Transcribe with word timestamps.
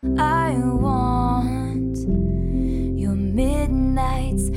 I 0.00 0.54
want 0.56 1.98
your 2.96 3.16
midnights. 3.16 4.52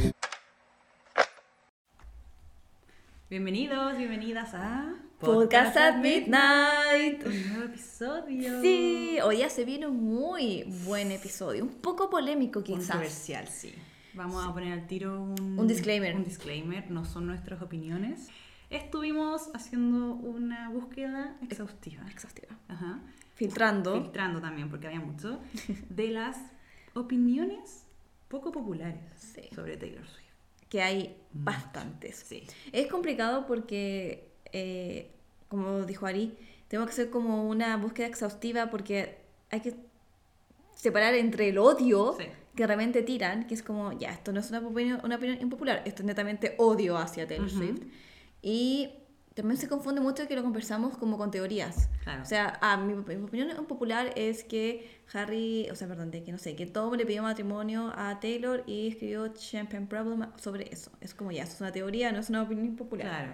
Bienvenidos, 3.28 3.98
bienvenidas 3.98 4.54
a 4.54 4.94
Podcast 5.20 5.76
at 5.78 5.98
Midnight. 5.98 7.26
Un 7.26 7.50
nuevo 7.50 7.64
episodio. 7.64 8.62
Sí, 8.62 9.18
hoy 9.24 9.38
ya 9.40 9.50
se 9.50 9.66
viene 9.66 9.88
un 9.88 10.04
muy 10.04 10.64
buen 10.86 11.12
episodio, 11.12 11.64
un 11.64 11.74
poco 11.74 12.12
polémico 12.12 12.64
quizás. 12.64 12.90
Controversial, 12.90 13.48
sí. 13.48 13.74
Vamos 14.14 14.46
a 14.46 14.54
poner 14.54 14.74
al 14.74 14.86
tiro 14.86 15.24
un, 15.24 15.58
Un 15.58 15.68
disclaimer. 15.68 16.16
Un 16.16 16.24
disclaimer, 16.24 16.92
no 16.92 17.04
son 17.04 17.26
nuestras 17.26 17.64
opiniones. 17.64 18.28
Estuvimos 18.70 19.50
haciendo 19.56 20.14
una 20.14 20.70
búsqueda 20.70 21.36
exhaustiva. 21.42 22.08
Exhaustiva. 22.12 22.56
Ajá. 22.68 23.00
Filtrando. 23.46 23.94
Filtrando 24.02 24.40
también, 24.40 24.70
porque 24.70 24.88
había 24.88 25.00
mucho. 25.00 25.40
De 25.90 26.10
las 26.10 26.38
opiniones 26.94 27.86
poco 28.28 28.52
populares 28.52 29.00
Sí. 29.18 29.42
sobre 29.56 29.78
Taylor 29.78 30.06
Swift. 30.08 30.22
que 30.70 30.82
hay 30.82 31.18
bastantes. 31.34 32.16
Sí. 32.16 32.44
Es 32.72 32.88
complicado 32.88 33.46
porque, 33.46 34.30
eh, 34.54 35.12
como 35.50 35.86
dijo 35.86 36.06
Ari, 36.06 36.38
tengo 36.70 36.86
que 36.86 36.92
hacer 36.92 37.10
como 37.10 37.50
una 37.50 37.76
búsqueda 37.76 38.08
exhaustiva 38.08 38.70
porque 38.70 39.18
hay 39.50 39.60
que 39.60 39.76
separar 40.74 41.14
entre 41.16 41.50
el 41.50 41.58
odio 41.58 42.16
Sí. 42.18 42.26
que 42.56 42.66
realmente 42.68 43.02
tiran, 43.02 43.48
que 43.48 43.54
es 43.54 43.64
como, 43.64 43.92
ya, 44.00 44.12
esto 44.14 44.32
no 44.32 44.40
es 44.40 44.50
una 44.50 44.60
opinión, 44.60 45.02
una 45.04 45.18
opinión 45.18 45.42
impopular, 45.42 45.82
esto 45.86 46.04
es 46.04 46.06
netamente 46.06 46.56
odio 46.58 46.98
hacia 46.98 47.28
Taylor. 47.28 47.50
Swift. 47.50 47.82
Y 48.42 48.92
también 49.34 49.58
se 49.58 49.70
confunde 49.70 50.02
mucho 50.02 50.28
que 50.28 50.36
lo 50.36 50.44
conversamos 50.44 50.98
como 50.98 51.18
con 51.18 51.32
teorías. 51.32 51.90
Claro. 52.04 52.22
O 52.24 52.26
sea, 52.26 52.58
ah, 52.62 52.78
mi, 52.78 52.94
mi 52.94 53.16
opinión 53.24 53.66
popular 53.66 54.12
es 54.16 54.44
que 54.44 55.02
Harry, 55.14 55.68
o 55.72 55.76
sea, 55.76 55.88
perdón, 55.88 56.12
de 56.12 56.24
que 56.24 56.32
no 56.32 56.38
sé, 56.38 56.56
que 56.56 56.66
Tom 56.66 56.94
le 56.96 57.06
pidió 57.06 57.24
matrimonio 57.24 57.94
a 57.96 58.20
Taylor 58.20 58.64
y 58.68 58.90
escribió 58.90 59.30
Champagne 59.30 59.88
Problem 59.88 60.28
sobre 60.38 60.72
eso. 60.74 60.92
Es 61.02 61.14
como 61.14 61.32
ya, 61.32 61.44
eso 61.44 61.54
es 61.56 61.62
una 61.62 61.72
teoría, 61.72 62.12
no 62.12 62.20
es 62.20 62.30
una 62.30 62.42
opinión 62.42 62.76
popular. 62.76 63.08
Claro. 63.08 63.32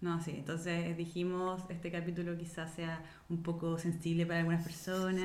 No, 0.00 0.20
sí. 0.22 0.32
Entonces 0.36 0.96
dijimos, 0.96 1.62
este 1.70 1.90
capítulo 1.90 2.36
quizás 2.36 2.72
sea 2.74 3.02
un 3.28 3.42
poco 3.42 3.78
sensible 3.78 4.26
para 4.26 4.40
algunas 4.40 4.62
personas. 4.64 5.24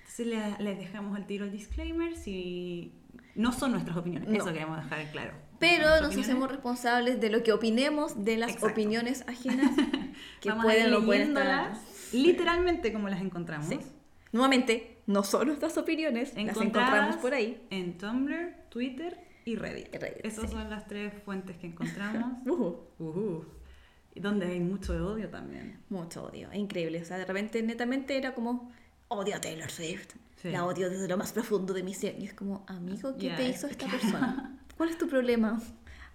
Entonces 0.00 0.26
le- 0.26 0.58
les 0.64 0.78
dejamos 0.78 1.16
al 1.16 1.26
tiro 1.26 1.44
el 1.44 1.52
disclaimer 1.52 2.16
si 2.16 2.92
no 3.34 3.52
son 3.52 3.72
nuestras 3.72 3.96
opiniones. 3.96 4.28
No. 4.28 4.34
Eso 4.36 4.52
queremos 4.52 4.76
dejar 4.82 5.10
claro. 5.10 5.32
Pero 5.60 5.84
nos 5.84 5.96
opiniones. 6.06 6.26
hacemos 6.26 6.48
responsables 6.50 7.20
de 7.20 7.30
lo 7.30 7.42
que 7.44 7.52
opinemos 7.52 8.24
de 8.24 8.36
las 8.38 8.50
Exacto. 8.50 8.72
opiniones 8.72 9.24
ajenas 9.28 9.70
que 10.40 10.48
Vamos 10.48 10.64
pueden 10.64 10.92
o 10.94 11.04
pueden 11.04 11.28
estar. 11.36 11.72
literalmente 12.12 12.92
como 12.92 13.08
las 13.08 13.20
encontramos. 13.20 13.68
Sí. 13.68 13.78
Nuevamente, 14.32 14.98
no 15.06 15.22
son 15.22 15.48
nuestras 15.48 15.76
opiniones, 15.78 16.34
las 16.34 16.56
encontramos 16.56 17.16
por 17.16 17.34
ahí. 17.34 17.66
En 17.70 17.98
Tumblr, 17.98 18.54
Twitter 18.70 19.18
y 19.44 19.56
Reddit. 19.56 19.94
Reddit, 19.94 20.24
Esas 20.24 20.46
sí. 20.46 20.52
son 20.56 20.70
las 20.70 20.86
tres 20.86 21.12
fuentes 21.24 21.56
que 21.56 21.66
encontramos. 21.66 22.38
Ujú. 22.46 22.78
Ujú. 22.98 23.44
Y 24.14 24.20
donde 24.20 24.46
hay 24.46 24.60
mucho 24.60 24.92
odio 25.06 25.28
también. 25.28 25.78
Mucho 25.88 26.24
odio, 26.24 26.48
increíble. 26.52 27.00
O 27.00 27.04
sea, 27.04 27.18
de 27.18 27.24
repente, 27.24 27.62
netamente 27.62 28.16
era 28.16 28.34
como 28.34 28.72
odio 29.08 29.36
a 29.36 29.40
Taylor 29.40 29.70
Swift. 29.70 30.14
Sí. 30.36 30.48
La 30.50 30.64
odio 30.64 30.88
desde 30.90 31.06
lo 31.06 31.16
más 31.16 31.32
profundo 31.32 31.74
de 31.74 31.82
mi 31.82 31.92
ser. 31.94 32.16
Y 32.18 32.24
es 32.24 32.34
como, 32.34 32.64
amigo, 32.66 33.14
¿qué 33.18 33.26
Ya, 33.26 33.36
te 33.36 33.48
hizo 33.48 33.66
esta 33.66 33.86
persona? 33.90 34.59
¿Cuál 34.80 34.88
es 34.88 34.96
tu 34.96 35.08
problema? 35.08 35.60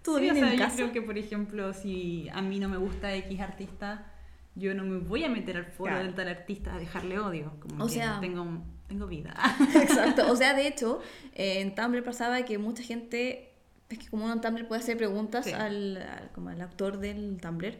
¿Todo 0.02 0.16
Sí, 0.16 0.22
bien 0.22 0.34
o 0.34 0.38
sea, 0.40 0.48
en 0.52 0.58
yo 0.58 0.64
casa? 0.64 0.74
creo 0.74 0.90
que, 0.92 1.00
por 1.00 1.16
ejemplo, 1.16 1.72
si 1.72 2.28
a 2.32 2.42
mí 2.42 2.58
no 2.58 2.68
me 2.68 2.76
gusta 2.78 3.14
X 3.14 3.38
artista, 3.38 4.12
yo 4.56 4.74
no 4.74 4.82
me 4.82 4.98
voy 4.98 5.22
a 5.22 5.28
meter 5.28 5.56
al 5.56 5.66
foro 5.66 5.92
Claro. 5.92 6.04
del 6.04 6.16
tal 6.16 6.26
artista 6.26 6.74
a 6.74 6.78
dejarle 6.80 7.20
odio. 7.20 7.52
Como 7.60 7.84
O 7.84 7.86
que 7.86 7.92
sea- 7.94 8.18
tengo, 8.20 8.44
tengo 8.88 9.06
vida. 9.06 9.36
Exacto. 9.80 10.28
O 10.32 10.34
sea, 10.40 10.52
de 10.54 10.66
hecho, 10.66 11.00
eh, 11.32 11.60
en 11.60 11.76
Tumblr 11.76 12.02
pasaba 12.02 12.42
que 12.44 12.58
mucha 12.58 12.82
gente, 12.82 13.52
es 13.88 13.98
que 14.00 14.08
como 14.08 14.24
uno 14.24 14.34
en 14.34 14.40
Tumblr 14.40 14.66
puede 14.66 14.80
hacer 14.82 14.96
preguntas 14.96 15.44
Sí. 15.44 15.52
al, 15.52 15.98
al- 15.98 16.30
como 16.32 16.48
al 16.48 16.60
autor 16.60 16.98
del 16.98 17.38
Tumblr, 17.40 17.78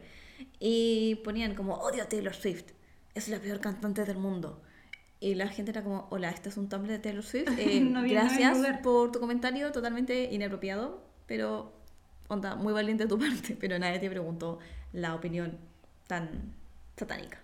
y 0.61 1.15
ponían 1.25 1.53
como, 1.53 1.73
odio 1.79 2.01
a 2.03 2.05
Taylor 2.07 2.33
Swift, 2.33 2.67
es 3.13 3.27
la 3.27 3.39
peor 3.39 3.59
cantante 3.59 4.05
del 4.05 4.19
mundo. 4.19 4.61
Y 5.19 5.33
la 5.35 5.47
gente 5.47 5.71
era 5.71 5.83
como, 5.83 6.07
hola, 6.11 6.29
este 6.29 6.49
es 6.49 6.57
un 6.57 6.69
Tumblr 6.69 6.89
de 6.91 6.99
Taylor 6.99 7.23
Swift. 7.23 7.47
eh, 7.57 7.79
No 7.81 8.01
no 8.01 8.07
gracias 8.07 8.57
lugar". 8.57 8.81
por 8.81 9.11
tu 9.11 9.19
comentario, 9.19 9.71
totalmente 9.71 10.31
inapropiado, 10.33 11.01
pero 11.25 11.73
onda, 12.27 12.55
muy 12.55 12.73
valiente 12.73 13.03
de 13.03 13.09
tu 13.09 13.17
parte, 13.25 13.57
pero 13.59 13.79
nadie 13.79 13.99
te 13.99 14.09
preguntó 14.09 14.59
la 14.93 15.15
opinión 15.15 15.57
tan 16.07 16.29
satánica. 16.97 17.39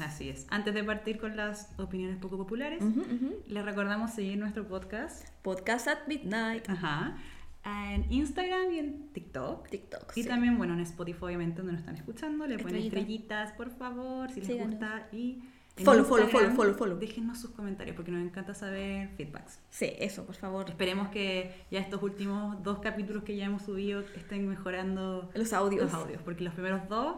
Así 0.00 0.28
es. 0.28 0.46
Antes 0.50 0.74
de 0.74 0.82
partir 0.82 1.18
con 1.20 1.36
las 1.36 1.70
opiniones 1.78 2.16
poco 2.18 2.36
populares, 2.36 2.82
Ujú, 2.82 3.00
ujú. 3.00 3.36
les 3.46 3.64
recordamos 3.64 4.12
seguir 4.12 4.36
nuestro 4.36 4.66
podcast. 4.66 5.28
Podcast 5.42 5.86
at 5.88 5.98
Midnight. 6.08 6.68
Ajá. 6.68 7.16
En 7.64 8.10
Instagram 8.12 8.72
y 8.72 8.78
en 8.80 9.08
TikTok. 9.12 9.68
TikTok. 9.68 10.12
Y 10.16 10.22
sí. 10.22 10.28
también, 10.28 10.58
bueno, 10.58 10.74
en 10.74 10.80
Spotify, 10.80 11.24
obviamente, 11.26 11.58
donde 11.58 11.72
nos 11.72 11.80
están 11.82 11.94
escuchando. 11.96 12.46
Le 12.46 12.56
ponen 12.58 12.76
Estrellita. 12.76 12.98
estrellitas, 12.98 13.52
por 13.52 13.70
favor, 13.70 14.30
si 14.30 14.40
les 14.40 14.48
Síganos. 14.48 14.70
gusta. 14.72 15.08
Y 15.12 15.42
Follow, 15.84 16.04
follow, 16.04 16.28
follow, 16.28 16.50
follow, 16.54 16.74
follow. 16.74 16.98
Déjenos 16.98 17.38
sus 17.40 17.50
comentarios 17.50 17.94
porque 17.96 18.10
nos 18.10 18.22
encanta 18.22 18.54
saber 18.54 19.08
feedbacks. 19.16 19.60
Sí, 19.70 19.92
eso, 19.98 20.24
por 20.26 20.34
favor. 20.34 20.68
Esperemos 20.68 21.08
que 21.08 21.52
ya 21.70 21.80
estos 21.80 22.02
últimos 22.02 22.62
dos 22.62 22.78
capítulos 22.80 23.22
que 23.24 23.36
ya 23.36 23.46
hemos 23.46 23.62
subido 23.62 24.00
estén 24.00 24.48
mejorando 24.48 25.30
Los 25.34 25.52
audios. 25.52 25.84
los 25.84 25.94
audios, 25.94 26.22
porque 26.22 26.44
los 26.44 26.52
primeros 26.54 26.88
dos 26.88 27.16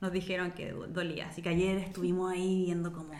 nos 0.00 0.12
dijeron 0.12 0.52
que 0.52 0.72
do- 0.72 0.86
dolía, 0.86 1.28
así 1.28 1.42
que 1.42 1.50
ayer 1.50 1.76
estuvimos 1.78 2.32
ahí 2.32 2.64
viendo 2.64 2.92
como... 2.92 3.12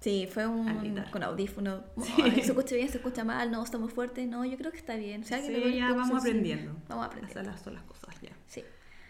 Sí, 0.00 0.26
fue 0.32 0.48
un 0.48 0.96
con 1.12 1.22
audífono. 1.22 1.84
Sí. 2.02 2.22
Ay, 2.24 2.32
se 2.32 2.40
escucha 2.50 2.74
bien, 2.74 2.88
se 2.88 2.96
escucha 2.98 3.22
mal, 3.22 3.52
no, 3.52 3.62
está 3.62 3.78
muy 3.78 3.88
fuerte. 3.88 4.26
No, 4.26 4.44
yo 4.44 4.56
creo 4.56 4.72
que 4.72 4.78
está 4.78 4.96
bien. 4.96 5.20
O 5.22 5.24
sea, 5.24 5.40
que 5.40 5.46
Sí, 5.70 5.76
ya 5.76 5.90
vamos 5.90 6.08
sensible. 6.08 6.30
aprendiendo. 6.54 6.72
Vamos 6.88 7.04
Esas 7.06 7.14
aprendiendo. 7.22 7.50
las- 7.52 7.62
son 7.62 7.74
las 7.74 7.82
cosas. 7.84 8.01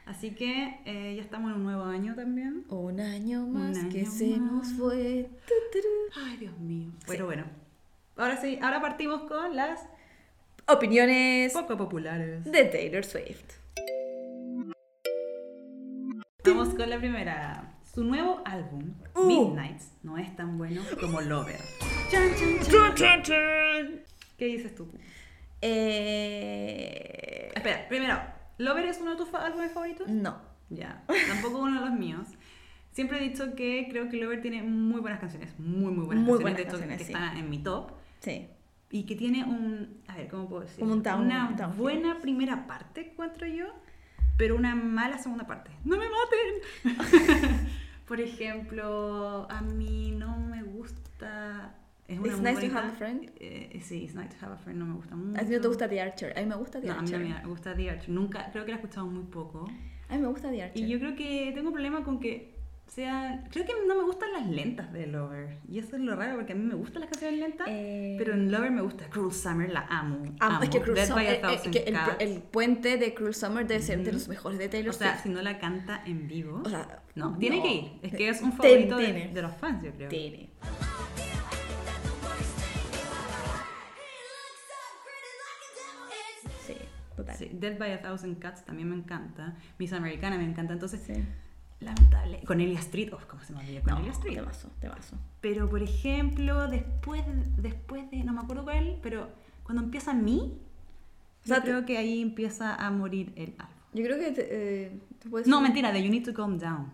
Así 0.05 0.33
que 0.35 0.81
eh, 0.85 1.15
ya 1.17 1.23
estamos 1.23 1.51
en 1.51 1.59
un 1.59 1.65
nuevo 1.65 1.85
año 1.85 2.15
también. 2.15 2.65
Un 2.69 3.01
año 3.01 3.47
más 3.47 3.77
Un 3.79 3.89
que 3.91 4.01
año 4.01 4.11
se 4.11 4.27
más. 4.37 4.53
nos 4.53 4.73
fue. 4.75 5.31
Ay, 6.17 6.37
Dios 6.39 6.59
mío. 6.59 6.91
Pero 7.07 7.27
bueno, 7.27 7.45
ahora 8.17 8.37
sí, 8.37 8.59
ahora 8.61 8.81
partimos 8.81 9.23
con 9.23 9.55
las 9.57 9.81
Opiniones 10.69 11.53
poco 11.53 11.77
populares. 11.77 12.45
de 12.45 12.65
Taylor 12.65 13.05
Swift. 13.05 13.53
Vamos 16.45 16.71
con 16.75 16.91
la 16.91 16.99
primera. 16.99 17.69
Su 17.95 18.05
nuevo 18.05 18.41
álbum, 18.45 18.95
Uh. 19.15 19.25
Midnights, 19.27 19.93
no 20.03 20.17
es 20.19 20.35
tan 20.35 20.57
bueno 20.59 20.81
como 21.01 21.21
Lover. 21.21 21.61
¿Qué 24.39 24.45
dices 24.47 24.75
tú? 24.75 24.89
Eh... 25.61 27.53
Espera, 27.55 27.87
primero, 27.89 28.19
¿Lover 28.59 28.85
es 28.87 29.01
uno 29.01 29.13
de 29.13 29.17
tus 29.17 29.33
álbumes 29.35 29.73
favoritos? 29.73 30.09
No. 30.09 30.37
Ya, 30.71 31.05
tampoco 31.29 31.59
uno 31.59 31.81
de 31.83 31.87
los 31.91 31.99
míos. 31.99 32.27
Siempre 32.93 33.19
he 33.19 33.29
dicho 33.29 33.55
que 33.55 33.89
creo 33.91 34.09
que 34.09 34.17
Lover 34.19 34.41
tiene 34.41 34.63
muy 34.63 35.01
buenas 35.01 35.21
canciones, 35.21 35.59
muy, 35.59 35.93
muy 35.93 36.05
buenas 36.07 36.25
Muy 36.25 36.39
canciones, 36.39 36.41
buenas 36.43 36.57
de 36.57 36.63
hecho, 36.63 36.71
canciones, 36.73 36.99
que 36.99 37.05
sí. 37.05 37.13
están 37.13 37.37
en 37.37 37.51
mi 37.51 37.59
top. 37.59 37.91
Sí. 38.21 38.49
Y 38.91 39.05
que 39.05 39.17
tiene 39.17 39.45
un, 39.45 40.03
a 40.09 40.17
ver, 40.17 40.29
¿cómo 40.29 40.49
puedo 40.49 40.63
decir? 40.63 40.81
Como 40.81 40.93
un 40.93 41.03
down- 41.03 41.23
Una 41.27 41.51
downhill. 41.57 41.79
buena 41.79 42.21
primera 42.21 42.67
parte, 42.67 43.11
encuentro 43.13 43.47
yo, 43.47 43.67
pero 44.37 44.57
una 44.57 44.75
mala 44.75 45.19
segunda 45.19 45.47
parte. 45.47 45.71
¡No 45.85 45.97
me 45.97 46.07
maten! 46.85 47.69
Por 48.07 48.21
ejemplo, 48.21 49.47
a 49.51 49.61
mí 49.63 50.11
no 50.17 50.37
me 50.39 50.63
gusta... 50.63 51.75
Es 52.13 52.19
una 52.19 52.29
It's 52.29 52.37
muy 52.41 52.51
nice 52.51 52.55
to 52.61 52.67
bonita- 52.67 52.79
have 52.79 52.89
a 52.89 52.97
friend. 52.97 53.31
Eh, 53.41 53.81
sí, 53.83 54.05
It's 54.05 54.15
nice 54.15 54.29
to 54.39 54.45
have 54.47 54.55
a 54.55 54.59
friend, 54.59 54.79
no 54.79 54.87
me 54.87 54.95
gusta 54.95 55.17
mucho. 55.17 55.41
A 55.41 55.45
ti 55.45 55.53
no 55.53 55.61
te 55.61 55.69
gusta 55.69 55.89
The 55.89 56.01
Archer. 56.01 56.33
A 56.39 56.41
mí 56.41 56.47
me 56.47 56.57
gusta 56.57 56.81
The 56.81 56.87
No, 56.89 56.93
a 56.93 56.97
mí 56.97 57.01
Archer. 57.03 57.19
también 57.19 57.43
me 57.43 57.49
gusta 57.49 57.75
The 57.75 57.91
Archer. 57.91 58.09
Nunca, 58.11 58.51
creo 58.53 58.65
que 58.65 58.71
la 58.73 58.77
he 58.77 58.81
escuchado 58.81 59.07
muy 59.07 59.25
poco. 59.25 59.69
A 60.09 60.15
mí 60.17 60.21
me 60.21 60.29
gusta 60.29 60.51
The 60.51 60.63
Archer. 60.63 60.83
Y 60.85 60.89
yo 60.89 60.99
creo 60.99 61.15
que 61.17 61.53
tengo 61.55 61.73
problema 61.73 62.05
con 62.05 62.21
que 62.21 62.53
sea... 62.87 63.43
Creo 63.51 63.65
que 63.65 63.73
no 63.89 63.95
me 63.97 64.03
gustan 64.05 64.31
las 64.35 64.47
lentas 64.47 64.93
de 64.93 65.07
Lover. 65.07 65.57
Y 65.67 65.79
eso 65.79 65.97
es 65.97 66.03
lo 66.03 66.15
raro, 66.15 66.37
porque 66.37 66.53
a 66.53 66.57
mí 66.57 66.63
me 66.63 66.75
gustan 66.75 67.01
las 67.01 67.11
canciones 67.11 67.41
lentas. 67.41 67.67
Eh, 67.71 68.17
Pero 68.19 68.35
en 68.35 68.53
Lover 68.53 68.71
me 68.71 68.83
gusta 68.83 69.09
Cruel 69.09 69.33
Summer, 69.33 69.71
la 69.73 69.87
amo. 69.89 70.23
Ah, 70.41 70.61
es 70.63 70.69
que 70.69 70.77
amo. 70.77 70.85
Cruel 70.85 71.07
Summer, 71.07 71.27
a 71.27 71.53
eh, 71.55 71.61
eh, 71.65 71.71
que 71.71 71.79
el, 71.85 71.97
el 72.19 72.43
puente 72.43 72.99
de 72.99 73.15
Cruel 73.15 73.35
Summer 73.35 73.67
debe 73.67 73.81
ser 73.81 73.99
de 74.01 74.11
Ujú. 74.11 74.13
los 74.13 74.29
mejores 74.29 74.59
de 74.59 74.69
Taylor 74.69 74.91
O 74.91 74.93
sea, 74.93 75.13
Swift. 75.13 75.23
si 75.23 75.29
no 75.31 75.41
la 75.41 75.59
canta 75.59 76.03
en 76.05 76.29
vivo... 76.29 76.61
O 76.63 76.69
sea, 76.69 77.03
no, 77.15 77.39
tiene 77.39 77.57
no. 77.59 77.63
que 77.63 77.75
ir. 77.75 77.93
Es 78.03 78.15
que 78.15 78.29
es 78.29 78.43
un 78.43 78.53
favorito 78.53 78.99
de, 78.99 79.31
de 79.33 79.43
los 79.43 79.55
fans, 79.57 79.83
yo 79.83 79.93
creo. 79.93 80.11
Tiene. 80.11 80.51
Total. 87.25 87.37
Sí, 87.37 87.51
Dead 87.53 87.79
by 87.79 87.93
a 87.93 88.01
Thousand 88.03 88.41
Cuts 88.43 88.65
también 88.65 88.89
me 88.89 88.97
encanta. 88.97 89.55
Miss 89.79 89.93
Americana 89.93 90.37
me 90.39 90.45
encanta. 90.45 90.73
Entonces, 90.73 91.01
Sí. 91.07 91.15
lamentable. 91.81 92.43
Cornelia 92.45 92.79
Street, 92.79 93.13
uf, 93.13 93.25
¿cómo 93.27 93.43
se 93.43 93.53
me 93.53 93.61
olvida 93.61 93.81
No, 93.81 93.85
Cornelia 93.85 94.13
Street? 94.13 94.37
te 94.37 94.43
paso, 94.43 94.71
te 94.81 94.89
paso. 94.89 95.17
Pero, 95.41 95.69
por 95.69 95.83
ejemplo, 95.83 96.69
después, 96.69 97.25
después 97.57 98.11
de, 98.11 98.23
no 98.25 98.33
me 98.33 98.41
acuerdo 98.41 98.65
cuál, 98.65 98.99
pero 99.03 99.29
cuando 99.65 99.83
empieza 99.83 100.13
Mi, 100.15 100.59
O 101.45 101.49
sea, 101.49 101.57
yo 101.57 101.63
creo 101.65 101.85
que 101.85 101.99
ahí 101.99 102.23
empieza 102.23 102.75
a 102.77 102.91
morir 102.93 103.33
el 103.37 103.55
álbum. 103.59 103.77
Yo 103.95 104.05
creo 104.05 104.17
que 104.19 104.31
te, 104.31 104.47
eh, 104.87 105.01
te 105.19 105.29
puedes... 105.29 105.49
No, 105.49 105.61
mentira, 105.61 105.91
de 105.91 106.01
You 106.03 106.09
Need 106.11 106.25
to 106.25 106.35
Calm 106.35 106.57
Down. 106.59 106.87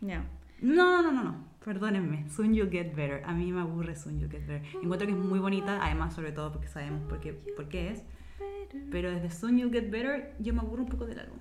Ya. 0.00 0.24
No, 0.60 1.02
no, 1.02 1.10
no, 1.10 1.24
no. 1.24 1.34
Perdónenme, 1.64 2.28
Soon 2.30 2.54
You 2.54 2.68
Get 2.70 2.94
Better. 2.94 3.22
A 3.24 3.32
mí 3.32 3.50
me 3.52 3.60
aburre 3.60 3.96
Soon 3.96 4.20
You 4.20 4.28
Get 4.30 4.46
Better. 4.46 4.62
Encuentro 4.82 5.06
que 5.06 5.12
es 5.12 5.18
muy 5.18 5.40
bonita, 5.40 5.80
además, 5.84 6.14
sobre 6.14 6.30
todo 6.32 6.52
porque 6.52 6.68
sabemos 6.68 7.02
por 7.08 7.18
qué, 7.20 7.32
por 7.32 7.68
qué 7.68 7.90
es. 7.90 8.02
Pero 8.90 9.10
desde 9.10 9.30
Soon 9.30 9.58
You 9.58 9.70
Get 9.70 9.90
Better, 9.90 10.34
yo 10.38 10.54
me 10.54 10.60
aburro 10.60 10.82
un 10.82 10.88
poco 10.88 11.06
del 11.06 11.18
álbum. 11.20 11.38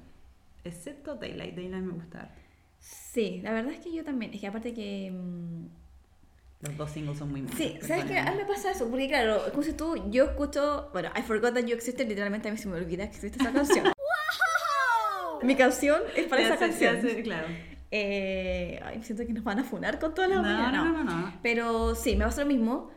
Excepto 0.63 1.15
Daylight. 1.15 1.55
Daylight 1.55 1.83
me 1.83 1.93
gusta. 1.93 2.29
Sí, 2.79 3.39
la 3.43 3.51
verdad 3.51 3.71
es 3.73 3.79
que 3.79 3.93
yo 3.93 4.03
también. 4.03 4.33
Es 4.33 4.41
que 4.41 4.47
aparte 4.47 4.73
que. 4.73 5.11
mm, 5.11 5.65
Los 6.65 6.77
dos 6.77 6.91
singles 6.91 7.17
son 7.17 7.31
muy 7.31 7.41
buenos. 7.41 7.57
Sí, 7.57 7.77
¿sabes 7.81 8.05
qué? 8.05 8.17
A 8.19 8.31
mí 8.31 8.37
me 8.37 8.45
pasa 8.45 8.71
eso, 8.71 8.87
porque 8.89 9.07
claro, 9.07 9.41
como 9.51 9.63
si 9.63 9.73
tú, 9.73 10.09
yo 10.09 10.25
escucho, 10.25 10.89
bueno, 10.93 11.09
I 11.17 11.21
Forgot 11.21 11.53
That 11.53 11.65
You 11.65 11.75
Existed, 11.75 12.07
literalmente 12.07 12.49
a 12.49 12.51
mí 12.51 12.57
se 12.57 12.67
me 12.67 12.75
olvida 12.75 13.09
que 13.09 13.15
existe 13.15 13.39
esa 13.41 13.51
canción. 13.53 13.85
Mi 15.43 15.55
canción 15.55 16.01
es 16.15 16.27
para 16.27 16.43
esa 16.43 16.57
canción. 16.57 16.99
claro. 17.23 17.47
Eh, 17.89 18.79
ay, 18.85 19.03
siento 19.03 19.25
que 19.25 19.33
nos 19.33 19.43
van 19.43 19.59
a 19.59 19.63
funar 19.63 19.99
con 19.99 20.13
todas 20.13 20.29
las 20.29 20.41
no, 20.41 20.71
no, 20.71 20.91
no, 20.91 21.03
no. 21.03 21.33
Pero 21.41 21.95
sí, 21.95 22.15
me 22.15 22.25
pasa 22.25 22.41
lo 22.41 22.47
mismo. 22.47 22.91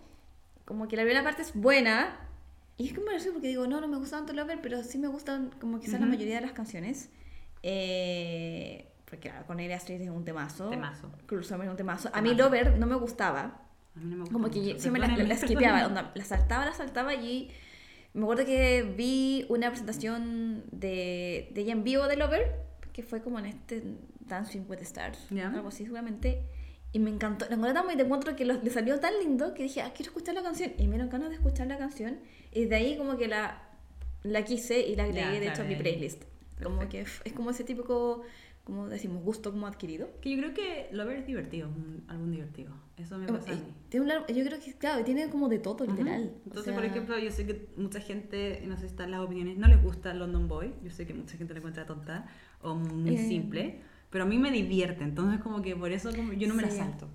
Como 0.64 0.86
que 0.88 0.96
la 0.96 1.02
primera 1.02 1.24
parte 1.24 1.42
es 1.42 1.54
buena. 1.54 2.23
Y 2.76 2.88
es 2.88 2.94
como 2.94 3.06
gracioso 3.06 3.32
porque 3.34 3.48
digo, 3.48 3.66
no, 3.66 3.80
no 3.80 3.88
me 3.88 3.96
gusta 3.98 4.16
tanto 4.16 4.32
Lover, 4.32 4.60
pero 4.62 4.82
sí 4.82 4.98
me 4.98 5.08
gustan 5.08 5.50
como 5.60 5.78
quizás 5.78 6.00
la 6.00 6.06
Ujú. 6.06 6.14
mayoría 6.16 6.36
de 6.36 6.40
las 6.40 6.52
canciones. 6.52 7.10
Eh, 7.62 8.88
porque 9.04 9.28
claro, 9.30 9.46
con 9.46 9.58
Area 9.60 9.76
Street 9.76 10.00
es 10.00 10.10
un 10.10 10.24
temazo. 10.24 10.70
Temazo. 10.70 11.10
Summer 11.42 11.66
es 11.66 11.70
un 11.70 11.76
temazo. 11.76 12.10
A 12.12 12.20
mí 12.20 12.30
Temazo. 12.30 12.44
Lover 12.50 12.78
no 12.78 12.86
me 12.86 12.96
gustaba. 12.96 13.60
A 13.96 14.00
mí 14.00 14.04
no 14.10 14.16
me 14.16 14.20
gusta 14.22 14.32
Como 14.32 14.50
que 14.50 14.60
mucho. 14.60 14.78
siempre 14.80 15.00
la, 15.00 15.08
la, 15.16 15.22
la 15.24 15.36
skipeaba, 15.36 15.86
onda, 15.86 16.12
la 16.14 16.24
saltaba, 16.24 16.64
la 16.64 16.72
saltaba 16.74 17.14
y 17.14 17.50
me 18.12 18.22
acuerdo 18.22 18.44
que 18.44 18.82
vi 18.96 19.46
una 19.48 19.68
presentación 19.70 20.64
de, 20.72 21.50
de 21.54 21.60
ella 21.60 21.72
en 21.72 21.84
vivo 21.84 22.06
de 22.08 22.16
Lover, 22.16 22.60
que 22.92 23.02
fue 23.02 23.22
como 23.22 23.38
en 23.38 23.46
este 23.46 23.82
Dancing 24.20 24.62
with 24.68 24.78
the 24.78 24.84
Stars, 24.84 25.26
Ya. 25.30 25.48
algo 25.50 25.68
así 25.68 25.82
seguramente, 25.84 26.42
y 26.92 27.00
me 27.00 27.10
encantó, 27.10 27.44
la 27.46 27.54
encontré 27.56 27.74
tan 27.74 27.84
bonita, 27.84 28.04
encuentro 28.04 28.36
que 28.36 28.44
lo- 28.44 28.62
le 28.62 28.70
salió 28.70 29.00
tan 29.00 29.18
lindo 29.18 29.52
que 29.52 29.64
dije, 29.64 29.82
ah, 29.82 29.92
quiero 29.94 30.10
escuchar 30.10 30.34
la 30.36 30.42
canción, 30.44 30.72
y 30.78 30.84
me 30.86 30.90
dieron 30.94 31.10
ganas 31.10 31.30
de 31.30 31.34
escuchar 31.36 31.66
la 31.66 31.76
canción, 31.76 32.20
y 32.54 32.64
de 32.66 32.74
ahí 32.76 32.96
como 32.96 33.16
que 33.16 33.28
la, 33.28 33.62
la 34.22 34.44
quise 34.44 34.80
y 34.86 34.96
la 34.96 35.04
agregué 35.04 35.40
de 35.40 35.48
hecho 35.48 35.62
a 35.62 35.64
mi 35.64 35.76
playlist. 35.76 36.22
Como 36.62 36.78
Perfecto. 36.78 37.10
que 37.22 37.28
es 37.28 37.34
como 37.34 37.50
ese 37.50 37.64
típico, 37.64 38.22
como 38.62 38.88
decimos, 38.88 39.22
gusto 39.24 39.50
como 39.50 39.66
adquirido. 39.66 40.08
Que 40.20 40.30
yo 40.30 40.38
creo 40.38 40.54
que 40.54 40.88
Lover 40.92 41.18
es 41.18 41.26
divertido, 41.26 41.68
un 41.68 42.04
álbum 42.08 42.30
divertido. 42.30 42.72
Eso 42.96 43.18
me 43.18 43.26
pasa 43.26 43.50
a 43.50 43.54
Eh, 43.54 43.56
mí. 43.58 43.72
tiene 43.88 44.06
un 44.18 44.26
yo 44.28 44.44
creo 44.44 44.60
que, 44.60 44.72
claro, 44.74 45.04
tiene 45.04 45.28
como 45.28 45.48
de 45.48 45.58
todo, 45.58 45.84
literal. 45.84 46.22
Ujú. 46.22 46.30
O 46.30 46.40
Entonces, 46.46 46.64
sea, 46.64 46.74
por 46.74 46.84
ejemplo, 46.84 47.18
yo 47.18 47.30
sé 47.32 47.44
que 47.44 47.66
mucha 47.76 48.00
gente, 48.00 48.62
no 48.66 48.76
sé 48.76 48.82
si 48.82 48.86
están 48.86 49.10
las 49.10 49.20
opiniones, 49.20 49.58
no 49.58 49.66
les 49.66 49.82
gusta 49.82 50.14
London 50.14 50.46
Boy. 50.46 50.72
Yo 50.84 50.90
sé 50.90 51.06
que 51.06 51.12
mucha 51.12 51.36
gente 51.36 51.52
la 51.54 51.58
encuentra 51.58 51.84
tonta 51.86 52.28
o 52.62 52.76
muy 52.76 53.16
Eh. 53.16 53.28
simple, 53.28 53.80
pero 54.10 54.24
a 54.24 54.26
mí 54.28 54.38
me 54.38 54.52
divierte. 54.52 55.02
Entonces, 55.02 55.40
como 55.40 55.60
que 55.60 55.74
por 55.74 55.90
eso 55.90 56.14
como 56.14 56.32
yo 56.34 56.46
no 56.46 56.54
me 56.54 56.62
la 56.62 56.70
Sí. 56.70 56.78
salto. 56.78 57.08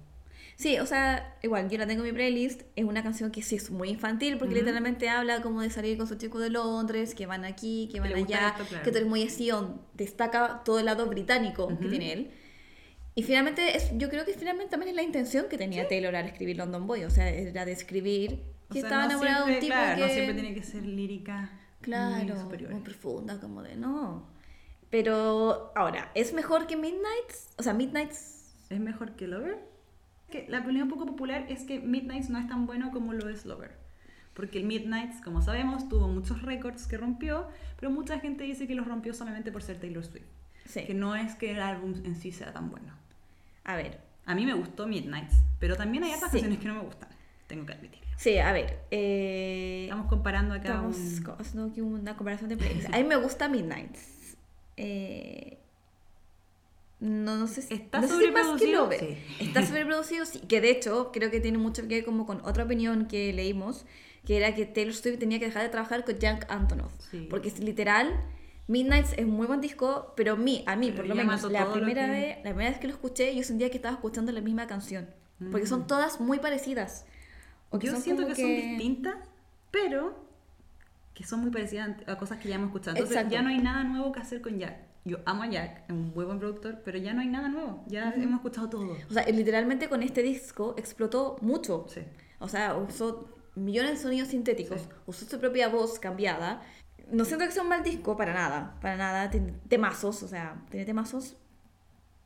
Sí, 0.59 0.77
o 0.77 0.85
sea, 0.85 1.37
igual, 1.41 1.69
yo 1.69 1.77
la 1.77 1.87
tengo 1.87 2.03
en 2.03 2.09
mi 2.09 2.13
playlist. 2.13 2.63
Es 2.75 2.83
una 2.83 3.01
canción 3.01 3.31
que 3.31 3.41
sí 3.41 3.55
es 3.55 3.71
muy 3.71 3.87
infantil 3.87 4.37
porque 4.37 4.55
Ujú. 4.55 4.59
literalmente 4.65 5.07
habla 5.07 5.41
como 5.41 5.61
de 5.61 5.69
salir 5.69 5.97
con 5.97 6.05
sus 6.05 6.17
chicos 6.17 6.41
de 6.41 6.49
Londres, 6.49 7.15
que 7.15 7.25
van 7.25 7.45
aquí, 7.45 7.87
que 7.89 8.01
van 8.01 8.13
allá, 8.13 8.49
esto, 8.49 8.65
claro. 8.65 8.83
que 8.83 8.91
tú 8.91 8.97
eres 8.97 9.07
muy 9.07 9.29
Sion. 9.29 9.81
Destaca 9.93 10.61
todo 10.65 10.79
el 10.79 10.85
lado 10.85 11.05
británico 11.05 11.69
que 11.69 11.75
Ujú. 11.75 11.89
tiene 11.89 12.11
él. 12.11 12.31
Y 13.15 13.23
finalmente, 13.23 13.77
es, 13.77 13.91
yo 13.97 14.09
creo 14.09 14.25
que 14.25 14.33
finalmente 14.33 14.71
también 14.71 14.89
es 14.89 14.95
la 14.97 15.01
intención 15.01 15.45
que 15.47 15.57
tenía 15.57 15.87
Taylor 15.87 16.13
al 16.13 16.25
escribir 16.25 16.57
London 16.57 16.85
Boy. 16.87 17.05
O 17.05 17.09
sea, 17.09 17.29
era 17.29 17.63
de 17.63 17.71
escribir 17.71 18.43
O 18.69 18.73
que 18.73 18.81
sea, 18.81 18.89
estaba 18.89 19.03
no 19.03 19.11
enamorado 19.11 19.45
de 19.45 19.53
un 19.53 19.59
tipo 19.61 19.73
claro, 19.73 19.95
que... 19.95 20.01
no 20.01 20.13
siempre 20.13 20.33
tiene 20.33 20.53
que 20.53 20.63
ser 20.63 20.85
lírica 20.85 21.57
Claro, 21.79 22.35
muy 22.35 22.67
muy 22.67 22.81
profunda, 22.81 23.39
como 23.39 23.63
de 23.63 23.77
no. 23.77 24.27
Pero 24.89 25.71
ahora, 25.73 26.11
¿es 26.15 26.33
mejor 26.33 26.67
que 26.67 26.75
Midnights? 26.75 27.47
O 27.57 27.63
sea, 27.63 27.73
Midnights. 27.73 28.57
¿Es 28.69 28.81
mejor 28.81 29.15
que 29.15 29.25
Lover? 29.25 29.78
Que 30.29 30.45
la 30.49 30.59
opinión 30.59 30.87
poco 30.89 31.05
popular 31.05 31.45
es 31.49 31.63
que 31.63 31.79
Midnights 31.79 32.29
no 32.29 32.37
es 32.39 32.47
tan 32.47 32.65
bueno 32.65 32.91
como 32.91 33.13
lo 33.13 33.29
es 33.29 33.45
Lover. 33.45 33.71
Porque 34.33 34.59
el 34.59 34.65
Midnights, 34.65 35.21
como 35.21 35.41
sabemos, 35.41 35.89
tuvo 35.89 36.07
muchos 36.07 36.41
récords 36.43 36.87
que 36.87 36.97
rompió, 36.97 37.47
pero 37.79 37.91
mucha 37.91 38.19
gente 38.19 38.43
dice 38.43 38.67
que 38.67 38.75
los 38.75 38.87
rompió 38.87 39.13
solamente 39.13 39.51
por 39.51 39.63
ser 39.63 39.79
Taylor 39.79 40.05
Swift. 40.05 40.23
Sí. 40.65 40.85
Que 40.85 40.93
no 40.93 41.15
es 41.15 41.35
que 41.35 41.51
el 41.51 41.61
álbum 41.61 41.93
en 42.05 42.15
sí 42.15 42.31
sea 42.31 42.53
tan 42.53 42.69
bueno. 42.69 42.93
A 43.63 43.75
ver, 43.75 43.99
A 44.25 44.35
mí 44.35 44.45
me 44.45 44.53
gustó 44.53 44.85
Midnights, 44.85 45.33
pero 45.59 45.75
también 45.75 46.03
hay 46.03 46.11
otras 46.13 46.29
Sí. 46.31 46.37
canciones 46.37 46.59
que 46.59 46.67
no 46.67 46.75
me 46.75 46.81
gustan, 46.81 47.09
tengo 47.47 47.65
que 47.65 47.73
admitirlo. 47.73 48.07
sí, 48.17 48.37
a 48.37 48.51
ver. 48.51 48.79
eh, 48.91 49.85
Estamos 49.85 50.05
comparando 50.07 50.53
acá 50.53 50.69
Estamos 50.69 50.95
un... 50.97 51.23
co- 51.23 51.35
haciendo 51.39 51.71
aquí 51.71 51.81
una 51.81 52.15
comparación 52.15 52.47
de 52.49 52.57
playlists. 52.57 52.93
A 52.93 52.97
mí 52.97 53.03
me 53.05 53.15
gusta 53.15 53.49
Midnights. 53.49 54.37
Eh, 54.77 55.57
no, 56.99 57.37
no 57.37 57.47
sé 57.47 57.61
si, 57.61 57.73
¿Está 57.73 58.01
no 58.01 58.07
sé 58.07 58.13
si 58.17 58.19
más 58.19 58.23
que 58.25 58.31
sobreproducido? 58.43 58.81
Lover. 58.83 58.99
Sí. 58.99 59.17
Está 59.45 59.65
sobreproducido, 59.65 60.25
sí. 60.25 60.39
Que 60.41 60.59
de 60.61 60.71
hecho 60.71 61.11
creo 61.13 61.31
que 61.31 61.39
tiene 61.39 61.57
mucho 61.57 61.83
que 61.83 61.95
ver 61.95 62.05
como 62.05 62.25
con 62.25 62.41
otra 62.45 62.63
opinión 62.65 63.07
que 63.07 63.31
leímos, 63.33 63.85
que 64.25 64.37
era 64.37 64.53
que 64.53 64.65
Taylor 64.65 64.93
Swift 64.93 65.17
tenía 65.19 65.39
que 65.39 65.45
dejar 65.45 65.63
de 65.63 65.69
trabajar 65.69 66.03
con 66.05 66.17
Jack 66.19 66.45
Antonoff. 66.51 66.91
Sí. 67.09 67.27
Porque 67.29 67.47
es 67.47 67.59
literal, 67.59 68.19
Midnights 68.67 69.13
es 69.17 69.25
muy 69.25 69.47
buen 69.47 69.61
disco, 69.61 70.13
pero 70.17 70.35
mí, 70.37 70.63
a 70.67 70.75
mí 70.75 70.87
Pero 70.91 70.97
por 70.97 71.07
lo 71.07 71.15
menos, 71.15 71.41
la 71.51 71.71
primera, 71.71 72.05
que- 72.05 72.11
vez, 72.11 72.35
la 72.43 72.49
primera 72.51 72.69
vez 72.69 72.79
que 72.79 72.87
lo 72.87 72.93
escuché, 72.93 73.33
yo 73.35 73.43
sentía 73.43 73.69
que 73.71 73.77
estaba 73.77 73.95
escuchando 73.95 74.31
la 74.31 74.41
misma 74.41 74.67
canción. 74.67 75.09
Porque 75.51 75.65
son 75.67 75.81
Mm. 75.83 75.87
todas 75.87 76.19
muy 76.19 76.39
parecidas. 76.39 77.05
O 77.69 77.79
que 77.79 77.87
Yo 77.87 77.95
siento 77.95 78.27
que, 78.27 78.35
son 78.35 78.47
distintas, 78.47 79.15
pero 79.71 80.27
que 81.13 81.23
son 81.23 81.39
muy 81.39 81.49
parecidas 81.51 81.91
a 82.07 82.17
cosas 82.17 82.39
que 82.39 82.49
ya 82.49 82.55
hemos 82.55 82.67
escuchado. 82.67 82.97
Entonces 82.97 83.15
Exacto. 83.15 83.33
ya 83.35 83.41
no 83.41 83.49
hay 83.49 83.59
nada 83.59 83.83
nuevo 83.85 84.11
que 84.11 84.19
hacer 84.19 84.41
con 84.41 84.59
Jack. 84.59 84.77
Yo 85.09 85.17
amo 85.25 85.43
a 85.43 85.47
Jack, 85.47 85.83
es 85.87 85.89
un 85.89 86.13
muy 86.13 86.23
buen 86.25 86.37
productor, 86.39 86.81
pero 86.85 86.97
ya 86.99 87.13
no 87.13 87.21
hay 87.21 87.27
nada 87.27 87.49
nuevo. 87.49 87.83
Ya 87.87 88.11
hemos 88.15 88.35
escuchado 88.35 88.69
todo. 88.69 88.95
O 89.09 89.13
sea, 89.13 89.25
literalmente 89.25 89.89
con 89.89 90.03
este 90.03 90.21
disco 90.21 90.75
explotó 90.77 91.37
mucho. 91.41 91.85
Sí. 91.89 92.01
O 92.39 92.47
sea, 92.47 92.75
usó 92.77 93.27
millones 93.55 93.91
de 93.91 93.97
sonidos 93.97 94.29
sintéticos, 94.29 94.81
Sí. 94.81 94.87
usó 95.07 95.25
su 95.25 95.39
propia 95.39 95.67
voz 95.69 95.99
cambiada. 95.99 96.61
No 97.11 97.25
siento 97.25 97.45
que 97.45 97.51
sea 97.51 97.63
un 97.63 97.69
mal 97.69 97.83
disco, 97.83 98.15
para 98.15 98.33
nada, 98.33 98.77
para 98.81 98.95
nada. 98.97 99.29
Tiene 99.31 99.53
temazos, 99.67 100.21
o 100.21 100.27
sea, 100.27 100.63
tiene 100.69 100.85
temazos. 100.85 101.35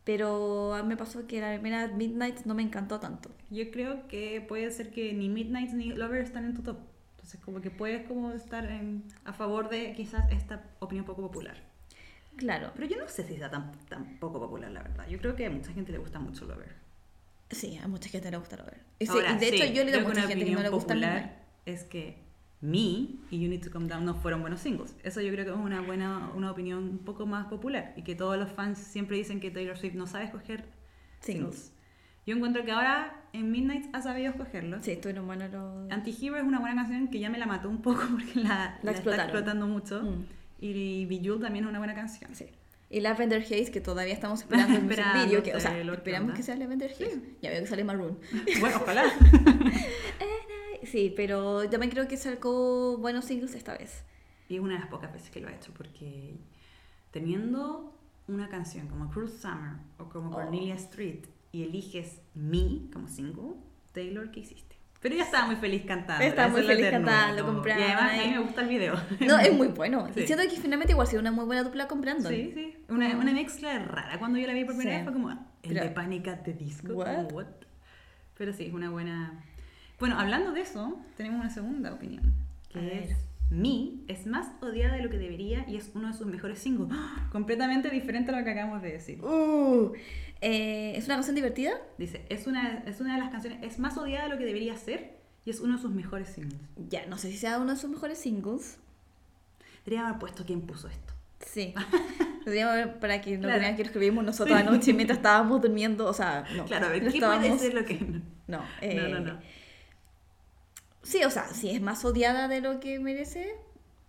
Pero 0.03 0.73
a 0.73 0.83
mí 0.83 0.89
me 0.89 0.97
pasó 0.97 1.25
que 1.27 1.39
la 1.39 1.53
primera 1.53 1.87
Midnight 1.87 2.41
no 2.45 2.53
me 2.53 2.61
encantó 2.63 2.99
tanto. 2.99 3.29
Yo 3.49 3.71
creo 3.71 4.07
que 4.09 4.41
puede 4.45 4.69
ser 4.71 4.89
que 4.91 5.13
ni 5.13 5.29
Midnight 5.29 5.71
ni 5.71 5.93
Lover 5.93 6.21
están 6.21 6.43
en 6.43 6.53
tu 6.53 6.61
top. 6.61 6.77
Entonces 7.15 7.39
como 7.39 7.61
que 7.61 7.71
puedes 7.71 8.05
como 8.05 8.31
estar 8.33 8.65
en- 8.69 9.05
a 9.23 9.31
favor 9.31 9.69
de 9.69 9.93
quizás 9.93 10.29
esta 10.31 10.61
opinión 10.79 11.05
poco 11.05 11.21
popular. 11.21 11.55
Claro, 12.37 12.71
Pero 12.75 12.87
yo 12.87 12.97
no 12.97 13.07
sé 13.07 13.23
si 13.23 13.35
sea 13.37 13.49
tan, 13.49 13.71
tan 13.87 14.17
poco 14.19 14.39
popular, 14.39 14.71
la 14.71 14.81
verdad. 14.83 15.07
Yo 15.07 15.17
creo 15.19 15.35
que 15.35 15.45
a 15.45 15.49
mucha 15.49 15.71
gente 15.71 15.91
le 15.91 15.97
gusta 15.99 16.19
mucho 16.19 16.45
Lover. 16.45 16.75
sí, 17.49 17.77
a 17.77 17.87
mucha 17.87 18.09
gente 18.09 18.29
le 18.31 18.37
gusta 18.37 18.57
Lover. 18.57 18.81
Y, 18.99 19.05
sí, 19.05 19.11
Ahora, 19.11 19.33
y 19.33 19.37
de 19.39 19.47
hecho 19.49 19.63
sí, 19.65 19.73
yo 19.73 19.83
le 19.83 19.91
digo 19.91 20.05
a 20.05 20.09
mucha 20.09 20.21
gente 20.23 20.45
que 20.45 20.51
no 20.51 20.61
le 20.61 20.69
gusta 20.69 20.93
popular 20.95 21.43
es 21.65 21.83
que 21.83 22.17
Me 22.61 22.77
y 22.77 23.19
You 23.31 23.47
Need 23.49 23.63
to 23.63 23.71
Calm 23.71 23.87
Down 23.87 24.03
no 24.05 24.15
fueron 24.15 24.41
buenos 24.41 24.59
singles. 24.61 24.95
Eso 25.03 25.21
yo 25.21 25.31
creo 25.31 25.45
que 25.45 25.51
es 25.51 25.57
una 25.57 25.81
buena 25.81 26.31
una 26.35 26.51
opinión 26.51 26.79
un 26.83 26.97
poco 26.99 27.25
más 27.25 27.45
popular 27.47 27.93
y 27.95 28.01
que 28.03 28.15
todos 28.15 28.37
los 28.37 28.51
fans 28.51 28.79
siempre 28.79 29.15
dicen 29.17 29.39
que 29.39 29.51
Taylor 29.51 29.77
Swift 29.77 29.93
no 29.95 30.07
sabe 30.07 30.25
escoger 30.25 30.65
Singles. 31.21 31.55
singles. 31.55 31.73
Yo 32.25 32.35
encuentro 32.35 32.63
que 32.65 32.71
ahora 32.71 33.21
en 33.33 33.51
Midnight 33.51 33.93
ha 33.93 34.01
sabido 34.01 34.29
escogerlos. 34.31 34.83
Sí, 34.83 34.91
estuvieron 34.91 35.25
buenos 35.27 35.51
los... 35.51 35.91
Anti-Hero 35.91 36.37
es 36.37 36.43
una 36.43 36.59
buena 36.59 36.75
canción 36.75 37.09
que 37.09 37.19
ya 37.19 37.29
me 37.29 37.37
la 37.37 37.45
mató 37.45 37.69
un 37.69 37.81
poco 37.81 38.01
porque 38.11 38.39
la, 38.39 38.79
la 38.81 38.91
está 38.91 38.91
explotaron. 38.91 39.25
explotando 39.25 39.67
mucho. 39.67 40.01
Mm. 40.01 40.25
Y 40.65 41.05
Bejeweled 41.07 41.41
también 41.41 41.65
es 41.65 41.69
una 41.69 41.79
buena 41.79 41.93
canción. 41.93 42.33
Sí. 42.35 42.45
Y 42.89 43.01
Lavender 43.01 43.41
Haze, 43.41 43.69
que 43.71 43.81
todavía 43.81 44.13
estamos 44.13 44.41
esperando 44.41 44.77
Esperando, 44.77 45.25
video. 45.25 45.43
Que, 45.43 45.55
o 45.55 45.59
sea, 45.59 45.71
Taylor, 45.71 45.95
¿qué 45.95 45.99
esperamos 45.99 46.25
onda? 46.29 46.37
que 46.37 46.43
sea 46.43 46.55
Lavender 46.55 46.91
Haze. 46.91 47.19
Ya 47.41 47.49
veo 47.49 47.61
que 47.61 47.67
sale 47.67 47.83
Maroon. 47.83 48.17
Bueno, 48.59 48.77
ojalá. 48.81 49.03
Sí, 50.83 51.13
pero 51.15 51.67
también 51.69 51.89
creo 51.91 52.07
que 52.07 52.17
sacó 52.17 52.97
buenos 52.97 53.25
singles 53.25 53.55
esta 53.55 53.75
vez. 53.77 54.03
Y 54.49 54.55
es 54.55 54.61
una 54.61 54.73
de 54.73 54.79
las 54.81 54.89
pocas 54.89 55.11
veces 55.13 55.29
que 55.31 55.39
lo 55.39 55.47
ha 55.47 55.53
hecho, 55.53 55.73
porque 55.73 56.35
teniendo 57.11 57.97
una 58.27 58.49
canción 58.49 58.87
como 58.87 59.09
Cruel 59.09 59.29
Summer 59.29 59.77
o 59.97 60.09
como 60.09 60.29
Oh. 60.31 60.33
Cornelia 60.33 60.75
Street 60.75 61.21
y 61.51 61.63
eliges 61.63 62.19
Me 62.35 62.89
como 62.91 63.07
single, 63.07 63.55
Taylor, 63.93 64.29
¿qué 64.31 64.41
hiciste? 64.41 64.72
Pero 65.03 65.13
ella 65.15 65.25
estaba 65.25 65.45
muy 65.45 65.57
feliz 65.57 65.83
cantando. 65.85 66.23
Estaba 66.25 66.47
muy 66.47 66.63
feliz 66.63 66.89
cantando, 66.89 67.45
comprando 67.45 67.83
Y 67.83 67.85
además 67.85 68.13
a 68.19 68.23
mí 68.23 68.31
me 68.31 68.39
gusta 68.39 68.61
el 68.61 68.69
video. 68.69 68.95
No, 69.19 69.37
es 69.37 69.53
muy 69.53 69.67
bueno. 69.75 70.07
Sí. 70.15 70.21
Y 70.21 70.25
siento 70.27 70.43
que 70.49 70.59
finalmente 70.59 70.93
igual 70.93 71.05
ha 71.05 71.09
sido 71.11 71.21
una 71.21 71.31
muy 71.31 71.45
buena 71.45 71.61
dupla 71.63 71.87
con 71.87 72.01
Brandon. 72.01 72.31
Sí, 72.33 72.51
sí. 72.55 72.75
Una, 72.89 73.15
una 73.17 73.33
mezcla 73.33 73.77
rara. 73.79 74.17
Cuando 74.17 74.39
yo 74.39 74.47
la 74.47 74.53
vi 74.53 74.63
por 74.65 74.75
primera 74.75 74.97
Sí. 74.99 75.03
vez 75.03 75.13
fue 75.13 75.13
como 75.13 75.29
el 75.29 75.37
Pero- 75.61 75.83
de 75.83 75.89
Pánica 75.91 76.35
de 76.37 76.53
disco. 76.53 76.93
What? 76.93 77.15
como, 77.15 77.27
what? 77.29 77.45
Pero 78.37 78.53
sí, 78.53 78.65
es 78.65 78.73
una 78.73 78.89
buena... 78.89 79.43
Bueno, 79.99 80.19
hablando 80.19 80.51
de 80.53 80.61
eso, 80.61 80.99
tenemos 81.17 81.39
una 81.39 81.49
segunda 81.49 81.93
opinión. 81.93 82.33
A 82.69 82.73
Que 82.73 82.79
ver. 82.79 82.93
es... 83.03 83.17
Me 83.53 83.91
es 84.07 84.25
más 84.25 84.47
odiada 84.61 84.95
de 84.95 85.03
lo 85.03 85.09
que 85.11 85.17
debería 85.17 85.63
y 85.69 85.75
es 85.77 85.91
uno 85.93 86.07
de 86.07 86.13
sus 86.13 86.25
mejores 86.25 86.57
singles. 86.59 86.89
¡Ah! 86.91 87.29
Completamente 87.31 87.89
diferente 87.89 88.31
a 88.31 88.37
lo 88.39 88.43
que 88.43 88.49
acabamos 88.51 88.81
de 88.81 88.91
decir. 88.93 89.23
Uh, 89.23 89.93
eh, 90.41 90.93
¿Es 90.95 91.05
una 91.05 91.15
canción 91.15 91.35
divertida? 91.35 91.71
Dice, 91.99 92.25
es 92.29 92.47
una, 92.47 92.79
es 92.87 92.99
una 92.99 93.13
de 93.13 93.19
las 93.21 93.29
canciones, 93.29 93.59
es 93.61 93.77
más 93.79 93.95
odiada 93.97 94.23
de 94.25 94.29
lo 94.31 94.37
que 94.39 94.45
debería 94.45 94.75
ser 94.75 95.17
y 95.45 95.51
es 95.51 95.59
uno 95.59 95.75
de 95.75 95.81
sus 95.81 95.91
mejores 95.91 96.29
singles. 96.29 96.59
Ya, 96.89 97.05
no 97.05 97.17
sé 97.17 97.29
si 97.29 97.37
sea 97.37 97.59
uno 97.59 97.73
de 97.73 97.77
sus 97.77 97.89
mejores 97.91 98.17
singles. 98.17 98.79
Debería 99.85 100.07
haber 100.07 100.19
puesto 100.19 100.45
quién 100.45 100.61
puso 100.61 100.87
esto. 100.87 101.13
Sí. 101.45 101.73
Ver 102.45 102.99
para 102.99 103.21
que 103.21 103.35
no 103.37 103.43
Claro. 103.43 103.59
crean 103.59 103.75
que 103.75 103.83
lo 103.83 103.87
escribimos 103.87 104.23
nosotros 104.23 104.57
anoche 104.57 104.93
mientras 104.93 105.17
estábamos 105.19 105.61
durmiendo. 105.61 106.07
O 106.07 106.13
sea, 106.13 106.43
no. 106.55 106.65
Claro, 106.65 106.87
a 106.87 106.89
ver, 106.89 107.03
no 107.03 107.11
¿qué 107.11 107.19
puede 107.19 107.35
estábamos- 107.35 107.61
ser 107.61 107.73
lo 107.73 107.85
que.? 107.85 107.99
No, 108.47 108.57
No, 108.59 108.63
eh, 108.81 109.07
no, 109.11 109.19
no. 109.19 109.39
Sí, 111.03 111.23
o 111.23 111.29
sea, 111.29 111.47
si 111.47 111.69
es 111.69 111.81
más 111.81 112.03
odiada 112.05 112.47
de 112.47 112.61
lo 112.61 112.79
que 112.79 112.99
merece, 112.99 113.55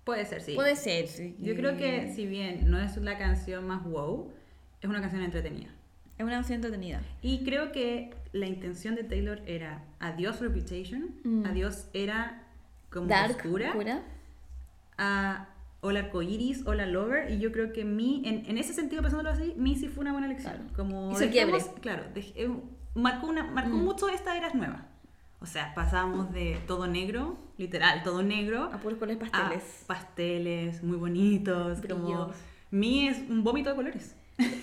Puede 0.05 0.25
ser, 0.27 0.41
sí. 0.43 0.55
puede 0.55 0.77
ser. 0.77 1.09
sí. 1.09 1.35
Yo 1.41 1.55
creo 1.57 1.77
que, 1.77 2.13
si 2.15 2.27
bien 2.27 2.71
no 2.71 2.79
es 2.81 2.97
la 2.99 3.19
canción 3.19 3.67
más 3.67 3.85
wow, 3.85 4.31
es 4.81 4.89
una 4.89 5.01
canción 5.01 5.23
entretenida. 5.23 5.71
Es 6.19 6.25
una 6.25 6.35
canción 6.35 6.57
entretenida. 6.57 7.03
Y 7.23 7.43
creo 7.45 7.73
que 7.73 8.15
la 8.33 8.47
intención 8.47 8.95
de 8.95 9.03
Taylor 9.05 9.41
era 9.47 9.83
adiós 9.99 10.41
Reputation, 10.41 11.15
Mm. 11.25 11.47
adiós 11.47 11.89
era 11.95 12.43
como 12.91 13.07
Dark, 13.09 13.37
oscura, 13.37 13.71
oscura. 13.71 14.03
a 14.99 15.49
Hola 15.81 16.01
Arcoiris, 16.01 16.67
Hola 16.67 16.87
Lover, 16.87 17.31
y 17.33 17.39
yo 17.39 17.51
creo 17.53 17.73
que 17.73 17.85
mi, 17.85 18.23
en, 18.27 18.47
en 18.47 18.57
ese 18.59 18.73
sentido, 18.73 19.03
pensándolo 19.03 19.31
así, 19.31 19.55
mi 19.57 19.75
sí 19.75 19.89
fue 19.89 20.03
una 20.03 20.13
buena 20.13 20.27
elección. 20.27 20.53
Claro. 20.55 20.71
Como 20.77 21.11
Hizo 21.13 21.21
dejemos-. 21.21 21.69
Claro, 21.81 22.05
eh, 22.15 22.49
marcó, 22.95 23.27
una, 23.27 23.45
marcó 23.45 23.77
Mm. 23.77 23.85
mucho 23.85 24.09
esta 24.09 24.37
era 24.37 24.51
nueva. 24.55 24.87
O 25.45 25.47
sea, 25.47 25.75
pasamos 25.75 26.33
de 26.33 26.57
todo 26.67 26.87
negro, 26.87 27.37
literal, 27.59 28.03
todo 28.03 28.23
negro, 28.23 28.71
A 28.73 28.79
puros 28.79 28.99
colores 28.99 29.21
a 29.23 29.31
pasteles. 29.31 29.85
pasteles 29.87 30.83
muy 30.83 30.97
bonitos, 30.97 31.81
como 31.87 32.05
Brillos. 32.05 32.37
mi 32.71 33.09
es 33.09 33.19
un 33.29 33.45
vómito 33.45 33.69
de 33.69 33.77
colores. 33.77 34.17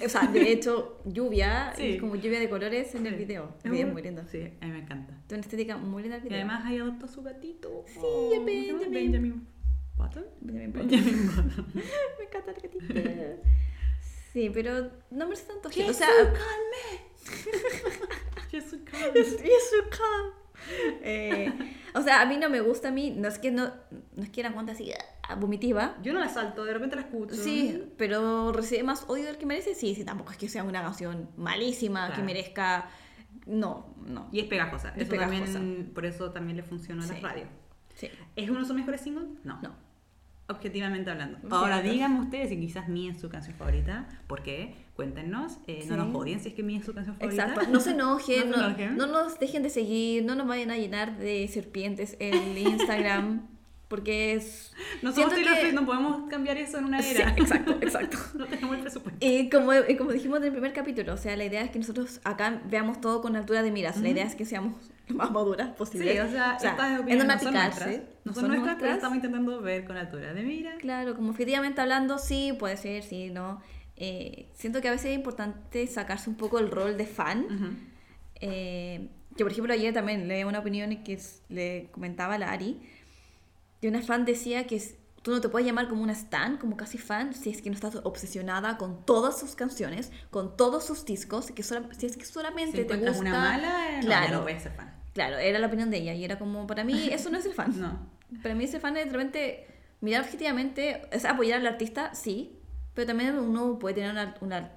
O 0.04 0.10
sea, 0.10 0.24
de 0.24 0.42
hecho, 0.52 1.00
lluvia, 1.06 1.72
Sí. 1.78 1.84
y 1.84 1.98
como 2.00 2.16
lluvia 2.16 2.40
de 2.40 2.50
colores 2.50 2.96
en 2.96 3.06
el 3.06 3.14
video. 3.14 3.54
Es 3.60 3.66
El 3.66 3.72
video 3.72 3.86
es 3.88 3.94
muy 3.94 4.02
lindo. 4.02 4.24
Sí, 4.32 4.42
a 4.60 4.66
mí 4.66 4.72
me 4.72 4.80
encanta. 4.80 5.14
Tiene 5.28 5.40
una 5.40 5.42
estética 5.42 5.78
muy 5.78 6.02
linda 6.02 6.18
el 6.18 6.24
Y 6.24 6.30
video. 6.30 6.40
además 6.40 6.66
ahí 6.66 6.80
adoptó 6.80 7.06
a 7.06 7.10
su 7.10 7.22
gatito. 7.22 7.84
Sí, 7.86 8.00
Oh, 8.02 8.32
a 8.34 8.38
¿cómo 8.38 8.48
se 8.48 8.66
llama? 8.66 8.80
Benjamin. 8.80 8.92
Benjamin 8.92 9.48
Button. 9.98 10.26
Benjamin 10.42 10.72
Button. 10.74 10.88
Benjamin 10.90 11.28
Button. 11.28 11.66
Me 12.18 12.24
encanta 12.26 12.50
el 12.52 12.56
gatito. 12.60 12.86
Sí, 14.34 14.50
pero 14.52 14.90
no 15.12 15.26
merece 15.28 15.46
tanto 15.46 15.70
hate. 15.70 15.82
O 15.82 15.84
Jesús, 15.84 15.98
sea, 15.98 16.08
Jesús, 18.50 18.80
calme. 18.90 19.14
You 19.14 19.90
can. 19.92 20.41
Eh, 21.04 21.52
o 21.94 22.02
sea, 22.02 22.22
a 22.22 22.26
mí 22.26 22.38
no 22.38 22.50
me 22.50 22.62
gusta 22.62 22.90
a 22.90 22.92
mí, 22.92 23.12
no 23.12 23.28
es 23.28 23.40
que 23.40 23.52
no, 23.52 23.72
no 24.16 24.24
es 24.24 24.30
que 24.30 24.44
la 24.44 24.52
cuenta 24.54 24.74
así 24.74 24.92
ah, 25.28 25.36
vomitiva. 25.36 25.98
Yo 26.02 26.14
no 26.14 26.20
la 26.20 26.30
salto, 26.30 26.64
de 26.64 26.74
repente 26.74 26.96
la 26.96 27.02
escucho. 27.04 27.36
Sí, 27.36 27.92
pero 27.98 28.52
recibe 28.52 28.84
más 28.84 29.06
odio 29.08 29.26
del 29.26 29.38
que 29.38 29.46
merece. 29.46 29.76
Sí, 29.76 29.96
sí, 29.96 30.06
tampoco 30.06 30.32
es 30.32 30.38
que 30.38 30.48
sea 30.48 30.64
una 30.64 30.82
canción 30.82 31.30
malísima, 31.38 32.14
que 32.14 32.22
merezca. 32.22 32.90
No, 33.46 33.96
no. 34.06 34.30
Y 34.32 34.40
es 34.40 34.46
pegajosa. 34.46 34.90
Es 34.90 35.04
eso 35.04 35.12
pegajosa. 35.12 35.54
También, 35.54 35.92
por 35.94 36.06
eso 36.06 36.32
también 36.32 36.58
le 36.58 36.64
funcionó 36.64 37.02
en 37.04 37.10
Sí. 37.10 37.16
la 37.22 37.30
radio. 37.30 37.46
Sí, 37.96 38.10
¿Es 38.36 38.50
uno 38.50 38.60
de 38.60 38.66
sus 38.66 38.76
mejores 38.76 39.02
singles? 39.02 39.28
No. 39.44 39.60
no. 39.62 39.76
Objetivamente 40.52 41.10
hablando. 41.10 41.40
Ahora 41.50 41.82
díganme 41.82 42.20
ustedes 42.22 42.50
si 42.50 42.60
quizás 42.60 42.88
Mi 42.90 43.10
es 43.10 43.20
su 43.20 43.30
canción 43.30 43.56
favorita. 43.56 44.08
¿Por 44.28 44.44
qué? 44.44 44.76
Cuéntenos. 44.96 45.58
Eh, 45.68 45.86
No 45.88 45.96
Sí. 45.96 46.02
nos 46.02 46.16
odien 46.16 46.40
si 46.40 46.50
es 46.50 46.54
que 46.54 46.64
Mi 46.64 46.76
es 46.78 46.86
su 46.86 46.94
canción 46.94 47.16
favorita. 47.18 47.44
Exacto. 47.48 47.72
No 47.72 47.80
se 47.80 47.92
enojen, 47.96 48.50
No 48.50 48.56
se 48.56 48.62
no, 48.62 48.68
enojen. 48.68 48.98
no 48.98 49.08
nos 49.08 49.40
dejen 49.40 49.64
de 49.64 49.70
seguir, 49.70 50.24
no 50.26 50.36
nos 50.36 50.48
vayan 50.48 50.72
a 50.72 50.78
llenar 50.78 51.18
de 51.18 51.48
serpientes 51.48 52.16
el 52.20 52.58
Instagram, 52.58 53.48
porque 53.88 54.34
es. 54.34 54.72
No 55.02 55.12
somos 55.12 55.32
Taylor 55.34 55.54
que- 55.60 55.74
no 55.74 55.86
podemos 55.86 56.30
cambiar 56.30 56.58
eso 56.58 56.78
en 56.78 56.86
una 56.86 57.02
Sí, 57.02 57.16
era. 57.16 57.30
exacto, 57.38 57.78
exacto. 57.82 58.18
no 58.36 58.46
tenemos 58.46 58.76
el 58.76 58.82
presupuesto. 58.82 59.26
Y 59.26 59.50
como, 59.50 59.72
y 59.74 59.96
como 59.98 60.12
dijimos 60.12 60.38
en 60.40 60.46
el 60.46 60.52
primer 60.52 60.74
capítulo, 60.74 61.14
o 61.14 61.18
sea, 61.18 61.36
la 61.36 61.46
idea 61.46 61.62
es 61.64 61.72
que 61.72 61.80
nosotros 61.80 62.22
acá 62.24 62.62
veamos 62.70 63.02
todo 63.02 63.22
con 63.22 63.36
altura 63.36 63.64
de 63.64 63.72
miras. 63.72 63.98
La 63.98 64.10
idea 64.10 64.26
es 64.26 64.36
que 64.36 64.46
seamos 64.46 64.76
más 65.16 65.32
maduras 65.32 65.68
Sí, 65.70 65.74
posible. 65.78 66.22
o 66.22 66.30
sea, 66.30 66.58
estas 66.62 66.92
es 66.94 67.00
opiniones 67.00 67.26
no 67.28 67.34
no 67.34 67.40
son 67.40 67.54
nuestras. 67.54 67.90
No 67.90 68.02
no 68.26 68.34
son 68.34 68.42
son 68.42 68.48
nuestras, 68.52 68.76
pero 68.80 68.92
estamos 68.94 69.16
intentando 69.16 69.62
ver 69.62 69.86
con 69.86 69.98
altura 69.98 70.34
de 70.34 70.44
mira. 70.44 70.76
Claro, 70.78 71.16
como 71.16 71.30
objetivamente 71.32 71.82
hablando, 71.82 72.18
sí, 72.18 72.54
puede 72.58 72.78
ser, 72.78 73.04
sí, 73.04 73.30
no. 73.30 73.62
Eh, 73.96 74.50
siento 74.56 74.82
que 74.82 74.88
a 74.88 74.92
veces 74.92 75.12
es 75.12 75.16
importante 75.16 75.86
sacarse 75.88 76.30
un 76.30 76.36
poco 76.36 76.58
el 76.60 76.72
rol 76.72 76.98
de 76.98 77.06
fan. 77.06 77.46
Ujú. 77.46 77.74
Eh, 78.42 79.10
que 79.36 79.44
por 79.44 79.52
ejemplo 79.52 79.74
ayer 79.74 79.94
también 79.94 80.28
leí 80.28 80.44
una 80.44 80.60
opinión 80.60 81.04
que 81.04 81.20
le 81.50 81.90
comentaba 81.92 82.36
a 82.36 82.38
la 82.38 82.52
Ari, 82.52 82.82
de 83.82 83.88
una 83.88 84.02
fan 84.02 84.26
decía 84.26 84.68
que 84.68 84.76
es- 84.76 84.96
tú 85.22 85.32
no 85.32 85.40
te 85.42 85.50
puedes 85.50 85.66
llamar 85.68 85.88
como 85.88 86.02
una 86.04 86.14
stan, 86.14 86.58
como 86.58 86.76
casi 86.76 86.98
fan, 86.98 87.34
si 87.34 87.50
es 87.52 87.62
que 87.62 87.70
no 87.70 87.76
estás 87.76 87.96
obsesionada 88.04 88.78
con 88.78 89.06
todas 89.06 89.40
sus 89.40 89.56
canciones, 89.56 90.12
con 90.32 90.58
todos 90.58 90.84
sus 90.86 91.06
discos, 91.06 91.52
que 91.52 91.64
si 91.64 92.06
es 92.06 92.18
que 92.18 92.26
solamente 92.26 92.82
Si 92.82 92.88
te 92.88 92.98
gusta... 92.98 93.20
una 93.20 93.32
mala, 93.32 93.92
no, 93.98 94.06
claro, 94.06 94.28
ya 94.28 94.32
no 94.38 94.42
puedes 94.44 94.64
ser 94.64 94.72
fan. 94.74 94.94
Claro, 95.14 95.38
era 95.38 95.60
la 95.60 95.68
opinión 95.68 95.90
de 95.90 95.98
ella 95.98 96.14
y 96.14 96.24
era 96.24 96.38
como, 96.40 96.68
para 96.68 96.84
mí 96.84 97.10
eso 97.12 97.30
no 97.30 97.38
es 97.38 97.46
el 97.46 97.54
fan. 97.54 97.74
No. 97.80 98.10
Para 98.42 98.56
mí 98.56 98.66
ser 98.66 98.80
fan 98.80 98.96
es 98.96 99.06
de 99.06 99.12
repente 99.12 99.68
mirar 100.00 100.22
objetivamente, 100.24 101.02
es 101.12 101.26
apoyar 101.26 101.60
al 101.60 101.68
artista, 101.68 102.16
sí, 102.16 102.58
pero 102.94 103.08
también 103.08 103.38
uno 103.38 103.78
puede 103.78 103.96
tener 103.96 104.12
una, 104.12 104.36
una 104.40 104.72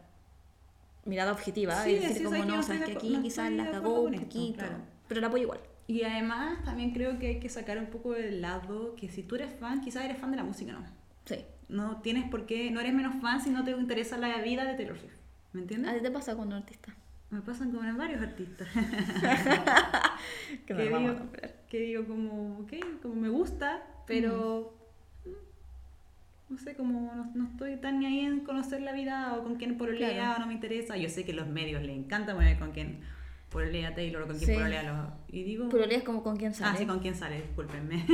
mirada 1.04 1.32
objetiva 1.32 1.82
Sí, 1.84 1.90
y 1.90 1.94
decir 2.00 2.16
sí, 2.18 2.24
como 2.24 2.44
no, 2.44 2.62
sabes 2.62 2.84
que 2.84 2.92
aquí 2.92 3.10
no 3.10 3.22
quizás 3.22 3.52
la 3.52 3.70
cagó 3.70 4.00
un 4.00 4.14
poquito, 4.14 4.58
claro. 4.58 4.78
pero 5.08 5.20
la 5.20 5.28
apoyo 5.28 5.44
igual. 5.44 5.60
Y 5.86 6.02
además 6.02 6.64
también 6.64 6.92
creo 6.92 7.18
que 7.18 7.28
hay 7.28 7.40
que 7.40 7.48
sacar 7.48 7.78
un 7.78 7.86
poco 7.86 8.12
del 8.12 8.40
lado 8.40 8.94
que 8.96 9.08
si 9.08 9.22
tú 9.22 9.34
eres 9.36 9.52
fan, 9.54 9.80
quizás 9.82 10.04
eres 10.04 10.18
fan 10.18 10.30
de 10.30 10.38
la 10.38 10.44
música, 10.44 10.72
¿no? 10.72 10.84
Sí. 11.26 11.44
No 11.68 12.00
tienes 12.00 12.28
por 12.28 12.46
qué, 12.46 12.70
no 12.70 12.80
eres 12.80 12.94
menos 12.94 13.14
fan 13.20 13.40
si 13.40 13.50
no 13.50 13.64
te 13.64 13.70
interesa 13.70 14.16
la 14.16 14.38
vida 14.38 14.64
de 14.64 14.74
Taylor 14.74 14.98
Swift. 14.98 15.18
¿Me 15.52 15.60
entiendes? 15.60 15.90
¿A 15.92 15.94
ti 15.94 16.00
te 16.00 16.10
pasa 16.10 16.34
con 16.34 16.48
un 16.48 16.54
artista? 16.54 16.94
Me 17.34 17.40
pasan 17.42 17.70
como 17.72 17.82
en 17.88 17.96
varios 17.98 18.22
artistas. 18.22 18.68
Que 20.66 20.72
a 20.72 20.76
digo, 20.76 21.16
que 21.68 21.78
digo 21.80 22.04
como, 22.06 22.60
ok, 22.60 22.72
como 23.02 23.14
me 23.16 23.28
gusta, 23.28 23.82
pero 24.06 24.72
mm, 25.24 26.52
no 26.52 26.58
sé, 26.58 26.76
como 26.76 27.12
no, 27.14 27.32
no 27.34 27.44
estoy 27.50 27.76
tan 27.76 27.98
ni 27.98 28.06
ahí 28.06 28.20
en 28.20 28.40
conocer 28.40 28.80
la 28.82 28.92
vida 28.92 29.34
o 29.36 29.42
con 29.42 29.56
quién 29.56 29.76
pololea 29.76 30.10
Claro. 30.12 30.36
o 30.36 30.38
no 30.40 30.46
me 30.46 30.54
interesa. 30.54 30.96
Yo 30.96 31.08
sé 31.08 31.24
que 31.24 31.32
los 31.32 31.48
medios 31.48 31.82
le 31.82 31.92
encanta 31.92 32.34
poner 32.34 32.58
con 32.58 32.70
quién 32.70 33.00
pololea 33.50 33.94
Taylor 33.94 34.22
o 34.22 34.26
con 34.28 34.36
quién 34.38 34.50
Sí. 34.50 34.54
pololea 34.54 34.82
los... 34.84 35.12
Y 35.34 35.42
digo... 35.42 35.68
Pero 35.70 35.84
es 35.84 36.02
como 36.04 36.22
con 36.22 36.36
quién 36.36 36.54
sale. 36.54 36.70
Ah, 36.72 36.76
sí, 36.78 36.86
con 36.86 37.00
quién 37.00 37.14
sale, 37.16 37.42
discúlpenme. 37.42 38.06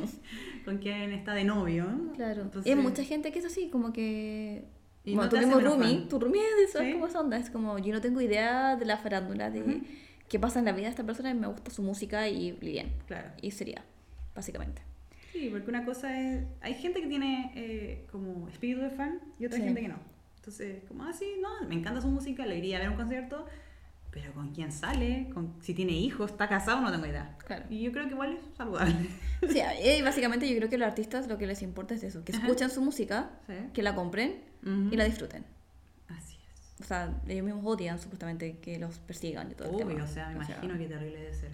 con 0.64 0.78
quién 0.78 1.12
está 1.12 1.34
de 1.34 1.44
novio. 1.44 1.86
Claro. 2.16 2.42
Entonces- 2.42 2.68
Y 2.68 2.76
hay 2.76 2.82
mucha 2.82 3.04
gente 3.04 3.30
que 3.32 3.38
es 3.38 3.44
así, 3.44 3.68
como 3.70 3.92
que... 3.92 4.64
Y 5.06 5.14
bueno, 5.14 5.22
no 5.24 5.28
tuvimos 5.30 5.56
menos 5.56 5.78
roomie, 5.78 6.06
tu 6.08 6.18
roomie 6.18 6.42
es 6.42 6.68
eso, 6.70 6.80
Sí. 6.80 6.88
es 6.88 6.92
como 6.94 7.06
esa 7.06 7.20
onda, 7.20 7.38
es 7.38 7.48
como 7.48 7.78
yo 7.78 7.94
no 7.94 8.00
tengo 8.02 8.20
idea 8.20 8.76
de 8.76 8.84
la 8.84 8.98
farándula, 8.98 9.50
de 9.50 9.62
Ujú. 9.62 9.80
qué 10.28 10.38
pasa 10.38 10.58
en 10.58 10.64
la 10.66 10.72
vida 10.72 10.84
de 10.84 10.90
esta 10.90 11.04
persona, 11.04 11.30
y 11.30 11.34
me 11.34 11.46
gusta 11.46 11.70
su 11.70 11.82
música 11.82 12.28
y, 12.28 12.52
bien. 12.52 12.92
Claro. 13.06 13.30
Y 13.40 13.52
sería, 13.52 13.82
básicamente. 14.34 14.82
Sí, 15.32 15.48
porque 15.50 15.70
una 15.70 15.84
cosa 15.84 16.18
es... 16.20 16.44
Hay 16.60 16.74
gente 16.74 17.00
que 17.00 17.06
tiene 17.08 17.52
eh, 17.54 18.06
como 18.10 18.48
espíritu 18.48 18.80
de 18.82 18.90
fan 18.90 19.20
y 19.38 19.46
otra 19.46 19.58
Sí. 19.58 19.64
gente 19.64 19.80
que 19.80 19.88
no. 19.88 19.98
Entonces, 20.36 20.82
como, 20.88 21.04
ah, 21.04 21.12
sí, 21.12 21.26
no, 21.40 21.68
me 21.68 21.74
encanta 21.74 22.00
su 22.00 22.08
música, 22.08 22.44
le 22.46 22.56
iría 22.58 22.76
a 22.78 22.80
ver 22.80 22.90
un 22.90 22.96
concierto, 22.96 23.46
pero 24.10 24.32
con 24.32 24.52
quién 24.54 24.72
sale, 24.72 25.28
con, 25.34 25.54
si 25.60 25.74
tiene 25.74 25.92
hijos, 25.92 26.30
está 26.30 26.48
casado, 26.48 26.80
no 26.80 26.90
tengo 26.90 27.04
idea. 27.06 27.36
Claro. 27.46 27.64
Y 27.68 27.82
yo 27.82 27.92
creo 27.92 28.06
que 28.06 28.12
igual 28.12 28.32
es 28.32 28.40
saludable. 28.56 28.94
Sí, 29.48 29.60
básicamente 30.02 30.48
yo 30.48 30.56
creo 30.56 30.68
que 30.70 30.76
a 30.76 30.78
los 30.78 30.88
artistas 30.88 31.28
lo 31.28 31.36
que 31.36 31.46
les 31.46 31.60
importa 31.62 31.94
es 31.94 32.02
eso, 32.02 32.24
que 32.24 32.32
Ajá. 32.32 32.46
escuchen 32.46 32.70
su 32.70 32.80
música, 32.80 33.30
Sí. 33.46 33.52
que 33.74 33.82
la 33.82 33.94
compren 33.94 34.36
Ujú. 34.66 34.88
y 34.92 34.96
la 34.96 35.04
disfruten. 35.04 35.44
Así 36.08 36.36
es. 36.52 36.80
O 36.80 36.84
sea, 36.84 37.22
ellos 37.28 37.44
mismos 37.44 37.64
odian 37.64 37.98
supuestamente 37.98 38.58
que 38.58 38.78
los 38.78 38.98
persigan 38.98 39.50
y 39.50 39.54
todo 39.54 39.68
el 39.68 39.74
Obvio, 39.76 39.86
tema. 39.88 40.04
o 40.04 40.08
sea, 40.08 40.28
me 40.30 40.40
O 40.40 40.44
sea, 40.44 40.56
imagino 40.56 40.78
qué 40.78 40.86
terrible 40.88 41.18
debe 41.20 41.34
ser. 41.34 41.50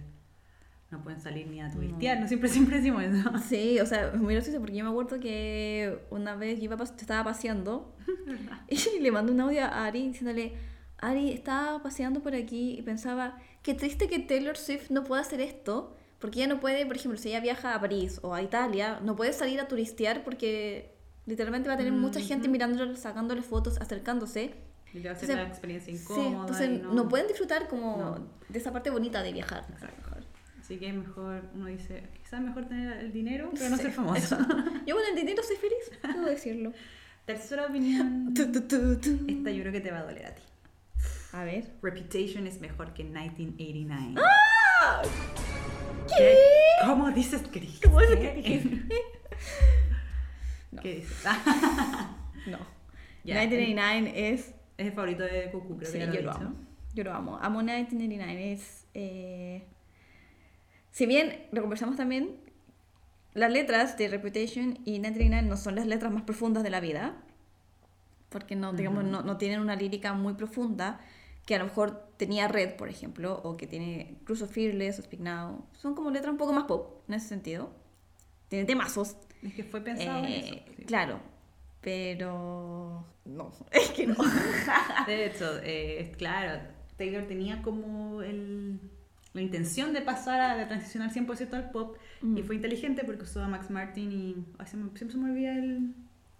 No 0.91 1.01
pueden 1.03 1.19
salir 1.21 1.47
ni 1.47 1.59
a 1.59 1.71
turistear, 1.71 2.19
no, 2.19 2.27
siempre, 2.27 2.49
siempre 2.49 2.77
decimos 2.77 3.03
eso. 3.03 3.31
Sí, 3.49 3.79
o 3.79 3.85
sea, 3.85 4.09
es 4.09 4.15
muy 4.19 4.33
gracioso 4.35 4.59
porque 4.59 4.75
yo 4.75 4.83
me 4.83 4.91
acuerdo 4.91 5.19
que 5.19 5.99
una 6.11 6.35
vez 6.35 6.59
yo 6.59 6.65
iba 6.65 6.83
estaba 6.83 7.23
paseando 7.23 7.95
y 8.67 8.99
le 8.99 9.11
mandé 9.11 9.31
un 9.31 9.39
audio 9.41 9.63
a 9.63 9.85
Ari 9.85 10.07
diciéndole, 10.09 10.53
Ari, 10.99 11.31
estaba 11.31 11.81
paseando 11.81 12.21
por 12.21 12.35
aquí 12.35 12.75
y 12.77 12.81
pensaba, 12.83 13.39
qué 13.63 13.73
triste 13.73 14.07
que 14.07 14.19
Taylor 14.19 14.55
Swift 14.55 14.91
no 14.91 15.03
pueda 15.03 15.21
hacer 15.23 15.41
esto, 15.41 15.95
porque 16.19 16.39
ella 16.39 16.47
no 16.53 16.59
puede, 16.59 16.85
por 16.85 16.95
ejemplo, 16.95 17.19
si 17.19 17.29
ella 17.29 17.39
viaja 17.41 17.73
a 17.73 17.81
París 17.81 18.19
o 18.21 18.33
a 18.35 18.41
Italia, 18.43 18.99
no 19.03 19.15
puede 19.15 19.33
salir 19.33 19.59
a 19.59 19.67
turistear 19.67 20.23
porque 20.23 20.93
literalmente 21.25 21.67
va 21.69 21.75
a 21.75 21.77
tener 21.77 21.93
mucha 21.93 22.19
gente 22.19 22.47
mirándole, 22.47 22.95
sacándole 22.97 23.41
fotos, 23.41 23.79
acercándose. 23.79 24.53
Y 24.93 24.99
le 24.99 25.05
va 25.09 25.15
a 25.15 25.17
hacer 25.17 25.35
la 25.35 25.43
experiencia 25.47 25.93
Sí, 25.95 25.99
incómoda. 26.01 26.41
entonces 26.41 26.69
y 26.69 26.93
no... 26.95 27.07
pueden 27.09 27.27
disfrutar 27.27 27.67
como 27.67 27.97
No. 27.97 28.27
de 28.49 28.59
esa 28.59 28.71
parte 28.71 28.89
bonita 28.89 29.23
de 29.23 29.33
viajar. 29.33 29.65
Así 30.61 30.77
que 30.77 30.87
es 30.89 30.93
mejor, 30.95 31.43
uno 31.55 31.65
dice, 31.65 32.03
quizás 32.23 32.39
mejor 32.41 32.65
tener 32.67 32.97
el 32.99 33.11
dinero, 33.11 33.49
pero 33.53 33.69
no 33.69 33.75
Sí, 33.77 33.81
ser 33.83 33.91
famoso. 33.91 34.37
Yo 34.87 34.95
con 34.95 35.03
el 35.09 35.15
dinero 35.15 35.43
soy 35.43 35.57
feliz, 35.57 35.91
puedo 36.01 36.25
decirlo. 36.25 36.71
Tercera 37.25 37.65
opinión. 37.67 38.33
Tu, 38.35 38.51
tu, 38.51 38.61
tu. 38.61 39.09
Esta 39.27 39.49
yo 39.51 39.61
creo 39.61 39.71
que 39.71 39.81
te 39.81 39.91
va 39.91 39.99
a 39.99 40.03
doler 40.03 40.25
a 40.27 40.35
ti. 40.35 40.41
A 41.33 41.43
ver. 41.43 41.71
Reputation 41.81 42.45
es 42.47 42.59
mejor 42.61 42.93
que 42.93 43.03
1989. 43.03 44.21
¡Ah! 44.21 45.01
¿Qué? 46.17 46.35
¿Cómo 46.85 47.09
dices 47.11 47.41
que 47.47 47.59
dijiste? 47.61 47.87
¿Cómo 47.87 47.99
dices 48.01 48.17
que? 48.19 48.83
No. 50.73 50.81
¿Qué 50.81 50.95
dices? 50.95 51.23
No. 52.47 52.57
1989 53.23 54.29
es. 54.33 54.53
Es 54.77 54.87
el 54.87 54.91
favorito 54.93 55.23
de 55.23 55.49
Cucu, 55.51 55.77
creo 55.77 55.87
Sí, 55.91 55.93
que 55.93 55.99
ya 55.99 56.05
lo 56.07 56.13
yo 56.13 56.19
he 56.19 56.23
lo 56.23 56.31
amo. 56.31 56.55
Yo 56.93 57.03
lo 57.03 57.13
amo. 57.13 57.37
Amo 57.41 57.59
1989. 57.59 58.51
Es. 58.53 58.85
eh, 58.93 59.63
Si 60.91 61.05
bien 61.05 61.47
lo 61.51 61.61
conversamos 61.61 61.95
también, 61.95 62.35
las 63.33 63.51
letras 63.51 63.97
de 63.97 64.07
Reputation 64.09 64.79
y 64.85 64.93
1989 64.99 65.47
no 65.47 65.57
son 65.57 65.75
las 65.75 65.85
letras 65.87 66.11
más 66.11 66.23
profundas 66.23 66.63
de 66.63 66.69
la 66.69 66.79
vida. 66.79 67.15
porque 68.29 68.55
no, 68.55 68.73
digamos, 68.73 69.03
no, 69.03 69.21
no 69.21 69.37
tienen 69.37 69.59
una 69.59 69.75
lírica 69.75 70.13
muy 70.13 70.33
profunda 70.33 70.99
que 71.45 71.53
a 71.55 71.59
lo 71.59 71.65
mejor 71.65 72.09
tenía 72.17 72.47
Red, 72.47 72.77
por 72.77 72.89
ejemplo, 72.89 73.39
o 73.43 73.57
que 73.57 73.67
tiene 73.67 74.17
of 74.27 74.51
Fearless 74.51 74.97
o 74.99 75.01
Speak 75.03 75.21
Now. 75.21 75.65
Son 75.73 75.93
como 75.93 76.09
letras 76.09 76.31
un 76.31 76.37
poco 76.37 76.51
más 76.53 76.63
pop 76.63 77.03
en 77.07 77.13
ese 77.13 77.27
sentido. 77.27 77.69
Tiene 78.53 78.67
temazos. 78.67 79.17
Es 79.41 79.51
que 79.55 79.63
fue 79.63 79.81
pensado 79.81 80.19
en 80.19 80.25
Eh, 80.25 80.39
eso. 80.45 80.73
sí. 80.77 80.83
Claro, 80.85 81.19
pero 81.81 83.03
no, 83.25 83.51
es 83.71 83.89
que 83.89 84.05
no. 84.05 84.15
De 85.07 85.25
hecho, 85.25 85.59
eh, 85.63 86.11
claro, 86.19 86.61
Taylor 86.95 87.23
tenía 87.23 87.63
como 87.63 88.21
el, 88.21 88.79
la 89.33 89.41
intención 89.41 89.91
de 89.91 90.01
pasar 90.01 90.39
a 90.39 90.55
de 90.55 90.67
transicionar 90.67 91.11
100% 91.11 91.51
al 91.53 91.71
pop 91.71 91.97
y 92.21 92.43
fue 92.43 92.55
inteligente 92.55 93.03
porque 93.03 93.23
usó 93.23 93.41
a 93.41 93.47
Max 93.47 93.71
Martin 93.71 94.11
y 94.11 94.45
siempre 94.67 95.09
se 95.09 95.17
me 95.17 95.31
olvida 95.31 95.55
el, 95.57 95.95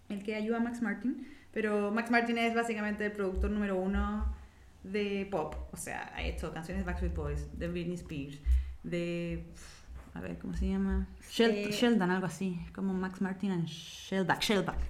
el 0.09 0.21
que 0.23 0.35
ayuda 0.35 0.57
a 0.57 0.59
Max 0.59 0.83
Martin, 0.83 1.27
pero 1.51 1.89
Max 1.89 2.11
Martin 2.11 2.37
es 2.37 2.53
básicamente 2.53 3.07
el 3.07 3.11
productor 3.11 3.49
número 3.49 3.75
uno 3.75 4.35
de 4.83 5.27
pop, 5.31 5.55
o 5.71 5.77
sea, 5.77 6.13
ha 6.15 6.21
hecho 6.21 6.53
canciones 6.53 6.83
de 6.83 6.85
Backstreet 6.85 7.15
Boys, 7.15 7.57
de 7.57 7.67
Britney 7.69 7.95
Spears, 7.95 8.39
de... 8.83 9.45
A 10.15 10.21
ver, 10.21 10.37
¿cómo 10.37 10.53
se 10.53 10.67
llama? 10.69 11.07
Eh, 11.39 11.69
Sheldon, 11.71 12.11
algo 12.11 12.27
así, 12.27 12.59
como 12.75 12.93
Max 12.93 13.19
Martin 13.21 13.51
and 13.51 13.65
Shellback, 13.67 14.41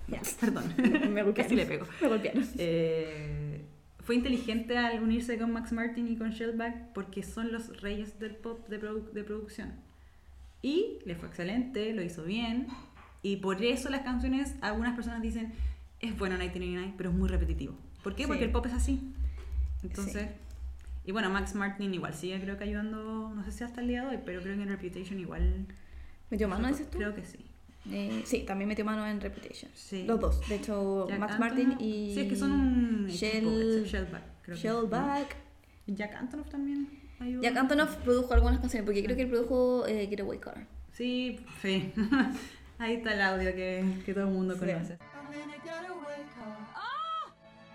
Ya. 0.07 0.21
perdón, 0.39 0.65
Me 0.77 1.23
golpearon. 1.23 1.33
casi 1.33 1.55
le 1.55 1.65
pego. 1.65 1.85
Me 2.01 2.07
golpearon. 2.09 2.43
Eh, 2.57 3.65
fue 4.03 4.15
inteligente 4.15 4.77
al 4.77 5.01
unirse 5.01 5.37
con 5.37 5.51
Max 5.53 5.71
Martin 5.71 6.09
y 6.09 6.17
con 6.17 6.31
Shellback 6.31 6.91
porque 6.93 7.23
son 7.23 7.53
los 7.53 7.81
reyes 7.81 8.19
del 8.19 8.35
pop 8.35 8.67
de, 8.67 8.81
produ- 8.81 9.11
de 9.11 9.23
producción. 9.23 9.73
Y 10.61 10.99
le 11.05 11.15
fue 11.15 11.29
excelente, 11.29 11.93
lo 11.93 12.01
hizo 12.01 12.23
bien. 12.23 12.67
Y 13.21 13.37
por 13.37 13.63
eso 13.63 13.89
las 13.89 14.01
canciones, 14.01 14.55
algunas 14.61 14.93
personas 14.95 15.21
dicen, 15.21 15.53
es 16.01 16.17
bueno 16.17 16.35
1999, 16.35 16.93
pero 16.97 17.11
es 17.11 17.15
muy 17.15 17.29
repetitivo. 17.29 17.75
¿Por 18.03 18.13
qué? 18.15 18.23
Sí. 18.23 18.27
Porque 18.27 18.43
el 18.43 18.51
pop 18.51 18.65
es 18.65 18.73
así. 18.73 19.13
Entonces, 19.83 20.27
y 21.05 21.11
bueno, 21.11 21.29
Max 21.29 21.55
Martin 21.55 21.93
igual 21.93 22.13
sigue 22.13 22.39
creo 22.41 22.57
que 22.57 22.63
ayudando, 22.63 23.31
no 23.35 23.43
sé 23.43 23.51
si 23.51 23.63
hasta 23.63 23.81
el 23.81 23.87
día 23.87 24.01
de 24.03 24.07
hoy, 24.15 24.19
pero 24.25 24.41
creo 24.41 24.55
que 24.55 24.63
en 24.63 24.69
Reputation 24.69 25.19
igual... 25.19 25.65
¿Metió 26.29 26.47
mano, 26.47 26.67
dices 26.67 26.89
tú? 26.89 26.97
Creo 26.97 27.13
que 27.13 27.23
sí. 27.25 27.45
Eh, 27.91 28.21
sí, 28.25 28.43
también 28.43 28.67
metió 28.69 28.85
mano 28.85 29.05
en 29.05 29.19
Reputation. 29.21 29.69
Sí. 29.75 30.05
Los 30.05 30.19
dos. 30.19 30.47
De 30.49 30.55
hecho, 30.55 31.05
Jack 31.09 31.19
Max 31.19 31.33
Antonoff- 31.35 31.39
Martin 31.39 31.71
y. 31.79 32.13
Sí, 32.15 32.21
es 32.21 32.27
que 32.29 32.35
son 32.37 32.51
un 32.53 33.07
Shell- 33.09 33.83
Shellback. 33.85 34.23
creo. 34.41 34.55
Shellback. 34.57 35.35
Jack 35.87 36.15
Antonoff 36.15 36.49
también 36.49 36.87
ayudó. 37.19 37.41
Jack 37.43 37.57
Antonoff 37.57 37.95
produjo 37.97 38.33
algunas 38.33 38.59
canciones, 38.61 38.85
porque 38.85 39.03
creo 39.03 39.17
que 39.17 39.23
él 39.23 39.29
produjo 39.29 39.85
eh, 39.85 40.07
Getaway 40.07 40.39
Car. 40.39 40.65
Sí, 40.93 41.41
sí. 41.61 41.91
Ahí 42.79 42.95
está 42.95 43.13
el 43.13 43.21
audio 43.21 43.53
que, 43.53 43.83
que 44.05 44.13
todo 44.13 44.27
el 44.27 44.33
mundo 44.33 44.53
Sí. 44.53 44.59
conoce. 44.61 44.93
I'm 44.97 45.33
in 45.33 45.49
a 45.49 45.53
getaway 45.61 46.23
car. 46.35 46.57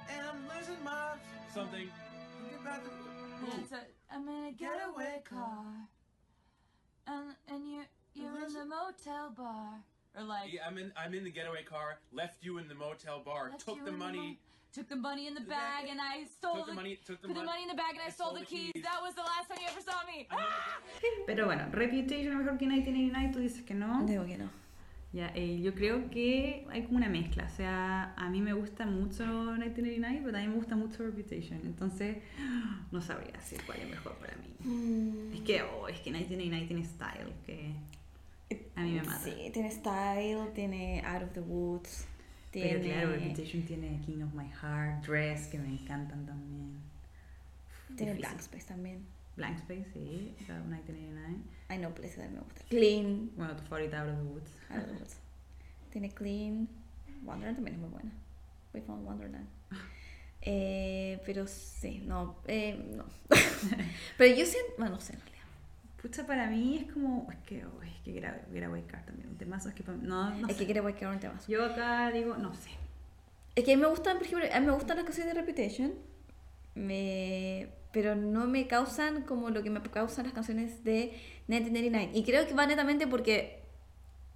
And 0.09 0.27
I'm 0.27 0.43
losing 0.49 0.83
my 0.83 1.53
something. 1.53 1.87
Think 3.51 3.67
about 3.67 3.71
the- 3.71 3.77
It's 3.77 3.91
a, 4.11 4.15
I'm 4.15 4.29
in 4.29 4.45
a 4.45 4.53
getaway 4.53 5.23
car, 5.25 5.65
and 7.07 7.35
and 7.49 7.71
you're 7.71 7.87
you're 8.15 8.47
in 8.47 8.53
the 8.53 8.65
motel 8.65 9.31
bar, 9.37 9.81
or 10.17 10.23
like 10.25 10.53
Yeah, 10.53 10.67
I'm 10.67 10.79
in. 10.79 10.93
I'm 10.97 11.15
in 11.15 11.25
the 11.25 11.31
getaway 11.31 11.63
car. 11.63 11.99
Left 12.13 12.43
you 12.43 12.59
in 12.59 12.69
the 12.69 12.75
motel 12.75 13.21
bar. 13.21 13.51
left 13.51 13.65
took 13.65 13.77
you 13.79 13.85
the 13.85 13.91
in 13.93 13.99
money. 13.99 14.19
mo- 14.19 14.37
took 14.73 14.89
the 14.89 14.97
money 14.97 15.27
in 15.27 15.35
the 15.35 15.41
The 15.41 15.47
bag, 15.49 15.83
bag- 15.85 15.91
and 15.91 16.01
I 16.01 16.25
stole 16.25 16.57
took 16.57 16.67
the 16.67 16.75
money- 16.75 16.97
took 16.97 17.21
the 17.23 17.29
put 17.29 17.35
the 17.35 17.41
mon- 17.41 17.47
money 17.47 17.63
in 17.63 17.69
the 17.69 17.75
bag, 17.75 17.93
and 17.95 18.03
I, 18.03 18.07
I 18.07 18.11
stole 18.11 18.29
stole 18.29 18.35
the 18.35 18.41
the 18.41 18.47
keys. 18.47 18.73
keys. 18.73 18.83
That 18.85 19.01
was 19.03 19.15
the 19.15 19.23
last 19.23 19.49
time 19.49 19.59
you 19.61 19.69
ever 19.69 19.81
saw 19.81 20.05
me. 20.07 20.27
Ah! 20.31 20.81
Pero 21.27 21.47
bueno, 21.47 21.69
Reputation 21.73 22.33
es 22.33 22.39
mejor 22.39 22.59
que 22.59 22.67
1989, 22.67 23.33
tú 23.33 23.39
dices 23.41 23.63
que 23.65 23.75
no. 23.75 24.05
Digo 24.07 24.25
que 24.27 24.37
no. 24.39 24.51
Ya, 25.13 25.33
eh, 25.35 25.61
yo 25.63 25.75
creo 25.75 26.11
que 26.11 26.67
hay 26.71 26.83
como 26.83 26.99
una 26.99 27.09
mezcla. 27.09 27.45
O 27.45 27.57
sea, 27.57 28.13
a 28.17 28.29
mí 28.29 28.43
me 28.43 28.53
gusta 28.53 28.85
mucho 28.85 29.25
1989, 29.25 30.19
pero 30.21 30.33
también 30.33 30.51
me 30.51 30.57
gusta 30.57 30.77
mucho 30.77 31.03
Reputation. 31.03 31.61
Entonces, 31.65 32.19
no 32.93 33.01
sabría 33.01 33.33
decir 33.33 33.61
cuál 33.65 33.81
es 33.81 33.89
mejor 33.89 34.15
para 34.17 34.35
mí. 34.37 34.55
Mm. 34.61 35.35
Es 35.35 35.41
que, 35.41 35.63
oh, 35.63 35.89
es 35.89 36.01
que 36.01 36.11
1989 36.11 36.67
tiene 36.67 36.85
style, 36.85 37.33
que 37.47 37.73
a 38.77 38.83
mí 38.83 38.93
me 38.93 39.03
mata. 39.03 39.19
Sí, 39.19 39.51
tiene 39.53 39.71
Style, 39.71 40.51
tiene 40.55 41.03
Out 41.05 41.23
of 41.23 41.33
the 41.33 41.41
Woods. 41.41 42.07
Tiene... 42.51 42.79
Pero 42.79 42.83
claro, 42.83 43.11
Reputation 43.13 43.63
tiene 43.63 44.01
King 44.05 44.23
of 44.23 44.33
My 44.35 44.49
Heart, 44.49 45.07
Dress, 45.07 45.49
que 45.49 45.59
me 45.59 45.69
encantan 45.69 46.25
también. 46.27 46.79
Tiene 47.97 48.15
Difícil. 48.15 48.39
Space 48.41 48.67
también. 48.67 49.05
Blank 49.39 49.59
Space, 49.59 49.87
sí, 49.93 50.35
la 50.49 50.59
1989. 50.59 51.37
Ay, 51.69 51.79
no, 51.79 51.89
también 51.91 52.35
me 52.35 52.41
gusta. 52.41 52.63
Clean. 52.69 53.31
Bueno, 53.37 53.57
tu 53.57 53.63
favorita 53.63 54.03
Out 54.03 54.11
of 54.11 54.17
the 54.17 54.23
Woods. 54.25 54.51
Out 54.71 54.79
of 54.79 54.87
the 54.87 54.93
Woods. 54.93 55.17
Tiene 55.91 56.11
Clean. 56.11 56.69
Wonderland 57.25 57.57
también 57.57 57.77
es 57.77 57.81
muy 57.81 57.91
buena. 57.91 58.13
We 58.75 58.83
found 58.83 59.07
Wonderland. 59.07 59.47
Eh, 60.43 61.21
pero 61.25 61.47
sí, 61.47 62.03
no. 62.05 62.37
Eh, 62.47 62.95
no. 62.97 63.05
pero 64.19 64.35
yo 64.35 64.45
siento. 64.45 64.73
Bueno, 64.79 64.97
no 64.97 65.01
sé 65.01 65.15
en 65.15 65.21
realidad. 65.21 65.45
Pucha, 66.03 66.27
para 66.27 66.49
mí 66.51 66.79
es 66.79 66.93
como. 66.93 67.29
Es 67.31 67.39
que, 67.39 67.65
oh, 67.65 67.83
es 67.83 67.95
que 68.05 68.13
Getaway 68.13 68.83
Car 68.87 69.05
también. 69.05 69.29
Un 69.29 69.37
temazo 69.37 69.69
es 69.69 69.75
que. 69.75 69.85
No, 69.85 70.31
no 70.35 70.49
es 70.49 70.57
sé. 70.57 70.61
que 70.61 70.65
quiero 70.67 70.85
White 70.85 71.07
un 71.07 71.21
tema. 71.21 71.39
Yo 71.47 71.65
acá 71.65 72.11
digo, 72.11 72.37
no 72.37 72.55
sé. 72.55 72.71
Es 73.55 73.65
que 73.65 73.73
a 73.73 73.77
mí 73.77 73.83
me 73.83 73.89
gustan, 73.89 74.19
por 74.19 74.27
ejemplo, 74.27 74.49
a 74.53 74.61
mí 74.61 74.67
me 74.67 74.73
gustan 74.73 74.97
las 74.97 75.05
canciones 75.05 75.35
de 75.35 75.41
Reputation, 75.41 75.93
me... 76.79 77.69
pero 77.93 78.15
no 78.15 78.47
me 78.47 78.67
causan 78.67 79.23
como 79.23 79.51
lo 79.51 79.63
que 79.63 79.71
me 79.71 79.83
causan 79.83 80.25
las 80.25 80.35
canciones 80.35 80.85
de 80.85 81.13
1989. 81.49 82.11
Y 82.15 82.23
creo 82.25 82.47
que 82.47 82.55
va 82.55 82.67
netamente 82.67 83.07
porque, 83.07 83.63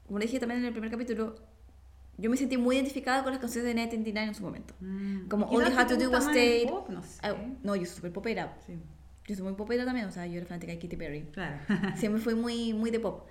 como 0.07 0.19
dije 0.19 0.39
también 0.39 0.61
en 0.61 0.67
el 0.67 0.73
primer 0.73 0.91
capítulo, 0.91 1.37
yo 2.19 2.29
me 2.31 2.37
sentí 2.37 2.57
muy 2.57 2.77
identificada 2.77 3.23
con 3.23 3.33
las 3.33 3.41
canciones 3.41 3.67
de 3.67 3.75
1989 3.75 4.29
en 4.29 4.35
su 4.35 4.43
momento. 4.43 4.75
Mm. 4.81 5.29
Como 5.29 5.47
All 5.47 5.65
You 5.65 5.79
Had 5.79 5.89
to 5.89 5.97
Do 5.97 6.11
Was 6.11 6.27
Stay. 6.27 6.67
pop, 6.67 6.89
No 6.89 7.03
sé. 7.03 7.19
Ah, 7.23 7.35
no, 7.63 7.75
yo 7.77 7.87
soy 7.87 7.97
súper 7.97 8.13
popera. 8.13 8.59
Sí, 8.67 8.75
Yo 9.27 9.35
soy 9.35 9.45
muy 9.45 9.55
popera 9.55 9.85
también, 9.85 10.07
o 10.07 10.13
sea, 10.13 10.27
yo 10.27 10.37
era 10.39 10.47
fanática 10.47 10.73
de 10.73 10.79
Katy 10.79 10.97
Perry. 10.97 11.23
claro. 11.33 11.59
Siempre 11.97 12.21
fui 12.21 12.35
muy, 12.35 12.75
muy 12.75 12.91
de 12.91 13.01
pop. 13.01 13.27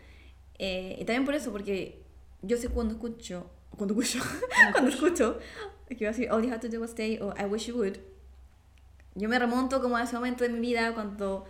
Eh, 0.58 0.97
y 1.00 1.06
también 1.06 1.26
por 1.26 1.36
eso, 1.36 1.52
porque 1.52 2.04
yo 2.41 2.58
sé 2.58 2.69
cuando 2.69 2.93
escucho, 2.93 3.50
cuando 3.76 4.00
escucho, 4.00 4.24
cuando 4.71 4.89
escucho, 4.89 5.39
que 5.88 5.95
iba 6.00 6.10
a 6.10 6.13
decir 6.13 6.32
All 6.32 6.43
You 6.43 6.52
Had 6.54 6.62
to 6.62 6.69
Do 6.69 6.80
Was 6.82 6.91
Stay 6.91 7.19
o 7.19 7.34
I 7.38 7.45
Wish 7.45 7.67
You 7.67 7.78
Would, 7.78 7.97
yo 9.15 9.30
me 9.30 9.38
remonto 9.39 9.82
como 9.82 9.97
a 9.97 10.04
ese 10.04 10.15
momento 10.15 10.43
de 10.43 10.50
mi 10.52 10.60
vida 10.60 10.93
cuando 10.93 11.45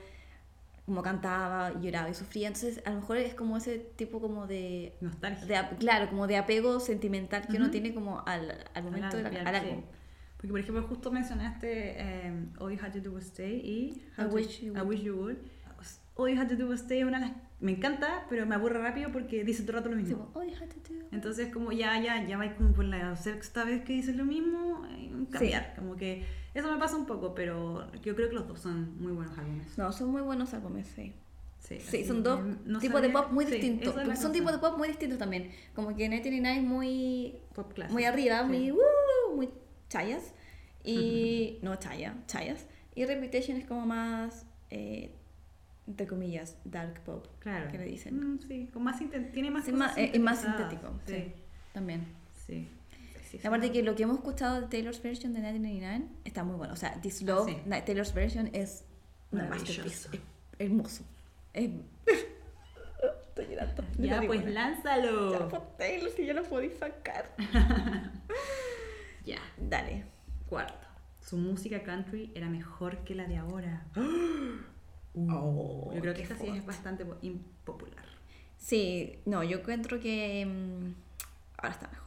como 0.85 1.03
cantaba, 1.03 1.79
lloraba 1.79 2.09
y 2.09 2.13
sufría. 2.13 2.47
Entonces, 2.47 2.81
a 2.85 2.89
lo 2.89 2.97
mejor 2.97 3.17
es 3.17 3.33
como 3.33 3.55
ese 3.57 3.77
tipo 3.79 4.19
como 4.19 4.47
de, 4.47 4.93
Nostalgia. 4.99 5.63
de 5.69 5.75
claro, 5.77 6.09
como 6.09 6.27
de 6.27 6.37
apego 6.37 6.79
sentimental 6.79 7.43
que 7.47 7.53
uno 7.57 7.65
Ujú. 7.65 7.71
tiene 7.71 7.93
como 7.93 8.23
al, 8.25 8.51
al 8.73 8.83
momento 8.83 9.17
Al 9.17 9.23
del 9.31 9.47
álbum, 9.47 9.77
sí. 9.81 9.85
Porque, 10.37 10.47
por 10.49 10.59
ejemplo, 10.59 10.83
justo 10.87 11.11
mencionaste 11.11 11.67
eh, 12.01 12.45
All 12.59 12.73
You 12.75 12.79
Had 12.83 12.93
to 12.93 12.99
Do 12.99 13.11
Was 13.13 13.25
Stay 13.25 13.61
y 13.63 14.03
I 14.17 14.23
to- 14.23 14.27
Wish 14.29 14.61
You 14.61 14.73
I. 14.75 14.81
Wish 14.81 15.01
You 15.03 15.15
Would. 15.15 15.37
All 16.15 16.29
You 16.29 16.41
Had 16.41 16.47
to 16.49 16.55
Do 16.55 16.67
Was 16.67 16.81
Stay 16.81 16.99
es 17.01 17.05
una 17.05 17.19
de 17.19 17.27
las... 17.27 17.35
Me 17.61 17.73
encanta, 17.73 18.25
pero 18.27 18.45
me 18.47 18.55
aburre 18.55 18.79
rápido 18.81 19.11
porque 19.11 19.43
dice 19.43 19.61
todo 19.63 19.77
el 19.77 19.83
rato 19.83 19.89
lo 19.89 19.97
Sí, 19.97 20.01
mismo. 20.03 20.25
como, 20.33 20.39
All 20.43 20.49
You 20.49 20.55
Had 20.55 20.69
to 20.69 20.93
Do. 20.93 20.99
Entonces, 21.11 21.53
como 21.53 21.71
ya, 21.71 22.01
ya, 22.01 22.25
ya 22.27 22.37
vais 22.37 22.53
como 22.55 22.73
por 22.73 22.85
la 22.85 23.15
sexta 23.15 23.63
vez 23.65 23.83
que 23.83 23.93
dices 23.93 24.15
lo 24.15 24.25
mismo, 24.25 24.81
cambiar. 25.29 25.75
Como 25.75 25.95
que 25.95 26.25
eso 26.53 26.71
me 26.71 26.77
pasa 26.79 26.95
un 26.97 27.05
poco, 27.05 27.33
pero 27.35 27.91
yo 28.01 28.15
creo 28.15 28.29
que 28.29 28.35
los 28.35 28.47
dos 28.47 28.59
son 28.59 29.01
muy 29.01 29.11
buenos 29.13 29.37
álbumes. 29.37 29.77
No, 29.77 29.91
son 29.91 30.09
muy 30.11 30.21
buenos 30.21 30.53
álbumes, 30.53 30.87
sí. 30.95 31.13
Sí, 31.59 32.03
son 32.05 32.23
dos 32.23 32.41
no 32.65 32.79
tipos 32.79 33.01
de 33.03 33.09
pop 33.09 33.31
muy 33.31 33.45
sí, 33.45 33.51
distintos. 33.51 33.93
son 33.93 34.05
cosa. 34.09 34.31
tipos 34.31 34.51
de 34.51 34.57
pop 34.57 34.77
muy 34.77 34.87
distintos 34.87 35.19
también. 35.19 35.51
Como 35.75 35.89
que 35.89 36.09
1989 36.09 36.57
es 36.57 36.63
muy, 36.63 37.35
Pop 37.53 37.71
clásico. 37.73 37.93
muy 37.93 38.03
arriba, 38.05 38.39
Sí. 38.41 38.45
muy, 38.47 38.71
uh, 38.71 39.35
muy 39.35 39.49
chayas. 39.87 40.33
Y. 40.83 41.59
no, 41.61 41.75
chaya, 41.77 42.15
chayas. 42.25 42.65
Y 42.95 43.05
Reputation 43.05 43.57
es 43.57 43.65
como 43.67 43.85
más. 43.85 44.45
eh, 44.71 45.11
entre 45.87 46.07
comillas, 46.07 46.57
dark 46.65 47.01
pop. 47.03 47.27
Claro. 47.39 47.69
que 47.71 47.77
le 47.77 47.85
dicen. 47.85 48.15
Mm, 48.35 48.39
sí, 48.39 48.69
con 48.73 48.83
más 48.83 48.99
tiene 49.33 49.51
más 49.51 49.65
Sí, 49.65 49.71
más- 49.71 49.97
eh, 49.97 50.17
más 50.19 50.39
sintetizadas. 50.41 50.71
sintético. 50.71 50.99
Sí, 51.05 51.33
también. 51.73 52.05
sí. 52.47 52.67
Sí, 53.39 53.47
aparte 53.47 53.67
sí. 53.67 53.73
que 53.73 53.83
lo 53.83 53.95
que 53.95 54.03
hemos 54.03 54.17
escuchado 54.17 54.59
de 54.61 54.67
Taylor's 54.67 55.01
version 55.01 55.33
de 55.33 55.39
1999 55.39 56.05
está 56.25 56.43
muy 56.43 56.55
bueno. 56.57 56.73
O 56.73 56.75
sea, 56.75 56.99
This 57.01 57.21
Love, 57.21 57.47
sí. 57.49 57.57
na- 57.65 57.83
Taylor's 57.85 58.13
version 58.13 58.49
es 58.53 58.83
una 59.31 59.45
masterpiece. 59.45 60.09
Es 60.11 60.19
hermoso. 60.59 61.03
Es... 61.53 61.69
Estoy 63.27 63.45
llorando. 63.47 63.83
Ya, 63.97 64.21
pues 64.27 64.45
lánzalo. 64.45 65.31
Ya, 65.39 65.47
pues, 65.47 65.61
Taylor, 65.77 66.09
si 66.11 66.25
yo 66.25 66.33
lo 66.33 66.43
podéis 66.43 66.73
sacar. 66.77 67.33
Ya. 69.25 69.37
Dale. 69.57 70.03
Cuarto. 70.49 70.87
Su 71.23 71.37
música 71.37 71.83
country 71.83 72.31
era 72.33 72.49
mejor 72.49 72.97
que 73.03 73.13
la 73.15 73.25
de 73.27 73.37
ahora. 73.37 73.85
Oh, 75.13 75.91
Yo 75.93 75.99
creo 75.99 76.13
que 76.13 76.23
esta 76.23 76.37
sí 76.37 76.47
es 76.47 76.65
bastante 76.65 77.05
po- 77.05 77.17
impopular. 77.21 78.05
Sí, 78.57 79.19
no, 79.25 79.43
yo 79.43 79.57
encuentro 79.59 79.99
que 79.99 80.45
mm, 80.45 80.93
ahora 81.57 81.69
está 81.73 81.87
mejor. 81.89 82.00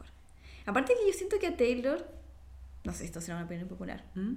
Aparte 0.65 0.93
que 0.93 1.07
yo 1.11 1.13
siento 1.17 1.37
que 1.39 1.47
a 1.47 1.55
Taylor, 1.57 2.07
no 2.83 2.93
sé, 2.93 3.05
esto 3.05 3.21
será 3.21 3.37
una 3.37 3.45
opinión 3.45 3.67
popular, 3.67 4.03
¿Mm? 4.15 4.33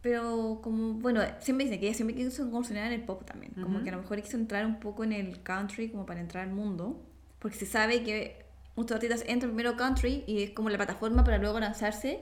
pero 0.00 0.60
como, 0.62 0.94
bueno, 0.94 1.20
siempre 1.40 1.64
dicen 1.64 1.80
que 1.80 1.86
ella 1.86 1.94
siempre 1.96 2.14
quiso 2.16 2.44
incursionar 2.46 2.86
en 2.86 2.92
el 3.00 3.02
pop 3.04 3.24
también, 3.24 3.52
como 3.54 3.76
Ujú. 3.76 3.84
que 3.84 3.90
a 3.90 3.96
lo 3.96 4.02
mejor 4.02 4.22
quiso 4.22 4.36
entrar 4.36 4.64
un 4.66 4.78
poco 4.78 5.02
en 5.04 5.12
el 5.12 5.42
country 5.42 5.88
como 5.90 6.06
para 6.06 6.20
entrar 6.20 6.44
al 6.46 6.52
mundo, 6.54 7.02
porque 7.40 7.56
se 7.56 7.66
sabe 7.66 8.02
que 8.04 8.44
muchos 8.76 8.94
artistas 8.94 9.24
entran 9.26 9.50
primero 9.52 9.76
country 9.76 10.22
y 10.26 10.42
es 10.42 10.50
como 10.50 10.70
la 10.70 10.76
plataforma 10.76 11.24
para 11.24 11.38
luego 11.38 11.58
lanzarse 11.58 12.20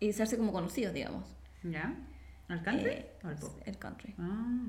y 0.00 0.10
hacerse 0.10 0.36
como 0.38 0.52
conocidos, 0.52 0.92
digamos. 0.94 1.24
¿Ya? 1.62 1.94
¿Al 2.48 2.62
country 2.62 2.88
Eh, 2.90 3.12
o 3.22 3.28
al 3.28 3.36
pop? 3.36 3.52
El 3.66 3.78
country. 3.78 4.14
Ah. 4.18 4.66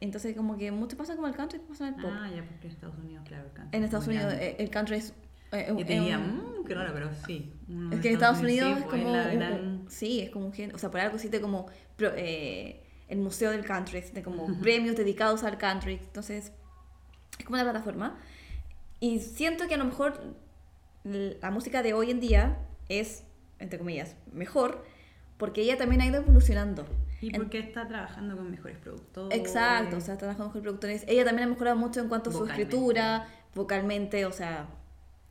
Entonces, 0.00 0.36
como 0.36 0.58
que 0.58 0.70
mucho 0.72 0.96
pasa 0.98 1.14
como 1.14 1.28
el 1.28 1.34
country, 1.34 1.58
pasa 1.60 1.88
en 1.88 1.94
el 1.94 2.00
pop. 2.02 2.10
ah, 2.14 2.28
ya, 2.34 2.44
porque 2.44 2.66
en 2.66 2.72
Estados 2.74 2.98
Unidos, 2.98 3.24
claro, 3.26 3.46
el 3.46 3.52
country. 3.52 3.76
en 3.78 3.82
es 3.82 3.88
Estados 3.88 4.06
Unidos 4.08 4.26
grande. 4.26 4.46
eh, 4.50 4.56
el 4.58 4.70
country 4.70 4.96
es... 4.96 5.14
eh, 5.52 5.66
Yo 5.68 5.78
es 5.78 5.86
te 5.86 5.92
diría, 5.94 6.18
mmm, 6.18 6.64
qué 6.66 6.74
raro, 6.74 6.90
pero 6.94 7.10
sí. 7.26 7.52
Es 7.68 7.90
de 7.90 8.00
que 8.00 8.08
en 8.08 8.14
Estados 8.14 8.40
Unidos 8.40 8.72
sí, 8.76 8.82
es 8.82 8.90
como. 8.90 9.10
la 9.12 9.22
un- 9.28 9.34
gran- 9.38 9.84
sí, 9.88 10.20
es 10.20 10.30
como 10.30 10.46
un 10.46 10.52
género. 10.52 10.76
O 10.76 10.78
sea, 10.78 10.90
por 10.90 11.00
algo 11.00 11.16
existe 11.16 11.40
como. 11.40 11.66
eh, 12.00 12.82
el 13.08 13.18
Museo 13.18 13.52
del 13.52 13.64
Country, 13.64 13.98
existe 13.98 14.22
como 14.22 14.46
premios 14.60 14.96
dedicados 14.96 15.44
al 15.44 15.58
country. 15.58 15.94
Entonces, 16.02 16.52
es 17.38 17.44
como 17.44 17.54
una 17.54 17.62
plataforma. 17.62 18.18
Y 18.98 19.20
siento 19.20 19.68
que 19.68 19.74
a 19.74 19.78
lo 19.78 19.84
mejor 19.84 20.20
la 21.04 21.50
música 21.52 21.82
de 21.82 21.92
hoy 21.94 22.10
en 22.10 22.18
día 22.20 22.58
es, 22.88 23.22
entre 23.60 23.78
comillas, 23.78 24.16
mejor 24.32 24.84
porque 25.36 25.60
ella 25.62 25.76
también 25.76 26.00
ha 26.00 26.06
ido 26.06 26.16
evolucionando. 26.16 26.84
Y 27.20 27.28
En- 27.28 27.42
porque 27.42 27.58
está 27.60 27.86
trabajando 27.86 28.36
con 28.36 28.50
mejores 28.50 28.78
productores. 28.78 29.38
Exacto, 29.38 29.96
o 29.98 30.00
sea, 30.00 30.14
está 30.14 30.18
trabajando 30.26 30.52
con 30.52 30.62
productores. 30.62 31.04
Ella 31.06 31.24
también 31.24 31.46
ha 31.48 31.50
mejorado 31.52 31.76
mucho 31.76 32.00
en 32.00 32.08
cuanto 32.08 32.30
a 32.30 32.32
su 32.32 32.40
Vocalmente. 32.40 32.62
escritura, 32.74 33.28
vocalmente, 33.54 34.26
o 34.26 34.32
sea, 34.32 34.66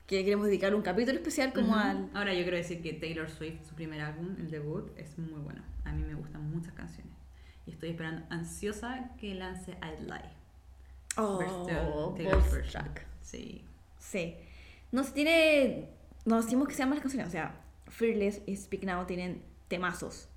que 0.08 0.24
queremos 0.24 0.46
dedicar 0.46 0.76
un 0.76 0.82
capítulo 0.82 1.18
especial 1.18 1.52
como 1.54 1.76
al. 1.76 2.10
Ahora 2.14 2.34
yo 2.34 2.44
quiero 2.44 2.58
decir 2.58 2.82
que 2.82 2.94
Taylor 2.94 3.30
Swift, 3.30 3.66
su 3.68 3.76
primer 3.76 4.02
álbum, 4.02 4.36
el 4.40 4.52
debut, 4.52 4.92
es 4.98 5.18
muy 5.18 5.40
bueno. 5.42 5.64
A 5.84 5.92
mí 5.94 6.04
me 6.04 6.14
gustan 6.14 6.50
muchas 6.50 6.74
canciones. 6.74 7.14
Y 7.66 7.72
estoy 7.72 7.90
esperando 7.90 8.24
ansiosa 8.30 9.12
que 9.18 9.34
lance 9.34 9.72
I'd 9.72 10.02
Lie. 10.02 10.32
Oh, 11.18 12.14
version. 12.18 12.64
Track. 12.70 13.08
Sí. 13.22 13.64
Sí. 13.98 14.36
No 14.92 15.04
se 15.04 15.12
tiene. 15.14 15.90
No 16.26 16.42
decimos 16.42 16.68
que 16.68 16.76
sean 16.76 16.90
malas 16.90 17.02
canciones. 17.02 17.28
O 17.28 17.32
sea, 17.32 17.60
Fearless 17.88 18.42
y 18.46 18.56
Speak 18.56 18.84
Now 18.84 19.06
tienen 19.06 19.42
temazos. 19.68 20.30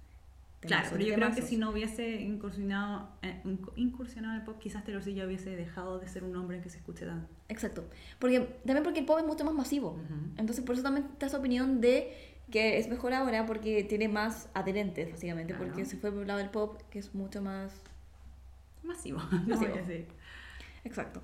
Claro, 0.60 0.88
pero 0.90 1.04
yo 1.04 1.14
creo 1.14 1.32
que 1.32 1.42
si 1.42 1.56
no 1.56 1.70
hubiese 1.70 2.20
incursionado, 2.20 3.08
eh, 3.22 3.40
inc- 3.44 3.72
incursionado 3.76 4.34
en 4.34 4.40
el 4.40 4.44
pop, 4.44 4.58
quizás 4.58 4.82
Taylor 4.84 5.02
Swift 5.02 5.16
ya 5.16 5.24
hubiese 5.26 5.50
dejado 5.54 6.00
de 6.00 6.08
ser 6.08 6.24
un 6.24 6.34
hombre 6.36 6.60
que 6.60 6.68
se 6.68 6.78
escuche 6.78 7.06
tanto. 7.06 7.28
Exacto. 7.48 7.84
Porque, 8.18 8.40
también 8.66 8.82
porque 8.82 8.98
el 9.00 9.06
pop 9.06 9.18
es 9.20 9.24
mucho 9.26 9.44
más 9.44 9.54
masivo. 9.54 10.00
Entonces, 10.36 10.64
por 10.64 10.74
eso 10.74 10.82
también 10.82 11.06
está 11.12 11.26
esa 11.26 11.38
opinión 11.38 11.80
de 11.80 12.12
que 12.50 12.78
es 12.78 12.88
mejor 12.88 13.12
ahora 13.14 13.46
porque 13.46 13.84
tiene 13.84 14.08
más 14.08 14.48
adherentes, 14.54 15.12
básicamente. 15.12 15.52
Claro. 15.54 15.68
Porque 15.68 15.84
se 15.84 15.96
fue 15.96 16.10
por 16.10 16.22
el 16.22 16.26
lado 16.26 16.40
del 16.40 16.50
pop, 16.50 16.80
que 16.90 16.98
es 16.98 17.14
mucho 17.14 17.40
más. 17.40 17.72
Masivo. 18.82 19.20
Masivo. 19.46 19.74
decir. 19.74 20.06
Exacto. 20.84 21.22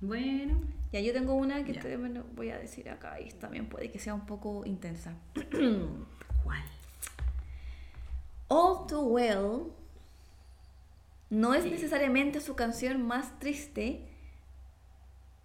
Bueno, 0.00 0.60
Ya 0.92 1.00
yo 1.00 1.12
tengo 1.12 1.34
una 1.34 1.64
que 1.64 1.74
te 1.74 1.96
bueno, 1.96 2.24
voy 2.34 2.50
a 2.50 2.58
decir 2.58 2.88
acá 2.88 3.20
y 3.20 3.30
también 3.32 3.66
puede 3.68 3.90
que 3.90 3.98
sea 3.98 4.14
un 4.14 4.26
poco 4.26 4.64
intensa. 4.64 5.12
¿cuál? 6.44 6.62
All 8.48 8.86
Too 8.86 9.00
Well 9.00 9.72
no 11.30 11.54
es 11.54 11.64
necesariamente 11.66 12.40
su 12.40 12.56
canción 12.56 13.06
más 13.06 13.38
triste 13.38 14.08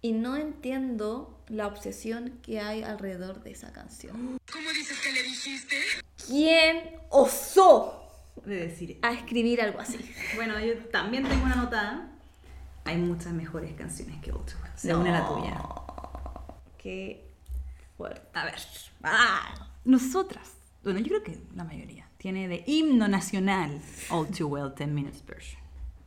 y 0.00 0.12
no 0.12 0.36
entiendo 0.36 1.38
la 1.48 1.66
obsesión 1.66 2.38
que 2.42 2.60
hay 2.60 2.82
alrededor 2.82 3.42
de 3.42 3.52
esa 3.52 3.72
canción. 3.72 4.38
¿Cómo 4.50 4.70
dices 4.70 4.98
que 5.00 5.12
le 5.12 5.22
dijiste? 5.22 5.76
¿Quién 6.26 7.00
osó 7.10 8.10
De 8.44 8.56
decir, 8.56 8.98
a 9.02 9.12
escribir 9.12 9.60
algo 9.60 9.80
así? 9.80 9.98
Bueno, 10.36 10.58
yo 10.60 10.78
también 10.86 11.28
tengo 11.28 11.44
una 11.44 11.54
anotada. 11.54 12.10
Hay 12.84 12.96
muchas 12.96 13.32
mejores 13.32 13.74
canciones 13.74 14.20
que 14.22 14.32
All 14.32 14.44
Too 14.44 14.58
Well. 14.62 14.72
Se 14.76 14.94
une 14.94 15.10
a 15.10 15.20
la 15.20 15.28
tuya. 15.28 15.62
Qué 16.78 17.30
fuerte. 17.96 18.38
A 18.38 18.44
ver. 18.44 18.56
Ah, 19.02 19.68
nosotras. 19.84 20.52
Bueno, 20.82 20.98
yo 21.00 21.08
creo 21.08 21.22
que 21.22 21.38
la 21.54 21.64
mayoría. 21.64 22.08
Tiene 22.24 22.48
de 22.48 22.64
himno 22.66 23.06
nacional 23.06 23.78
All 24.08 24.26
Too 24.28 24.46
Well 24.48 24.72
10 24.74 24.88
Minutes 24.88 25.22
Version. 25.26 25.60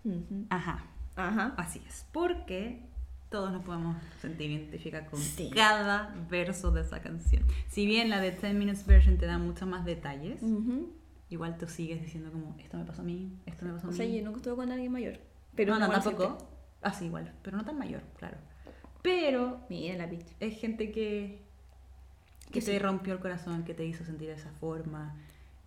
Ujú. 0.03 0.47
Ajá. 0.49 0.83
Ajá. 1.15 1.53
Así 1.57 1.79
es. 1.87 2.07
Porque 2.11 2.81
todos 3.29 3.51
nos 3.51 3.63
podemos 3.63 3.95
sentir 4.19 4.49
identificados 4.49 5.09
con 5.11 5.19
Sí. 5.19 5.51
cada 5.53 6.15
verso 6.27 6.71
de 6.71 6.81
esa 6.81 7.03
canción. 7.03 7.43
Si 7.67 7.85
bien 7.85 8.09
la 8.09 8.19
de 8.19 8.31
10 8.31 8.55
Minutes 8.55 8.87
Version 8.87 9.19
te 9.19 9.27
da 9.27 9.37
muchos 9.37 9.67
más 9.67 9.85
detalles, 9.85 10.41
Ujú. 10.41 10.91
igual 11.29 11.55
tú 11.59 11.67
sigues 11.67 12.01
diciendo 12.01 12.31
como, 12.31 12.55
esto 12.57 12.77
me 12.77 12.85
pasó 12.85 13.01
a 13.01 13.05
mí, 13.05 13.31
esto 13.45 13.65
me 13.65 13.73
pasó 13.73 13.85
a 13.85 13.89
O 13.89 13.91
mí. 13.91 13.97
sea, 13.97 14.07
yo 14.07 14.23
nunca 14.23 14.37
estuve 14.37 14.55
con 14.55 14.71
alguien 14.71 14.91
mayor. 14.91 15.19
Pero 15.55 15.77
no, 15.77 15.87
no, 15.87 15.91
tampoco. 16.01 16.35
Ah, 16.81 16.93
sí, 16.93 17.05
igual. 17.05 17.31
Pero 17.43 17.57
no 17.57 17.63
tan 17.63 17.77
mayor, 17.77 18.01
claro. 18.17 18.37
Pero 19.03 19.59
Mira 19.69 19.95
la 19.97 20.07
bitch. 20.07 20.25
es 20.39 20.59
gente 20.59 20.91
que, 20.91 21.43
que 22.47 22.53
Que 22.53 22.59
te 22.61 22.71
sí. 22.71 22.79
rompió 22.79 23.13
el 23.13 23.19
corazón, 23.19 23.65
que 23.65 23.75
te 23.75 23.85
hizo 23.85 24.03
sentir 24.03 24.29
de 24.29 24.33
esa 24.33 24.49
forma, 24.53 25.15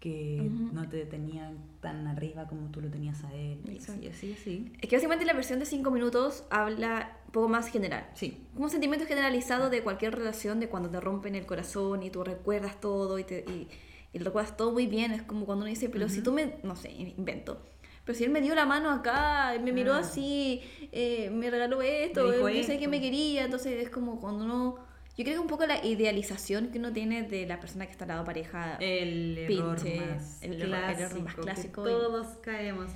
que 0.00 0.50
no 0.72 0.88
te 0.88 1.04
tenían 1.04 1.58
tan 1.80 2.06
arriba 2.06 2.46
como 2.48 2.70
tú 2.70 2.80
lo 2.80 2.88
tenías 2.90 3.22
a 3.24 3.34
él. 3.34 3.60
Y 3.66 3.72
Exacto. 3.72 4.00
así, 4.10 4.32
así, 4.32 4.32
así. 4.32 4.72
Es 4.80 4.88
que 4.88 4.96
básicamente 4.96 5.26
la 5.26 5.34
versión 5.34 5.58
de 5.58 5.66
5 5.66 5.90
minutos 5.90 6.44
habla 6.50 7.18
un 7.26 7.32
poco 7.32 7.48
más 7.48 7.68
general. 7.68 8.08
Sí. 8.14 8.38
Como 8.54 8.64
un 8.64 8.70
sentimiento 8.70 9.06
generalizado 9.06 9.68
de 9.68 9.82
cualquier 9.82 10.14
relación, 10.16 10.58
de 10.58 10.68
cuando 10.68 10.88
te 10.88 11.00
rompen 11.00 11.34
el 11.34 11.44
corazón 11.44 12.02
y 12.02 12.08
tú 12.10 12.24
recuerdas 12.24 12.80
todo 12.80 13.18
y, 13.18 13.24
te, 13.24 13.44
y, 13.46 13.68
y 14.14 14.18
lo 14.18 14.24
recuerdas 14.24 14.56
todo 14.56 14.72
muy 14.72 14.86
bien. 14.86 15.12
Es 15.12 15.22
como 15.22 15.44
cuando 15.44 15.64
uno 15.64 15.70
dice, 15.70 15.90
pero 15.90 16.08
si 16.08 16.22
tú 16.22 16.32
me, 16.32 16.54
no 16.62 16.76
sé, 16.76 16.90
invento. 16.92 17.62
Pero 18.06 18.16
si 18.16 18.24
él 18.24 18.30
me 18.30 18.40
dio 18.40 18.54
la 18.54 18.64
mano 18.64 18.90
acá, 18.90 19.52
me 19.62 19.70
miró 19.72 19.92
Ah. 19.92 19.98
así, 19.98 20.62
eh, 20.92 21.28
me 21.30 21.50
regaló 21.50 21.82
esto, 21.82 22.24
Me 22.26 22.36
dijo 22.36 22.48
yo 22.48 22.54
sé 22.64 22.72
esto. 22.72 22.78
que 22.80 22.88
me 22.88 23.02
quería, 23.02 23.44
entonces 23.44 23.74
es 23.82 23.90
como 23.90 24.18
cuando 24.18 24.46
uno... 24.46 24.89
Yo 25.16 25.24
creo 25.24 25.34
que 25.36 25.40
un 25.40 25.48
poco 25.48 25.66
la 25.66 25.84
idealización 25.84 26.68
que 26.68 26.78
uno 26.78 26.92
tiene 26.92 27.22
de 27.24 27.46
la 27.46 27.60
persona 27.60 27.84
que 27.86 27.92
está 27.92 28.04
al 28.04 28.08
lado 28.08 28.24
pareja, 28.24 28.76
El 28.80 29.36
error 29.38 29.76
Pinche, 29.76 30.00
más 30.00 30.42
el 30.42 30.56
clásico, 30.56 31.02
error 31.02 31.22
más 31.22 31.34
que 31.34 31.40
clásico 31.42 31.82
y- 31.82 31.84
todos 31.90 32.26
caemos. 32.42 32.90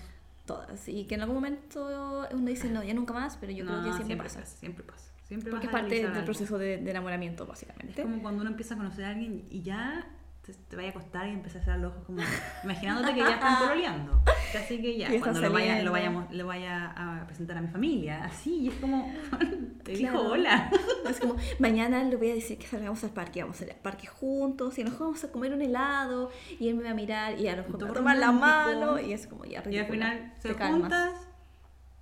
todas. 0.47 0.89
Y 0.89 1.05
que 1.05 1.15
en 1.17 1.23
algún 1.23 1.37
momento 1.37 2.27
uno 2.33 2.47
dice, 2.51 2.69
no, 2.71 2.83
ya 2.83 2.95
nunca 2.95 3.13
más, 3.13 3.37
pero 3.39 3.53
yo 3.53 3.65
creo 3.67 3.83
que 3.85 3.93
siempre, 4.05 4.17
pasa. 4.29 4.45
Siempre 4.47 4.85
pasa. 4.85 5.11
Siempre 5.27 5.51
Porque 5.51 5.67
es 5.67 5.73
parte 5.73 5.95
del 5.97 6.07
algo. 6.13 6.25
proceso 6.25 6.59
de, 6.59 6.77
de 6.79 6.91
enamoramiento, 6.91 7.45
Es 7.45 7.49
básicamente. 7.49 8.03
como 8.03 8.21
cuando 8.23 8.43
uno 8.43 8.51
empieza 8.51 8.75
a 8.75 8.77
conocer 8.77 9.07
a 9.07 9.11
alguien 9.11 9.45
y 9.51 9.63
ya 9.63 10.07
te, 10.45 10.53
te 10.53 10.77
vaya 10.77 10.89
a 10.89 10.91
acostar 10.91 11.27
y 11.29 11.31
empieza 11.31 11.59
a 11.59 11.63
hacer 11.63 11.79
los 11.79 11.93
ojos 11.93 12.05
como 12.05 12.21
imaginándote 12.65 13.15
que 13.15 13.21
ya 13.21 13.31
están 13.35 13.59
pololeando. 13.61 14.23
Así 14.59 14.81
que 14.81 14.97
ya, 14.99 15.09
cuando 15.21 15.41
lo 15.41 15.51
vaya, 15.53 15.83
lo, 15.83 15.91
vayamos, 15.93 16.33
lo 16.33 16.47
vaya 16.47 16.93
a 16.97 17.27
presentar 17.27 17.57
a 17.59 17.61
mi 17.61 17.69
familia, 17.69 18.25
así, 18.25 18.55
y 18.61 18.69
es 18.69 18.75
como, 18.77 19.13
te 19.85 19.93
dijo 19.93 20.13
Claro. 20.13 20.31
hola. 20.33 20.71
Es 21.09 21.19
como, 21.21 21.37
mañana 21.59 22.05
le 22.05 22.17
voy 22.17 22.31
a 22.31 22.35
decir 22.35 22.59
que 22.59 22.67
salgamos 22.67 23.03
al 23.05 23.11
parque, 23.11 23.43
vamos 23.43 23.61
al 23.63 23.69
parque 23.83 24.07
juntos 24.07 24.79
y 24.79 24.85
nos 24.85 24.99
vamos 24.99 25.25
a 25.25 25.33
comer 25.33 25.53
un 25.55 25.63
helado 25.63 26.31
y 26.61 26.69
él 26.69 26.77
me 26.77 26.85
va 26.85 26.91
a 26.91 26.95
mirar 26.95 27.39
y 27.41 27.49
a 27.49 27.57
lo 27.57 27.63
mejor 27.65 27.79
me 27.79 27.85
va 27.87 27.91
a 27.91 27.95
tomar 27.95 28.19
la 28.19 28.33
mano 28.33 29.01
y 29.01 29.13
es 29.13 29.27
como 29.27 29.45
ya 29.45 29.51
Y 29.53 29.57
al 29.57 29.65
ridícula, 29.65 29.87
final 30.13 30.35
te 30.43 30.49
se 30.49 30.55
calmas. 30.55 30.81
juntas. 30.81 31.29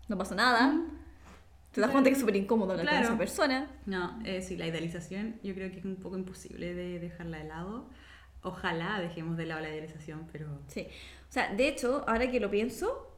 No 0.09 0.19
pasa 0.19 0.35
nada. 0.35 0.79
Te 1.73 1.81
das 1.81 1.91
cuenta 1.91 2.11
que 2.11 2.15
es 2.15 2.21
súper 2.21 2.37
incómodo 2.37 2.73
hablar 2.73 2.85
Claro. 2.87 2.99
con 2.99 3.07
esa 3.15 3.19
persona. 3.19 3.67
No, 3.87 4.21
eh, 4.27 4.43
sí, 4.43 4.57
la 4.59 4.67
idealización 4.67 5.37
yo 5.43 5.55
creo 5.55 5.71
que 5.71 5.79
es 5.79 5.85
un 5.87 5.97
poco 5.97 6.19
imposible 6.19 6.75
de 6.75 6.99
dejarla 6.99 7.39
de 7.39 7.45
lado. 7.45 7.89
Ojalá 8.43 9.01
dejemos 9.01 9.37
de 9.37 9.47
lado 9.47 9.61
la 9.61 9.69
idealización, 9.71 10.27
pero 10.33 10.47
Sí. 10.69 10.87
O 11.29 11.33
sea, 11.33 11.55
de 11.55 11.69
hecho, 11.69 12.05
ahora 12.09 12.31
que 12.31 12.41
lo 12.41 12.51
pienso, 12.51 13.09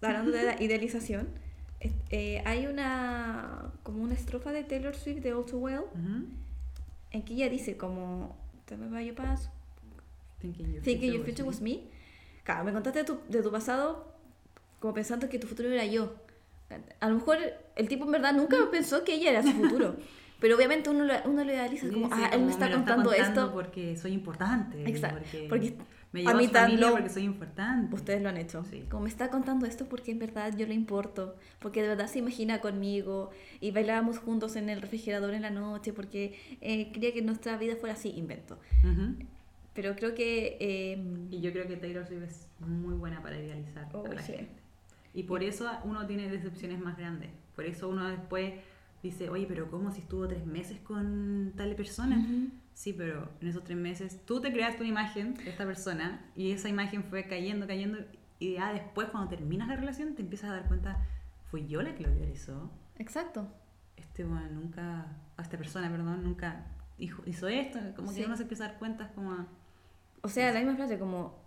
hablando 0.00 0.30
de 0.30 0.44
la 0.44 0.54
idealización, 0.62 1.28
eh, 2.10 2.42
hay 2.46 2.66
una 2.66 3.72
como 3.82 4.02
una 4.02 4.14
estrofa 4.14 4.52
de 4.52 4.64
Taylor 4.64 4.94
Swift 4.94 5.20
de 5.20 5.34
All 5.34 5.44
Too 5.44 5.58
Well 5.58 5.80
ujú. 5.92 6.26
en 7.10 7.22
que 7.22 7.34
ella 7.34 7.50
dice 7.50 7.76
como 7.76 8.36
Tell 8.64 8.78
me 8.78 9.04
your 9.04 9.14
past, 9.14 9.50
Thinking 10.40 10.72
your 10.72 10.82
Thinking 10.82 11.10
future 11.10 11.16
your 11.16 11.24
future 11.26 11.46
was 11.46 11.56
was 11.56 11.62
me. 11.62 11.82
Claro, 12.44 12.64
me 12.64 12.72
contaste 12.72 13.00
de 13.00 13.04
tu, 13.04 13.20
de 13.28 13.42
tu 13.42 13.50
pasado 13.50 14.14
como 14.80 14.94
pensando 14.94 15.28
que 15.28 15.38
tu 15.38 15.46
futuro 15.46 15.70
era 15.70 15.84
yo. 15.84 16.14
A 17.00 17.08
lo 17.08 17.16
mejor 17.16 17.38
el 17.76 17.88
tipo 17.88 18.04
en 18.06 18.12
verdad 18.12 18.32
nunca 18.32 18.56
pensó 18.70 19.04
que 19.04 19.14
ella 19.14 19.30
era 19.30 19.42
su 19.42 19.52
futuro. 19.52 19.96
Pero 20.44 20.56
obviamente 20.56 20.90
uno 20.90 21.04
lo, 21.04 21.14
uno 21.24 21.42
lo 21.42 21.50
idealiza 21.50 21.88
como, 21.88 22.06
Sí, 22.08 22.12
ah, 22.22 22.28
él 22.34 22.42
me 22.42 22.50
está 22.52 22.68
lo 22.68 22.74
contando, 22.76 23.12
esto. 23.14 23.50
porque 23.50 23.96
soy 23.96 24.12
importante. 24.12 24.84
Exacto, 24.86 25.20
Porque, 25.20 25.46
porque 25.48 25.74
me 26.12 26.20
a 26.20 26.24
llevo 26.24 26.38
mí 26.38 26.44
a 26.44 26.50
tanto- 26.52 26.90
porque 26.90 27.08
soy 27.08 27.22
importante. 27.22 27.94
Ustedes 27.94 28.20
lo 28.20 28.28
han 28.28 28.36
hecho. 28.36 28.62
Sí. 28.70 28.84
Como 28.90 29.04
me 29.04 29.08
está 29.08 29.30
contando 29.30 29.64
esto 29.64 29.86
porque 29.86 30.10
en 30.10 30.18
verdad 30.18 30.54
yo 30.54 30.66
le 30.66 30.74
importo. 30.74 31.34
Porque 31.60 31.80
de 31.80 31.88
verdad 31.88 32.08
se 32.08 32.18
imagina 32.18 32.60
conmigo. 32.60 33.30
Y 33.62 33.70
bailábamos 33.70 34.18
juntos 34.18 34.54
en 34.56 34.68
el 34.68 34.82
refrigerador 34.82 35.32
en 35.32 35.40
la 35.40 35.50
noche 35.50 35.94
porque 35.94 36.38
eh, 36.60 36.92
quería 36.92 37.14
que 37.14 37.22
nuestra 37.22 37.56
vida 37.56 37.76
fuera 37.76 37.94
así. 37.94 38.10
Invento. 38.10 38.58
Ujú. 38.82 39.14
Pero 39.72 39.96
creo 39.96 40.14
que... 40.14 40.58
eh, 40.60 41.02
Y 41.30 41.40
yo 41.40 41.52
creo 41.52 41.66
que 41.66 41.76
Taylor 41.78 42.06
Swift 42.06 42.22
es 42.22 42.46
muy 42.60 42.96
buena 42.96 43.22
para 43.22 43.38
idealizar 43.38 43.88
Oh, 43.94 44.04
a 44.04 44.12
la 44.12 44.20
sí. 44.20 44.34
gente. 44.34 44.60
Y 45.14 45.22
por 45.22 45.42
eso 45.42 45.70
uno 45.84 46.06
tiene 46.06 46.28
decepciones 46.28 46.80
más 46.80 46.98
grandes. 46.98 47.30
Por 47.56 47.64
eso 47.64 47.88
uno 47.88 48.10
después 48.10 48.52
dice, 49.08 49.28
oye, 49.30 49.46
pero 49.46 49.70
¿cómo 49.70 49.90
si 49.92 50.00
estuvo 50.00 50.26
tres 50.26 50.44
meses 50.46 50.80
con 50.80 51.52
tal 51.56 51.74
persona? 51.76 52.16
Ujú. 52.18 52.48
Sí, 52.72 52.92
pero 52.92 53.30
en 53.40 53.48
esos 53.48 53.62
tres 53.62 53.78
meses 53.78 54.20
tú 54.26 54.40
te 54.40 54.52
creaste 54.52 54.80
una 54.82 54.88
imagen 54.90 55.34
de 55.34 55.48
esta 55.50 55.64
persona 55.64 56.24
y 56.34 56.50
esa 56.50 56.68
imagen 56.68 57.04
fue 57.04 57.26
cayendo, 57.28 57.66
cayendo 57.68 57.98
y 58.40 58.54
ya 58.54 58.72
después 58.72 59.08
cuando 59.08 59.28
terminas 59.28 59.68
la 59.68 59.76
relación 59.76 60.14
te 60.16 60.22
empiezas 60.22 60.50
a 60.50 60.54
dar 60.54 60.66
cuenta, 60.66 61.06
fui 61.50 61.66
yo 61.68 61.82
la 61.82 61.94
que 61.94 62.02
lo 62.02 62.12
idealizó. 62.12 62.70
Exacto. 62.96 63.46
Este 63.96 64.24
bueno, 64.24 64.48
nunca, 64.50 65.06
a 65.36 65.42
esta 65.42 65.56
persona, 65.56 65.88
perdón, 65.88 66.24
nunca 66.24 66.66
hizo, 66.98 67.22
hizo 67.26 67.46
esto, 67.46 67.78
como 67.94 68.10
Sí. 68.10 68.20
que 68.20 68.26
uno 68.26 68.36
se 68.36 68.42
empieza 68.42 68.64
a 68.64 68.68
dar 68.68 68.78
cuenta, 68.78 69.08
como, 69.14 69.46
O 70.22 70.28
sea, 70.28 70.50
la 70.52 70.58
misma 70.60 70.74
frase 70.74 70.98
como, 70.98 71.38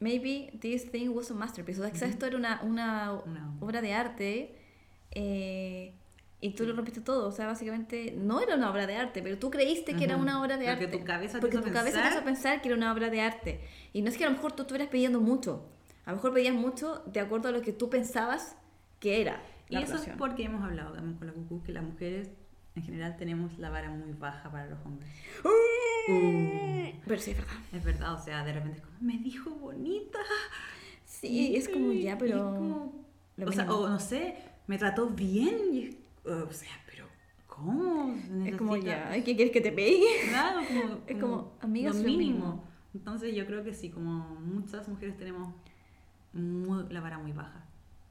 maybe 0.00 0.56
this 0.60 0.90
thing 0.90 1.08
was 1.10 1.30
a 1.30 1.34
masterpiece. 1.34 1.80
O 1.82 1.94
sea, 1.94 2.08
esto 2.08 2.24
era 2.26 2.36
una, 2.38 2.62
una, 2.62 3.12
Una- 3.26 3.52
obra 3.60 3.82
de 3.82 3.92
arte 3.92 4.58
eh, 5.10 5.94
y 6.40 6.50
tú 6.54 6.64
lo 6.66 6.74
rompiste 6.74 7.00
todo. 7.00 7.28
O 7.28 7.32
sea, 7.32 7.46
básicamente 7.46 8.12
no 8.16 8.40
era 8.40 8.54
una 8.56 8.70
obra 8.70 8.86
de 8.86 8.96
arte, 8.96 9.22
pero 9.22 9.38
tú 9.38 9.50
creíste 9.50 9.94
que 9.96 10.04
era 10.04 10.14
Ujú. 10.16 10.22
una 10.24 10.40
obra 10.40 10.56
de 10.58 10.66
Porque 10.66 10.84
arte. 10.84 10.98
tu 10.98 11.04
cabeza 11.04 11.40
Porque 11.40 11.58
tu 11.58 11.70
cabeza 11.72 11.82
te 11.98 12.02
pensar- 12.02 12.12
hizo 12.12 12.24
pensar 12.24 12.62
que 12.62 12.68
era 12.68 12.76
una 12.76 12.92
obra 12.92 13.10
de 13.10 13.20
arte. 13.20 13.60
Y 13.92 14.02
no 14.02 14.08
es 14.10 14.16
que 14.18 14.24
a 14.24 14.28
lo 14.28 14.34
mejor 14.34 14.52
tú 14.52 14.62
estuvieras 14.62 14.88
pidiendo 14.88 15.20
mucho. 15.20 15.68
A 16.04 16.10
lo 16.10 16.16
mejor 16.16 16.32
pedías 16.34 16.54
mucho 16.54 17.02
de 17.06 17.20
acuerdo 17.20 17.48
a 17.48 17.52
lo 17.52 17.62
que 17.62 17.72
tú 17.72 17.88
pensabas 17.90 18.56
que 19.00 19.20
era. 19.20 19.42
Y 19.68 19.74
la 19.74 19.80
eso 19.80 19.92
relación. 19.92 20.12
es 20.12 20.18
porque 20.18 20.44
hemos 20.44 20.62
hablado 20.62 20.92
también 20.94 21.16
con 21.18 21.26
la 21.26 21.32
cucú 21.32 21.62
que 21.64 21.72
las 21.72 21.82
mujeres 21.82 22.30
en 22.76 22.82
general 22.82 23.16
tenemos 23.16 23.58
la 23.58 23.70
vara 23.70 23.90
muy 23.90 24.12
baja 24.12 24.50
para 24.50 24.66
los 24.66 24.78
hombres. 24.84 25.10
Pero 27.06 27.20
sí, 27.20 27.30
es 27.32 27.36
verdad. 27.38 27.54
Es 27.72 27.84
verdad, 27.84 28.14
o 28.14 28.18
sea, 28.22 28.44
de 28.44 28.52
repente 28.52 28.78
es 28.78 28.84
como, 28.84 28.96
me 29.00 29.18
dijo 29.18 29.50
bonita. 29.50 30.18
Sí, 31.04 31.56
es 31.56 31.68
como 31.68 31.92
ya, 31.92 32.12
Y 32.12 32.16
pero... 32.16 32.44
como- 32.54 33.06
o 33.44 33.52
sea, 33.52 33.70
o 33.72 33.88
no 33.88 33.98
sé, 33.98 34.36
me 34.66 34.76
trató 34.78 35.08
bien. 35.08 35.58
Y 35.72 35.82
es- 35.86 35.96
o 36.26 36.52
sea, 36.52 36.70
pero 36.86 37.04
¿cómo? 37.46 38.14
Es 38.44 38.56
como 38.56 38.76
ya, 38.76 39.10
¿qué 39.24 39.34
quieres 39.36 39.50
que 39.50 39.60
te 39.60 39.72
pegue? 39.72 40.04
Claro, 40.28 40.60
como, 40.66 40.98
Es 41.06 41.18
como, 41.20 41.52
amiga, 41.60 41.90
lo 41.90 41.96
mínimo. 41.96 42.18
mínimo. 42.18 42.64
Entonces 42.94 43.34
yo 43.34 43.46
creo 43.46 43.62
que 43.62 43.74
sí, 43.74 43.90
como 43.90 44.24
muchas 44.40 44.88
mujeres 44.88 45.16
tenemos 45.16 45.54
muy- 46.32 46.84
la 46.90 47.00
vara 47.00 47.18
muy 47.18 47.32
baja. 47.32 47.62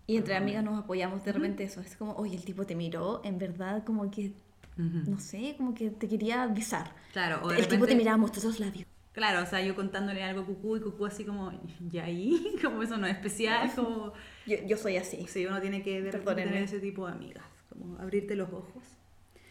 Y 0.07 0.17
entre 0.17 0.35
amigas 0.35 0.63
nos 0.63 0.77
apoyamos 0.83 1.23
de 1.25 1.31
repente 1.31 1.63
eso. 1.63 1.81
Es 1.81 1.95
como, 1.95 2.13
oye, 2.15 2.35
el 2.35 2.45
tipo 2.45 2.65
te 2.65 2.75
miró, 2.75 3.21
en 3.23 3.39
verdad, 3.39 3.83
como 3.83 4.11
que, 4.11 4.33
Ujú. 4.77 5.09
no 5.09 5.19
sé, 5.19 5.55
como 5.57 5.73
que 5.73 5.89
te 5.89 6.07
quería 6.07 6.45
besar. 6.47 6.91
Claro, 7.13 7.39
o 7.43 7.49
de 7.49 7.55
el 7.55 7.61
tipo 7.63 7.69
te 7.69 7.75
repente- 7.77 7.95
miraba, 7.95 8.17
mostró 8.17 8.43
los 8.43 8.59
labios. 8.59 8.85
Claro, 9.13 9.41
o 9.41 9.45
sea, 9.47 9.61
yo 9.61 9.75
contándole 9.75 10.21
algo 10.23 10.41
a 10.41 10.45
Cucú 10.45 10.75
y 10.77 10.81
Cucú 10.81 11.05
así 11.05 11.23
como, 11.23 11.51
¿y 11.91 11.97
ahí? 11.99 12.53
Como 12.61 12.83
eso 12.83 12.97
no 12.97 13.07
es 13.07 13.15
especial, 13.15 13.71
como... 13.73 14.11
Yo, 14.45 14.57
yo 14.67 14.75
soy 14.77 14.97
así. 14.97 15.25
Sí, 15.27 15.45
uno 15.45 15.59
tiene 15.61 15.81
que 15.81 16.01
de 16.01 16.11
repente 16.11 16.43
tener 16.43 16.63
ese 16.63 16.79
tipo 16.81 17.07
de 17.07 17.13
amigas, 17.13 17.43
como 17.79 17.97
abrirte 17.99 18.35
los 18.35 18.49
ojos. 18.51 18.83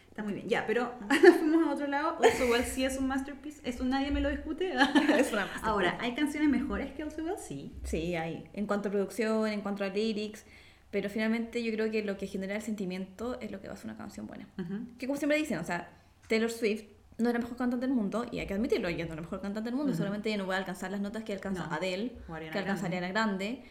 Está 0.09 0.23
muy 0.23 0.33
bien, 0.33 0.47
ya, 0.47 0.65
pero 0.65 0.93
fuimos 1.39 1.67
a 1.67 1.71
otro 1.73 1.87
lado. 1.87 2.17
Also 2.23 2.45
Well 2.49 2.63
sí 2.63 2.85
es 2.85 2.97
un 2.97 3.07
masterpiece, 3.07 3.59
eso 3.67 3.83
nadie 3.83 4.11
me 4.11 4.21
lo 4.21 4.29
discute. 4.29 4.73
Es 5.17 5.33
una. 5.33 5.47
Ahora, 5.61 5.97
¿hay 5.99 6.15
canciones 6.15 6.49
mejores 6.49 6.93
que 6.93 7.03
Also 7.03 7.23
Well? 7.23 7.35
Sí. 7.37 7.73
Sí, 7.83 8.15
hay. 8.15 8.49
En 8.53 8.65
cuanto 8.65 8.87
a 8.89 8.91
producción, 8.91 9.47
en 9.47 9.61
cuanto 9.61 9.83
a 9.83 9.87
lyrics. 9.89 10.45
Pero 10.91 11.09
finalmente 11.09 11.61
yo 11.61 11.73
creo 11.73 11.91
que 11.91 12.03
lo 12.05 12.17
que 12.17 12.25
genera 12.27 12.55
el 12.55 12.61
sentimiento 12.61 13.37
es 13.41 13.51
lo 13.51 13.59
que 13.59 13.67
va 13.67 13.73
a 13.73 13.77
ser 13.77 13.87
una 13.87 13.97
canción 13.97 14.27
buena. 14.27 14.47
Ujú. 14.57 14.85
Que 14.97 15.07
como 15.07 15.17
siempre 15.17 15.37
dicen, 15.37 15.57
o 15.59 15.63
sea, 15.65 15.89
Taylor 16.29 16.49
Swift 16.49 16.83
no 17.17 17.27
es 17.27 17.33
la 17.33 17.39
mejor 17.39 17.57
cantante 17.57 17.85
del 17.85 17.93
mundo, 17.95 18.25
y 18.31 18.39
hay 18.39 18.47
que 18.47 18.53
admitirlo, 18.53 18.87
ella 18.87 19.03
no 19.05 19.09
es 19.11 19.15
la 19.17 19.21
mejor 19.23 19.41
cantante 19.41 19.69
del 19.69 19.75
mundo, 19.75 19.91
Ujú. 19.91 19.97
solamente 19.97 20.29
ella 20.29 20.37
no 20.37 20.47
va 20.47 20.55
a 20.55 20.57
alcanzar 20.59 20.91
las 20.91 21.01
notas 21.01 21.23
que 21.23 21.33
alcanza 21.33 21.67
No. 21.67 21.73
Adele, 21.73 22.13
que 22.51 22.57
alcanza. 22.59 22.85
Ariana 22.85 23.09
Grande. 23.09 23.63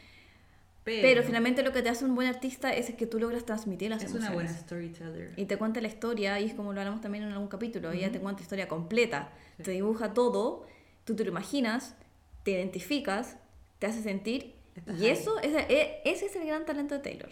Pero, 0.85 1.01
Pero, 1.03 1.23
finalmente 1.23 1.63
lo 1.63 1.73
que 1.73 1.81
te 1.83 1.89
hace 1.89 2.05
un 2.05 2.15
buen 2.15 2.29
artista 2.29 2.71
es 2.75 2.93
que 2.95 3.07
tú 3.07 3.19
logras 3.19 3.45
transmitir 3.47 3.89
las 3.89 4.03
es 4.03 4.11
emociones. 4.11 4.29
una 4.29 4.35
buena 4.35 4.51
storyteller. 4.59 5.33
Y 5.37 5.47
te 5.47 5.57
cuenta 5.57 5.81
la 5.81 5.89
historia, 5.89 6.39
y 6.41 6.45
es 6.45 6.55
como 6.55 6.73
lo 6.75 6.81
hablamos 6.81 7.01
también 7.01 7.25
en 7.25 7.33
algún 7.33 7.49
capítulo, 7.49 7.91
ella 7.93 8.13
te 8.13 8.21
cuenta 8.21 8.41
la 8.41 8.43
historia 8.43 8.69
completa, 8.69 9.33
Sí. 9.57 9.63
te 9.63 9.71
dibuja 9.71 10.13
todo, 10.13 10.67
tú 11.05 11.17
te 11.17 11.25
lo 11.25 11.31
imaginas, 11.31 11.95
te 12.43 12.51
identificas, 12.51 13.39
te 13.79 13.87
hace 13.87 14.03
sentir, 14.03 14.55
Estás 14.77 15.01
y 15.01 15.05
ahí. 15.07 15.11
eso, 15.13 15.39
es, 15.41 15.55
e- 15.71 16.01
ese 16.05 16.27
es 16.27 16.37
el 16.37 16.47
gran 16.47 16.67
talento 16.67 16.95
de 16.95 17.01
Taylor. 17.01 17.31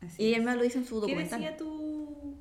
Así 0.00 0.22
Y 0.22 0.26
ella 0.28 0.36
es. 0.36 0.42
misma 0.42 0.56
lo 0.56 0.62
dice 0.62 0.78
en 0.78 0.86
su 0.86 0.94
¿Qué 0.94 1.00
documental. 1.02 1.40
decía 1.40 1.56
tu, 1.58 2.34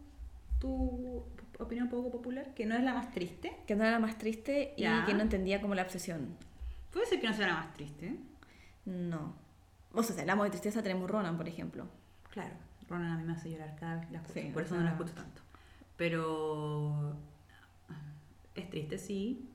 tu 0.60 1.24
opinión 1.60 1.90
poco 1.90 2.12
popular? 2.12 2.54
Que 2.54 2.66
no 2.66 2.76
es 2.76 2.84
la 2.84 2.94
más 2.94 3.12
triste. 3.12 3.54
Que 3.68 3.76
no 3.76 3.84
era 3.84 3.92
la 3.92 4.00
más 4.00 4.18
triste 4.18 4.74
y 4.78 4.84
Ya. 4.84 5.04
que 5.06 5.14
no 5.14 5.22
entendía 5.22 5.60
como 5.62 5.76
la 5.76 5.82
obsesión. 5.84 6.38
Puede 6.92 7.06
ser 7.08 7.20
que 7.20 7.28
no 7.28 7.34
sea 7.34 7.48
la 7.48 7.54
más 7.56 7.74
triste. 7.74 8.16
No. 8.86 9.36
O 9.96 10.04
sea, 10.04 10.16
si 10.16 10.22
hablamos 10.22 10.46
de 10.46 10.50
tristeza, 10.52 10.84
tenemos 10.84 11.10
Ronan, 11.10 11.38
por 11.38 11.48
ejemplo. 11.48 11.88
Claro, 12.32 12.54
Ronan 12.90 13.12
a 13.14 13.18
mí 13.18 13.24
me 13.24 13.34
hace 13.34 13.50
llorar 13.52 13.76
cada 13.80 13.96
vez 13.98 14.06
que 14.08 14.12
la 14.14 14.20
escucho, 14.20 14.40
Sí, 14.42 14.50
por 14.54 14.62
o 14.62 14.66
eso 14.66 14.76
no 14.76 14.84
la 14.84 14.92
escucho 14.92 15.14
tanto. 15.14 15.42
Pero 15.98 17.16
es 18.56 18.70
triste, 18.70 18.98
sí. 18.98 19.46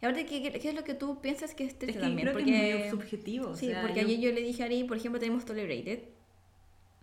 Y 0.00 0.06
ahora, 0.06 0.18
¿qué, 0.24 0.42
qué, 0.60 0.68
es 0.68 0.74
lo 0.74 0.84
que 0.84 0.94
tú 0.94 1.20
piensas 1.20 1.54
que 1.54 1.64
es 1.64 1.72
Es 1.72 1.78
triste 1.78 1.98
que 2.00 2.04
yo 2.04 2.06
también? 2.08 2.28
creo 2.28 2.32
porque... 2.34 2.50
que 2.52 2.74
es 2.86 2.94
muy 2.94 3.02
subjetivo. 3.02 3.48
o 3.50 3.56
Sí, 3.56 3.66
sea, 3.68 3.82
porque 3.82 4.00
yo- 4.02 4.06
ayer 4.06 4.20
yo 4.20 4.32
le 4.32 4.42
dije 4.42 4.62
a 4.62 4.66
Ari, 4.66 4.84
por 4.84 4.96
ejemplo, 4.96 5.18
tenemos 5.20 5.44
Tolerated, 5.44 6.04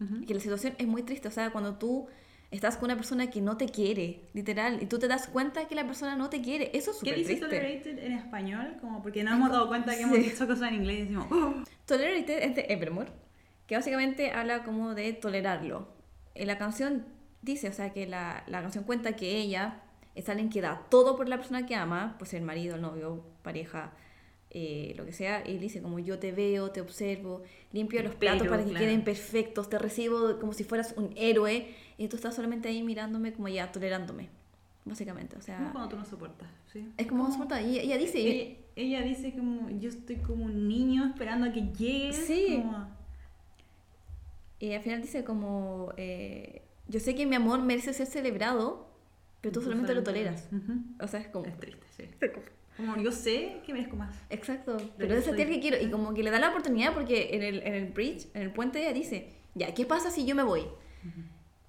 Ujú. 0.01 0.25
que 0.25 0.33
la 0.33 0.39
situación 0.39 0.75
es 0.77 0.87
muy 0.87 1.03
triste. 1.03 1.27
O 1.27 1.31
sea, 1.31 1.51
cuando 1.51 1.75
tú 1.75 2.07
estás 2.55 2.77
con 2.77 2.85
una 2.85 2.95
persona 2.95 3.29
que 3.29 3.41
no 3.41 3.57
te 3.57 3.67
quiere, 3.69 4.21
literal, 4.33 4.81
y 4.81 4.85
tú 4.85 4.99
te 4.99 5.07
das 5.07 5.27
cuenta 5.27 5.67
que 5.67 5.75
la 5.75 5.85
persona 5.85 6.15
no 6.15 6.29
te 6.29 6.41
quiere, 6.41 6.71
eso 6.73 6.91
es 6.91 6.97
¿Qué 6.97 7.11
súper 7.11 7.15
dice 7.17 7.29
triste. 7.35 7.45
Tolerated 7.47 7.99
en 7.99 8.11
español? 8.13 8.77
Como 8.81 9.01
porque 9.01 9.23
no 9.23 9.33
hemos 9.33 9.51
dado 9.51 9.67
cuenta 9.67 9.95
que 9.95 10.01
hemos 10.01 10.17
Sí. 10.17 10.23
dicho 10.23 10.47
cosas 10.47 10.69
en 10.69 10.75
inglés 10.75 10.97
y 10.97 11.01
decimos, 11.01 11.27
"Oh". 11.31 11.53
Tolerated 11.85 12.43
es 12.43 12.55
de 12.55 12.65
Evermore, 12.69 13.11
que 13.67 13.75
básicamente 13.75 14.31
habla 14.31 14.63
como 14.63 14.93
de 14.95 15.13
tolerarlo. 15.13 15.87
En 16.35 16.47
la 16.47 16.57
canción 16.57 17.05
dice, 17.41 17.69
o 17.69 17.73
sea, 17.73 17.91
que 17.93 18.07
la, 18.07 18.43
la 18.47 18.61
canción 18.61 18.83
cuenta 18.83 19.15
que 19.15 19.37
ella 19.37 19.81
es 20.15 20.29
alguien 20.29 20.49
que 20.49 20.61
da 20.61 20.85
todo 20.89 21.15
por 21.15 21.27
la 21.29 21.37
persona 21.37 21.65
que 21.65 21.75
ama, 21.75 22.15
pues 22.17 22.33
el 22.33 22.43
marido, 22.43 22.75
el 22.75 22.81
novio, 22.81 23.23
pareja, 23.43 23.91
eh, 24.49 24.93
lo 24.95 25.05
que 25.05 25.11
sea, 25.11 25.43
y 25.45 25.57
dice 25.57 25.81
como 25.81 25.99
yo 25.99 26.17
te 26.17 26.31
veo, 26.31 26.71
te 26.71 26.79
observo, 26.79 27.43
limpio 27.73 28.01
los 28.01 28.15
platos 28.15 28.39
Pero, 28.43 28.51
para 28.51 28.63
que 28.63 28.69
claro. 28.69 28.85
queden 28.85 29.03
perfectos, 29.03 29.69
te 29.69 29.77
recibo 29.77 30.39
como 30.39 30.53
si 30.53 30.63
fueras 30.63 30.93
un 30.95 31.11
héroe, 31.17 31.75
y 31.97 32.07
tú 32.07 32.15
estás 32.15 32.35
solamente 32.35 32.67
ahí 32.69 32.83
mirándome 32.83 33.33
como 33.33 33.47
ya, 33.47 33.71
tolerándome, 33.71 34.29
básicamente, 34.85 35.37
o 35.37 35.41
sea, 35.41 35.57
Como 35.57 35.71
cuando 35.71 35.89
tú 35.89 35.95
no 35.97 36.05
soportas, 36.05 36.49
¿sí? 36.71 36.87
es 36.97 37.07
como 37.07 37.31
soporta, 37.31 37.61
y 37.61 37.79
ella 37.79 37.97
dice, 37.97 38.19
Ella, 38.19 38.55
ella 38.75 39.01
dice 39.01 39.33
como, 39.33 39.69
yo 39.79 39.89
estoy 39.89 40.17
como 40.17 40.45
un 40.45 40.67
niño 40.67 41.05
esperando 41.07 41.47
a 41.47 41.51
que 41.51 41.61
llegues. 41.77 42.15
Sí. 42.25 42.59
como- 42.61 42.87
Y 44.59 44.73
al 44.73 44.81
final 44.81 45.01
dice 45.01 45.23
como, 45.23 45.91
eh, 45.97 46.61
yo 46.87 46.99
sé 46.99 47.13
que 47.15 47.25
mi 47.25 47.35
amor 47.35 47.61
merece 47.61 47.93
ser 47.93 48.07
celebrado, 48.07 48.87
pero 49.41 49.53
tú 49.53 49.61
solamente 49.61 49.93
lo 49.93 50.03
toleras. 50.03 50.47
Ujú. 50.51 50.73
O 50.99 51.07
sea, 51.07 51.19
es 51.19 51.27
como... 51.27 51.45
Es 51.45 51.57
triste, 51.59 51.85
sí. 51.97 52.03
Como 52.77 52.97
yo 52.97 53.09
sé 53.09 53.61
que 53.65 53.71
merezco 53.71 53.95
más. 53.95 54.13
Exacto, 54.29 54.75
que 54.75 54.83
pero 54.97 55.15
es 55.15 55.23
soy. 55.23 55.39
el 55.41 55.47
que 55.47 55.61
quiero. 55.61 55.81
Y 55.81 55.89
como 55.89 56.13
que 56.13 56.23
le 56.23 56.29
da 56.29 56.39
la 56.39 56.49
oportunidad 56.49 56.93
porque 56.93 57.33
en 57.33 57.41
el, 57.41 57.63
en 57.63 57.73
el 57.73 57.85
bridge, 57.93 58.27
en 58.33 58.41
el 58.41 58.51
puente, 58.51 58.81
ella 58.81 58.91
dice, 58.91 59.31
ya, 59.53 59.73
¿qué 59.73 59.85
pasa 59.85 60.11
si 60.11 60.25
yo 60.25 60.35
me 60.35 60.43
voy? 60.43 60.63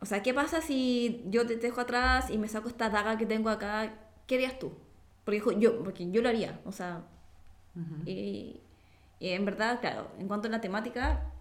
O 0.00 0.06
sea, 0.06 0.22
¿qué 0.22 0.34
pasa 0.34 0.60
si 0.60 1.22
yo 1.28 1.46
te 1.46 1.56
dejo 1.56 1.80
atrás 1.80 2.30
y 2.30 2.38
me 2.38 2.48
saco 2.48 2.68
esta 2.68 2.90
daga 2.90 3.16
que 3.18 3.26
tengo 3.26 3.48
acá? 3.48 3.94
¿Qué 4.26 4.34
harías 4.36 4.58
tú? 4.58 4.72
Porque 5.24 5.40
yo, 5.58 5.82
porque 5.82 6.10
yo 6.10 6.22
lo 6.22 6.28
haría. 6.28 6.60
O 6.64 6.72
sea, 6.72 7.04
Ujú. 7.74 8.02
y, 8.04 8.60
y 9.20 9.28
en 9.30 9.44
verdad, 9.44 9.80
claro, 9.80 10.10
en 10.18 10.28
cuanto 10.28 10.48
a 10.48 10.50
la 10.50 10.60
temática, 10.60 11.32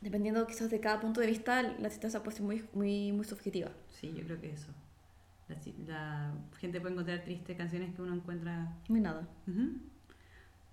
dependiendo 0.00 0.46
quizás 0.46 0.70
de 0.70 0.80
cada 0.80 1.00
punto 1.00 1.20
de 1.20 1.26
vista, 1.26 1.62
la 1.62 1.88
tristeza 1.88 2.22
puede 2.22 2.36
ser 2.38 2.46
muy, 2.46 2.64
muy, 2.72 3.12
muy 3.12 3.24
subjetiva. 3.24 3.70
Sí, 3.90 4.12
yo 4.16 4.24
creo 4.24 4.40
que 4.40 4.52
eso. 4.52 4.72
La, 5.48 5.56
la 5.86 6.34
gente 6.58 6.80
puede 6.80 6.94
encontrar 6.94 7.22
tristes 7.22 7.56
canciones 7.56 7.94
que 7.94 8.02
uno 8.02 8.14
encuentra. 8.14 8.72
Muy 8.88 9.00
nada. 9.00 9.28
Ujú. 9.46 9.74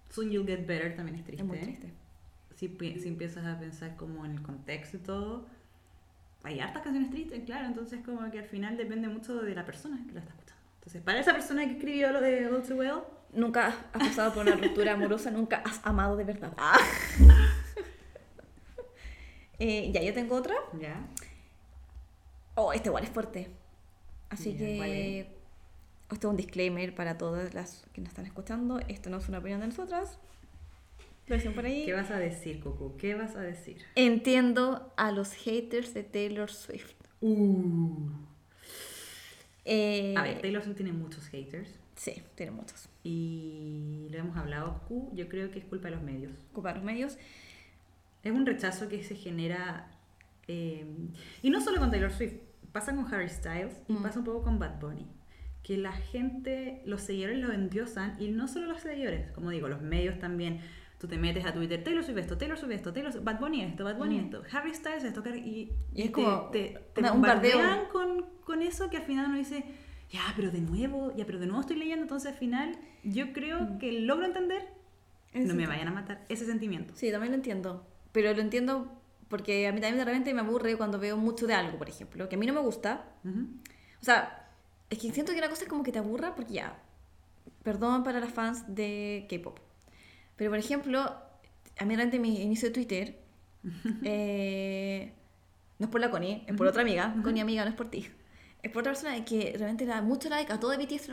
Soon 0.10 0.32
You'll 0.32 0.48
Get 0.48 0.66
Better 0.66 0.96
también 0.96 1.18
es 1.18 1.24
triste. 1.24 1.42
Es 1.44 1.48
muy 1.48 1.58
triste. 1.60 1.92
Si, 2.56 2.68
pi- 2.70 3.00
si 3.00 3.08
empiezas 3.08 3.46
a 3.46 3.60
pensar 3.60 3.96
como 3.96 4.26
en 4.26 4.32
el 4.32 4.42
contexto 4.42 4.98
y 4.98 5.00
todo, 5.02 5.46
hay 6.44 6.60
hartas 6.60 6.84
canciones 6.84 7.10
tristes, 7.10 7.44
claro. 7.46 7.66
Entonces, 7.68 8.02
como 8.06 8.30
que 8.30 8.40
al 8.40 8.46
final 8.46 8.78
depende 8.78 9.08
mucho 9.08 9.42
de 9.42 9.56
la 9.56 9.66
persona 9.66 10.00
que 10.06 10.14
la 10.14 10.20
está 10.20 10.34
escuchando. 10.34 10.62
Entonces, 10.76 11.02
para 11.02 11.20
esa 11.20 11.34
persona 11.34 11.66
que 11.66 11.74
escribió 11.74 12.12
lo 12.12 12.22
de 12.22 12.48
All 12.48 12.62
Too 12.64 12.76
Well, 12.76 13.02
Nunca 13.34 13.68
has 13.94 14.08
pasado 14.08 14.32
por 14.32 14.46
una 14.46 14.56
ruptura 14.56 14.94
amorosa, 14.94 15.32
nunca 15.32 15.64
has 15.66 15.82
amado 15.84 16.16
de 16.16 16.24
verdad. 16.24 16.54
Eh, 19.60 19.92
ya, 19.94 20.02
yo 20.02 20.14
tengo 20.14 20.36
otra. 20.36 20.56
ya. 20.80 21.08
Oh, 22.56 22.74
este 22.74 22.90
igual 22.90 23.04
es 23.04 23.10
fuerte. 23.10 23.50
Así 24.30 24.54
Ya, 24.54 24.58
que. 24.60 25.20
Esto 26.12 26.28
es 26.28 26.32
un 26.32 26.38
disclaimer 26.38 26.94
para 26.94 27.18
todas 27.18 27.54
las 27.54 27.86
que 27.94 28.02
nos 28.02 28.10
están 28.10 28.26
escuchando. 28.26 28.80
Esto 28.88 29.10
no 29.10 29.18
es 29.18 29.30
una 29.30 29.40
opinión 29.40 29.62
de 29.62 29.68
nosotras. 29.68 30.20
Lo 31.28 31.36
dicen 31.36 31.54
por 31.54 31.66
ahí. 31.66 31.86
¿Qué 31.86 31.94
vas 31.94 32.12
a 32.12 32.18
decir, 32.20 32.60
Coco? 32.60 32.96
¿Qué 32.98 33.16
vas 33.16 33.36
a 33.36 33.42
decir? 33.42 33.78
Entiendo 33.96 34.94
a 34.98 35.12
los 35.12 35.34
haters 35.34 35.94
de 35.94 36.04
Taylor 36.04 36.52
Swift. 36.52 36.94
Eh, 39.66 40.14
A 40.18 40.24
ver, 40.24 40.42
Taylor 40.42 40.62
Swift 40.64 40.76
tiene 40.78 40.92
muchos 40.92 41.26
haters. 41.28 41.70
Sí, 41.96 42.22
tiene 42.36 42.52
muchos. 42.52 42.90
Y 43.04 44.08
lo 44.12 44.18
hemos 44.18 44.36
hablado, 44.38 44.82
Q, 44.88 45.12
yo 45.14 45.30
creo 45.30 45.52
que 45.52 45.60
es 45.60 45.66
culpa 45.66 45.90
de 45.90 45.96
los 45.96 46.04
medios. 46.04 46.34
Ocupar 46.52 46.76
los 46.76 46.84
medios. 46.84 47.18
Es 48.24 48.32
un 48.32 48.46
rechazo 48.46 48.90
que 48.90 49.04
se 49.04 49.16
genera, 49.16 49.90
eh, 50.48 50.86
y 51.42 51.50
no 51.50 51.62
solo 51.62 51.80
con 51.80 51.92
Taylor 51.92 52.12
Swift, 52.12 52.34
pasa 52.72 52.94
con 52.96 53.12
Harry 53.14 53.30
Styles 53.30 53.74
y 53.88 53.94
Mm. 53.94 54.04
pasa 54.04 54.20
un 54.20 54.26
poco 54.26 54.44
con 54.44 54.60
Bad 54.60 54.80
Bunny. 54.80 55.06
Que 55.62 55.78
la 55.78 55.94
gente, 55.94 56.82
los 56.86 57.02
seguidores 57.02 57.38
los 57.40 57.54
endiosan, 57.54 58.18
y 58.22 58.30
no 58.32 58.48
solo 58.50 58.68
los 58.68 58.82
seguidores, 58.82 59.32
como 59.32 59.50
digo, 59.52 59.70
los 59.70 59.82
medios 59.82 60.20
también. 60.20 60.60
Tú 61.04 61.10
te 61.10 61.18
metes 61.18 61.44
a 61.46 61.52
Twitter, 61.52 61.84
Taylor 61.84 62.02
Swift 62.02 62.18
esto, 62.20 62.38
Taylor 62.38 62.58
Swift 62.58 62.72
esto, 62.72 62.94
Taylor 62.94 63.12
Swift, 63.12 63.26
Bad 63.26 63.38
Bunny 63.42 63.62
esto, 63.62 63.84
Bad 63.84 63.98
Bunny 63.98 64.20
Mm. 64.20 64.24
esto, 64.24 64.44
Harry 64.54 64.74
Styles 64.74 65.04
esto, 65.04 65.22
y, 65.36 65.70
Y 65.94 66.02
es 66.04 66.06
te, 66.06 66.12
como 66.14 66.44
te, 66.50 66.80
te 66.94 67.02
una- 67.02 67.12
un 67.12 67.18
bombardean 67.20 67.86
con, 67.92 68.26
con 68.46 68.62
eso 68.62 68.90
que 68.90 68.96
al 68.96 69.04
final 69.04 69.26
uno 69.26 69.36
dice, 69.38 69.66
ya, 70.10 70.22
pero 70.38 70.50
de 70.50 70.62
nuevo, 70.62 71.14
ya, 71.14 71.26
pero 71.26 71.40
de 71.40 71.46
nuevo 71.48 71.60
estoy 71.60 71.76
leyendo, 71.76 72.04
entonces 72.04 72.32
al 72.32 72.38
final 72.38 72.78
yo 73.04 73.34
creo 73.34 73.78
que 73.80 73.92
logro 74.00 74.26
entender, 74.26 74.66
Ese 75.34 75.46
no 75.46 75.56
me 75.56 75.68
vayan 75.68 75.90
a 75.90 75.92
matar, 75.92 76.24
ese 76.30 76.46
sentimiento. 76.46 76.94
Sí, 76.96 77.12
también 77.12 77.32
lo 77.34 77.36
entiendo. 77.36 77.86
Pero 78.14 78.34
lo 78.34 78.40
entiendo 78.42 78.90
porque 79.28 79.68
a 79.68 79.74
mí 79.74 79.82
también 79.82 79.98
de 79.98 80.06
repente 80.06 80.34
me 80.34 80.40
aburre 80.40 80.78
cuando 80.78 81.00
veo 81.00 81.18
mucho 81.18 81.48
de 81.48 81.54
algo, 81.54 81.78
por 81.78 81.90
ejemplo, 81.90 82.30
que 82.30 82.36
a 82.36 82.40
mí 82.40 82.46
no 82.48 82.54
me 82.54 82.62
gusta. 82.62 83.04
Ujú. 83.26 83.40
O 84.02 84.06
sea, 84.06 84.48
es 84.90 85.00
que 85.00 85.12
siento 85.12 85.34
que 85.34 85.42
la 85.42 85.50
cosa 85.50 85.64
es 85.64 85.70
como 85.70 85.84
que 85.84 85.92
te 85.92 86.00
aburra 86.00 86.34
porque 86.34 86.54
ya, 86.54 86.80
perdón 87.64 88.04
para 88.06 88.22
las 88.22 88.32
fans 88.32 88.64
de 88.74 89.26
K-pop. 89.30 89.60
Pero 90.36 90.52
por 90.52 90.60
ejemplo, 90.60 91.00
a 91.02 91.86
mí 91.86 91.96
realmente 91.96 92.20
mi 92.20 92.42
inicio 92.42 92.70
de 92.70 92.74
Twitter, 92.74 93.18
eh, 94.04 95.12
no 95.80 95.86
es 95.86 95.92
por 95.92 96.02
la 96.02 96.10
Connie, 96.12 96.44
es 96.48 96.56
por 96.56 96.68
otra 96.68 96.82
amiga, 96.82 97.16
Connie 97.24 97.42
amiga, 97.42 97.64
no 97.64 97.70
es 97.70 97.76
por 97.76 97.90
ti. 97.90 98.08
Es 98.62 98.72
por 98.72 98.80
otra 98.82 98.94
persona 98.94 99.26
que 99.26 99.54
realmente 99.58 99.86
le 99.86 99.92
da 99.92 100.02
mucho 100.02 100.30
like 100.30 100.52
a 100.54 100.58
todo 100.60 100.72
de 100.72 100.78
BTS. 100.78 101.10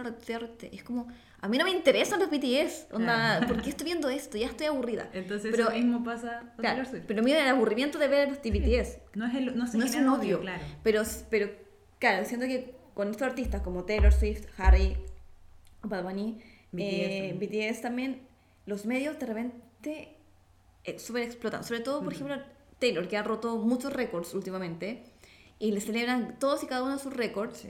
es 0.72 0.84
como, 0.84 1.08
a 1.40 1.48
mí 1.48 1.58
no 1.58 1.64
me 1.64 1.72
interesan 1.72 2.20
los 2.20 2.30
BTS. 2.30 2.86
Onda, 2.92 3.38
Claro. 3.38 3.46
¿por 3.48 3.62
qué 3.62 3.70
estoy 3.70 3.86
viendo 3.86 4.08
esto? 4.08 4.38
Ya 4.38 4.46
estoy 4.46 4.66
aburrida. 4.68 5.08
Entonces 5.12 5.50
Pero- 5.50 5.64
eso 5.68 5.76
mismo 5.76 6.04
pasa 6.04 6.40
con 6.40 6.56
Claro, 6.58 6.76
Taylor 6.76 6.86
Swift. 6.86 7.04
pero 7.08 7.22
mira 7.24 7.42
el 7.42 7.48
aburrimiento 7.48 7.98
de 7.98 8.06
ver 8.06 8.28
los 8.28 8.38
BTS. 8.40 8.98
No 9.14 9.26
es, 9.26 9.34
el, 9.34 9.56
no 9.58 9.66
se 9.66 9.78
No 9.78 9.84
es 9.84 9.94
un 9.96 10.08
odio, 10.08 10.40
claro. 10.42 10.62
pero, 10.84 11.02
pero 11.28 11.50
claro, 11.98 12.24
siento 12.24 12.46
que 12.46 12.76
con 12.94 13.08
estos 13.10 13.26
artistas 13.26 13.62
como 13.62 13.84
Taylor 13.84 14.12
Swift, 14.12 14.46
Harry, 14.56 14.96
Bad 15.82 16.04
Bunny, 16.04 16.38
BTS 16.70 16.80
eh. 16.82 17.36
BTS 17.36 17.80
también, 17.82 18.20
los 18.66 18.86
medios 18.86 19.18
de 19.18 19.26
repente 19.26 20.16
eh, 20.84 20.98
súper 20.98 21.22
explotan. 21.22 21.64
Sobre 21.64 21.80
todo, 21.80 22.02
por 22.02 22.12
ejemplo, 22.12 22.36
Taylor, 22.78 23.06
que 23.08 23.16
ha 23.16 23.22
roto 23.22 23.56
muchos 23.56 23.92
récords 23.92 24.34
últimamente, 24.34 25.04
y 25.58 25.72
le 25.72 25.80
celebran 25.80 26.38
todos 26.38 26.62
y 26.62 26.66
cada 26.66 26.82
uno 26.82 26.94
de 26.96 27.02
sus 27.02 27.12
récords. 27.14 27.58
Sí. 27.58 27.68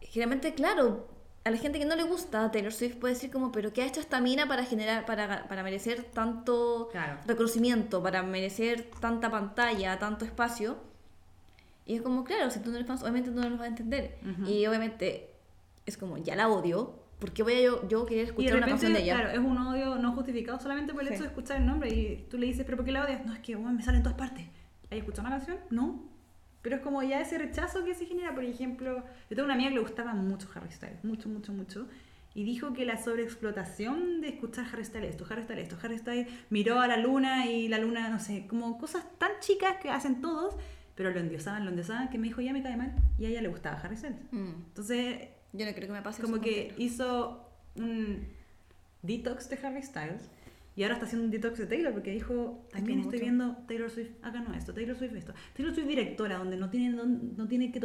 Generalmente, 0.00 0.54
claro, 0.54 1.08
a 1.44 1.50
la 1.50 1.56
gente 1.56 1.78
que 1.78 1.84
no 1.86 1.96
le 1.96 2.02
gusta 2.02 2.50
Taylor 2.50 2.72
Swift 2.72 2.96
puede 2.96 3.14
decir 3.14 3.30
como, 3.30 3.50
pero 3.52 3.72
¿qué 3.72 3.82
ha 3.82 3.86
hecho 3.86 4.00
esta 4.00 4.20
mina 4.20 4.46
para 4.46 4.64
generar, 4.64 5.06
para, 5.06 5.48
para 5.48 5.62
merecer 5.62 6.04
tanto 6.04 6.88
Claro. 6.92 7.18
reconocimiento, 7.26 8.02
para 8.02 8.22
merecer 8.22 8.90
tanta 9.00 9.30
pantalla, 9.30 9.98
tanto 9.98 10.24
espacio? 10.24 10.76
Y 11.86 11.94
es 11.96 12.02
como, 12.02 12.24
claro, 12.24 12.50
si 12.50 12.58
tú 12.60 12.70
no 12.70 12.76
eres 12.76 12.88
fan, 12.88 12.98
obviamente 13.00 13.30
tú 13.30 13.36
no 13.40 13.48
lo 13.48 13.56
vas 13.56 13.64
a 13.66 13.68
entender. 13.68 14.18
Ujú. 14.22 14.50
Y 14.50 14.66
obviamente 14.66 15.30
es 15.86 15.96
como, 15.96 16.18
ya 16.18 16.34
la 16.34 16.48
odio, 16.48 16.94
¿por 17.18 17.32
qué 17.32 17.42
voy 17.42 17.54
a 17.54 17.62
yo, 17.62 17.88
yo 17.88 18.04
querer 18.06 18.22
Y 18.22 18.26
de 18.26 18.30
escuchar 18.30 18.56
una 18.56 18.66
repente, 18.66 18.70
canción 18.70 18.92
de 18.92 19.02
ella? 19.02 19.14
claro, 19.20 19.30
es 19.30 19.38
un 19.38 19.58
odio 19.58 19.96
no 19.96 20.12
justificado 20.12 20.58
solamente 20.60 20.92
por 20.92 21.02
el 21.02 21.08
Sí. 21.08 21.14
hecho 21.14 21.22
de 21.24 21.28
escuchar 21.28 21.56
el 21.58 21.66
nombre 21.66 21.88
y 21.94 22.26
tú 22.30 22.38
le 22.38 22.46
dices, 22.46 22.64
¿pero 22.64 22.76
por 22.76 22.84
qué 22.86 22.92
la 22.92 23.04
odias? 23.04 23.24
No, 23.24 23.32
es 23.32 23.38
que 23.40 23.54
bueno, 23.56 23.72
me 23.72 23.82
sale 23.82 23.96
en 23.98 24.02
todas 24.02 24.18
partes. 24.18 24.44
¿Has 24.90 24.98
escuchado 24.98 25.26
una 25.26 25.36
canción? 25.36 25.58
No. 25.70 26.04
Pero 26.62 26.76
es 26.76 26.82
como 26.82 27.02
ya 27.02 27.20
ese 27.20 27.38
rechazo 27.38 27.84
que 27.84 27.94
se 27.94 28.06
genera, 28.06 28.34
por 28.34 28.42
ejemplo, 28.44 28.96
yo 28.98 29.36
tengo 29.36 29.44
una 29.44 29.54
amiga 29.54 29.68
que 29.70 29.76
le 29.76 29.80
gustaba 29.82 30.14
mucho 30.14 30.48
Harry 30.54 30.70
Styles, 30.72 31.04
mucho, 31.04 31.28
mucho, 31.28 31.52
mucho, 31.52 31.86
y 32.34 32.42
dijo 32.44 32.72
que 32.72 32.84
la 32.84 32.96
sobreexplotación 33.50 34.20
de 34.20 34.28
escuchar 34.30 34.66
Harry 34.72 34.84
Styles, 34.84 35.10
esto, 35.10 35.24
Harry 35.30 35.42
Styles, 35.44 35.62
esto, 35.64 35.78
Harry 35.82 35.98
Styles, 35.98 36.26
miró 36.50 36.80
a 36.80 36.88
la 36.88 36.96
luna 36.96 37.46
y 37.46 37.68
la 37.68 37.78
luna, 37.78 38.08
no 38.10 38.18
sé, 38.18 38.46
como 38.48 38.78
cosas 38.78 39.04
tan 39.18 39.30
chicas 39.40 39.76
que 39.80 39.90
hacen 39.90 40.20
todos, 40.20 40.56
pero 40.96 41.10
lo 41.12 41.20
endiosaban, 41.20 41.64
lo 41.64 41.70
endiosaban, 41.70 42.08
que 42.10 42.18
me 42.18 42.26
dijo, 42.28 42.40
ya 42.40 42.52
me 42.52 42.62
cae 42.62 42.76
mal, 42.76 42.92
y 43.18 43.26
a 43.26 43.28
ella 43.28 43.42
le 43.42 43.48
gustaba 43.48 43.76
Harry 43.78 43.96
Styles. 43.96 44.18
Mm, 44.32 44.48
Entonces, 44.68 45.28
yo 45.56 45.66
no 45.66 45.72
creo 45.72 45.86
que 45.88 45.92
me 45.92 46.02
pase 46.02 46.22
como 46.22 46.36
eso 46.36 46.44
que 46.44 46.74
hizo 46.78 47.48
un 47.76 48.26
detox 49.02 49.48
de 49.48 49.58
Harry 49.66 49.82
Styles 49.82 50.28
y 50.74 50.82
ahora 50.82 50.94
está 50.94 51.06
haciendo 51.06 51.24
un 51.24 51.30
detox 51.30 51.58
de 51.58 51.66
Taylor 51.66 51.92
porque 51.92 52.10
dijo 52.10 52.66
también 52.72 53.00
estoy 53.00 53.14
mucho. 53.18 53.24
viendo 53.24 53.56
Taylor 53.68 53.90
Swift 53.90 54.10
acá 54.22 54.40
no 54.40 54.54
esto 54.54 54.74
Taylor 54.74 54.96
Swift 54.96 55.14
esto 55.14 55.32
Taylor 55.54 55.74
Swift 55.74 55.86
directora 55.86 56.36
donde 56.38 56.56
no 56.56 56.68
tiene 56.70 56.94
don- 56.96 57.36
no 57.36 57.46
tiene 57.48 57.70
que 57.72 57.80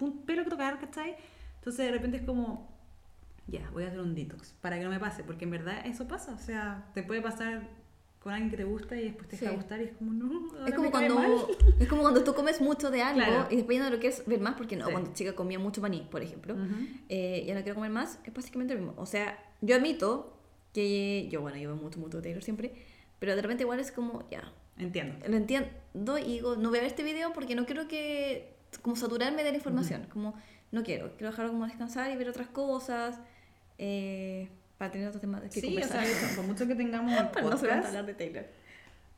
un 0.00 0.22
pelo 0.24 0.44
que 0.44 0.50
tocar 0.50 0.78
¿cachai? 0.80 1.16
entonces 1.58 1.86
de 1.86 1.92
repente 1.92 2.16
es 2.18 2.22
como 2.24 2.72
ya 3.46 3.68
voy 3.70 3.84
a 3.84 3.88
hacer 3.88 4.00
un 4.00 4.14
detox 4.14 4.54
para 4.60 4.78
que 4.78 4.84
no 4.84 4.90
me 4.90 4.98
pase 5.00 5.22
porque 5.24 5.44
en 5.44 5.50
verdad 5.50 5.84
eso 5.86 6.06
pasa 6.08 6.32
o 6.32 6.38
sea 6.38 6.86
te 6.94 7.02
puede 7.02 7.20
pasar 7.22 7.68
con 8.22 8.32
alguien 8.32 8.50
que 8.50 8.56
te 8.56 8.64
gusta 8.64 8.96
y 8.96 9.04
después 9.04 9.28
te 9.28 9.36
deja 9.36 9.50
Sí. 9.50 9.56
gustar 9.56 9.80
y 9.80 9.84
es 9.84 9.92
como 9.92 10.12
no 10.12 10.50
ahora 10.52 10.68
Es 10.68 10.74
como, 10.74 10.86
me 10.86 10.92
cae 10.92 11.08
cuando, 11.08 11.14
mal. 11.16 11.46
es 11.80 11.88
como 11.88 12.02
cuando 12.02 12.22
tú 12.24 12.34
comes 12.34 12.60
mucho 12.60 12.90
de 12.90 13.02
algo 13.02 13.16
Claro. 13.24 13.48
y 13.50 13.56
después 13.56 13.78
ya 13.78 13.84
no 13.84 13.90
lo 13.90 13.98
quieres 13.98 14.22
ver 14.26 14.40
más 14.40 14.54
porque 14.54 14.76
no, 14.76 14.86
Sí. 14.86 14.92
cuando 14.92 15.12
chica 15.12 15.34
comía 15.34 15.58
mucho 15.58 15.80
maní, 15.80 16.06
por 16.10 16.22
ejemplo, 16.22 16.54
Ujú. 16.54 16.64
eh, 17.08 17.42
ya 17.46 17.54
no 17.54 17.62
quiero 17.62 17.74
comer 17.74 17.90
más, 17.90 18.18
es 18.24 18.32
básicamente 18.32 18.74
lo 18.74 18.80
mismo. 18.80 18.94
O 18.96 19.06
sea, 19.06 19.38
yo 19.60 19.74
admito 19.74 20.38
que 20.72 21.28
yo, 21.30 21.40
bueno, 21.40 21.56
yo 21.58 21.74
veo 21.74 21.82
mucho, 21.82 21.98
mucho 21.98 22.22
Taylor 22.22 22.42
siempre, 22.44 22.72
pero 23.18 23.34
de 23.34 23.42
repente 23.42 23.64
igual 23.64 23.80
es 23.80 23.90
como, 23.92 24.28
ya, 24.30 24.52
entiendo 24.78 25.16
lo 25.28 25.36
entiendo 25.36 26.18
y 26.18 26.24
digo, 26.34 26.56
no 26.56 26.68
voy 26.70 26.78
a 26.78 26.82
ver 26.82 26.90
este 26.90 27.02
video 27.02 27.32
porque 27.32 27.54
no 27.54 27.66
quiero 27.66 27.88
que, 27.88 28.54
como 28.82 28.96
saturarme 28.96 29.42
de 29.44 29.50
la 29.50 29.56
información, 29.56 30.06
como, 30.12 30.34
no 30.70 30.82
quiero, 30.84 31.10
quiero 31.16 31.30
dejarlo 31.30 31.52
como 31.52 31.66
descansar 31.66 32.10
y 32.12 32.16
ver 32.16 32.28
otras 32.28 32.48
cosas, 32.48 33.20
eh, 33.78 34.48
para 34.82 34.90
tener 34.90 35.06
otros 35.06 35.20
temas 35.20 35.42
que 35.42 35.60
sí 35.60 35.66
o 35.66 35.70
conversar. 35.70 36.04
sea 36.04 36.26
eso, 36.28 36.36
por 36.36 36.44
mucho 36.44 36.66
que 36.66 36.74
tengamos 36.74 37.12
un 37.12 37.28
Para 37.32 37.40
no 37.44 37.50
podcast 37.50 37.86
hablar 37.86 38.04
de 38.06 38.14
Taylor. 38.14 38.44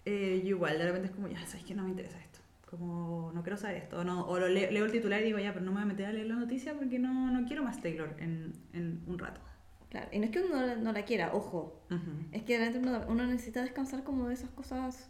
Eh, 0.05 0.41
yo 0.43 0.51
igual, 0.51 0.77
de 0.77 0.85
repente 0.85 1.07
es 1.09 1.15
como, 1.15 1.29
ya, 1.29 1.47
sabes 1.47 1.65
que 1.65 1.75
no 1.75 1.85
me 1.85 1.89
interesa 1.91 2.19
esto. 2.21 2.41
Como, 2.71 3.33
no 3.33 3.43
quiero 3.43 3.57
saber 3.57 3.77
esto. 3.79 4.01
O, 4.01 4.05
no, 4.05 4.27
o 4.27 4.39
lo 4.39 4.47
leo, 4.49 4.71
leo 4.71 4.85
el 4.85 4.93
titular 4.93 5.23
y 5.23 5.25
digo, 5.25 5.39
ya, 5.39 5.55
pero 5.55 5.65
no 5.65 5.71
me 5.71 5.77
voy 5.79 5.85
a 5.85 5.87
meter 5.87 6.05
a 6.07 6.13
leer 6.13 6.27
la 6.27 6.35
noticia 6.35 6.75
porque 6.75 6.99
no, 6.99 7.31
no 7.31 7.47
quiero 7.47 7.63
más 7.63 7.81
Taylor 7.81 8.15
en, 8.19 8.53
en 8.75 9.01
un 9.07 9.19
rato. 9.19 9.41
Claro, 9.89 10.09
y 10.13 10.19
no 10.19 10.27
es 10.27 10.31
que 10.33 10.41
uno 10.43 10.77
no 10.77 10.93
la- 10.93 11.05
quiera, 11.07 11.31
ojo, 11.33 11.81
Ujú. 11.91 12.01
Es 12.33 12.43
que 12.43 12.59
realmente 12.59 12.87
uno, 12.87 13.01
uno 13.09 13.27
necesita 13.27 13.63
descansar 13.63 14.03
como 14.05 14.29
de 14.29 14.35
esas 14.35 14.51
cosas. 14.51 15.09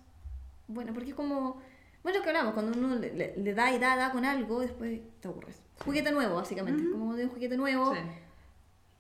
Bueno, 0.69 0.93
porque 0.95 1.11
es 1.11 1.17
como. 1.17 1.61
Bueno, 2.05 2.19
lo 2.19 2.23
que 2.23 2.31
hablamos, 2.31 2.53
cuando 2.55 2.79
uno 2.79 2.95
le, 2.97 3.13
le- 3.15 3.35
le 3.37 3.55
da 3.55 3.73
y 3.75 3.79
da, 3.81 3.97
da 3.97 4.13
con 4.13 4.25
algo, 4.27 4.61
después 4.61 5.01
te 5.21 5.27
aburres. 5.29 5.59
Juguete 5.85 6.13
nuevo, 6.13 6.37
básicamente. 6.37 6.89
Como 6.91 7.17
de 7.17 7.25
un 7.25 7.31
juguete 7.31 7.57
nuevo, 7.57 7.95
Sí. 7.95 8.01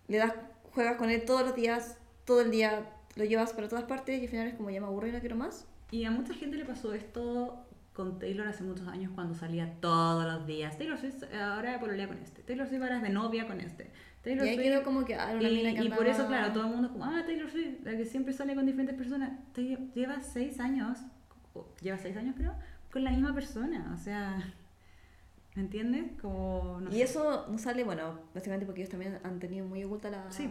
le 0.09 0.17
das, 0.19 0.33
juegas 0.75 0.97
con 0.97 1.11
él 1.11 1.25
todos 1.25 1.43
los 1.43 1.55
días, 1.55 1.99
todo 2.25 2.41
el 2.41 2.51
día, 2.51 2.87
lo 3.17 3.25
llevas 3.25 3.53
para 3.53 3.69
todas 3.69 3.85
partes 3.85 4.19
y 4.21 4.25
al 4.25 4.29
final 4.29 4.47
es 4.49 4.55
como 4.55 4.71
ya 4.71 4.81
me 4.81 4.87
aburro 4.87 5.07
y 5.07 5.13
no 5.13 5.21
quiero 5.21 5.37
más. 5.37 5.67
Y 5.91 6.05
a 6.05 6.11
mucha 6.11 6.35
gente 6.35 6.57
le 6.57 6.65
pasó 6.65 6.93
esto 6.95 7.65
con 7.93 8.19
Taylor 8.19 8.49
hace 8.49 8.65
muchos 8.65 8.89
años 8.89 9.13
cuando 9.15 9.35
salía 9.35 9.73
todos 9.81 10.25
los 10.25 10.47
días. 10.47 10.77
Taylor 10.77 10.99
Swift 10.99 11.23
eh, 11.33 11.37
ahora 11.41 11.79
pololea 11.79 12.09
con 12.09 12.19
este. 12.19 12.43
Taylor 12.43 12.67
Swift 12.67 12.83
ahora 12.83 12.97
es 12.97 13.03
de 13.03 13.11
novia 13.11 13.47
con 13.47 13.61
este. 13.61 13.91
Taylor 14.23 14.47
y 14.47 14.49
ahí 14.49 14.57
Swift- 14.57 14.63
quedó 14.65 14.83
como 14.83 15.05
que, 15.05 15.15
ah, 15.15 15.31
una 15.39 15.49
y, 15.49 15.55
mina 15.55 15.75
que 15.75 15.85
y 15.85 15.91
por 15.91 16.07
eso, 16.07 16.27
claro, 16.27 16.53
todo 16.53 16.65
el 16.67 16.71
mundo 16.73 16.91
como, 16.91 17.05
ah, 17.05 17.23
Taylor 17.25 17.49
Swift, 17.49 17.85
la 17.85 17.97
que 17.97 18.05
siempre 18.05 18.33
sale 18.33 18.55
con 18.57 18.67
diferentes 18.67 18.97
personas. 18.97 19.31
Te- 19.53 19.79
lleva 19.95 20.21
seis 20.23 20.59
años, 20.59 20.99
lleva 21.83 21.99
seis 21.99 22.17
años 22.17 22.35
creo, 22.37 22.55
con 22.93 23.05
la 23.05 23.11
misma 23.11 23.33
persona. 23.33 23.93
O 23.95 23.99
sea, 23.99 24.43
¿me 25.55 25.62
entiendes? 25.62 26.05
Como, 26.21 26.81
no 26.81 26.90
Y 26.90 26.95
sé, 26.95 27.03
eso 27.03 27.47
no 27.51 27.59
sale, 27.59 27.85
bueno, 27.85 28.19
básicamente 28.35 28.67
porque 28.67 28.83
ellos 28.83 28.90
también 28.90 29.19
han 29.23 29.38
tenido 29.38 29.67
muy 29.67 29.85
oculta 29.85 30.11
la. 30.11 30.31
Sí, 30.31 30.49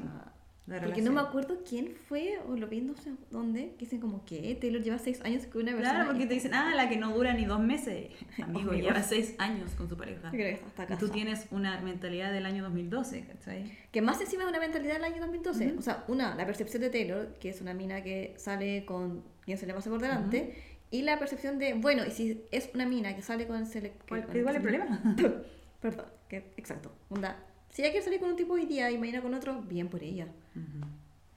la 0.65 0.75
porque 0.75 0.79
relación. 0.85 1.05
no 1.07 1.11
me 1.21 1.27
acuerdo 1.27 1.57
quién 1.67 1.93
fue, 2.07 2.39
o 2.47 2.55
lo 2.55 2.67
vi 2.67 2.79
no 2.79 2.95
sé 2.95 3.11
dónde, 3.31 3.71
que 3.77 3.79
dicen 3.83 3.99
como 3.99 4.23
que 4.23 4.55
Taylor 4.61 4.81
lleva 4.81 4.97
seis 4.97 5.19
años 5.25 5.45
con 5.47 5.63
una 5.63 5.71
persona. 5.73 5.93
Claro, 5.95 6.07
porque 6.09 6.23
y- 6.23 6.27
te 6.29 6.33
dicen, 6.35 6.53
ah, 6.53 6.73
la 6.73 6.87
que 6.87 6.95
no 6.95 7.13
dura 7.13 7.33
ni 7.33 7.43
dos 7.43 7.59
meses. 7.59 8.11
Amigo, 8.41 8.69
Amigo. 8.71 8.87
lleva 8.87 9.03
seis 9.03 9.35
años 9.39 9.71
con 9.71 9.89
su 9.89 9.97
pareja. 9.97 10.31
Creo 10.31 10.57
que 10.57 10.65
está, 10.65 10.87
Y 10.93 10.95
tú 10.97 11.09
tienes 11.09 11.47
una 11.51 11.81
mentalidad 11.81 12.31
del 12.31 12.45
año 12.45 12.63
2012, 12.63 13.25
¿cachai? 13.25 13.77
Que 13.91 14.01
más 14.01 14.21
encima 14.21 14.43
de 14.43 14.49
una 14.51 14.59
mentalidad 14.61 14.93
del 14.93 15.03
año 15.03 15.19
2012. 15.19 15.67
Ujú. 15.67 15.79
O 15.79 15.81
sea, 15.81 16.05
una, 16.07 16.33
la 16.35 16.45
percepción 16.45 16.81
de 16.81 16.89
Taylor, 16.89 17.33
que 17.41 17.49
es 17.49 17.59
una 17.59 17.73
mina 17.73 18.01
que 18.01 18.33
sale 18.37 18.85
con 18.85 19.21
quien 19.41 19.57
se 19.57 19.67
le 19.67 19.73
pase 19.73 19.89
por 19.89 20.01
delante. 20.01 20.55
Y 20.93 21.01
la 21.01 21.17
percepción 21.17 21.57
de, 21.57 21.73
bueno, 21.73 22.05
y 22.05 22.11
si 22.11 22.43
es 22.51 22.69
una 22.75 22.85
mina 22.85 23.15
que 23.15 23.23
sale 23.23 23.47
con... 23.47 23.65
Se 23.65 23.81
le, 23.81 23.91
que- 23.93 23.97
¿Cuál, 24.09 24.25
con- 24.27 24.41
¿Cuál 24.43 24.49
es 24.49 24.55
el 24.57 24.61
problema? 24.61 25.15
Perdón, 25.81 26.05
que, 26.29 26.53
exacto. 26.55 26.91
Onda, 27.09 27.35
si 27.69 27.81
ella 27.81 27.89
quiere 27.91 28.03
salir 28.05 28.19
con 28.19 28.29
un 28.29 28.35
tipo 28.35 28.53
hoy 28.53 28.65
día 28.67 28.91
y 28.91 28.97
mañana 28.99 29.21
con 29.23 29.33
otro, 29.33 29.61
bien 29.63 29.87
por 29.89 30.03
ella. 30.03 30.27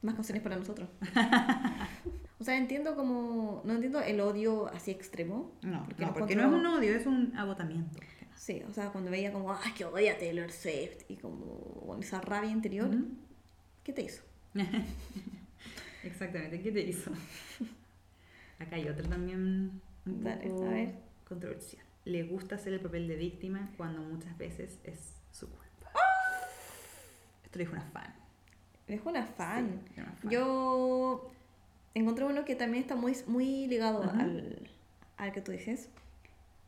Más 0.02 0.14
canciones 0.14 0.42
para 0.42 0.56
nosotros. 0.56 0.88
o 2.38 2.44
sea, 2.44 2.58
entiendo 2.58 2.94
como... 2.96 3.62
No 3.64 3.72
entiendo 3.72 4.00
el 4.02 4.20
odio 4.20 4.66
así 4.68 4.90
extremo. 4.90 5.52
No, 5.62 5.84
Porque 5.86 6.04
no, 6.04 6.12
porque 6.12 6.34
encuentro- 6.34 6.50
no 6.50 6.56
es 6.56 6.60
un 6.60 6.66
odio, 6.78 6.94
es 6.94 7.06
un 7.06 7.34
agotamiento. 7.36 7.98
Sí, 8.36 8.62
o 8.68 8.72
sea, 8.74 8.90
cuando 8.90 9.10
veía 9.10 9.32
como, 9.32 9.52
ay, 9.54 9.72
que 9.72 9.86
odia 9.86 10.18
Taylor 10.18 10.52
Swift. 10.52 11.04
Y 11.08 11.16
como 11.16 11.96
esa 11.98 12.20
rabia 12.20 12.50
interior. 12.50 12.88
Ujú. 12.90 13.06
¿Qué 13.82 13.94
te 13.94 14.02
hizo? 14.02 14.22
Exactamente, 16.04 16.60
¿qué 16.60 16.70
te 16.72 16.82
hizo? 16.82 17.10
Acá 18.58 18.76
hay 18.76 18.88
otro 18.88 19.06
también 19.08 19.80
un 20.06 20.24
Dale, 20.24 20.48
poco 20.48 20.64
a 20.64 20.68
ver. 20.70 20.94
controversial. 21.28 21.84
Le 22.04 22.22
gusta 22.24 22.54
hacer 22.54 22.72
el 22.72 22.80
papel 22.80 23.08
de 23.08 23.16
víctima 23.16 23.70
cuando 23.76 24.00
muchas 24.00 24.36
veces 24.38 24.78
es 24.84 24.98
su 25.32 25.48
culpa. 25.48 25.90
Esto 27.44 27.58
lo 27.58 27.60
dijo 27.60 27.72
una 27.72 27.84
fan. 27.90 28.14
Es 28.86 29.00
una 29.04 29.26
fan. 29.26 29.80
Sí, 29.94 30.00
una 30.00 30.12
fan. 30.12 30.30
Yo 30.30 31.30
encontré 31.94 32.24
uno 32.24 32.44
que 32.44 32.54
también 32.54 32.82
está 32.82 32.94
muy, 32.94 33.16
muy 33.26 33.66
ligado 33.66 34.02
al, 34.04 34.70
al 35.16 35.32
que 35.32 35.40
tú 35.40 35.50
dices, 35.52 35.88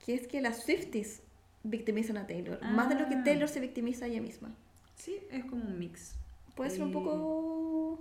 que 0.05 0.15
es 0.15 0.27
que 0.27 0.41
las 0.41 0.63
Swifties 0.65 1.23
victimizan 1.63 2.17
a 2.17 2.27
Taylor, 2.27 2.61
más 2.63 2.89
de 2.89 2.95
lo 2.97 3.09
que 3.09 3.15
Ah. 3.17 3.23
Taylor 3.25 3.49
se 3.49 3.61
victimiza 3.61 4.07
a 4.07 4.09
ella 4.09 4.21
misma. 4.21 4.51
Sí, 4.97 5.19
es 5.31 5.45
como 5.45 5.65
un 5.65 5.79
mix. 5.79 6.17
Puede 6.57 6.71
ser 6.71 6.83
un 6.83 6.93
poco... 6.93 8.01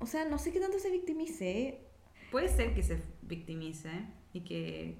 O 0.00 0.06
sea, 0.06 0.24
no 0.24 0.38
sé 0.38 0.52
qué 0.52 0.58
tanto 0.60 0.78
se 0.80 0.90
victimice. 0.90 1.80
Puede 2.30 2.48
ser 2.48 2.74
que 2.74 2.82
se 2.82 3.02
victimice 3.22 3.90
y 4.32 4.40
que 4.40 4.96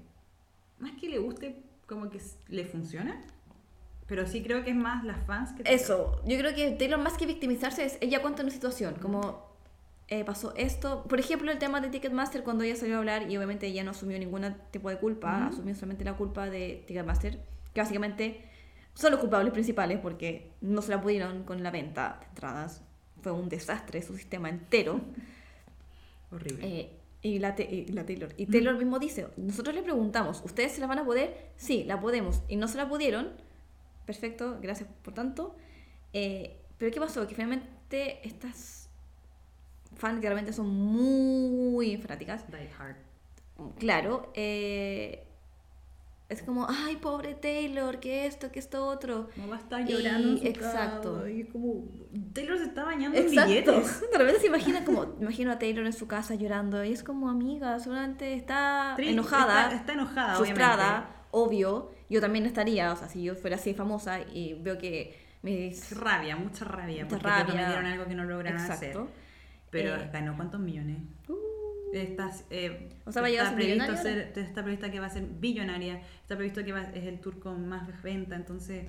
más 0.79 0.91
que 0.99 1.09
le 1.09 1.19
guste, 1.19 1.61
como 1.85 2.09
que 2.09 2.19
le 2.47 2.65
funciona. 2.65 3.21
Pero 4.07 4.25
sí 4.25 4.41
creo 4.41 4.63
que 4.63 4.71
es 4.71 4.75
más 4.75 5.03
las 5.03 5.25
fans 5.27 5.51
que... 5.53 5.63
Eso, 5.71 6.21
yo 6.25 6.37
creo 6.39 6.55
que 6.55 6.71
Taylor 6.71 6.99
más 6.99 7.13
que 7.17 7.27
victimizarse 7.27 7.85
es 7.85 7.97
ella 8.01 8.21
cuenta 8.21 8.41
una 8.41 8.51
situación, 8.51 8.95
como 8.95 9.47
eh, 10.07 10.25
pasó 10.25 10.55
esto, 10.55 11.03
por 11.03 11.19
ejemplo 11.19 11.51
el 11.51 11.59
tema 11.59 11.81
de 11.81 11.89
Ticketmaster 11.89 12.43
cuando 12.43 12.63
ella 12.63 12.75
salió 12.75 12.95
a 12.95 12.97
hablar 12.97 13.29
y 13.29 13.37
obviamente 13.37 13.67
ella 13.67 13.83
no 13.83 13.91
asumió 13.91 14.17
ningún 14.17 14.55
tipo 14.71 14.89
de 14.89 14.97
culpa, 14.97 15.45
asumió 15.45 15.75
solamente 15.75 16.03
la 16.03 16.17
culpa 16.17 16.49
de 16.49 16.83
Ticketmaster, 16.87 17.39
que 17.71 17.81
básicamente 17.81 18.49
son 18.95 19.11
los 19.11 19.19
culpables 19.19 19.53
principales 19.53 19.99
porque 19.99 20.51
no 20.61 20.81
se 20.81 20.89
la 20.89 20.99
pudieron 20.99 21.43
con 21.43 21.61
la 21.61 21.69
venta 21.69 22.17
de 22.19 22.25
entradas, 22.25 22.81
fue 23.21 23.31
un 23.31 23.49
desastre 23.49 24.01
su 24.01 24.17
sistema 24.17 24.49
entero. 24.49 24.99
Horrible. 26.31 26.67
Eh, 26.67 26.98
y, 27.21 27.39
la 27.39 27.55
te- 27.55 27.69
y 27.69 27.85
la 27.87 28.05
Taylor. 28.05 28.33
Y 28.37 28.45
Taylor 28.45 28.77
mismo 28.77 28.99
dice, 28.99 29.27
nosotros 29.37 29.75
le 29.75 29.81
preguntamos, 29.83 30.41
¿ustedes 30.45 30.71
se 30.73 30.79
la 30.81 30.87
van 30.87 30.99
a 30.99 31.05
poder? 31.05 31.51
Sí, 31.57 31.83
la 31.83 31.99
podemos. 31.99 32.41
Y 32.47 32.55
no 32.55 32.67
se 32.67 32.77
la 32.77 32.87
pudieron. 32.87 33.31
Perfecto, 34.05 34.57
gracias 34.61 34.89
por 35.03 35.13
tanto. 35.13 35.55
Eh, 36.13 36.57
pero 36.77 36.91
¿qué 36.91 36.99
pasó? 36.99 37.27
Que 37.27 37.35
finalmente 37.35 38.25
estas 38.27 38.89
fans 39.95 40.21
que 40.21 40.27
realmente 40.27 40.53
son 40.53 40.67
muy 40.69 41.97
fanáticas, 41.97 42.45
Die 42.49 42.69
Hard. 42.79 42.95
claro, 43.77 44.31
eh, 44.35 45.25
es 46.29 46.43
como, 46.43 46.67
ay, 46.69 46.95
pobre 46.97 47.33
Taylor, 47.33 47.99
que 47.99 48.25
esto, 48.27 48.51
que 48.51 48.59
esto 48.59 48.85
otro. 48.85 49.29
Estar 49.55 49.81
Y- 49.81 49.91
llorando 49.93 50.29
en 50.29 50.37
su 50.39 50.45
exacto. 50.47 51.13
casa, 51.15 51.29
Y 51.31 51.41
es 51.41 51.47
como... 51.49 51.85
Taylor 52.33 52.57
se 52.57 52.63
está 52.65 52.83
bañando 52.85 53.17
en 53.17 53.23
Exacto. 53.27 53.49
billetes. 53.49 54.01
De 54.11 54.17
repente 54.17 54.39
se 54.41 54.47
imagina 54.47 54.85
como, 54.85 55.05
me 55.17 55.23
imagino 55.23 55.51
a 55.51 55.57
Taylor 55.59 55.85
en 55.85 55.93
su 55.93 56.07
casa 56.07 56.35
llorando 56.35 56.83
y 56.83 56.91
es 56.93 57.03
como 57.03 57.29
amiga, 57.29 57.79
seguramente 57.79 58.33
está 58.35 58.95
enojada, 58.99 59.63
Está, 59.65 59.75
está 59.75 59.93
enojada, 59.93 60.35
frustrada, 60.35 61.25
obvio. 61.31 61.91
Yo 62.09 62.21
también 62.21 62.45
estaría, 62.45 62.91
o 62.93 62.95
sea, 62.95 63.07
si 63.09 63.23
yo 63.23 63.35
fuera 63.35 63.55
así 63.55 63.73
famosa 63.73 64.19
y 64.21 64.53
veo 64.53 64.77
que 64.77 65.15
obviamente. 65.43 65.95
Rabia, 65.95 66.35
mucha 66.35 66.65
rabia. 66.65 67.05
Mucha 67.05 67.15
porque 67.17 67.27
rabia. 67.27 67.45
te 67.45 67.51
prometieron 67.53 67.85
algo 67.85 68.05
que 68.07 68.15
no 68.15 68.23
lograron 68.25 68.59
hacer. 68.61 68.89
Exacto. 68.89 69.07
Pero 69.71 69.95
Eh, 69.95 70.09
ganó 70.11 70.35
cuántos 70.35 70.59
millones. 70.59 70.97
Uh, 71.27 71.33
Estás, 71.93 72.45
eh, 72.49 72.89
O 73.05 73.11
sea, 73.11 73.27
está 73.27 73.55
previsto 73.55 73.97
ser, 73.97 74.33
está 74.35 74.63
previsto 74.63 74.91
que 74.91 74.99
va 74.99 75.07
a 75.07 75.09
ser 75.09 75.23
billonaria. 75.23 76.01
Está 76.21 76.35
previsto 76.35 76.63
que 76.63 76.71
va, 76.71 76.83
es 76.83 77.05
el 77.05 77.19
tour 77.19 77.39
con 77.39 77.67
más 77.67 78.01
venta. 78.03 78.35
Entonces, 78.35 78.85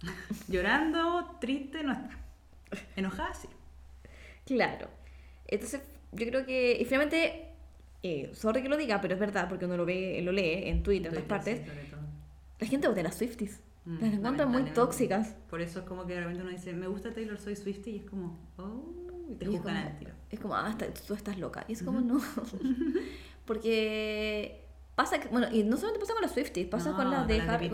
llorando, 0.48 1.36
triste, 1.40 1.82
no 1.82 1.92
está. 1.92 2.10
Enojada, 2.96 3.32
sí. 3.34 3.48
claro. 4.44 4.88
Entonces, 5.46 5.80
yo 6.12 6.26
creo 6.26 6.44
que, 6.44 6.76
y 6.80 6.84
finalmente, 6.84 7.50
eh, 8.02 8.30
sorry 8.34 8.62
que 8.62 8.68
lo 8.68 8.76
diga, 8.76 9.00
pero 9.00 9.14
es 9.14 9.20
verdad, 9.20 9.48
porque 9.48 9.64
uno 9.64 9.76
lo 9.76 9.86
ve, 9.86 10.20
lo 10.22 10.32
lee 10.32 10.68
en 10.68 10.82
Twitter, 10.82 11.06
en 11.06 11.14
todas 11.14 11.28
partes, 11.28 11.60
Sí, 11.60 11.96
la 12.58 12.66
gente 12.66 12.88
odia 12.88 13.02
las 13.02 13.16
Swifties. 13.16 13.60
Mm, 13.84 14.00
las 14.00 14.14
encuentran 14.14 14.50
muy 14.50 14.64
tóxicas. 14.64 15.36
Por 15.48 15.60
eso 15.60 15.80
es 15.80 15.84
como 15.84 16.06
que 16.06 16.14
de 16.14 16.20
repente 16.20 16.42
uno 16.42 16.50
dice, 16.50 16.72
me 16.72 16.88
gusta 16.88 17.12
Taylor, 17.12 17.38
soy 17.38 17.54
Swiftie, 17.54 17.92
y 17.92 17.96
es 17.98 18.04
como, 18.04 18.36
oh, 18.56 18.92
y 19.30 19.34
te 19.34 19.46
juzgan 19.46 19.76
al 19.76 19.98
tiro. 19.98 20.15
Es 20.30 20.40
como, 20.40 20.56
ah, 20.56 20.68
está- 20.70 20.92
tú 20.92 21.14
estás 21.14 21.38
loca. 21.38 21.64
Y 21.68 21.72
es 21.74 21.82
como, 21.82 22.00
no. 22.00 22.20
Porque 23.46 24.64
pasa 24.94 25.20
que, 25.20 25.28
bueno, 25.28 25.48
y 25.52 25.62
no 25.62 25.76
solamente 25.76 26.00
pasa 26.00 26.14
con 26.14 26.22
las 26.22 26.32
Swifties, 26.32 26.66
pasa 26.68 26.90
No, 26.90 26.96
con 26.96 27.10
las 27.10 27.26
de, 27.26 27.38
con 27.38 27.46
las 27.46 27.60
las 27.62 27.62
Army 27.62 27.68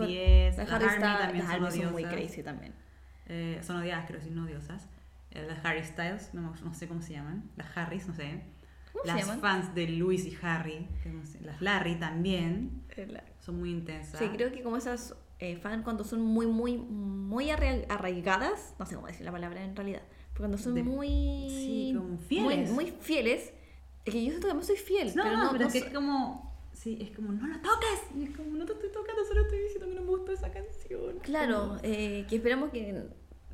Harry 0.73 0.85
Styles, 0.89 1.17
también 1.19 1.45
las 1.45 1.53
son 1.55 1.65
Army 1.65 1.81
son 1.81 1.91
muy 1.91 2.03
crazy 2.05 2.43
también. 2.43 2.73
Eh, 3.27 3.59
son 3.63 3.77
odiadas, 3.77 4.05
creo, 4.07 4.21
sí, 4.21 4.29
no 4.29 4.43
odiosas. 4.45 4.87
Eh, 5.31 5.45
las 5.47 5.63
Harry 5.65 5.83
Styles, 5.83 6.33
no, 6.33 6.53
no 6.63 6.73
sé 6.73 6.87
cómo 6.87 7.01
se 7.01 7.13
llaman. 7.13 7.49
Las 7.55 7.75
Harrys, 7.75 8.07
no 8.07 8.13
sé. 8.13 8.41
¿Cómo 8.91 9.03
se 9.05 9.07
las 9.07 9.21
llaman? 9.21 9.39
fans 9.39 9.73
de 9.73 9.87
Louis 9.87 10.23
y 10.25 10.37
Harry, 10.43 10.87
que 11.01 11.09
no 11.09 11.25
sé, 11.25 11.39
las 11.41 11.59
Larry 11.61 11.95
también, 11.95 12.83
son 13.39 13.59
muy 13.59 13.71
intensas. 13.71 14.19
Sí, 14.19 14.27
creo 14.35 14.51
que 14.51 14.61
como 14.61 14.77
esas 14.77 15.15
eh, 15.39 15.55
fans 15.57 15.83
cuando 15.83 16.03
son 16.03 16.21
muy, 16.21 16.45
muy, 16.45 16.77
muy 16.77 17.49
arra- 17.49 17.83
arraigadas, 17.89 18.75
no 18.77 18.85
sé 18.85 18.93
cómo 18.95 19.07
decir 19.07 19.25
la 19.25 19.31
palabra 19.31 19.63
en 19.63 19.75
realidad, 19.75 20.03
pero 20.33 20.39
cuando 20.39 20.57
son 20.57 20.75
De- 20.75 20.83
muy, 20.83 21.47
sí, 21.49 21.93
como 21.95 22.17
fieles. 22.17 22.69
muy, 22.71 22.85
muy 22.85 22.93
fieles, 22.99 23.51
es 24.05 24.13
que 24.13 24.23
yo 24.23 24.29
siento 24.31 24.47
que 24.49 24.53
no 24.53 24.63
soy 24.63 24.75
fiel, 24.77 25.13
No, 25.15 25.23
pero 25.23 25.37
no, 25.37 25.51
pero 25.51 25.61
no 25.61 25.67
es 25.67 25.73
que 25.73 25.79
so- 25.79 25.85
es 25.87 25.93
como. 25.93 26.53
Sí, 26.73 26.97
es 27.01 27.11
como, 27.15 27.31
no 27.31 27.45
lo 27.47 27.55
toques. 27.61 27.99
Y 28.17 28.23
es 28.23 28.35
como, 28.35 28.57
no 28.57 28.65
te 28.65 28.73
estoy 28.73 28.91
tocando, 28.91 29.23
solo 29.25 29.41
estoy 29.41 29.59
diciendo 29.59 29.87
que 29.87 29.93
no 29.95 30.01
me 30.01 30.07
gustó 30.07 30.31
esa 30.31 30.51
canción. 30.51 31.19
Claro, 31.21 31.59
Como- 31.67 31.79
eh, 31.83 32.25
que 32.27 32.35
esperamos 32.37 32.71
que. 32.71 33.03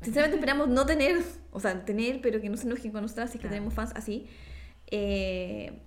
Sinceramente 0.02 0.36
esperamos 0.38 0.68
no 0.68 0.86
tener, 0.86 1.22
o 1.52 1.60
sea, 1.60 1.84
tener, 1.84 2.22
pero 2.22 2.40
que 2.40 2.48
no 2.48 2.56
se 2.56 2.66
enojen 2.66 2.90
con 2.90 3.02
nosotras 3.02 3.30
si 3.30 3.36
es 3.36 3.42
que 3.42 3.48
tenemos 3.48 3.74
fans 3.74 3.92
así. 3.94 4.26
Eh, 4.90 5.78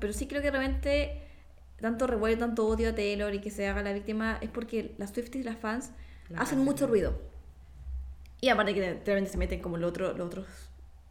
pero 0.00 0.12
sí 0.14 0.26
creo 0.26 0.40
que 0.42 0.50
realmente 0.50 1.22
tanto 1.80 2.06
revuelo, 2.06 2.38
tanto 2.38 2.66
odio 2.66 2.88
a 2.90 2.94
Taylor 2.94 3.34
y 3.34 3.40
que 3.40 3.50
se 3.50 3.66
haga 3.68 3.82
la 3.82 3.92
víctima 3.92 4.38
es 4.40 4.48
porque 4.50 4.94
las 4.98 5.10
Swifties, 5.10 5.44
las 5.44 5.58
fans, 5.58 5.92
La 6.30 6.40
hacen. 6.40 6.58
mucho 6.60 6.86
ruido. 6.86 7.20
Y 8.40 8.48
aparte 8.48 8.74
que 8.74 8.80
de 8.80 8.92
repente 8.94 9.30
se 9.30 9.38
meten 9.38 9.60
como 9.60 9.76
lo 9.76 9.86
otro, 9.88 10.12
los 10.16 10.26
otros, 10.26 10.46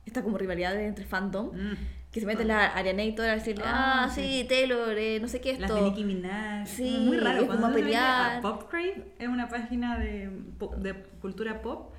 esta 0.05 0.21
como 0.21 0.37
rivalidad 0.37 0.79
entre 0.79 1.05
fandom, 1.05 1.47
Mm. 1.47 1.73
que 2.11 2.19
se 2.19 2.25
meten 2.27 2.47
la 2.47 2.67
Arianator 2.67 3.25
a 3.27 3.33
decirle, 3.35 3.63
ah, 3.65 4.03
Ah, 4.05 4.09
sí, 4.09 4.21
sí. 4.41 4.45
Taylor, 4.47 4.95
eh, 4.97 5.19
no 5.19 5.27
sé 5.27 5.41
qué 5.41 5.53
Las 5.53 5.63
esto. 5.69 5.75
de 5.75 5.81
Nicki 5.89 6.03
Minaj. 6.03 6.67
Sí, 6.67 6.97
muy 7.01 7.17
raro. 7.17 7.39
es 7.41 7.45
Cuando 7.45 7.63
como 7.63 7.75
pelear. 7.75 8.37
a 8.37 8.41
Popcrave 8.41 9.13
es 9.19 9.27
una 9.27 9.49
página 9.49 9.97
de, 9.97 10.29
pop- 10.59 10.75
de 10.75 10.93
cultura 11.21 11.61
pop. 11.61 11.93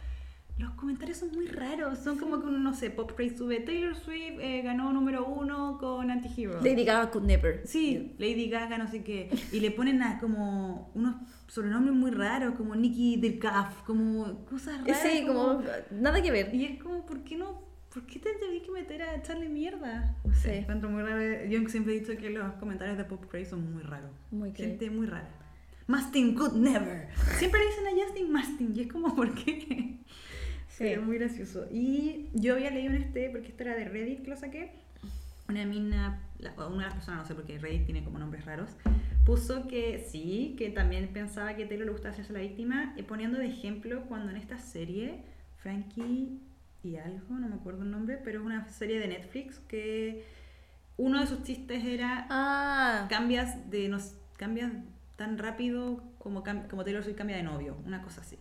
Los 0.58 0.70
comentarios 0.72 1.18
son 1.18 1.32
muy 1.32 1.46
raros. 1.48 1.98
Son 1.98 2.16
como 2.18 2.40
que 2.40 2.46
uno, 2.46 2.58
no 2.58 2.72
sé, 2.72 2.88
Popcrave 2.90 3.36
sube 3.36 3.60
Taylor 3.60 3.94
Swift 3.94 4.38
eh, 4.40 4.62
ganó 4.62 4.90
número 4.92 5.26
uno 5.26 5.76
con 5.78 6.10
Antihero. 6.10 6.62
Lady 6.62 6.84
Gaga 6.84 7.10
could 7.10 7.26
never. 7.26 7.60
Sí, 7.66 8.14
Lady 8.18 8.48
Gaga, 8.48 8.78
no 8.78 8.88
sé 8.88 9.02
qué. 9.04 9.28
Y 9.52 9.60
le 9.60 9.70
ponen 9.70 10.02
a 10.02 10.18
como 10.18 10.90
unos 10.94 11.16
sobrenombres 11.46 11.94
muy 11.94 12.10
raros, 12.10 12.54
como 12.54 12.74
Nikki 12.74 13.16
Dirkaf, 13.18 13.82
como 13.82 14.46
cosas 14.46 14.76
Eh, 14.86 14.92
raras. 14.92 15.02
Sí, 15.02 15.24
como 15.26 15.60
nada 15.90 16.22
que 16.22 16.30
ver. 16.30 16.54
Y 16.54 16.64
es 16.64 16.82
como, 16.82 17.04
¿por 17.04 17.22
qué 17.22 17.36
no? 17.36 17.66
¿Por 17.92 18.06
qué 18.06 18.18
te 18.18 18.30
tenés 18.34 18.62
que 18.62 18.70
meter 18.70 19.02
a 19.02 19.14
echarle 19.16 19.48
mierda? 19.50 20.16
No 20.24 20.34
sé, 20.34 20.40
Sí. 20.52 20.58
encuentro 20.60 20.88
muy 20.88 21.02
raro. 21.02 21.44
Yo 21.50 21.68
siempre 21.68 21.94
he 21.96 22.00
dicho 22.00 22.16
que 22.16 22.30
los 22.30 22.54
comentarios 22.54 22.96
de 22.96 23.04
Pop 23.04 23.24
Crazy 23.30 23.50
son 23.50 23.72
muy 23.74 23.82
raros. 23.82 24.10
Muy. 24.30 24.52
Gente 24.52 24.90
muy 24.90 25.06
rara. 25.06 25.28
Mastin 25.86 26.34
could 26.34 26.52
never. 26.54 27.08
Siempre 27.38 27.60
le 27.60 27.66
dicen 27.66 27.86
a 27.86 28.04
Justin 28.06 28.32
Mastin 28.32 28.72
y 28.74 28.80
es 28.80 28.88
como, 28.92 29.14
¿por 29.14 29.34
qué? 29.34 29.98
Sí. 30.76 30.84
Pero 30.84 31.00
muy 31.00 31.16
gracioso. 31.16 31.66
Y 31.70 32.28
yo 32.34 32.52
había 32.52 32.70
leído 32.70 32.92
en 32.92 33.02
este, 33.02 33.30
porque 33.30 33.48
esto 33.48 33.62
era 33.62 33.74
de 33.74 33.86
Reddit 33.86 34.22
que 34.22 34.28
lo 34.28 34.36
saqué. 34.36 34.72
Una 35.48 35.64
mina, 35.64 36.20
una 36.38 36.76
de 36.76 36.82
las 36.82 36.94
personas, 36.94 37.20
no 37.20 37.24
sé, 37.24 37.34
porque 37.34 37.58
Reddit 37.58 37.86
tiene 37.86 38.04
como 38.04 38.18
nombres 38.18 38.44
raros, 38.44 38.68
puso 39.24 39.68
que 39.68 40.04
sí, 40.06 40.54
que 40.58 40.68
también 40.68 41.08
pensaba 41.14 41.56
que 41.56 41.64
Taylor 41.64 41.86
le 41.86 41.92
gustaba 41.92 42.12
hacerse 42.12 42.34
la 42.34 42.40
víctima, 42.40 42.92
y 42.96 43.04
poniendo 43.04 43.38
de 43.38 43.46
ejemplo 43.46 44.02
cuando 44.02 44.30
en 44.30 44.36
esta 44.36 44.58
serie, 44.58 45.22
Frankie 45.58 46.40
y 46.82 46.96
algo, 46.96 47.38
no 47.38 47.48
me 47.48 47.54
acuerdo 47.54 47.84
el 47.84 47.90
nombre, 47.90 48.18
pero 48.22 48.40
es 48.40 48.44
una 48.44 48.68
serie 48.68 48.98
de 48.98 49.08
Netflix 49.08 49.60
que 49.60 50.24
uno 50.98 51.20
de 51.20 51.26
sus 51.26 51.42
chistes 51.42 51.84
era 51.84 52.26
Ah, 52.28 53.06
cambias 53.08 53.70
de 53.70 53.88
nos 53.88 54.14
cambias 54.36 54.72
tan 55.16 55.38
rápido 55.38 56.02
como, 56.18 56.44
como 56.68 56.84
Taylor 56.84 57.02
Swift 57.02 57.16
cambia 57.16 57.36
de 57.36 57.44
novio, 57.44 57.76
una 57.86 58.02
cosa 58.02 58.20
así. 58.20 58.36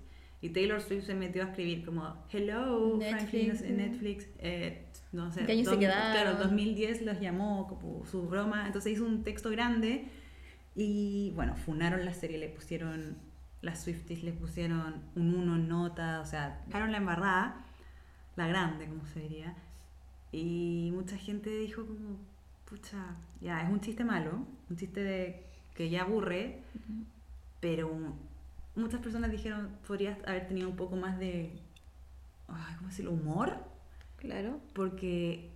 Y 0.46 0.50
Taylor 0.50 0.80
Swift 0.80 1.06
se 1.06 1.16
metió 1.16 1.42
a 1.44 1.48
escribir 1.48 1.84
como 1.84 2.16
Hello, 2.32 3.00
Frankie, 3.00 3.48
no 3.48 3.56
sé, 3.56 3.70
Netflix. 3.72 4.28
Netflix, 4.28 4.28
eh, 4.40 4.86
no 5.12 5.32
sé, 5.32 5.46
¿Qué 5.46 5.54
años 5.54 5.66
se 5.66 5.72
dos- 5.72 5.80
quedaron? 5.80 6.12
claro, 6.12 6.38
2010 6.38 7.02
los 7.02 7.20
llamó 7.20 7.68
como 7.68 8.06
su 8.06 8.28
broma, 8.28 8.68
entonces 8.68 8.94
hizo 8.94 9.06
un 9.06 9.24
texto 9.24 9.50
grande 9.50 10.06
y 10.76 11.32
bueno, 11.36 11.56
funaron 11.56 12.06
la 12.06 12.14
serie, 12.14 12.38
le 12.38 12.50
pusieron 12.50 13.16
las 13.62 13.82
Swifties 13.84 14.24
le 14.24 14.32
pusieron 14.34 15.02
un 15.16 15.34
1 15.34 15.56
en 15.56 15.68
nota, 15.68 16.22
o 16.22 16.26
sea, 16.26 16.62
dejaron 16.68 16.92
la 16.92 17.00
embarrada, 17.00 17.66
la 18.36 18.46
grande, 18.48 18.86
como 18.86 19.04
se 19.08 19.22
diría. 19.22 19.56
Y 20.32 20.92
mucha 20.94 21.18
gente 21.18 21.50
dijo 21.50 21.84
como, 21.88 22.20
pucha, 22.70 23.16
ya, 23.42 23.64
es 23.64 23.70
un 23.72 23.80
chiste 23.82 24.04
malo, 24.04 24.46
un 24.70 24.78
chiste 24.78 25.04
de 25.04 25.44
que 25.74 25.90
ya 25.90 26.02
aburre, 26.04 26.60
pero 27.60 27.90
muchas 28.76 29.02
personas 29.02 29.32
dijeron, 29.32 29.70
podrías 29.88 30.18
haber 30.28 30.48
tenido 30.48 30.70
un 30.70 30.76
poco 30.76 30.96
más 30.96 31.18
de, 31.20 31.52
ay, 32.48 32.76
¿cómo 32.78 32.90
decirlo? 32.90 33.12
Humor, 33.12 33.58
claro. 34.18 34.60
porque 34.74 35.50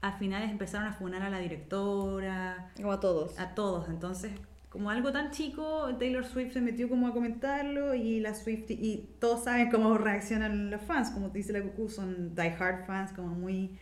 al 0.00 0.14
final 0.18 0.42
empezaron 0.44 0.86
a 0.86 0.92
funar 0.92 1.22
a 1.22 1.30
la 1.30 1.38
directora, 1.38 2.70
Como 2.76 2.92
a 2.92 3.00
todos. 3.00 3.38
a 3.38 3.54
todos. 3.54 3.88
Entonces, 3.88 4.32
como 4.68 4.90
algo 4.90 5.12
tan 5.12 5.30
chico, 5.30 5.96
Taylor 5.98 6.24
Swift 6.24 6.52
se 6.52 6.60
metió 6.60 6.88
como 6.88 7.08
a 7.08 7.12
comentarlo 7.12 7.94
y 7.94 8.20
la 8.20 8.34
Swift 8.34 8.70
y 8.70 9.08
todos 9.18 9.44
saben 9.44 9.70
cómo 9.70 9.96
reaccionan 9.98 10.70
los 10.70 10.82
fans, 10.82 11.10
como 11.10 11.30
te 11.30 11.38
dice 11.38 11.52
la 11.52 11.62
Cucu, 11.62 11.88
son 11.88 12.34
die 12.34 12.54
hard 12.58 12.86
fans, 12.86 13.12
como 13.12 13.28
muy 13.28 13.78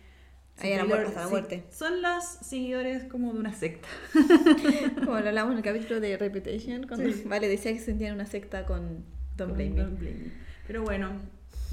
Ahí 0.59 0.73
a 0.73 0.77
la 0.77 0.83
Taylor- 0.83 0.89
muerte, 0.89 1.09
hasta 1.09 1.21
la 1.21 1.27
sí, 1.27 1.31
muerte. 1.33 1.65
Son 1.71 2.03
los 2.03 2.25
seguidores 2.25 3.05
como 3.05 3.33
de 3.35 3.41
una 3.41 3.53
secta. 3.53 3.89
Como 5.05 5.19
lo 5.21 5.29
hablamos 5.29 5.53
en 5.53 5.59
el 5.59 5.65
capítulo 5.65 6.01
de 6.01 6.17
Reputation, 6.17 6.87
cuando 6.87 7.11
Sí. 7.13 7.25
Vale 7.27 7.49
decía 7.49 7.73
que 7.73 7.79
se 7.79 7.87
sentía 7.87 8.09
en 8.09 8.15
una 8.15 8.27
secta 8.27 8.65
con 8.67 9.05
Don't 9.37 9.55
Blame 9.55 9.71
Me. 9.71 9.81
Don't 9.83 9.99
Blame 9.99 10.17
Me. 10.17 10.33
Pero 10.67 10.83
bueno, 10.83 11.11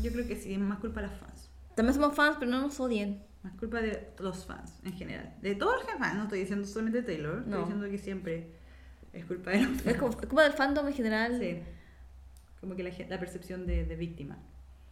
yo 0.01 0.11
creo 0.11 0.27
que 0.27 0.35
sí, 0.35 0.53
es 0.53 0.59
más 0.59 0.79
culpa 0.79 1.01
de 1.01 1.07
los 1.07 1.15
fans. 1.17 1.49
También 1.75 1.93
somos 1.95 2.15
fans, 2.15 2.35
pero 2.39 2.51
no 2.51 2.61
nos 2.61 2.79
odien. 2.79 3.23
Más 3.41 3.53
culpa 3.55 3.81
de 3.81 4.09
los 4.19 4.45
fans 4.45 4.73
en 4.85 4.93
general. 4.93 5.33
De 5.41 5.55
todos 5.55 5.75
los 5.83 5.91
fans, 5.99 6.15
no 6.15 6.23
estoy 6.23 6.39
diciendo 6.39 6.67
solamente 6.67 7.01
Taylor, 7.03 7.37
estoy 7.39 7.51
No. 7.51 7.59
diciendo 7.61 7.89
que 7.89 7.97
siempre 7.97 8.47
es 9.13 9.25
culpa 9.25 9.51
de 9.51 9.61
los 9.63 9.81
fans. 9.81 9.87
Es 9.87 9.97
como, 9.97 10.11
es 10.11 10.27
como 10.27 10.41
del 10.41 10.53
fandom 10.53 10.87
en 10.87 10.93
general. 10.93 11.37
Sí. 11.39 11.59
Como 12.61 12.75
que 12.75 12.83
la, 12.83 12.91
la 13.09 13.19
percepción 13.19 13.65
de, 13.65 13.85
de 13.85 13.95
víctima. 13.95 14.37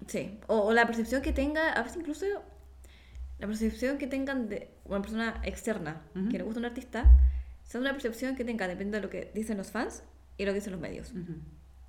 Sí, 0.08 0.40
o, 0.48 0.60
o 0.62 0.74
la 0.74 0.86
percepción 0.88 1.22
que 1.22 1.32
tenga, 1.32 1.74
a 1.74 1.84
veces 1.84 1.98
incluso 2.00 2.26
la 3.42 3.48
percepción 3.48 3.98
que 3.98 4.08
tengan 4.08 4.48
de 4.48 4.70
una 4.86 5.02
persona 5.02 5.42
externa 5.44 6.02
Ujú. 6.16 6.30
que 6.30 6.38
le 6.38 6.44
gusta 6.44 6.60
un 6.60 6.66
artista, 6.66 7.12
sea 7.64 7.82
una 7.82 7.92
percepción 7.92 8.36
que 8.36 8.46
tenga, 8.46 8.68
depende 8.68 8.98
de 8.98 9.04
lo 9.04 9.10
que 9.10 9.32
dicen 9.34 9.58
los 9.58 9.72
fans 9.72 10.04
y 10.38 10.46
lo 10.46 10.52
que 10.52 10.60
dicen 10.60 10.72
los 10.72 10.82
medios. 10.82 11.12
Ujú. 11.12 11.34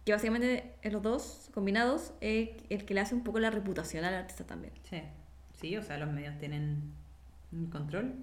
Que 0.05 0.13
básicamente 0.13 0.75
en 0.83 0.93
los 0.93 1.03
dos 1.03 1.51
combinados 1.55 2.13
es 2.21 2.51
el 2.71 2.85
que 2.85 2.95
le 2.95 3.01
hace 3.01 3.15
un 3.15 3.23
poco 3.23 3.39
la 3.39 3.51
reputación 3.51 4.05
al 4.05 4.15
artista 4.15 4.45
también. 4.45 4.73
Sí. 4.91 5.03
Sí, 5.61 5.77
o 5.77 5.83
sea, 5.83 5.97
los 5.99 6.11
medios 6.11 6.37
tienen 6.39 6.93
control. 7.71 8.15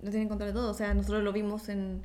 No 0.00 0.10
tienen 0.10 0.28
control 0.28 0.50
de 0.50 0.54
todo, 0.54 0.70
o 0.70 0.74
sea, 0.74 0.94
nosotros 0.94 1.22
lo 1.24 1.32
vimos 1.32 1.68
en 1.68 2.02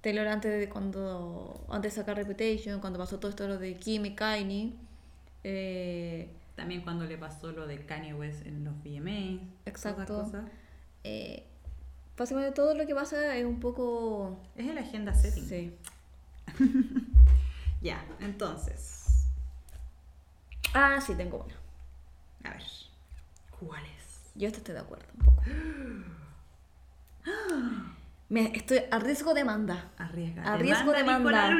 Taylor 0.00 0.28
antes 0.28 0.58
de 0.60 0.68
cuando 0.68 1.66
antes 1.70 1.94
de 1.94 2.00
sacar 2.00 2.16
Reputation, 2.16 2.80
cuando 2.80 2.98
pasó 2.98 3.18
todo 3.18 3.30
esto 3.30 3.48
lo 3.48 3.58
de 3.58 3.74
Kim 3.76 4.04
y 4.04 4.14
Kanye. 4.14 4.74
Eh, 5.44 6.28
También 6.54 6.82
cuando 6.82 7.04
le 7.04 7.16
pasó 7.16 7.52
lo 7.52 7.66
de 7.66 7.84
Kanye 7.86 8.14
West 8.14 8.46
en 8.46 8.64
los 8.64 8.74
VMAs. 8.82 9.40
Exacto. 9.64 10.04
todas 10.04 10.26
cosas. 10.30 10.50
eh, 11.04 11.46
básicamente 12.16 12.54
todo 12.54 12.74
lo 12.74 12.86
que 12.86 12.94
pasa 12.94 13.36
es 13.36 13.44
un 13.44 13.58
poco... 13.58 14.38
Es 14.56 14.68
el 14.68 14.78
agenda 14.78 15.14
setting. 15.14 15.44
Sí. 15.44 15.76
Ya, 17.82 18.04
entonces. 18.20 19.26
Ah, 20.72 21.00
sí, 21.00 21.14
tengo 21.16 21.44
una. 21.44 22.48
A 22.48 22.54
ver. 22.54 22.62
¿Cuál 23.58 23.82
es? 23.84 24.30
Yo 24.36 24.48
estoy 24.48 24.74
de 24.74 24.80
acuerdo 24.80 25.04
un 25.18 25.24
poco. 25.24 25.42
Me, 28.28 28.56
estoy 28.56 28.82
a 28.90 28.98
riesgo 29.00 29.34
de 29.34 29.40
demanda. 29.40 29.90
Arriesga. 29.98 30.44
A 30.44 30.56
riesgo 30.56 30.92
de 30.92 31.02
Nicola 31.02 31.50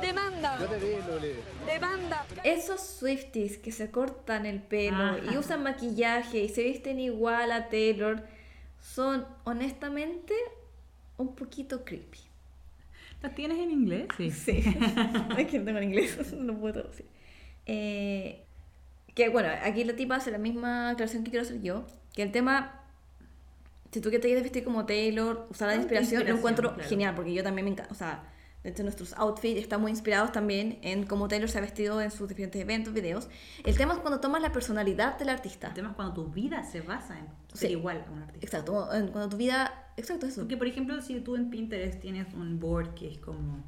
demanda. 0.00 0.58
Luli. 0.58 1.32
Demanda. 1.66 2.24
Demanda. 2.26 2.26
Esos 2.44 2.80
Swifties 2.80 3.58
que 3.58 3.72
se 3.72 3.90
cortan 3.90 4.46
el 4.46 4.60
pelo 4.62 4.96
Ajá. 5.02 5.18
y 5.32 5.36
usan 5.36 5.62
maquillaje 5.62 6.38
y 6.40 6.48
se 6.48 6.62
visten 6.62 7.00
igual 7.00 7.52
a 7.52 7.68
Taylor 7.68 8.22
son 8.80 9.26
honestamente 9.44 10.34
un 11.16 11.34
poquito 11.34 11.84
creepy. 11.84 12.18
¿Las 13.22 13.34
tienes 13.34 13.58
en 13.58 13.70
inglés? 13.70 14.08
Sí. 14.16 14.30
Sí. 14.30 14.64
es 15.38 15.46
que 15.46 15.58
no 15.60 15.64
tengo 15.64 15.78
en 15.78 15.84
inglés, 15.84 16.32
no 16.36 16.58
puedo 16.58 16.74
traducir. 16.74 17.06
Eh, 17.66 18.44
que 19.14 19.28
bueno, 19.28 19.48
aquí 19.62 19.84
la 19.84 19.94
tipa 19.94 20.16
hace 20.16 20.30
la 20.32 20.38
misma 20.38 20.90
aclaración 20.90 21.22
que 21.22 21.30
quiero 21.30 21.44
hacer 21.46 21.60
yo. 21.62 21.86
Que 22.14 22.22
el 22.22 22.32
tema, 22.32 22.80
si 23.92 24.00
tú 24.00 24.10
que 24.10 24.18
te 24.18 24.26
quieres 24.26 24.42
vestir 24.42 24.64
como 24.64 24.84
Taylor, 24.86 25.46
usar 25.50 25.68
la 25.68 25.74
Ah, 25.74 25.76
inspiración, 25.76 26.24
lo 26.24 26.30
inspiración, 26.30 26.38
encuentro 26.38 26.74
claro. 26.74 26.88
genial, 26.88 27.14
porque 27.14 27.32
yo 27.32 27.42
también 27.44 27.66
me 27.66 27.70
encanta. 27.70 27.92
O 27.92 27.94
sea, 27.96 28.24
de 28.62 28.70
hecho, 28.70 28.82
nuestros 28.84 29.12
outfits 29.14 29.60
están 29.60 29.80
muy 29.80 29.90
inspirados 29.90 30.30
también 30.32 30.78
en 30.82 31.04
cómo 31.04 31.26
Taylor 31.28 31.48
se 31.48 31.58
ha 31.58 31.60
vestido 31.60 32.00
en 32.00 32.10
sus 32.12 32.28
diferentes 32.28 32.60
eventos, 32.60 32.94
videos. 32.94 33.28
El 33.64 33.76
tema 33.76 33.94
es 33.94 33.98
cuando 34.00 34.20
tomas 34.20 34.40
la 34.40 34.52
personalidad 34.52 35.18
del 35.18 35.30
artista. 35.30 35.68
El 35.68 35.74
tema 35.74 35.88
es 35.90 35.94
cuando 35.96 36.14
tu 36.14 36.26
vida 36.28 36.62
se 36.62 36.80
basa 36.80 37.18
en 37.18 37.26
ser 37.52 37.68
Sí. 37.70 37.74
igual 37.76 38.04
a 38.06 38.10
un 38.12 38.22
artista. 38.22 38.46
Exacto, 38.46 38.88
cuando 39.10 39.28
tu 39.28 39.36
vida. 39.36 39.92
Exacto, 39.96 40.26
eso. 40.26 40.42
Porque, 40.42 40.56
por 40.56 40.66
ejemplo, 40.68 41.00
si 41.02 41.20
tú 41.20 41.34
en 41.36 41.50
Pinterest 41.50 42.00
tienes 42.00 42.32
un 42.34 42.60
board 42.60 42.94
que 42.94 43.08
es 43.10 43.18
como 43.18 43.64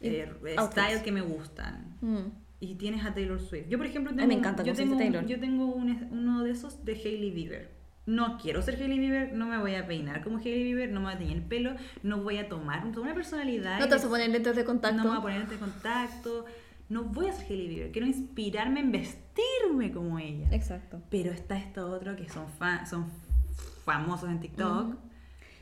eh, 0.00 0.28
Outfits. 0.58 0.72
style 0.72 1.02
que 1.02 1.12
me 1.12 1.20
gustan 1.22 1.96
Mm. 2.02 2.18
y 2.60 2.74
tienes 2.74 3.04
a 3.06 3.14
Taylor 3.14 3.40
Swift. 3.40 3.68
Yo, 3.68 3.78
por 3.78 3.86
ejemplo, 3.86 4.12
tengo, 4.14 4.26
me 4.28 4.34
encanta 4.34 4.62
yo 4.62 4.74
tengo, 4.74 4.96
Taylor. 4.98 5.24
yo 5.26 5.38
tengo 5.40 5.66
un- 5.66 6.08
uno 6.10 6.42
de 6.44 6.50
esos 6.50 6.84
de 6.84 6.92
Hailey 6.94 7.30
Bieber. 7.30 7.75
No 8.06 8.38
quiero 8.38 8.62
ser 8.62 8.76
Hailey 8.76 8.98
Bieber, 9.00 9.32
no 9.32 9.46
me 9.46 9.58
voy 9.58 9.74
a 9.74 9.86
peinar 9.86 10.22
como 10.22 10.38
Hailey 10.38 10.62
Bieber, 10.62 10.90
no 10.92 11.00
me 11.00 11.06
voy 11.06 11.14
a 11.14 11.18
teñir 11.18 11.36
el 11.38 11.42
pelo, 11.42 11.74
no 12.04 12.22
voy 12.22 12.38
a 12.38 12.48
tomar 12.48 12.86
una 12.86 13.14
personalidad. 13.14 13.80
No 13.80 13.88
te 13.88 13.94
vas 13.96 14.04
a 14.04 14.08
poner 14.08 14.30
lentes 14.30 14.54
de 14.54 14.64
contacto. 14.64 14.96
No 14.98 15.02
me 15.04 15.08
voy 15.10 15.18
a 15.18 15.22
poner 15.22 15.38
lentes 15.40 15.58
de 15.58 15.64
contacto, 15.66 16.44
no 16.88 17.02
voy 17.04 17.26
a 17.26 17.32
ser 17.32 17.46
Hailey 17.50 17.66
Bieber, 17.68 17.90
quiero 17.92 18.06
inspirarme 18.06 18.78
en 18.80 18.92
vestirme 18.92 19.90
como 19.92 20.18
ella. 20.20 20.48
Exacto. 20.52 21.02
Pero 21.10 21.32
está 21.32 21.58
esto 21.58 21.90
otro 21.90 22.14
que 22.14 22.28
son, 22.28 22.46
son 22.88 23.10
famosos 23.84 24.28
en 24.30 24.40
TikTok. 24.40 24.94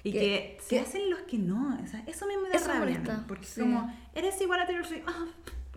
Y 0.02 0.12
Que- 0.12 0.18
que, 0.20 0.58
se 0.62 0.78
hacen 0.80 1.08
los 1.08 1.20
que 1.20 1.38
no. 1.38 1.78
O 1.82 1.86
sea, 1.86 2.04
eso 2.06 2.26
mí 2.26 2.34
me 2.42 2.50
da 2.50 2.56
Eso 2.56 2.68
rabia. 2.68 2.80
molesta, 2.80 3.24
Porque 3.26 3.44
sí. 3.46 3.62
es 3.62 3.66
como, 3.66 3.90
eres 4.14 4.38
igual 4.42 4.60
a 4.60 4.66
Taylor 4.66 4.84
Swift. 4.84 5.02
Ah, 5.06 5.24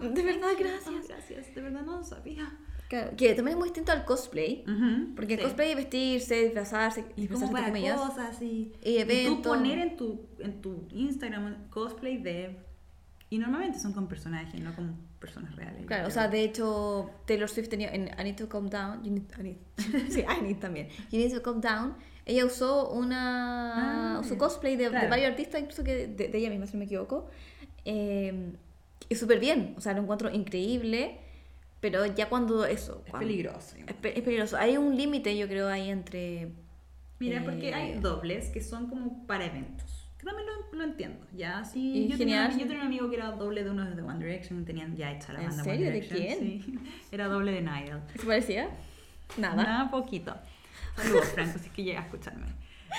De 0.01 0.21
verdad, 0.21 0.49
gracias. 0.59 1.07
gracias, 1.07 1.55
de 1.55 1.61
verdad 1.61 1.83
no 1.83 1.97
lo 1.99 2.03
sabía. 2.03 2.45
Claro, 2.89 3.11
que 3.17 3.33
también 3.35 3.55
es 3.55 3.59
muy 3.59 3.67
distinto 3.67 3.91
al 3.91 4.05
cosplay. 4.05 4.63
Ujú, 4.67 5.13
Porque 5.15 5.33
el 5.33 5.39
sí. 5.39 5.45
cosplay 5.45 5.71
es 5.71 5.75
vestirse, 5.75 6.43
disfrazarse, 6.43 7.05
Y 7.17 7.21
disfrazarse 7.21 7.53
para 7.53 7.67
comillas. 7.67 7.99
cosas 7.99 8.41
y, 8.41 8.71
Y 8.81 8.95
tú 8.95 8.99
eventos. 9.01 9.57
poner 9.57 9.79
en 9.79 9.97
tu, 9.97 10.25
en 10.39 10.61
tu 10.61 10.87
Instagram 10.91 11.69
cosplay 11.69 12.17
de... 12.17 12.57
Y 13.29 13.39
normalmente 13.39 13.77
son 13.79 13.91
con 13.91 14.07
personajes, 14.07 14.57
no 14.61 14.73
con 14.73 14.95
personas 15.19 15.53
reales. 15.57 15.85
Claro, 15.85 16.07
o 16.07 16.11
sea, 16.11 16.29
de 16.29 16.43
hecho, 16.43 17.09
Taylor 17.25 17.49
Swift 17.49 17.67
tenía 17.67 17.89
en 17.93 18.07
I 18.07 18.23
Need 18.23 18.35
to 18.37 18.47
Calm 18.47 18.69
Down. 18.69 19.03
You 19.03 19.11
need, 19.11 19.23
I 19.37 19.41
need- 19.43 20.09
sí, 20.09 20.21
I 20.21 20.41
Need 20.41 20.59
también. 20.59 20.87
You 21.11 21.19
Need 21.19 21.33
to 21.33 21.41
Calm 21.41 21.59
Down. 21.59 21.95
Ella 22.25 22.45
usó 22.45 22.89
una. 22.91 24.15
Ah, 24.15 24.19
usó 24.21 24.37
cosplay 24.37 24.77
de, 24.77 24.85
de 24.85 24.89
Claro. 24.91 25.09
varios 25.09 25.29
artistas, 25.29 25.59
incluso 25.59 25.83
que 25.83 26.07
de, 26.07 26.27
de 26.29 26.37
ella 26.37 26.49
misma, 26.49 26.67
si 26.67 26.73
no 26.73 26.79
me 26.79 26.85
equivoco. 26.85 27.29
Eh, 27.83 28.53
y 29.09 29.15
súper 29.15 29.39
bien, 29.39 29.73
o 29.77 29.81
sea, 29.81 29.91
lo 29.93 30.01
encuentro 30.03 30.29
increíble. 30.33 31.19
Pero 31.91 32.05
ya 32.05 32.27
cuando 32.29 32.65
eso. 32.65 33.01
Es 33.05 33.11
cuando- 33.11 33.27
peligroso. 33.27 33.75
Es, 33.77 33.95
es 34.15 34.21
peligroso. 34.23 34.57
Hay 34.57 34.77
un 34.77 34.95
límite, 34.97 35.37
yo 35.37 35.47
creo, 35.47 35.67
ahí 35.67 35.89
entre. 35.89 36.51
Mira, 37.19 37.43
porque 37.43 37.73
hay 37.73 37.91
Eh, 37.93 37.99
dobles 37.99 38.49
que 38.49 38.61
son 38.61 38.87
como 38.87 39.25
para 39.25 39.45
eventos. 39.45 40.09
Que 40.19 40.25
también 40.25 40.47
lo, 40.47 40.77
lo 40.77 40.83
entiendo. 40.83 41.25
Ya, 41.35 41.63
sí. 41.63 42.07
Yo, 42.09 42.17
tenía, 42.17 42.49
yo 42.51 42.59
tenía 42.59 42.81
un 42.81 42.87
amigo 42.87 43.09
que 43.09 43.15
era 43.15 43.31
doble 43.31 43.63
de 43.63 43.69
uno 43.69 43.85
de 43.85 44.01
One 44.01 44.19
Direction. 44.23 44.65
Tenían 44.65 44.95
ya 44.95 45.11
hecha 45.11 45.33
la 45.33 45.39
¿En 45.41 45.47
banda 45.49 45.63
serio? 45.63 45.87
One 45.89 45.99
¿De 46.01 46.07
quién? 46.07 46.39
Sí. 46.39 46.79
Era 47.11 47.27
doble 47.27 47.51
de 47.51 47.61
Niall. 47.61 48.01
¿Se 48.15 48.25
parecía? 48.25 48.69
Nada. 49.37 49.55
Nada, 49.63 49.91
poquito. 49.91 50.35
Saludos, 50.95 51.25
Franco, 51.33 51.59
si 51.59 51.65
es 51.67 51.71
que 51.71 51.83
llega 51.83 51.99
a 51.99 52.03
escucharme. 52.03 52.47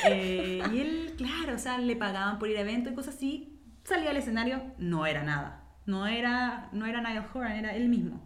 Eh, 0.09 0.63
y 0.73 0.79
él, 0.81 1.15
claro, 1.17 1.55
o 1.57 1.59
sea, 1.59 1.79
le 1.79 1.97
pagaban 1.97 2.39
por 2.39 2.49
ir 2.49 2.57
a 2.57 2.61
eventos 2.61 2.93
y 2.93 2.97
cosas 2.97 3.17
así. 3.17 3.59
Salía 3.85 4.11
al 4.11 4.17
escenario, 4.17 4.63
no 4.79 5.07
era 5.07 5.23
nada. 5.25 5.65
No 5.87 6.07
era, 6.07 6.69
no 6.73 6.87
era 6.87 7.01
Niall 7.01 7.25
Horan, 7.33 7.53
era 7.57 7.75
él 7.75 7.89
mismo. 7.89 8.23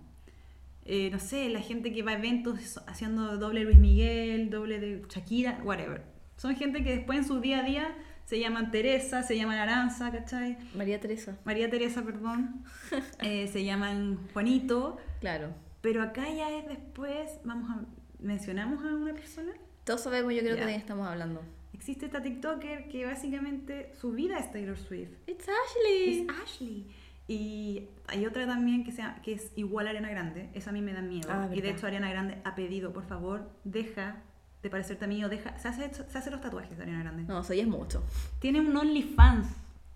Eh, 0.85 1.11
no 1.11 1.21
sé, 1.21 1.49
la 1.49 1.61
gente 1.61 1.93
que 1.93 2.03
va 2.03 2.13
a 2.13 2.15
eventos 2.15 2.81
haciendo 2.87 3.37
doble 3.39 3.65
Luis 3.65 3.79
Miguel, 3.79 4.51
doble 4.51 4.81
de 4.81 5.03
Shakira, 5.09 5.61
whatever. 5.63 6.03
Son 6.37 6.57
gente 6.57 6.83
que 6.83 6.97
después 6.97 7.19
en 7.19 7.25
su 7.25 7.41
día 7.41 7.61
a 7.61 7.63
día 7.63 7.95
se 8.25 8.41
llaman 8.41 8.71
Teresa, 8.71 9.23
se 9.23 9.37
llaman 9.37 9.59
Aranza, 9.59 10.11
¿cachai? 10.11 10.57
María 10.75 10.99
Teresa. 11.01 11.39
María 11.45 11.71
Teresa, 11.71 12.03
perdón. 12.03 12.65
Eh, 13.23 13.49
se 13.49 13.65
llaman 13.65 14.19
Juanito. 14.33 14.99
Claro. 15.21 15.55
Pero 15.81 16.03
acá 16.03 16.29
ya 16.29 16.51
es 16.51 16.67
después, 16.67 17.31
vamos 17.45 17.71
a, 17.71 17.85
mencionamos 18.19 18.85
a 18.85 18.95
una 18.95 19.15
persona. 19.15 19.53
Todos 19.85 20.03
sabemos, 20.03 20.33
yo 20.35 20.41
creo 20.41 20.57
que 20.57 20.65
de 20.65 20.75
estamos 20.77 21.07
hablando. 21.07 21.43
Existe 21.73 22.07
esta 22.07 22.23
TikToker 22.23 22.89
que 22.89 23.05
básicamente 23.05 23.93
su 24.01 24.13
vida 24.13 24.39
es 24.39 24.51
Taylor 24.53 24.79
Swift. 24.79 25.11
It's 25.27 25.47
Ashley. 25.49 26.21
Es 26.21 26.43
Ashley. 26.43 26.87
Y 27.33 27.89
hay 28.09 28.27
otra 28.27 28.47
también 28.47 28.85
que, 28.85 28.93
sea, 28.93 29.21
que 29.23 29.33
es 29.33 29.53
igual 29.57 29.87
a 29.87 29.91
Ariana 29.91 30.11
Grande. 30.11 30.51
Esa 30.55 30.71
a 30.71 30.73
mí 30.73 30.83
me 30.83 30.93
da 30.93 31.01
miedo. 31.03 31.29
Ah, 31.31 31.49
y 31.53 31.61
de 31.61 31.71
hecho 31.71 31.87
Ariana 31.87 32.11
Grande 32.11 32.39
ha 32.45 32.55
pedido, 32.55 32.93
por 32.93 33.05
favor, 33.05 33.51
deja 33.65 34.17
de 34.63 34.71
parecerte 34.71 35.07
a 35.07 35.09
mí 35.09 35.25
o 35.25 35.29
deja... 35.29 35.59
Se 35.59 35.69
hace, 35.69 35.93
se 35.93 36.19
hace 36.19 36.31
los 36.31 36.41
tatuajes 36.41 36.77
de 36.77 36.83
Ariana 36.85 37.03
Grande. 37.03 37.25
No, 37.25 37.41
eso 37.41 37.55
ya 37.55 37.63
es 37.63 37.69
mucho. 37.69 38.03
Tiene 38.39 38.61
un 38.61 38.77
OnlyFans. 38.77 39.47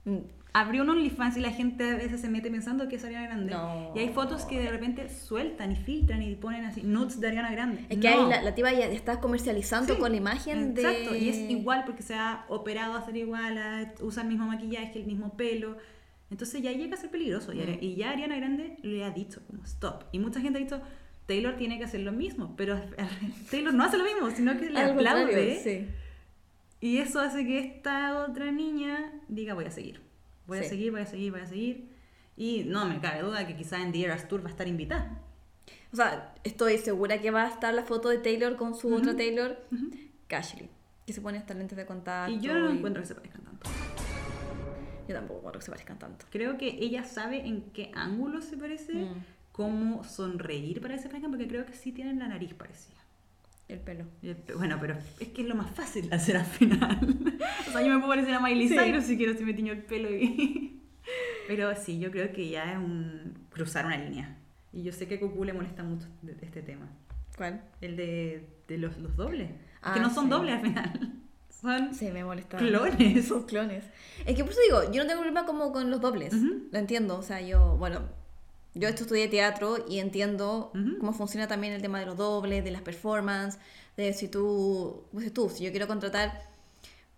Mm, 0.04 0.16
Abrió 0.52 0.84
un 0.84 0.88
OnlyFans 0.88 1.36
y 1.36 1.40
la 1.40 1.50
gente 1.50 1.84
a 1.90 1.96
veces 1.96 2.18
se 2.22 2.30
mete 2.30 2.50
pensando 2.50 2.88
que 2.88 2.96
es 2.96 3.04
Ariana 3.04 3.26
Grande. 3.26 3.52
No. 3.52 3.92
Y 3.94 3.98
hay 3.98 4.08
fotos 4.08 4.46
que 4.46 4.58
de 4.58 4.70
repente 4.70 5.10
sueltan 5.10 5.72
y 5.72 5.76
filtran 5.76 6.22
y 6.22 6.34
ponen 6.34 6.64
así, 6.64 6.82
nudes 6.82 7.20
de 7.20 7.28
Ariana 7.28 7.50
Grande. 7.52 7.84
Es 7.90 7.98
que 7.98 8.10
No. 8.14 8.26
la, 8.26 8.40
la 8.40 8.54
tipa 8.54 8.72
ya 8.72 8.86
está 8.86 9.20
comercializando 9.20 9.92
Sí, 9.94 10.00
con 10.00 10.12
la 10.12 10.16
imagen 10.16 10.72
de... 10.72 10.80
Exacto, 10.82 11.14
y 11.14 11.28
es 11.28 11.36
igual 11.50 11.82
porque 11.84 12.02
se 12.02 12.14
ha 12.14 12.46
operado 12.48 12.94
a 12.94 13.04
ser 13.04 13.18
igual, 13.18 13.58
a- 13.58 13.92
usa 14.00 14.22
el 14.22 14.28
mismo 14.30 14.46
maquillaje, 14.46 14.98
el 15.00 15.06
mismo 15.06 15.36
pelo. 15.36 15.76
Entonces 16.30 16.60
ya 16.62 16.72
llega 16.72 16.94
a 16.94 16.98
ser 16.98 17.10
peligroso. 17.10 17.52
Y, 17.52 17.58
Mm. 17.60 17.78
Y 17.80 17.94
ya 17.96 18.10
Ariana 18.10 18.36
Grande 18.36 18.76
le 18.82 19.04
ha 19.04 19.10
dicho 19.10 19.40
como 19.46 19.64
stop. 19.64 20.04
Y 20.12 20.18
mucha 20.18 20.40
gente 20.40 20.58
ha 20.58 20.62
dicho, 20.62 20.80
Taylor 21.26 21.56
tiene 21.56 21.78
que 21.78 21.84
hacer 21.84 22.00
lo 22.00 22.12
mismo, 22.12 22.54
pero 22.56 22.80
Taylor 23.50 23.72
no 23.74 23.84
hace 23.84 23.98
lo 23.98 24.04
mismo, 24.04 24.30
sino 24.30 24.58
que 24.58 24.70
le 24.70 24.80
aplaude. 24.80 25.60
sí. 25.62 25.88
Y 26.80 26.98
eso 26.98 27.20
hace 27.20 27.46
que 27.46 27.58
esta 27.58 28.24
otra 28.28 28.52
niña 28.52 29.12
diga 29.28 29.54
voy 29.54 29.64
a 29.64 29.70
seguir. 29.70 30.00
Voy 30.46 30.58
a 30.58 30.62
Sí. 30.62 30.68
seguir, 30.70 30.92
voy 30.92 31.00
a 31.00 31.06
seguir, 31.06 31.32
voy 31.32 31.40
a 31.40 31.46
seguir. 31.46 31.88
Y 32.36 32.64
no 32.64 32.84
me 32.86 33.00
cabe 33.00 33.22
duda 33.22 33.46
que 33.46 33.56
quizá 33.56 33.80
en 33.82 33.92
The 33.92 34.04
Eras 34.04 34.28
Tour 34.28 34.42
va 34.44 34.48
a 34.48 34.50
estar 34.50 34.68
invitada. 34.68 35.22
O 35.92 35.96
sea, 35.96 36.34
estoy 36.44 36.76
segura 36.78 37.20
que 37.20 37.30
va 37.30 37.44
a 37.44 37.48
estar 37.48 37.72
la 37.72 37.84
foto 37.84 38.08
de 38.10 38.18
Taylor 38.18 38.56
con 38.56 38.74
su 38.74 38.92
otra 38.92 39.10
Ujú, 39.12 39.16
Taylor, 39.16 39.58
Ashley, 40.28 40.68
que 41.06 41.12
se 41.14 41.20
pone 41.22 41.38
estas 41.38 41.56
lentes 41.56 41.76
de 41.78 41.86
contacto. 41.86 42.30
Y 42.32 42.40
yo 42.40 42.52
no 42.54 42.70
encuentro 42.70 43.00
que 43.02 43.08
se 43.08 43.14
parezcan 43.14 43.42
tanto. 43.42 43.70
Yo 45.08 45.14
tampoco 45.14 45.38
encuentro 45.40 45.60
que 45.60 45.64
se 45.64 45.70
parezcan 45.70 45.98
tanto. 45.98 46.26
Creo 46.30 46.58
que 46.58 46.68
ella 46.80 47.04
sabe 47.04 47.46
en 47.46 47.62
qué 47.72 47.90
ángulo 47.94 48.40
se 48.42 48.56
parece, 48.56 48.92
Mm. 48.94 49.22
cómo 49.52 50.04
sonreír 50.04 50.80
para 50.80 50.94
que 50.96 51.02
se 51.02 51.08
parezcan, 51.08 51.30
porque 51.30 51.46
creo 51.48 51.64
que 51.64 51.72
sí 51.74 51.92
tienen 51.92 52.18
la 52.18 52.28
nariz 52.28 52.54
parecida. 52.54 52.96
El 53.68 53.80
pelo. 53.80 54.04
El- 54.22 54.36
Bueno, 54.56 54.78
pero 54.80 54.96
es 55.20 55.28
que 55.28 55.42
es 55.42 55.48
lo 55.48 55.54
más 55.56 55.70
fácil 55.72 56.08
de 56.08 56.16
hacer 56.16 56.36
al 56.36 56.44
final. 56.44 56.98
o 57.68 57.70
sea, 57.72 57.82
yo 57.82 57.88
me 57.88 57.96
puedo 57.98 58.08
parecer 58.10 58.34
a 58.34 58.40
Miley 58.40 58.68
Sí. 58.68 58.76
Cyrus 58.78 59.04
si 59.04 59.16
quiero, 59.16 59.34
si 59.34 59.44
me 59.44 59.54
tiño 59.54 59.72
el 59.72 59.82
pelo 59.82 60.08
y... 60.14 60.82
pero 61.48 61.74
sí, 61.76 61.98
yo 61.98 62.10
creo 62.10 62.32
que 62.32 62.48
ya 62.48 62.72
es 62.72 62.78
un 62.78 63.34
cruzar 63.50 63.86
una 63.86 63.96
línea. 63.96 64.36
Y 64.72 64.82
yo 64.82 64.92
sé 64.92 65.08
que 65.08 65.14
a 65.16 65.20
Cucú 65.20 65.44
le 65.44 65.52
molesta 65.52 65.82
mucho 65.82 66.06
este 66.42 66.62
tema. 66.62 66.88
¿Cuál? 67.36 67.62
El 67.80 67.96
de, 67.96 68.46
de 68.68 68.78
los, 68.78 68.98
los 68.98 69.16
dobles. 69.16 69.50
Ah, 69.82 69.94
que 69.94 70.00
no 70.00 70.10
son 70.10 70.24
sí. 70.24 70.30
dobles 70.30 70.54
al 70.54 70.60
final. 70.62 71.12
Son 71.60 71.94
Sí, 71.94 72.10
me 72.10 72.22
molesta. 72.24 72.58
clones. 72.58 73.26
Son 73.28 73.44
clones. 73.44 73.84
Es 74.24 74.34
que 74.36 74.44
por 74.44 74.52
eso 74.52 74.60
digo, 74.66 74.92
yo 74.92 75.02
no 75.02 75.08
tengo 75.08 75.20
problema 75.22 75.46
como 75.46 75.72
con 75.72 75.90
los 75.90 76.00
dobles. 76.00 76.34
Ujú. 76.34 76.68
Lo 76.70 76.78
entiendo. 76.78 77.18
O 77.18 77.22
sea, 77.22 77.40
yo, 77.40 77.76
bueno, 77.78 78.00
yo 78.74 78.88
esto 78.88 79.02
estudié 79.04 79.28
teatro 79.28 79.84
y 79.88 79.98
entiendo 80.00 80.70
Ujú. 80.74 80.98
cómo 80.98 81.12
funciona 81.12 81.48
también 81.48 81.72
el 81.72 81.80
tema 81.82 81.98
de 82.00 82.06
los 82.06 82.16
dobles, 82.16 82.62
de 82.62 82.70
las 82.70 82.82
performances, 82.82 83.60
de 83.96 84.12
si 84.12 84.28
tú, 84.28 85.04
pues 85.12 85.32
tú, 85.32 85.48
si 85.48 85.64
yo 85.64 85.70
quiero 85.70 85.86
contratar, 85.86 86.42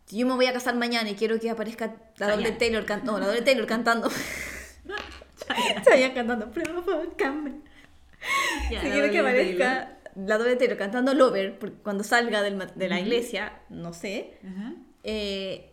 si 0.06 0.18
yo 0.18 0.26
me 0.26 0.34
voy 0.34 0.46
a 0.46 0.52
casar 0.52 0.76
mañana 0.76 1.10
y 1.10 1.14
quiero 1.16 1.38
que 1.40 1.50
aparezca 1.50 1.96
la 2.18 2.30
doble. 2.30 2.52
Taylor 2.52 2.84
cantando, 2.84 3.12
no, 3.14 3.18
la 3.18 3.26
doble 3.26 3.42
Taylor 3.42 3.66
cantando. 3.74 4.08
Chayanne 5.84 6.14
cantando, 6.14 6.50
provócame. 6.50 7.52
Ya, 8.70 8.80
Si 8.80 8.86
la 8.88 8.92
quiero 8.92 9.10
que 9.12 9.18
aparezca 9.18 9.97
la 10.26 10.36
doble 10.38 10.56
Taylor 10.56 10.76
cantando 10.76 11.14
Lover 11.14 11.58
cuando 11.82 12.02
salga 12.04 12.42
del 12.42 12.58
de 12.74 12.88
la 12.88 13.00
iglesia, 13.00 13.60
no 13.70 13.92
sé. 13.92 14.38
Eh, 15.04 15.70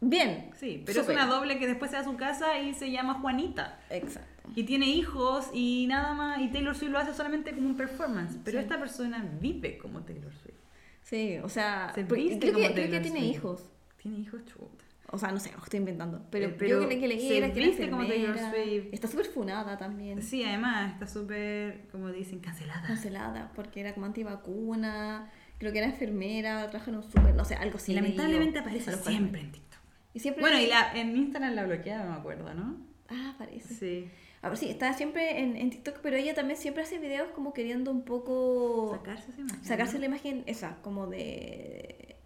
bien. 0.00 0.50
Sí, 0.58 0.82
pero 0.86 1.00
es 1.02 1.08
una 1.08 1.26
doble 1.26 1.58
que 1.58 1.66
después 1.66 1.90
se 1.90 1.96
va 1.96 2.02
a 2.02 2.04
su 2.04 2.16
casa 2.16 2.58
y 2.58 2.74
se 2.74 2.90
llama 2.90 3.14
Juanita. 3.20 3.80
Exacto. 3.90 4.50
Y 4.54 4.64
tiene 4.64 4.86
hijos 4.86 5.48
y 5.52 5.86
nada 5.88 6.14
más. 6.14 6.40
Y 6.40 6.48
Taylor 6.48 6.74
Swift 6.74 6.90
lo 6.90 6.98
hace 6.98 7.14
solamente 7.14 7.52
como 7.54 7.68
un 7.68 7.76
performance. 7.76 8.38
Pero 8.44 8.58
Sí. 8.58 8.64
esta 8.64 8.78
persona 8.78 9.24
vive 9.40 9.78
como 9.78 10.02
Taylor 10.02 10.32
Swift. 10.32 10.54
Sí, 11.02 11.38
o 11.42 11.48
sea, 11.48 11.92
Se 11.94 12.06
creo, 12.06 12.28
que, 12.28 12.38
creo 12.38 12.54
que 12.56 12.68
Taylor 12.70 13.02
tiene 13.02 13.20
Swift. 13.20 13.34
hijos. 13.34 13.64
Tiene 14.00 14.18
hijos 14.18 14.44
chuta. 14.46 14.84
O 15.14 15.18
sea, 15.18 15.30
no 15.30 15.38
sé, 15.38 15.52
lo 15.52 15.62
estoy 15.62 15.78
inventando. 15.78 16.26
Pero, 16.30 16.46
Eh, 16.48 16.56
yo 16.68 16.80
que, 16.80 16.86
le- 16.86 16.98
que 17.00 17.06
leí 17.08 17.36
era 17.36 17.52
que 17.52 17.62
era 17.68 17.90
como 17.90 18.06
Taylor. 18.06 18.36
Swift. 18.38 18.86
Está 18.92 19.08
súper 19.08 19.26
funada 19.26 19.76
también. 19.78 20.22
Sí, 20.22 20.42
además 20.42 20.92
está 20.94 21.06
súper, 21.06 21.86
como 21.92 22.08
dicen, 22.10 22.40
cancelada. 22.40 22.86
Cancelada 22.86 23.52
porque 23.54 23.80
era 23.80 23.92
como 23.94 24.06
antivacuna. 24.06 25.30
Creo 25.58 25.70
que 25.70 25.78
era 25.78 25.86
enfermera, 25.88 26.68
trabaja 26.70 26.90
en 26.90 26.96
un 26.96 27.02
súper, 27.04 27.34
no 27.34 27.44
sé, 27.44 27.54
algo 27.54 27.76
así. 27.76 27.92
Lamentablemente 27.94 28.58
aparece 28.58 28.90
siempre 28.96 29.42
en 29.42 29.52
TikTok. 29.52 29.80
Y 30.14 30.18
siempre 30.20 30.40
Bueno, 30.42 30.58
y 30.58 30.66
la, 30.66 30.92
en 30.98 31.16
Instagram 31.16 31.54
la 31.54 31.64
bloqueada, 31.66 32.04
me 32.10 32.16
acuerdo, 32.16 32.52
¿no? 32.54 32.78
Ah, 33.08 33.34
parece. 33.38 33.74
Sí. 33.74 34.08
A 34.40 34.48
ver, 34.48 34.58
sí, 34.58 34.68
está 34.68 34.92
siempre 34.94 35.40
en, 35.40 35.56
en 35.56 35.70
TikTok, 35.70 35.98
pero 36.02 36.16
ella 36.16 36.34
también 36.34 36.58
siempre 36.58 36.82
hace 36.82 36.98
videos 36.98 37.28
como 37.30 37.52
queriendo 37.52 37.90
un 37.92 38.04
poco 38.04 38.90
Sacarse 38.96 39.30
esa 39.30 39.40
imagen. 39.40 39.64
sacarse 39.64 39.94
¿no? 39.94 40.00
la 40.00 40.06
imagen 40.06 40.42
esa, 40.46 40.76
como 40.82 41.06
de. 41.06 42.16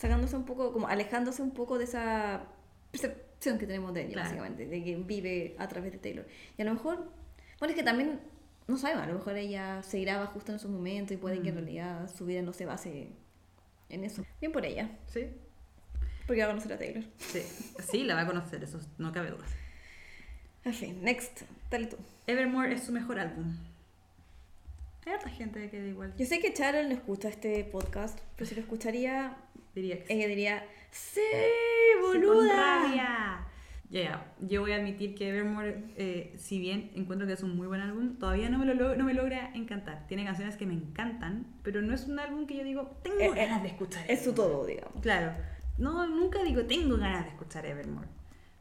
Sacándose 0.00 0.34
un 0.36 0.44
poco, 0.44 0.72
como 0.72 0.88
alejándose 0.88 1.42
un 1.42 1.50
poco 1.50 1.76
de 1.78 1.84
esa 1.84 2.44
percepción 2.90 3.58
que 3.58 3.66
tenemos 3.66 3.92
de 3.92 4.02
ella, 4.02 4.12
Claro. 4.14 4.28
básicamente, 4.28 4.66
de 4.66 4.82
que 4.84 4.96
vive 4.96 5.54
a 5.58 5.68
través 5.68 5.92
de 5.92 5.98
Taylor. 5.98 6.26
Y 6.56 6.62
a 6.62 6.64
lo 6.64 6.72
mejor, 6.74 7.12
bueno, 7.58 7.70
es 7.72 7.74
que 7.74 7.82
también, 7.82 8.20
no 8.66 8.76
sabemos, 8.78 9.04
a 9.04 9.06
lo 9.08 9.14
mejor 9.14 9.36
ella 9.36 9.82
se 9.82 10.00
graba 10.00 10.26
justo 10.26 10.52
en 10.52 10.56
esos 10.56 10.70
momentos 10.70 11.12
y 11.12 11.16
puede 11.18 11.40
que 11.42 11.48
en 11.50 11.54
Mm. 11.54 11.58
realidad 11.58 12.10
su 12.16 12.24
vida 12.26 12.40
no 12.42 12.52
se 12.52 12.64
base 12.64 13.12
en 13.90 14.04
eso. 14.04 14.24
Bien 14.40 14.52
por 14.52 14.64
ella, 14.64 14.90
Sí. 15.06 15.26
porque 16.26 16.40
va 16.42 16.46
a 16.46 16.50
conocer 16.50 16.72
a 16.72 16.78
Taylor. 16.78 17.04
Sí. 17.18 17.42
Sí, 17.90 18.04
la 18.04 18.14
va 18.14 18.22
a 18.22 18.26
conocer, 18.26 18.62
eso 18.64 18.80
no 18.98 19.12
cabe 19.12 19.30
duda. 19.30 19.44
En 20.64 20.74
fin, 20.74 21.02
next, 21.02 21.42
dale 21.70 21.86
tú. 21.86 21.96
Evermore 22.26 22.72
es 22.74 22.84
su 22.84 22.92
mejor 22.92 23.18
álbum. 23.18 23.56
Hay 25.06 25.12
harta 25.12 25.28
gente 25.30 25.68
que 25.70 25.80
da 25.80 25.86
igual. 25.88 26.14
Yo 26.18 26.26
sé 26.26 26.40
que 26.40 26.52
Charol 26.52 26.88
no 26.88 26.94
escucha 26.94 27.28
este 27.28 27.64
podcast, 27.64 28.18
pero 28.36 28.48
si 28.48 28.54
lo 28.54 28.60
escucharía, 28.60 29.36
Diría 29.74 29.98
que 30.00 30.06
sí. 30.06 30.12
ella 30.12 30.26
diría, 30.26 30.64
¡Sí, 30.90 31.20
Sí, 31.20 32.00
boluda! 32.00 32.82
rabia. 32.84 33.46
Ya, 33.88 34.02
ya. 34.02 34.34
yo 34.40 34.60
voy 34.60 34.72
a 34.72 34.76
admitir 34.76 35.14
que 35.16 35.28
Evermore, 35.30 35.82
eh, 35.96 36.32
si 36.38 36.58
bien 36.60 36.90
encuentro 36.94 37.26
que 37.26 37.32
es 37.32 37.42
un 37.42 37.56
muy 37.56 37.66
buen 37.66 37.80
álbum, 37.80 38.16
todavía 38.18 38.48
no 38.48 38.58
me, 38.58 38.66
lo 38.66 38.94
no 38.96 39.04
me 39.04 39.14
logra 39.14 39.50
encantar. 39.54 40.06
Tiene 40.06 40.24
canciones 40.24 40.56
que 40.56 40.66
me 40.66 40.74
encantan, 40.74 41.46
pero 41.62 41.82
no 41.82 41.92
es 41.94 42.06
un 42.06 42.18
álbum 42.20 42.46
que 42.46 42.56
yo 42.56 42.62
digo, 42.64 42.96
tengo 43.02 43.18
Eh, 43.18 43.26
eh, 43.26 43.34
ganas 43.34 43.62
de 43.62 43.68
escuchar. 43.68 44.04
Es 44.08 44.20
su 44.22 44.30
Evermore". 44.30 44.48
todo, 44.52 44.66
digamos. 44.66 45.02
Claro. 45.02 45.32
No, 45.78 46.06
nunca 46.06 46.42
digo, 46.44 46.62
tengo 46.66 46.96
ganas 46.98 47.24
de 47.24 47.30
escuchar 47.30 47.64
Evermore. 47.66 48.06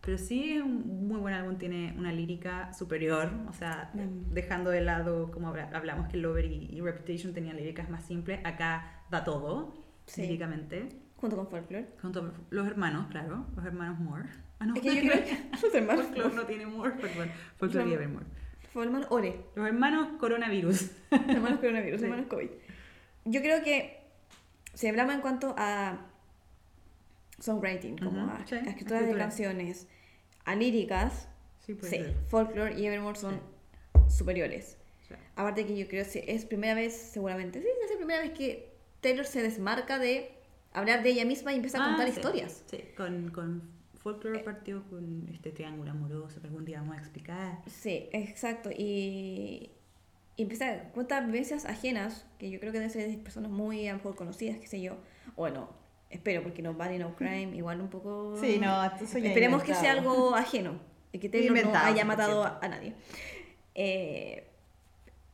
Pero 0.10 0.18
sí 0.18 0.54
es 0.56 0.64
un 0.64 1.08
muy 1.08 1.20
buen 1.20 1.36
álbum, 1.36 1.58
tiene 1.60 1.94
una 1.96 2.12
lírica 2.12 2.74
superior, 2.74 3.32
o 3.48 3.54
sea, 3.54 3.92
Mm. 3.94 4.34
dejando 4.34 4.72
de 4.72 4.82
lado, 4.82 5.30
como 5.30 5.50
habla- 5.50 5.70
hablamos 5.72 6.08
que 6.08 6.18
Lover 6.18 6.46
y, 6.46 6.66
y 6.72 6.82
Reputation 6.82 7.32
tenían 7.32 7.58
líricas 7.58 7.92
más 7.92 8.04
simples, 8.06 8.40
acá 8.44 9.04
da 9.12 9.24
todo, 9.24 9.72
Sí. 10.08 10.24
líricamente. 10.24 10.90
Junto 11.18 11.36
con 11.36 11.48
Folklore. 11.48 11.90
Junto 12.02 12.22
a 12.22 12.32
los 12.50 12.66
hermanos, 12.68 13.06
claro, 13.12 13.46
los 13.56 13.64
hermanos 13.64 14.00
Moore. 14.00 14.30
Ah, 14.58 14.66
no, 14.66 14.74
Es 14.74 14.82
que 14.82 14.96
yo 14.96 15.02
creo 15.12 15.24
que 15.24 15.44
los 15.62 15.76
hermanos, 15.76 16.06
Folklore 16.08 16.34
no 16.36 16.44
tiene 16.48 16.66
Moore, 16.66 16.96
perdón. 17.00 17.30
Folklore 17.58 17.88
y 17.90 17.94
Evermore. 17.94 18.26
fue 18.74 18.86
hermano 18.86 19.06
Ore, 19.12 19.46
Los 19.56 19.68
hermanos 19.68 20.18
Coronavirus. 20.20 20.90
hermanos 21.12 21.60
coronavirus, 21.60 22.00
Sí. 22.00 22.06
hermanos 22.06 22.26
COVID. 22.26 22.50
Yo 23.26 23.42
creo 23.42 23.62
que 23.64 24.00
si 24.74 24.88
hablamos 24.88 25.14
en 25.14 25.22
cuanto 25.22 25.54
a 25.56 26.00
songwriting, 27.40 27.96
como 28.00 28.24
Ujú, 28.24 28.32
a, 28.32 28.46
sí, 28.48 28.56
a 28.56 28.58
escrituras 28.62 29.02
de 29.04 29.12
escritura. 29.12 29.18
canciones, 29.20 29.88
a 30.52 30.56
líricas, 30.56 31.28
Sí, 31.66 31.78
sí. 31.84 32.00
Folklore 32.28 32.80
y 32.80 32.86
Evermore 32.88 33.18
son 33.20 33.40
superiores. 34.10 34.78
Sí. 35.08 35.14
Aparte 35.36 35.66
que 35.66 35.78
yo 35.78 35.88
creo 35.88 36.04
que 36.12 36.24
es 36.28 36.46
primera 36.46 36.74
vez, 36.74 36.94
seguramente, 36.96 37.62
sí, 37.62 37.68
es 37.86 37.92
la 37.92 37.98
primera 37.98 38.22
vez 38.22 38.32
que 38.32 38.72
Taylor 39.02 39.26
se 39.26 39.42
desmarca 39.44 40.00
de 40.00 40.32
hablar 40.74 41.04
de 41.04 41.10
ella 41.12 41.26
misma 41.26 41.54
y 41.54 41.58
empieza 41.58 41.78
a 41.78 41.86
Ah, 41.86 41.88
contar 41.90 42.08
sí, 42.12 42.14
historias. 42.20 42.64
Sí, 42.70 42.80
con, 42.98 43.30
con 43.32 43.62
Folklore 44.00 44.40
partió 44.40 44.84
con 44.90 45.28
este 45.32 45.52
triángulo 45.52 45.92
amoroso 45.92 46.42
que 46.42 46.48
algún 46.48 46.66
día 46.66 46.80
vamos 46.82 46.96
a 46.98 47.00
explicar. 47.00 47.60
Sí, 47.68 48.10
exacto. 48.14 48.72
Y, 48.72 49.70
y 50.36 50.42
empieza 50.42 50.72
a 50.72 50.80
cuenta 50.92 51.22
vivencias 51.22 51.66
ajenas, 51.66 52.26
que 52.40 52.50
yo 52.50 52.60
creo 52.60 52.72
que 52.72 52.80
deben 52.80 52.92
ser 52.92 53.08
de 53.10 53.18
personas 53.18 53.52
muy 53.52 53.88
a 53.88 53.92
lo 53.92 53.98
mejor 54.00 54.16
conocidas, 54.16 54.58
qué 54.60 54.68
sé 54.68 54.82
yo. 54.82 54.98
Bueno, 55.36 55.70
espero, 56.10 56.44
porque 56.44 56.62
no 56.62 56.74
Body 56.74 56.98
No 56.98 57.16
Crime, 57.16 57.56
igual 57.56 57.82
un 57.82 57.90
poco... 57.90 58.36
esto 59.04 59.18
ya 59.20 59.28
Esperemos 59.30 59.64
que 59.64 59.74
sea 59.74 59.96
inventado. 59.98 60.12
algo 60.28 60.36
ajeno, 60.36 60.80
y 61.12 61.20
que 61.20 61.30
Taylor 61.30 61.52
no 61.52 61.58
Inventado, 61.58 61.86
haya 61.88 62.04
100%. 62.04 62.06
matado 62.06 62.44
a, 62.44 62.60
a 62.62 62.68
nadie. 62.68 62.94
Eh, 63.76 64.48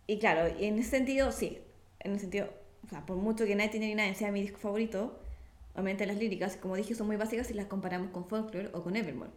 y 0.08 0.20
claro, 0.20 0.48
en 0.60 0.80
ese 0.80 0.90
sentido, 0.92 1.32
sí. 1.32 1.60
En 2.00 2.12
el 2.14 2.20
sentido, 2.20 2.50
o 2.84 2.88
sea, 2.88 3.06
por 3.06 3.18
mucho 3.18 3.46
que 3.46 3.56
1999 3.56 4.16
sea 4.16 4.32
mi 4.32 4.42
disco 4.42 4.60
favorito, 4.60 5.20
obviamente 5.74 6.06
las 6.06 6.18
líricas, 6.18 6.58
como 6.58 6.76
dije, 6.76 6.94
son 6.96 7.08
muy 7.08 7.16
básicas 7.16 7.48
si 7.48 7.54
las 7.54 7.66
comparamos 7.66 8.10
con 8.12 8.28
Folklore 8.28 8.70
o 8.74 8.84
con 8.84 8.96
Evermore. 8.96 9.32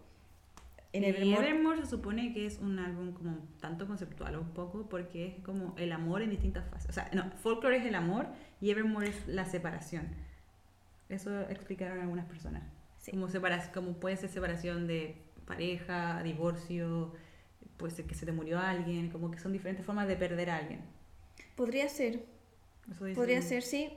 En 0.93 1.05
Evermore, 1.05 1.49
Evermore 1.49 1.81
se 1.83 1.87
supone 1.87 2.33
que 2.33 2.47
es 2.47 2.59
un 2.59 2.79
álbum 2.79 3.13
como 3.13 3.37
tanto 3.61 3.87
conceptual 3.87 4.37
un 4.39 4.51
poco 4.51 4.89
porque 4.89 5.27
es 5.27 5.35
como 5.45 5.75
el 5.77 5.93
amor 5.93 6.23
en 6.23 6.31
distintas 6.31 6.69
fases. 6.71 6.89
O 6.91 6.93
sea, 6.93 7.11
no, 7.13 7.31
Folklore 7.43 7.77
es 7.79 7.85
el 7.87 7.95
amor 7.95 8.27
y 8.61 8.71
Evermore 8.71 9.09
es 9.09 9.27
la 9.27 9.45
separación. 9.45 10.09
Eso 11.09 11.41
explicaron 11.49 12.01
algunas 12.01 12.27
personas. 12.27 12.63
Sí. 12.99 13.13
Como, 13.13 13.29
como 13.73 13.93
puede 13.95 14.17
ser 14.17 14.29
separación 14.29 14.87
de 14.87 15.17
pareja, 15.47 16.23
divorcio, 16.23 17.13
puede 17.77 17.95
ser 17.95 18.05
que 18.07 18.15
se 18.15 18.27
te 18.27 18.33
murió 18.33 18.59
alguien, 18.59 19.09
como 19.11 19.31
que 19.31 19.39
son 19.39 19.53
diferentes 19.53 19.85
formas 19.87 20.07
de 20.09 20.17
perder 20.17 20.51
a 20.51 20.57
alguien. 20.57 20.81
podría 21.57 21.89
ser, 21.89 22.25
Eso 22.91 23.05
dicen- 23.05 23.15
Podría 23.17 23.43
ser, 23.43 23.63
sí. 23.63 23.91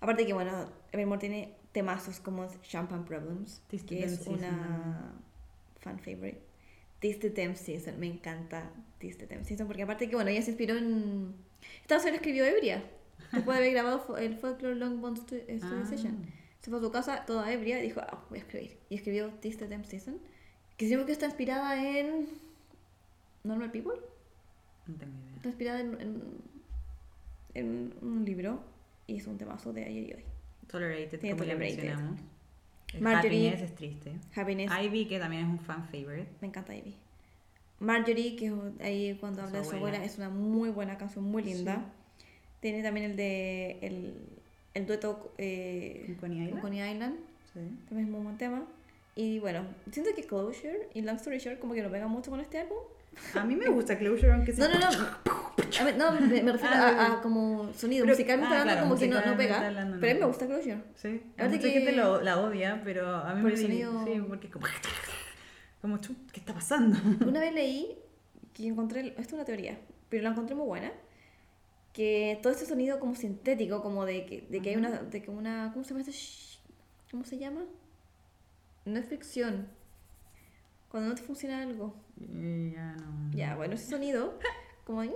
Aparte 0.00 0.26
que, 0.26 0.32
bueno, 0.32 0.70
Evermore 0.92 1.20
tiene 1.20 1.54
temazos 1.72 2.20
como 2.20 2.46
Champagne 2.62 3.04
Problems, 3.04 3.62
This 3.68 3.82
que 3.84 4.04
es 4.04 4.16
Season. 4.16 4.34
una 4.34 5.12
fan 5.80 5.98
favorite. 5.98 6.40
This 7.00 7.18
the 7.20 7.30
Damn 7.30 7.56
Season, 7.56 7.98
me 8.00 8.06
encanta 8.06 8.70
This 8.98 9.18
the 9.18 9.26
Damn 9.26 9.44
Season, 9.44 9.66
porque 9.66 9.82
aparte 9.82 10.08
que, 10.08 10.14
bueno, 10.14 10.30
ella 10.30 10.42
se 10.42 10.50
inspiró 10.50 10.76
en... 10.76 11.34
Esta 11.82 11.98
la 11.98 12.10
escribió 12.16 12.44
ebria, 12.44 12.82
después 13.32 13.56
de 13.58 13.64
haber 13.64 13.72
grabado 13.72 14.16
el 14.18 14.36
Folklore 14.36 14.74
Long 14.76 15.00
Bond 15.00 15.18
eh, 15.32 15.58
Studio 15.58 15.80
Ah. 15.82 15.86
Session. 15.86 16.24
Se 16.60 16.70
fue 16.70 16.78
a 16.78 16.82
su 16.82 16.90
casa 16.90 17.24
toda 17.26 17.52
ebria 17.52 17.78
y 17.78 17.82
dijo, 17.82 18.00
ah, 18.00 18.24
voy 18.30 18.38
a 18.38 18.42
escribir. 18.42 18.78
Y 18.88 18.94
escribió 18.96 19.28
This 19.40 19.58
the 19.58 19.68
Damn 19.68 19.84
Season, 19.84 20.18
que 20.76 20.86
siempre 20.86 21.06
que 21.06 21.12
está 21.12 21.26
inspirada 21.26 21.76
en... 21.82 22.26
Normal 23.42 23.70
People. 23.70 23.92
No 24.86 24.94
tengo 24.94 25.12
idea. 25.12 25.36
Está 25.36 25.48
inspirada 25.48 25.80
en, 25.80 26.00
en, 26.00 26.22
en 27.54 27.94
un 28.00 28.24
libro 28.24 28.62
y 29.06 29.16
es 29.18 29.26
un 29.26 29.36
temazo 29.36 29.72
de 29.74 29.84
ayer 29.84 30.08
y 30.08 30.12
hoy. 30.14 30.24
Tolerated, 30.66 31.20
Tiene 31.20 31.36
como 31.36 31.44
ya 31.44 31.52
Tolerated. 31.52 31.76
mencionamos. 31.84 32.20
El 32.94 33.00
Marjorie- 33.02 33.48
Happiness 33.50 33.60
es 33.62 33.74
triste. 33.74 34.12
Happiness, 34.34 34.70
Ivy, 34.84 35.06
que 35.06 35.18
también 35.18 35.42
es 35.42 35.48
un 35.48 35.58
fan 35.58 35.84
favorite. 35.88 36.28
me 36.40 36.48
encanta 36.48 36.74
Ivy. 36.74 36.96
Marjorie, 37.80 38.36
que 38.36 38.52
ahí 38.80 39.16
cuando 39.20 39.40
Su 39.42 39.46
habla 39.48 39.58
de 39.58 39.64
su 39.64 39.70
abuela. 39.76 39.96
abuela, 39.98 40.04
es 40.10 40.16
una 40.16 40.30
muy 40.30 40.70
buena 40.70 40.96
canción, 40.96 41.24
muy 41.24 41.42
linda. 41.42 41.84
Tiene 42.64 42.82
también 42.82 43.10
el 43.10 43.16
de 43.16 43.78
el, 43.82 44.14
el 44.72 44.86
dueto 44.86 45.34
eh, 45.36 46.04
¿Con 46.06 46.14
Coney 46.30 46.38
con 46.38 46.46
Island? 46.46 46.62
Coney 46.62 46.92
Island, 46.92 47.16
Sí. 47.52 47.60
también 47.90 48.06
es 48.08 48.10
muy 48.14 48.22
buen 48.22 48.38
tema. 48.38 48.64
Y 49.14 49.38
bueno, 49.38 49.66
siento 49.92 50.12
que 50.16 50.22
Closure 50.24 50.88
y 50.94 51.02
Long 51.02 51.16
Story 51.16 51.36
Short 51.40 51.58
como 51.58 51.74
que 51.74 51.82
no 51.82 51.90
pegan 51.90 52.08
mucho 52.10 52.30
con 52.30 52.40
este 52.40 52.60
álbum. 52.60 52.78
A 53.34 53.44
mí 53.44 53.54
me 53.54 53.68
gusta 53.68 53.98
Closure, 53.98 54.32
aunque 54.32 54.52
No, 54.54 54.64
sea... 54.64 54.78
no, 54.78 54.90
no. 54.90 55.08
A 55.80 55.84
ver, 55.84 55.98
no, 55.98 56.12
me, 56.12 56.20
me 56.42 56.52
refiero 56.52 56.74
Ah, 56.74 56.88
a, 56.88 57.12
a 57.18 57.20
como 57.20 57.70
sonido, 57.74 58.04
Pero- 58.06 58.14
musicalmente 58.14 58.54
ah, 58.56 58.60
hablando, 58.62 58.80
claro, 58.80 58.88
como 58.88 58.98
que 58.98 59.08
no, 59.08 59.20
no 59.32 59.36
pega. 59.36 59.66
hablando, 59.66 59.94
no. 59.96 60.00
Pero 60.00 60.10
a 60.10 60.14
mí 60.14 60.20
me 60.20 60.26
gusta 60.26 60.46
Closure. 60.46 60.78
Sí, 60.94 61.20
Aparte 61.34 61.56
mucha 61.56 61.68
que- 61.68 61.70
gente 61.74 61.92
lo, 61.92 62.22
la 62.22 62.40
odia, 62.40 62.80
pero 62.82 63.06
a 63.14 63.34
mí 63.34 63.42
Por 63.42 63.52
me 63.52 63.58
divierte. 63.58 63.84
sonido- 63.84 64.04
Sí, 64.14 64.24
porque 64.26 64.46
es 64.46 64.52
como... 64.54 64.66
Como, 65.82 66.00
¿qué 66.32 66.40
está 66.40 66.54
pasando? 66.54 66.96
Una 67.26 67.40
vez 67.40 67.52
leí 67.52 67.98
que 68.54 68.66
encontré, 68.66 69.08
esto 69.08 69.20
es 69.20 69.32
una 69.34 69.44
teoría, 69.44 69.78
pero 70.08 70.22
la 70.22 70.30
encontré 70.30 70.54
muy 70.56 70.66
buena, 70.66 70.90
que 71.94 72.40
todo 72.42 72.52
este 72.52 72.66
sonido 72.66 72.98
como 72.98 73.14
sintético, 73.14 73.80
como 73.80 74.04
de 74.04 74.26
que, 74.26 74.42
de 74.50 74.60
que 74.60 74.70
hay 74.70 74.76
una, 74.76 74.90
de 74.90 75.22
que 75.22 75.30
una, 75.30 75.70
¿cómo 75.72 75.84
se 75.84 75.94
llama 75.94 76.04
¿Cómo 77.10 77.24
se 77.24 77.38
llama? 77.38 77.60
No 78.84 78.98
es 78.98 79.06
fricción. 79.06 79.68
Cuando 80.90 81.10
no 81.10 81.14
te 81.14 81.22
funciona 81.22 81.62
algo. 81.62 81.94
Eh, 82.20 82.72
ya 82.74 82.96
no. 82.96 83.30
Ya, 83.32 83.54
bueno, 83.54 83.74
ese 83.74 83.88
sonido, 83.88 84.38
como 84.84 85.04
ñi, 85.04 85.14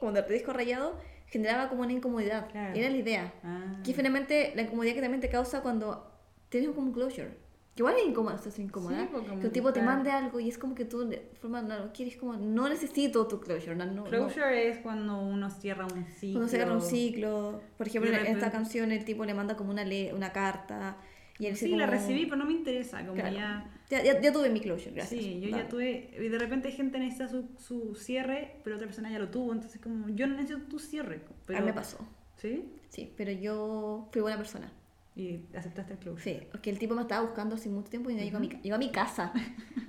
como 0.00 0.10
del 0.10 0.26
disco 0.28 0.52
rayado, 0.52 0.98
generaba 1.28 1.68
como 1.68 1.82
una 1.82 1.92
incomodidad. 1.92 2.50
Claro. 2.50 2.74
Era 2.74 2.90
la 2.90 2.96
idea. 2.96 3.32
Ah. 3.44 3.80
Que 3.84 3.94
finalmente 3.94 4.52
la 4.56 4.62
incomodidad 4.62 4.94
que 4.94 5.00
también 5.00 5.20
te 5.20 5.28
causa 5.28 5.62
cuando 5.62 6.10
tienes 6.48 6.70
como 6.70 6.88
un 6.88 6.92
closure. 6.92 7.43
Que 7.74 7.82
igual 7.82 7.96
es 7.96 8.06
incómodo, 8.06 8.36
estás 8.36 8.56
incómoda. 8.60 9.00
Sí, 9.02 9.08
que 9.40 9.46
el 9.46 9.52
tipo 9.52 9.72
te 9.72 9.82
mande 9.82 10.10
algo 10.10 10.38
y 10.38 10.48
es 10.48 10.58
como 10.58 10.74
que 10.76 10.84
tú 10.84 11.08
de 11.08 11.28
forma 11.40 11.60
no 11.60 11.92
quieres 11.92 12.16
como 12.16 12.34
no 12.36 12.68
necesito 12.68 13.26
tu 13.26 13.40
closure, 13.40 13.74
no, 13.74 13.84
no, 13.86 13.92
no. 13.92 14.04
Closure 14.04 14.68
es 14.68 14.78
cuando 14.78 15.18
uno 15.20 15.50
cierra 15.50 15.84
un 15.86 16.04
ciclo. 16.06 16.32
Cuando 16.34 16.48
se 16.48 16.56
agarra 16.56 16.74
un 16.74 16.82
ciclo, 16.82 17.60
por 17.76 17.88
ejemplo, 17.88 18.12
en 18.12 18.26
esta 18.26 18.52
canción 18.52 18.92
el 18.92 19.04
tipo 19.04 19.24
le 19.24 19.34
manda 19.34 19.56
como 19.56 19.70
una 19.72 19.84
le 19.84 20.14
una 20.14 20.32
carta 20.32 20.98
y 21.36 21.46
él 21.46 21.56
Sí, 21.56 21.74
la 21.74 21.86
como- 21.86 21.98
recibí, 21.98 22.26
pero 22.26 22.36
no 22.36 22.44
me 22.46 22.52
interesa. 22.52 23.00
Como 23.00 23.14
Claro. 23.14 23.34
ya. 23.34 23.68
ya, 23.90 24.04
ya, 24.04 24.20
ya 24.20 24.32
tuve 24.32 24.50
mi 24.50 24.60
closure, 24.60 24.92
gracias. 24.92 25.20
Sí, 25.20 25.40
yo 25.40 25.48
ya 25.48 25.66
tuve. 25.66 26.10
Y 26.16 26.28
de 26.28 26.38
repente 26.38 26.70
gente 26.70 27.00
necesita 27.00 27.26
su, 27.26 27.48
su 27.58 27.96
cierre, 27.96 28.60
pero 28.62 28.76
otra 28.76 28.86
persona 28.86 29.10
ya 29.10 29.18
lo 29.18 29.30
tuvo. 29.30 29.52
Entonces, 29.52 29.80
como 29.80 30.08
yo 30.10 30.28
no 30.28 30.36
necesito 30.36 30.64
tu 30.68 30.78
cierre. 30.78 31.20
Pero, 31.44 31.58
A 31.58 31.62
mí 31.62 31.66
me 31.66 31.72
pasó. 31.72 31.98
¿Sí? 32.36 32.70
Sí, 32.88 33.12
pero 33.16 33.32
yo 33.32 34.08
fui 34.12 34.22
buena 34.22 34.36
persona. 34.36 34.70
Y 35.16 35.44
aceptaste 35.54 35.92
el 35.92 35.98
closure. 35.98 36.40
Sí, 36.40 36.46
porque 36.50 36.70
el 36.70 36.78
tipo 36.78 36.94
me 36.94 37.02
estaba 37.02 37.24
buscando 37.24 37.54
hace 37.54 37.68
mucho 37.68 37.88
tiempo 37.88 38.10
y 38.10 38.14
no 38.14 38.22
llegó, 38.22 38.38
a 38.38 38.40
mi, 38.40 38.48
llegó 38.48 38.74
a 38.74 38.78
mi 38.78 38.90
casa. 38.90 39.32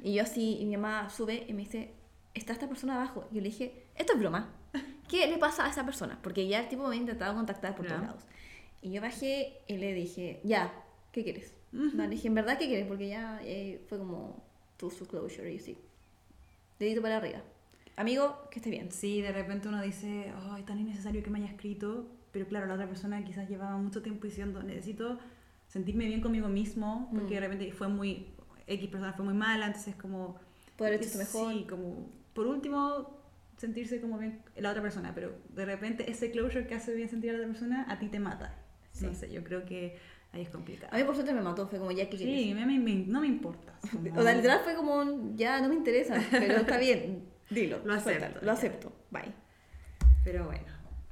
y 0.03 0.13
yo 0.13 0.23
así, 0.23 0.57
y 0.59 0.65
mi 0.65 0.77
mamá 0.77 1.09
sube 1.09 1.45
y 1.47 1.53
me 1.53 1.63
dice, 1.63 1.93
está 2.33 2.53
esta 2.53 2.67
persona 2.67 2.95
abajo. 2.95 3.27
Y 3.31 3.35
yo 3.35 3.41
le 3.41 3.49
dije, 3.49 3.85
esto 3.95 4.13
es 4.13 4.19
broma. 4.19 4.53
¿Qué 5.09 5.27
le 5.27 5.37
pasa 5.37 5.65
a 5.65 5.69
esa 5.69 5.85
persona? 5.85 6.19
Porque 6.21 6.47
ya 6.47 6.59
el 6.59 6.67
tipo 6.67 6.83
me 6.83 6.89
había 6.89 7.01
intentado 7.01 7.33
contactar 7.35 7.75
por 7.75 7.87
todos 7.87 8.01
lados. 8.01 8.23
Y 8.81 8.91
yo 8.91 9.01
bajé 9.01 9.61
y 9.67 9.77
le 9.77 9.93
dije, 9.93 10.41
ya, 10.43 10.73
¿qué 11.11 11.23
quieres? 11.23 11.55
No, 11.71 12.03
le 12.03 12.09
dije, 12.09 12.27
¿en 12.27 12.35
verdad 12.35 12.57
qué 12.57 12.67
quieres? 12.67 12.87
Porque 12.87 13.07
ya 13.07 13.39
eh, 13.43 13.83
fue 13.89 13.97
como 13.97 14.43
tu 14.77 14.91
su 14.91 15.07
closure 15.07 15.53
y 15.53 15.59
sí. 15.59 15.77
Dedito 16.79 17.01
para 17.01 17.17
arriba. 17.17 17.41
Amigo, 17.95 18.47
que 18.51 18.59
esté 18.59 18.69
bien. 18.69 18.91
Sí, 18.91 19.21
de 19.21 19.31
repente 19.31 19.67
uno 19.67 19.81
dice, 19.81 20.31
ay, 20.51 20.63
tan 20.63 20.79
innecesario 20.79 21.23
que 21.23 21.29
me 21.29 21.39
haya 21.39 21.49
escrito, 21.49 22.07
pero 22.35 22.47
claro, 22.47 22.65
la 22.65 22.73
otra 22.73 22.85
persona 22.87 23.23
quizás 23.23 23.47
llevaba 23.47 23.77
mucho 23.77 24.01
tiempo 24.01 24.25
diciendo, 24.27 24.61
necesito 24.61 25.17
sentirme 25.67 26.05
bien 26.05 26.19
conmigo 26.19 26.49
mismo, 26.49 27.07
porque 27.13 27.27
Mm. 27.31 27.35
de 27.35 27.39
repente 27.39 27.71
fue 27.71 27.87
muy, 27.87 28.27
X 28.67 28.89
persona 28.89 29.13
fue 29.13 29.23
muy 29.23 29.33
mala, 29.33 29.67
entonces 29.67 29.95
como... 29.95 30.37
Poder 30.75 30.95
hecho 30.95 31.17
mejor. 31.17 31.53
Sí, 31.53 31.65
como, 31.69 32.11
por 32.33 32.45
último, 32.47 33.17
sentirse 33.55 34.01
como 34.01 34.17
bien 34.17 34.41
la 34.57 34.71
otra 34.71 34.81
persona, 34.81 35.13
pero 35.15 35.33
de 35.47 35.63
repente 35.65 36.11
ese 36.11 36.29
closure 36.31 36.67
que 36.67 36.75
hace 36.75 36.93
bien 36.93 37.07
sentir 37.07 37.29
a 37.29 37.33
la 37.33 37.39
otra 37.39 37.51
persona, 37.51 37.85
a 37.87 37.99
ti 37.99 38.09
te 38.09 38.19
mata. 38.19 38.53
Sí. 38.91 39.05
No 39.05 39.13
sé, 39.13 39.31
yo 39.31 39.41
creo 39.45 39.63
que 39.65 39.97
ahí 40.33 40.41
es 40.41 40.49
complicado. 40.49 40.93
A 40.93 40.97
mí 40.97 41.05
por 41.05 41.15
suerte 41.15 41.31
me 41.33 41.41
mató, 41.41 41.65
fue 41.69 41.79
como, 41.79 41.91
ya, 41.93 42.09
¿qué 42.09 42.17
quieres? 42.17 42.35
Sí, 42.43 42.53
me- 42.53 42.65
me- 42.65 43.05
no 43.07 43.21
me 43.21 43.27
importa. 43.27 43.79
como- 43.89 44.19
O 44.19 44.23
sea, 44.23 44.33
literal 44.35 44.59
fue 44.65 44.75
como, 44.75 44.95
un, 44.97 45.37
ya, 45.37 45.61
no 45.61 45.69
me 45.69 45.75
interesa, 45.75 46.21
pero 46.31 46.55
está 46.57 46.77
bien, 46.77 47.23
dilo. 47.49 47.79
Lo 47.85 47.93
acepto, 47.93 48.19
suéltalo. 48.19 48.45
Lo 48.45 48.51
acepto, 48.51 48.91
bye. 49.11 49.31
Pero 50.25 50.45
bueno, 50.45 50.65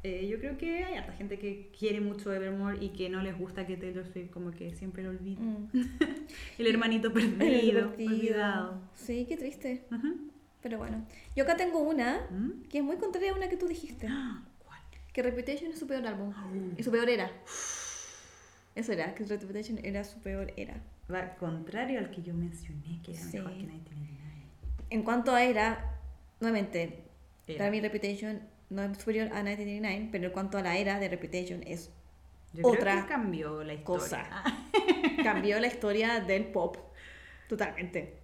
eh, 0.03 0.27
yo 0.27 0.37
creo 0.39 0.57
que 0.57 0.83
hay 0.83 0.95
harta 0.95 1.13
gente 1.13 1.39
que 1.39 1.71
quiere 1.77 2.01
mucho 2.01 2.33
Evermore 2.33 2.77
y 2.83 2.89
que 2.89 3.09
no 3.09 3.21
les 3.21 3.37
gusta 3.37 3.65
que 3.65 3.77
Taylor 3.77 4.05
Swift 4.05 4.29
como 4.31 4.51
que 4.51 4.73
siempre 4.75 5.01
lo 5.03 5.09
olvide. 5.11 5.39
Mm. 5.41 5.67
El 6.59 6.67
hermanito 6.67 7.07
El 7.07 7.13
perdido, 7.33 7.91
divertido. 7.91 8.11
olvidado. 8.13 8.81
Sí, 8.95 9.25
qué 9.27 9.37
triste. 9.37 9.85
Ujú. 9.91 10.29
Pero 10.61 10.77
bueno. 10.77 11.05
Yo 11.35 11.43
acá 11.43 11.55
tengo 11.57 11.79
una 11.79 12.27
¿Mm? 12.29 12.63
que 12.69 12.77
es 12.79 12.83
muy 12.83 12.97
contraria 12.97 13.31
a 13.31 13.35
una 13.35 13.49
que 13.49 13.57
tú 13.57 13.67
dijiste. 13.67 14.07
¿Cuál? 14.65 14.79
Que 15.13 15.23
Reputation 15.23 15.71
es 15.71 15.79
su 15.79 15.87
peor 15.87 16.05
álbum. 16.05 16.33
Y 16.77 16.83
su 16.83 16.91
peor 16.91 17.09
era. 17.09 17.31
Eso 18.75 18.91
era, 18.91 19.13
que 19.13 19.23
Reputation 19.25 19.79
era 19.83 20.03
su 20.03 20.19
peor 20.19 20.51
era. 20.57 20.81
Va 21.13 21.35
contrario 21.35 21.99
al 21.99 22.09
que 22.09 22.23
yo 22.23 22.33
mencioné, 22.33 22.99
que 23.03 23.11
era 23.11 23.21
Sí. 23.21 23.37
mejor 23.37 23.51
que 23.51 23.57
1999. 23.57 24.47
En 24.89 25.03
cuanto 25.03 25.33
a 25.33 25.43
era, 25.43 25.99
nuevamente, 26.39 27.03
Era. 27.47 27.57
para 27.59 27.71
mí 27.71 27.81
Reputation 27.81 28.41
no 28.73 28.83
es 28.83 28.97
superior 28.97 29.27
a 29.27 29.43
1989, 29.43 30.09
pero 30.11 30.25
en 30.27 30.31
cuanto 30.31 30.57
a 30.57 30.61
la 30.61 30.77
era 30.77 30.99
de 30.99 31.09
Reputation 31.09 31.61
es 31.65 31.91
Yo 32.53 32.63
creo 32.63 32.73
Otra 32.73 33.01
que 33.01 33.07
cambió 33.07 33.63
la 33.63 33.73
historia. 33.73 33.99
cosa. 33.99 34.43
Cambió 35.23 35.59
la 35.59 35.67
historia 35.67 36.19
del 36.19 36.45
pop. 36.45 36.77
Totalmente. 37.47 38.15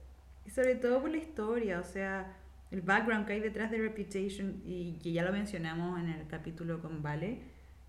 Y 0.45 0.49
sobre 0.49 0.75
todo 0.75 1.01
por 1.01 1.09
la 1.11 1.17
historia, 1.17 1.79
o 1.79 1.83
sea, 1.83 2.35
el 2.71 2.81
background 2.81 3.25
que 3.25 3.33
hay 3.33 3.39
detrás 3.39 3.71
de 3.71 3.77
Reputation, 3.77 4.61
y 4.65 4.93
que 5.01 5.11
ya 5.11 5.23
lo 5.23 5.31
mencionamos 5.31 5.99
en 5.99 6.09
el 6.09 6.27
capítulo 6.27 6.81
con 6.81 7.01
Vale, 7.01 7.39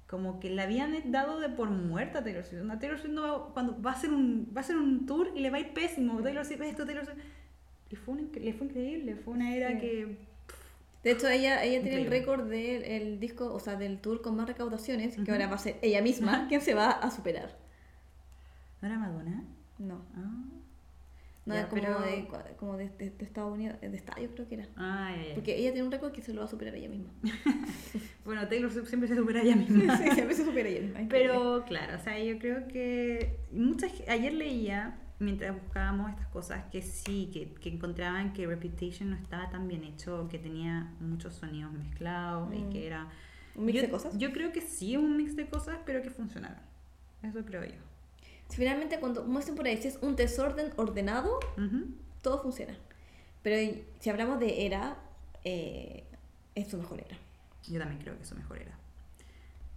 como 0.06 0.40
que 0.40 0.50
le 0.50 0.60
habían 0.62 0.92
dado 1.12 1.38
de 1.40 1.48
por 1.50 1.70
muerta 1.70 2.18
a 2.18 2.24
Taylor 2.24 2.44
Swift. 2.44 2.62
Onda, 2.62 2.78
Taylor 2.78 2.98
Swift 2.98 3.12
no 3.12 3.22
va, 3.22 3.52
cuando 3.54 3.80
va 3.80 3.92
a, 3.92 3.94
hacer 3.94 4.10
un, 4.10 4.52
va 4.54 4.60
a 4.60 4.64
hacer 4.64 4.76
un 4.76 5.06
tour 5.06 5.30
y 5.34 5.40
le 5.40 5.50
va 5.50 5.58
a 5.58 5.60
ir 5.60 5.72
pésimo. 5.72 6.20
Taylor 6.22 6.44
Swift 6.44 6.62
esto, 6.62 6.84
Taylor 6.84 7.04
Swift. 7.04 7.18
Y 7.90 7.96
fue 7.96 8.14
un 8.14 8.30
fue 8.30 8.66
increíble, 8.66 9.16
fue 9.16 9.34
una 9.34 9.54
era 9.54 9.70
Sí. 9.70 9.78
que... 9.78 10.29
De 11.02 11.12
hecho, 11.12 11.28
ella, 11.28 11.64
ella 11.64 11.80
tiene 11.82 12.02
el 12.02 12.06
récord 12.10 12.48
del 12.48 12.84
el 12.84 13.20
disco, 13.20 13.52
o 13.54 13.58
sea, 13.58 13.76
del 13.76 14.00
tour 14.00 14.20
con 14.20 14.36
más 14.36 14.46
recaudaciones, 14.46 15.16
que 15.16 15.30
ahora 15.30 15.46
va 15.48 15.54
a 15.54 15.58
ser 15.58 15.76
ella 15.82 16.02
misma 16.02 16.46
quien 16.48 16.60
se 16.60 16.74
va 16.74 16.90
a 16.90 17.10
superar. 17.10 17.56
¿No 18.82 18.88
era 18.88 18.98
Madonna? 18.98 19.44
No, 19.78 20.04
Ah, 20.14 20.44
no 21.46 21.54
Ya, 21.54 21.60
es 21.62 21.66
como, 21.68 21.80
pero- 21.82 22.00
de, 22.00 22.28
como 22.58 22.76
de, 22.76 22.90
de- 22.90 23.10
de 23.10 23.24
Estados 23.24 23.52
Unidos, 23.54 23.80
de 23.80 23.96
estadios 23.96 24.30
creo 24.34 24.46
que 24.46 24.54
era. 24.56 24.68
Ah, 24.76 25.14
ya, 25.16 25.28
ya. 25.28 25.34
Porque 25.36 25.56
ella 25.56 25.72
tiene 25.72 25.86
un 25.86 25.92
récord 25.92 26.12
que 26.12 26.20
se 26.20 26.34
lo 26.34 26.40
va 26.40 26.46
a 26.46 26.50
superar 26.50 26.74
ella 26.74 26.88
misma. 26.90 27.10
Bueno, 28.24 28.46
Taylor 28.46 28.70
Swift 28.70 28.88
siempre 28.88 29.08
se 29.08 29.16
supera 29.16 29.40
ella 29.42 29.56
misma. 29.56 29.96
sí, 29.98 30.04
siempre 30.12 30.34
se 30.36 30.44
supera 30.44 30.68
ella 30.68 30.82
misma. 30.82 31.00
Pero 31.08 31.64
claro, 31.66 31.96
o 31.96 32.00
sea, 32.00 32.18
yo 32.22 32.38
creo 32.38 32.68
que 32.68 33.38
muchas, 33.50 33.90
ayer 34.06 34.34
leía, 34.34 34.98
mientras 35.20 35.54
buscábamos 35.54 36.10
estas 36.10 36.26
cosas, 36.28 36.64
que 36.72 36.82
sí, 36.82 37.30
que, 37.32 37.52
que 37.54 37.68
encontraban 37.68 38.32
que 38.32 38.46
Reputation 38.46 39.10
no 39.10 39.16
estaba 39.16 39.48
tan 39.50 39.68
bien 39.68 39.84
hecho, 39.84 40.26
que 40.30 40.38
tenía 40.38 40.92
muchos 41.00 41.34
sonidos 41.34 41.72
mezclados 41.72 42.52
y 42.54 42.58
Mm. 42.60 42.70
que 42.70 42.86
era... 42.86 43.08
¿Un 43.54 43.64
mix 43.66 43.76
yo, 43.76 43.82
de 43.82 43.90
cosas? 43.90 44.16
Yo 44.18 44.32
creo 44.32 44.52
que 44.52 44.60
sí, 44.60 44.96
un 44.96 45.16
mix 45.16 45.36
de 45.36 45.46
cosas, 45.48 45.78
pero 45.84 46.02
que 46.02 46.10
funcionaron. 46.10 46.58
Eso 47.22 47.44
creo 47.44 47.64
yo. 47.64 47.74
Finalmente 48.48 48.98
cuando 48.98 49.24
muestren 49.24 49.56
por 49.56 49.66
ahí, 49.66 49.76
si 49.80 49.88
es 49.88 49.98
un 50.02 50.16
desorden 50.16 50.72
ordenado, 50.76 51.38
Ujú. 51.56 51.86
todo 52.22 52.42
funciona. 52.42 52.74
Pero 53.42 53.80
si 54.00 54.10
hablamos 54.10 54.40
de 54.40 54.66
era, 54.66 54.96
eh, 55.44 56.04
es 56.54 56.68
su 56.68 56.76
mejor 56.78 57.00
era. 57.00 57.16
Yo 57.68 57.78
también 57.78 58.00
creo 58.00 58.16
que 58.16 58.22
eso 58.22 58.34
mejor 58.34 58.58
era. 58.58 58.76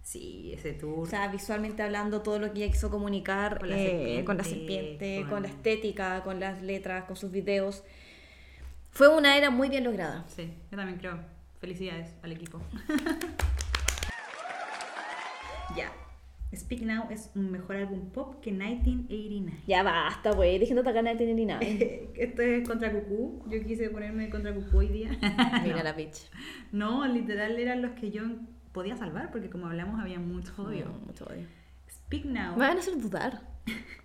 Sí, 0.04 0.52
ese 0.54 0.74
tour. 0.74 0.98
O 1.00 1.06
sea, 1.06 1.28
visualmente 1.28 1.82
hablando, 1.82 2.20
todo 2.20 2.38
lo 2.38 2.52
que 2.52 2.62
ella 2.62 2.70
quiso 2.72 2.90
comunicar 2.90 3.58
Con 3.58 3.70
la 3.70 3.76
eh, 3.78 4.22
con 4.24 4.36
la 4.36 4.44
serpiente, 4.44 5.20
con... 5.22 5.30
con- 5.30 5.42
la 5.42 5.48
estética, 5.48 6.22
con 6.22 6.38
las 6.40 6.62
letras, 6.62 7.04
con 7.04 7.16
sus 7.16 7.30
videos. 7.30 7.82
Fue 8.90 9.08
una 9.08 9.36
era 9.38 9.48
muy 9.50 9.70
bien 9.70 9.84
lograda. 9.84 10.24
Sí, 10.28 10.52
yo 10.70 10.76
también 10.76 10.98
creo. 10.98 11.18
Felicidades 11.58 12.14
al 12.22 12.32
equipo. 12.32 12.60
ya. 15.76 15.90
Speak 16.54 16.82
Now 16.82 17.06
es 17.10 17.30
un 17.34 17.50
mejor 17.50 17.74
álbum 17.76 18.10
pop 18.10 18.40
que 18.40 18.52
1989. 18.52 19.62
Ya 19.66 19.82
basta, 19.82 20.30
güey, 20.32 20.58
dejando 20.60 20.82
atacar 20.82 21.08
a 21.08 21.16
tener 21.16 21.34
ni 21.34 21.46
nada. 21.46 21.60
Esto 21.62 22.42
es 22.42 22.68
contra 22.68 22.92
Cucú. 22.92 23.42
Yo 23.48 23.60
quise 23.64 23.88
ponerme 23.90 24.30
contra 24.30 24.54
Cucú 24.54 24.78
hoy 24.78 24.88
día. 24.88 25.18
Mira 25.64 25.82
la 25.82 25.94
bitch. 25.94 26.28
no, 26.70 27.08
literal 27.08 27.58
eran 27.58 27.80
los 27.82 27.92
que 27.92 28.10
yo 28.12 28.22
podía 28.74 28.96
salvar 28.98 29.30
porque 29.30 29.48
como 29.48 29.66
hablamos 29.68 29.98
había 29.98 30.18
mucho 30.18 30.52
odio. 30.58 30.86
Mm, 30.88 31.06
mucho 31.06 31.24
odio. 31.24 31.46
Speak 31.90 32.26
Now. 32.26 32.52
Me 32.56 32.66
van 32.66 32.76
a 32.76 32.80
hacer 32.80 33.00
dudar. 33.00 33.40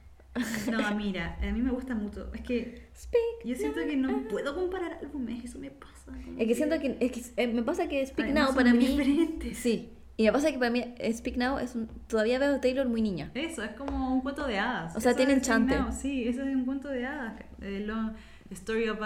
No, 0.71 0.95
mira, 0.95 1.37
a 1.41 1.51
mí 1.51 1.61
me 1.61 1.71
gusta 1.71 1.95
mucho. 1.95 2.31
Es 2.33 2.41
que 2.41 2.87
Speak. 2.95 3.43
yo 3.43 3.55
siento 3.55 3.79
que 3.81 3.97
no 3.97 4.27
puedo 4.29 4.55
comparar 4.55 4.99
álbumes, 5.01 5.43
eso 5.43 5.59
me 5.59 5.71
pasa. 5.71 6.13
Es 6.37 6.47
que 6.47 6.55
siento 6.55 6.79
que, 6.79 6.95
es 6.99 7.11
que 7.11 7.21
eh, 7.43 7.47
me 7.47 7.63
pasa 7.63 7.89
que 7.89 8.05
Speak 8.05 8.29
Now 8.31 8.53
para 8.53 8.71
mí. 8.73 8.87
diferentes. 8.87 9.57
Sí. 9.57 9.91
Y 10.15 10.25
me 10.25 10.31
pasa 10.31 10.51
que 10.51 10.59
para 10.59 10.69
mí 10.71 10.85
Speak 11.11 11.35
Now 11.35 11.57
es 11.57 11.75
un, 11.75 11.87
todavía 12.07 12.39
veo 12.39 12.55
a 12.55 12.61
Taylor 12.61 12.87
muy 12.87 13.01
niña. 13.01 13.31
Eso, 13.33 13.63
es 13.63 13.71
como 13.71 14.13
un 14.13 14.21
cuento 14.21 14.45
de 14.45 14.59
hadas. 14.59 14.95
O 14.95 15.01
sea, 15.01 15.11
Eso 15.11 15.17
tiene 15.17 15.33
es 15.33 15.39
Speak 15.43 15.57
enchante. 15.57 15.77
Now, 15.79 15.91
Sí, 15.91 16.27
eso 16.27 16.43
es 16.43 16.55
un 16.55 16.63
cuento 16.63 16.87
de 16.89 17.05
hadas. 17.07 17.33
Eh, 17.61 17.83
lo- 17.85 18.13
Story 18.51 18.87
of 18.87 18.99
Us 18.99 19.05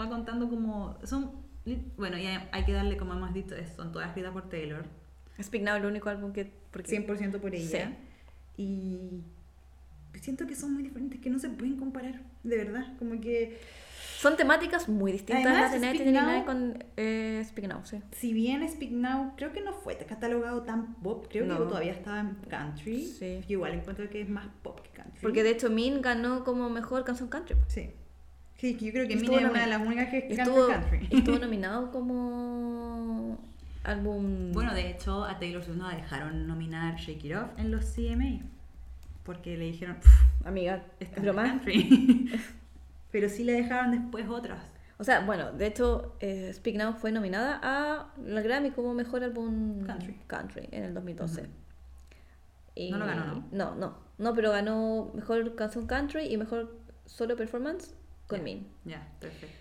va 0.00 0.08
contando 0.08 0.48
como... 0.48 0.96
son 1.04 1.30
Bueno, 1.96 2.16
ya 2.18 2.48
hay 2.50 2.64
que 2.64 2.72
darle, 2.72 2.96
como 2.96 3.12
hemos 3.12 3.32
dicho, 3.34 3.54
son 3.76 3.92
todas 3.92 4.08
escritas 4.08 4.32
por 4.32 4.48
Taylor. 4.48 4.84
Speak 5.42 5.62
Now 5.62 5.76
es 5.76 5.80
el 5.82 5.86
único 5.86 6.08
álbum 6.08 6.32
que. 6.32 6.50
Porque 6.70 6.90
100% 7.06 7.38
por 7.40 7.54
ella. 7.54 7.92
Y 8.56 9.22
siento 10.20 10.46
que 10.46 10.54
son 10.54 10.74
muy 10.74 10.82
diferentes, 10.82 11.20
que 11.20 11.30
no 11.30 11.38
se 11.38 11.48
pueden 11.48 11.76
comparar, 11.76 12.20
de 12.44 12.56
verdad. 12.56 12.96
Como 12.98 13.20
que, 13.20 13.58
Son 14.18 14.36
temáticas 14.36 14.88
muy 14.88 15.10
distintas 15.10 15.44
Además, 15.46 15.72
las 15.72 15.80
de 15.80 15.88
Speak 15.88 16.06
1999 16.06 16.36
Now- 16.38 16.44
con 16.46 16.84
eh, 16.96 17.42
Speak 17.44 17.66
Now, 17.66 17.80
sí. 17.84 17.98
si 18.12 18.32
bien 18.32 18.66
Speak 18.68 18.92
Now 18.92 19.32
creo 19.36 19.52
que 19.52 19.60
no 19.62 19.72
fue 19.72 19.96
catalogado 19.96 20.62
tan 20.62 20.94
pop, 20.96 21.26
creo 21.28 21.44
No. 21.46 21.58
que 21.58 21.64
todavía 21.64 21.92
estaba 21.92 22.20
en 22.20 22.34
country. 22.48 23.04
Sí. 23.06 23.40
Yo 23.48 23.54
igual 23.54 23.72
encuentro 23.74 24.08
que 24.10 24.20
es 24.20 24.28
más 24.28 24.46
pop 24.62 24.80
que 24.80 24.90
country. 24.90 25.18
Porque 25.22 25.42
de 25.42 25.50
hecho 25.50 25.70
Min 25.70 26.00
ganó 26.02 26.44
como 26.44 26.70
mejor 26.70 27.04
canción 27.04 27.28
country. 27.28 27.56
Sí. 27.66 27.90
Sí, 28.58 28.76
que 28.76 28.84
yo 28.86 28.92
creo 28.92 29.08
que 29.08 29.16
Mina 29.16 29.40
es 29.40 29.50
una 29.50 29.60
de 29.62 29.66
las 29.66 29.84
únicas 29.84 30.08
que 30.10 30.18
Estuvo, 30.30 30.68
country. 30.68 31.08
estuvo 31.10 31.38
nominado 31.40 31.90
como 31.90 33.40
álbum. 33.84 34.52
Bueno, 34.52 34.74
de 34.74 34.90
hecho, 34.90 35.24
a 35.24 35.38
Taylor 35.38 35.62
Swift 35.62 35.76
no 35.78 35.88
la 35.88 35.96
dejaron 35.96 36.46
nominar 36.46 36.96
Shake 36.96 37.24
It 37.24 37.36
Off 37.36 37.50
en 37.58 37.70
los 37.70 37.84
CMA. 37.84 38.40
Porque 39.24 39.56
le 39.56 39.66
dijeron, 39.66 39.96
"Pff, 39.96 40.46
amiga, 40.46 40.82
es 41.00 41.08
es 41.12 41.22
broma. 41.22 41.44
country. 41.44 42.30
Pero 43.12 43.28
sí 43.28 43.44
le 43.44 43.52
dejaron 43.52 43.90
después 43.92 44.28
otras. 44.28 44.58
O 44.98 45.04
sea, 45.04 45.20
bueno, 45.20 45.52
de 45.52 45.66
hecho, 45.66 46.16
eh, 46.20 46.50
Speak 46.54 46.76
Now 46.76 46.94
fue 46.94 47.12
nominada 47.12 47.60
a 47.62 48.12
la 48.24 48.40
Grammy 48.40 48.70
como 48.70 48.94
mejor 48.94 49.22
álbum 49.24 49.84
Country. 50.26 50.68
en 50.70 50.84
el 50.84 50.94
2012. 50.94 51.40
Ujú. 51.42 51.50
Y- 52.74 52.90
No 52.90 52.98
lo 52.98 53.06
ganó, 53.06 53.26
¿no? 53.26 53.44
No, 53.52 53.74
no, 53.74 53.94
no, 54.18 54.34
pero 54.34 54.50
ganó 54.50 55.10
mejor 55.14 55.54
canción 55.56 55.86
country 55.86 56.26
y 56.32 56.36
mejor 56.36 56.74
solo 57.04 57.36
performance 57.36 57.94
con 58.28 58.38
Ya. 58.38 58.44
Min. 58.44 58.66
Ya, 58.84 59.06
perfecto. 59.20 59.56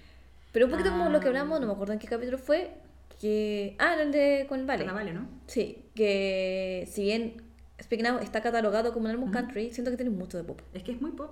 Pero 0.54 0.66
un 0.66 0.72
poquito 0.72 0.92
como 0.92 1.10
lo 1.10 1.20
que 1.20 1.26
Ah. 1.28 1.30
hablamos, 1.30 1.60
no 1.60 1.68
me 1.68 1.74
acuerdo 1.74 1.94
en 1.94 2.00
qué 2.00 2.08
capítulo 2.08 2.38
fue, 2.38 2.74
que... 3.22 3.76
Ah, 3.80 3.96
el 4.02 4.12
de 4.12 4.46
con 4.50 4.60
el 4.60 4.66
Vale. 4.66 4.86
La 4.86 4.94
vale, 4.94 5.14
¿no? 5.14 5.28
Sí, 5.48 5.86
que 5.96 6.88
si 6.92 7.04
bien 7.04 7.42
Speak 7.82 8.02
Now 8.02 8.18
está 8.20 8.42
catalogado 8.42 8.94
como 8.94 9.06
un 9.06 9.12
álbum 9.12 9.32
country, 9.32 9.72
siento 9.72 9.92
que 9.92 9.98
tiene 9.98 10.10
mucho 10.12 10.38
de 10.38 10.44
pop. 10.44 10.60
Es 10.74 10.84
que 10.84 10.92
es 10.92 11.02
muy 11.02 11.12
pop. 11.12 11.32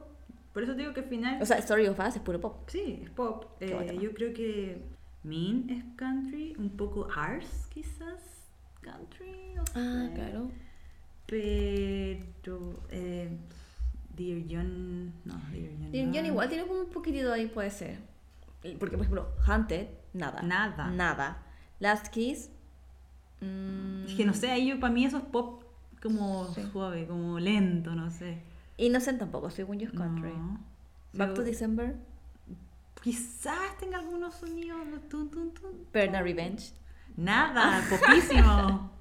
Por 0.53 0.63
eso 0.63 0.73
digo 0.75 0.93
que 0.93 1.01
al 1.01 1.07
final. 1.07 1.41
O 1.41 1.45
sea, 1.45 1.57
Story 1.57 1.87
of 1.87 1.99
Us 1.99 2.15
es 2.15 2.21
puro 2.21 2.39
pop. 2.39 2.67
sí, 2.69 3.01
es 3.03 3.09
pop. 3.11 3.45
Eh, 3.59 3.97
yo 4.01 4.13
creo 4.13 4.33
que 4.33 4.81
Mean 5.23 5.69
es 5.69 5.83
country, 5.95 6.55
un 6.57 6.69
poco 6.77 7.07
Ars 7.15 7.67
quizás. 7.73 8.47
Country, 8.81 9.53
no 9.55 9.63
Ah, 9.75 10.07
sé. 10.09 10.13
claro. 10.15 10.51
Pero. 11.27 12.79
Eh, 12.89 13.29
Dear 14.15 14.41
John. 14.49 15.13
No, 15.25 15.35
Dear 15.51 15.71
John. 15.79 15.91
Dear 15.91 16.07
no. 16.07 16.13
John 16.15 16.25
igual 16.25 16.49
tiene 16.49 16.65
como 16.67 16.81
un 16.81 16.89
poquitito 16.89 17.31
ahí, 17.31 17.45
puede 17.47 17.69
ser. 17.69 17.97
Porque, 18.61 18.97
por 18.97 19.05
ejemplo, 19.05 19.27
Hunted, 19.47 19.87
nada. 20.13 20.41
Nada. 20.41 20.89
Nada. 20.91 21.45
Last 21.79 22.07
Kiss. 22.09 22.49
mm, 23.41 24.05
Es 24.07 24.13
que 24.15 24.25
no 24.25 24.33
sé, 24.33 24.49
ahí 24.51 24.67
yo, 24.67 24.79
para 24.79 24.93
mí 24.93 25.05
eso 25.05 25.17
es 25.17 25.23
pop 25.23 25.63
como 26.01 26.53
Sí. 26.53 26.61
suave, 26.71 27.05
como 27.07 27.39
lento, 27.39 27.95
no 27.95 28.09
sé. 28.11 28.37
Innocent 28.77 29.19
tampoco, 29.19 29.49
según 29.49 29.79
yo 29.79 29.87
es 29.87 29.93
country. 29.93 30.29
No. 30.31 30.59
Back 31.13 31.33
to 31.33 31.43
December. 31.43 31.95
Quizás 33.03 33.77
tenga 33.79 33.97
algunos 33.99 34.35
sonidos. 34.35 34.77
tun, 35.09 35.29
tun, 35.31 35.53
tun. 35.53 35.71
Burn 35.93 36.15
a 36.15 36.21
Revenge. 36.21 36.71
Nada, 37.17 37.81
popísimo. 37.89 38.91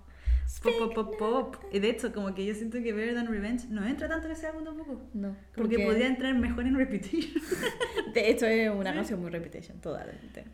Pop, 0.62 0.72
pop, 0.79 0.95
pop, 0.95 1.18
pop. 1.18 1.57
Y 1.72 1.79
de 1.79 1.91
hecho, 1.91 2.12
como 2.12 2.35
que 2.35 2.45
yo 2.45 2.53
siento 2.55 2.79
que 2.83 2.93
Better 2.93 3.14
Than 3.14 3.29
Revenge 3.29 3.66
no 3.68 3.87
entra 3.87 4.09
tanto 4.09 4.26
en 4.26 4.33
ese 4.33 4.47
álbum 4.47 4.64
tampoco. 4.64 5.03
No. 5.14 5.37
Porque- 5.55 5.79
podría 5.85 6.07
entrar 6.09 6.35
mejor 6.35 6.66
en 6.66 6.74
Reputation. 6.74 7.31
De 8.14 8.31
hecho, 8.31 8.47
es 8.47 8.68
una 8.70 8.93
canción 8.95 9.20
muy 9.20 9.31
repetition, 9.31 9.79
totalmente. 9.81 10.47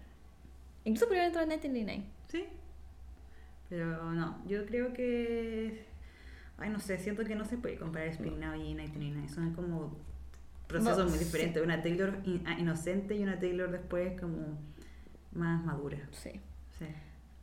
Incluso 0.85 1.07
podría 1.07 1.26
entrar 1.26 1.45
en 1.45 1.49
1999. 1.51 2.05
sí. 2.28 2.45
Pero 3.70 4.12
no, 4.12 4.43
yo 4.47 4.66
creo 4.66 4.93
que. 4.93 5.87
Ay, 6.59 6.70
no 6.70 6.78
sé, 6.78 6.99
siento 6.99 7.24
que 7.24 7.35
no 7.35 7.45
se 7.45 7.57
puede 7.57 7.76
comparar 7.76 8.09
Spring 8.09 8.39
Now 8.39 8.55
y 8.55 8.74
1999. 8.74 9.28
Son 9.35 9.53
como 9.55 9.97
procesos 10.68 10.99
No, 10.99 11.05
muy 11.09 11.18
sí. 11.18 11.24
diferentes. 11.24 11.62
Una 11.62 11.82
Taylor 11.82 12.20
in- 12.24 12.43
ah, 12.47 12.57
inocente 12.59 13.16
y 13.16 13.22
una 13.22 13.39
Taylor 13.41 13.70
después 13.70 14.20
como 14.20 14.59
más 15.32 15.64
madura. 15.64 15.99
Sí. 16.12 16.32
Sí. 16.78 16.87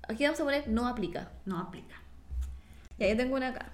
Aquí 0.08 0.24
vamos 0.24 0.40
a 0.40 0.44
poner 0.44 0.68
no 0.70 0.88
aplica. 0.88 1.32
No 1.46 1.58
aplica. 1.60 1.96
Y 3.00 3.04
ahí 3.04 3.18
tengo 3.18 3.36
una 3.36 3.50
acá. 3.50 3.72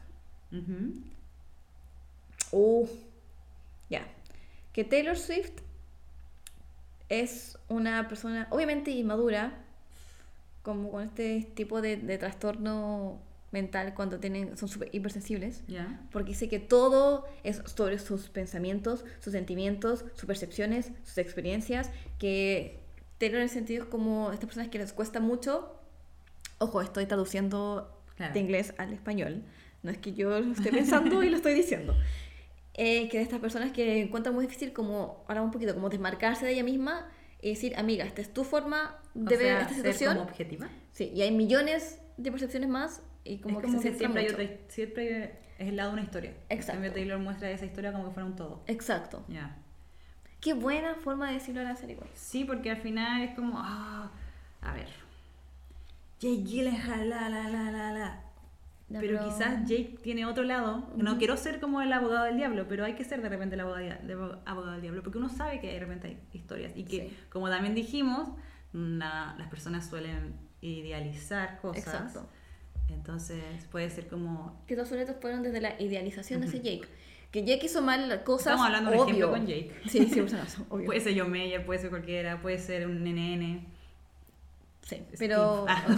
Uh, 2.51 2.88
ya. 3.89 4.07
Que 4.74 4.84
Taylor 4.84 5.18
Swift 5.18 5.51
es 7.10 7.58
una 7.70 8.08
persona, 8.08 8.47
obviamente 8.51 8.91
inmadura, 8.91 9.64
como 10.62 10.91
con 10.91 11.03
este 11.03 11.49
tipo 11.55 11.82
de, 11.82 11.97
de 11.97 12.18
trastorno 12.18 13.22
mental 13.51 13.93
cuando 13.95 14.20
tienen, 14.20 14.58
son 14.58 14.68
súper 14.68 14.89
hipersensibles. 14.91 15.64
Ya. 15.68 16.01
Porque 16.12 16.32
dice 16.32 16.49
que 16.49 16.60
todo 16.60 17.26
es 17.43 17.62
sobre 17.66 17.97
sus 17.99 18.28
pensamientos, 18.30 19.05
sus 19.20 19.32
sentimientos, 19.34 20.03
sus 20.16 20.26
percepciones, 20.26 20.91
sus 21.03 21.18
experiencias, 21.18 21.89
que 22.20 22.80
Taylor 23.20 23.38
en 23.38 23.43
el 23.43 23.49
sentido 23.49 23.84
es 23.86 23.89
como 23.89 24.32
estas 24.34 24.47
personas 24.47 24.68
que 24.70 24.78
les 24.78 24.91
cuesta 24.91 25.20
mucho, 25.22 25.80
ojo, 26.60 26.82
estoy 26.82 27.05
traduciendo 27.05 27.93
Claro. 28.18 28.34
de 28.34 28.39
inglés 28.39 28.74
al 28.80 28.93
español, 28.93 29.43
no 29.84 29.91
es 29.91 29.99
que 29.99 30.12
yo 30.14 30.39
lo 30.39 30.51
esté 30.53 30.72
pensando 30.72 31.24
y 31.24 31.30
lo 31.30 31.38
estoy 31.38 31.53
diciendo, 31.53 31.95
Eh, 32.78 33.09
que 33.09 33.17
de 33.17 33.23
estas 33.23 33.39
personas 33.39 33.71
que 33.71 34.01
encuentran 34.03 34.36
muy 34.36 34.45
difícil 34.45 34.71
como, 34.71 35.23
ahora 35.28 35.41
un 35.41 35.49
poquito, 35.51 35.73
como 35.73 35.89
desmarcarse 35.89 36.45
de 36.45 36.51
ella 36.53 36.63
misma 36.63 37.09
y 37.41 37.49
decir, 37.49 37.75
amiga, 37.75 38.05
esta 38.05 38.21
es 38.21 38.32
tu 38.32 38.43
forma 38.43 38.99
de 39.15 39.36
O 39.36 39.38
ver 39.39 39.39
sea, 39.39 39.61
esta 39.61 39.67
ser 39.69 39.75
situación. 39.78 40.13
como 40.17 40.30
objetiva. 40.30 40.69
Sí, 40.91 41.11
y 41.13 41.21
hay 41.23 41.32
millones 41.32 41.99
de 42.17 42.32
percepciones 42.32 42.69
más 42.69 43.01
y 43.23 43.39
como 43.39 43.59
es 43.59 43.65
que 43.65 43.71
como 43.71 43.82
se 43.82 43.91
que 43.91 43.97
siempre 43.97 44.21
hay 44.21 44.30
mucho. 44.32 44.41
otra, 44.43 44.57
siempre 44.69 45.23
es 45.57 45.67
el 45.69 45.75
lado 45.75 45.89
de 45.89 45.93
una 45.93 46.03
historia. 46.03 46.30
En 46.49 46.57
Exacto. 46.57 46.73
cambio, 46.73 46.93
Taylor 46.93 47.19
muestra 47.19 47.49
esa 47.49 47.65
historia 47.65 47.91
como 47.91 48.05
que 48.05 48.11
fuera 48.11 48.25
un 48.28 48.36
todo. 48.36 48.61
Exacto. 48.67 49.23
Ya. 49.28 49.57
Qué 50.39 50.53
buena 50.53 50.93
forma 50.95 51.28
de 51.30 51.34
decirlo 51.34 51.61
en 51.61 51.67
la 51.69 51.75
serie. 51.75 51.95
igual. 51.95 52.09
Sí, 52.13 52.45
porque 52.45 52.69
al 52.69 52.78
final 52.78 53.23
es 53.23 53.34
como, 53.36 53.55
ah, 53.57 54.11
a 54.61 54.73
ver, 54.73 54.88
Jake 56.19 56.43
Gyllenhaal, 56.43 57.09
la, 57.09 57.28
la, 57.30 57.49
la, 57.49 57.71
la, 57.71 57.91
la. 57.91 58.23
Pero, 58.89 59.19
quizás 59.25 59.67
Jake 59.67 59.97
tiene 60.01 60.25
otro 60.25 60.43
lado. 60.43 60.89
No 60.95 61.17
quiero 61.17 61.35
ser 61.35 61.59
como 61.59 61.81
el 61.81 61.91
abogado 61.91 62.25
del 62.25 62.38
diablo, 62.38 62.67
pero 62.69 62.85
hay 62.85 62.93
que 62.95 63.03
ser 63.03 63.21
de 63.21 63.27
repente 63.29 63.55
el 63.55 63.61
abogado, 63.61 63.83
del- 63.83 64.07
del 64.07 64.17
abogado 64.45 64.71
del 64.73 64.81
diablo, 64.81 65.03
porque 65.03 65.17
uno 65.17 65.27
sabe 65.29 65.59
que 65.59 65.73
de 65.73 65.79
repente 65.79 66.07
hay 66.07 66.19
historias 66.33 66.71
y 66.75 66.83
que, 66.85 67.09
Sí. 67.09 67.17
como 67.29 67.49
también 67.49 67.75
dijimos, 67.75 68.29
las 68.71 69.47
personas 69.49 69.88
suelen 69.89 70.35
idealizar 70.61 71.59
cosas. 71.61 71.83
Exacto. 71.85 72.27
Entonces 72.89 73.43
puede 73.71 73.89
ser 73.89 74.07
como... 74.07 74.63
Que 74.67 74.75
todos 74.75 74.88
sonetos 74.89 75.17
fueron 75.19 75.43
desde 75.43 75.59
la 75.59 75.79
idealización 75.81 76.39
de 76.41 76.47
ese 76.47 76.57
Jake. 76.61 76.88
Que 77.31 77.43
Jake 77.43 77.65
hizo 77.65 77.81
mal 77.81 78.23
cosas. 78.23 78.53
Estamos 78.53 78.65
hablando 78.67 78.91
de 78.91 78.95
un 78.97 79.03
obvio. 79.03 79.13
ejemplo 79.15 79.31
con 79.31 79.45
Jake. 79.47 79.73
Sí, 79.89 80.05
sí, 80.07 80.19
acaso, 80.21 80.65
obvio. 80.69 80.85
Puede 80.85 81.01
ser 81.01 81.19
John 81.19 81.29
Mayer, 81.29 81.65
puede 81.65 81.79
ser 81.81 81.89
cualquiera, 81.89 82.41
puede 82.41 82.57
ser 82.57 82.88
un 82.88 83.03
NN. 83.03 83.65
Sí, 84.88 85.03
pero. 85.19 85.65
Ah. 85.67 85.85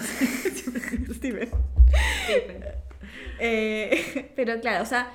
Steven. 1.13 1.49
Stephen. 2.25 2.65
Eh, 3.39 4.31
pero 4.35 4.59
claro, 4.59 4.83
o 4.83 4.85
sea. 4.85 5.11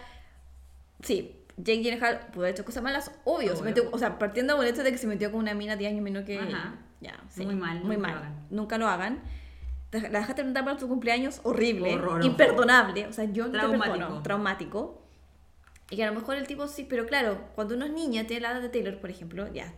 Sí, 1.03 1.37
Jake 1.57 1.81
Gyllenhaal 1.83 2.29
pudo 2.33 2.45
haber 2.45 2.55
hecho 2.55 2.65
cosas 2.65 2.83
malas, 2.83 3.11
obvio. 3.25 3.49
Se 3.49 3.63
Obvio. 3.63 3.65
metió, 3.65 3.89
o 3.93 3.99
sea, 3.99 4.19
partiendo 4.19 4.57
por 4.57 4.65
el 4.65 4.73
hecho 4.73 4.83
de 4.83 4.91
que 4.93 4.99
se 4.99 5.07
metió 5.07 5.31
con 5.31 5.41
una 5.41 5.55
mina 5.55 5.77
10 5.77 5.91
años 5.93 6.03
menor 6.03 6.25
que. 6.25 6.39
Ajá. 6.39 6.77
Ya, 7.01 7.21
sí, 7.29 7.45
Muy 7.45 7.55
mal, 7.55 7.81
Muy 7.85 7.97
nunca 7.97 8.09
mal. 8.09 8.13
lo 8.13 8.19
hagan. 8.21 8.47
Nunca 8.51 8.79
lo 8.79 8.89
hagan. 8.89 9.23
Te- 9.91 10.01
La 10.01 10.09
dejaste 10.21 10.35
preguntar 10.37 10.65
para 10.65 10.77
tu 10.79 10.89
cumpleaños, 10.89 11.41
horrible, 11.45 11.95
Horroroso. 11.95 12.27
imperdonable. 12.27 13.07
O 13.07 13.13
sea, 13.13 13.25
yo 13.27 13.45
no 13.47 13.53
te 13.53 13.59
Traumático. 13.59 13.97
perdono. 13.99 14.23
Traumático. 14.23 15.03
Y 15.91 15.97
que 15.97 16.05
a 16.05 16.07
lo 16.11 16.15
mejor 16.19 16.37
el 16.37 16.47
tipo 16.47 16.67
sí, 16.67 16.87
pero 16.89 17.05
claro, 17.05 17.39
cuando 17.55 17.75
uno 17.75 17.85
es 17.85 17.93
niña, 17.93 18.27
tiene 18.27 18.41
la 18.41 18.53
edad 18.53 18.63
de 18.63 18.71
Taylor, 18.71 18.99
por 18.99 19.11
ejemplo, 19.11 19.53
ya, 19.53 19.75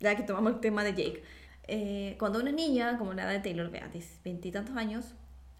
ya 0.00 0.16
que 0.16 0.22
tomamos 0.22 0.54
el 0.54 0.60
tema 0.60 0.82
de 0.82 0.92
Jake, 0.94 1.22
eh, 1.68 2.16
cuando 2.18 2.40
uno 2.40 2.48
es 2.48 2.54
niña, 2.54 2.98
como 2.98 3.12
la 3.14 3.22
edad 3.24 3.32
de 3.32 3.40
Taylor, 3.40 3.70
vea, 3.70 3.90
veintitantos 4.24 4.76
años, 4.76 5.14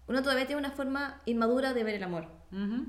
uno 0.07 0.21
todavía 0.21 0.45
tiene 0.45 0.59
una 0.59 0.71
forma 0.71 1.21
inmadura 1.25 1.73
de 1.73 1.83
ver 1.83 1.95
el 1.95 2.03
amor, 2.03 2.27
Ujú. 2.51 2.85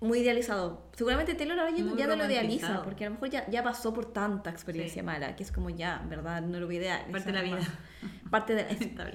muy 0.00 0.20
idealizado. 0.20 0.88
Seguramente 0.94 1.34
Taylor 1.34 1.58
ahora 1.58 1.72
ya, 1.76 2.06
no 2.06 2.16
lo 2.16 2.26
idealiza, 2.26 2.82
porque 2.84 3.04
a 3.04 3.08
lo 3.08 3.14
mejor 3.14 3.30
ya, 3.30 3.48
ya 3.50 3.62
pasó 3.62 3.92
por 3.92 4.12
tanta 4.12 4.50
experiencia 4.50 5.02
Sí. 5.02 5.06
mala, 5.06 5.34
que 5.36 5.42
es 5.42 5.50
como 5.50 5.70
ya, 5.70 6.04
verdad, 6.08 6.42
no 6.42 6.60
lo 6.60 6.66
voy 6.66 6.76
a 6.76 6.80
idealizar 6.80 7.10
Parte 7.12 7.26
de 7.26 7.32
la 7.32 7.42
vida. 7.42 7.56
más. 7.56 7.68
Parte 8.30 8.54
de 8.54 8.62
la... 8.96 9.10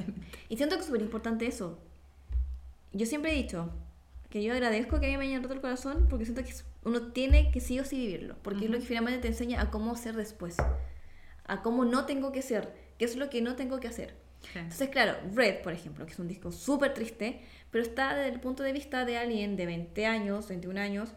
Y 0.49 0.57
siento 0.57 0.75
que 0.75 0.81
es 0.81 0.85
súper 0.87 1.01
importante 1.01 1.45
eso. 1.47 1.79
Yo 2.91 3.05
siempre 3.05 3.31
he 3.31 3.35
dicho 3.35 3.71
que 4.29 4.43
yo 4.43 4.53
agradezco 4.53 4.99
que 4.99 5.05
a 5.07 5.09
mí 5.09 5.17
me 5.17 5.25
hayan 5.25 5.41
roto 5.43 5.53
el 5.53 5.61
corazón 5.61 6.07
porque 6.09 6.25
siento 6.25 6.43
que 6.43 6.53
uno 6.83 7.11
tiene 7.11 7.51
que 7.51 7.59
sí 7.59 7.79
o 7.79 7.83
sí 7.85 7.97
vivirlo. 7.97 8.35
Porque 8.41 8.65
es 8.65 8.71
lo 8.71 8.79
que 8.79 8.85
finalmente 8.85 9.19
te 9.19 9.27
enseña 9.27 9.61
a 9.61 9.69
cómo 9.69 9.95
ser 9.95 10.15
después. 10.15 10.57
A 11.45 11.61
cómo 11.61 11.85
no 11.85 12.05
tengo 12.05 12.31
que 12.31 12.41
ser. 12.41 12.73
¿Qué 12.99 13.05
es 13.05 13.15
lo 13.15 13.29
que 13.31 13.41
no 13.41 13.55
tengo 13.55 13.79
que 13.79 13.87
hacer? 13.87 14.13
Entonces, 14.55 14.89
claro, 14.89 15.17
Red, 15.33 15.61
por 15.63 15.73
ejemplo, 15.73 16.05
que 16.05 16.11
es 16.13 16.19
un 16.19 16.27
disco 16.27 16.51
súper 16.51 16.93
triste, 16.93 17.41
pero 17.71 17.83
está 17.83 18.13
desde 18.15 18.31
el 18.33 18.39
punto 18.39 18.61
de 18.63 18.71
vista 18.73 19.03
de 19.05 19.17
alguien 19.17 19.55
de 19.57 19.65
20 19.65 20.05
años, 20.05 20.47
21 20.47 20.77
años, 20.79 21.09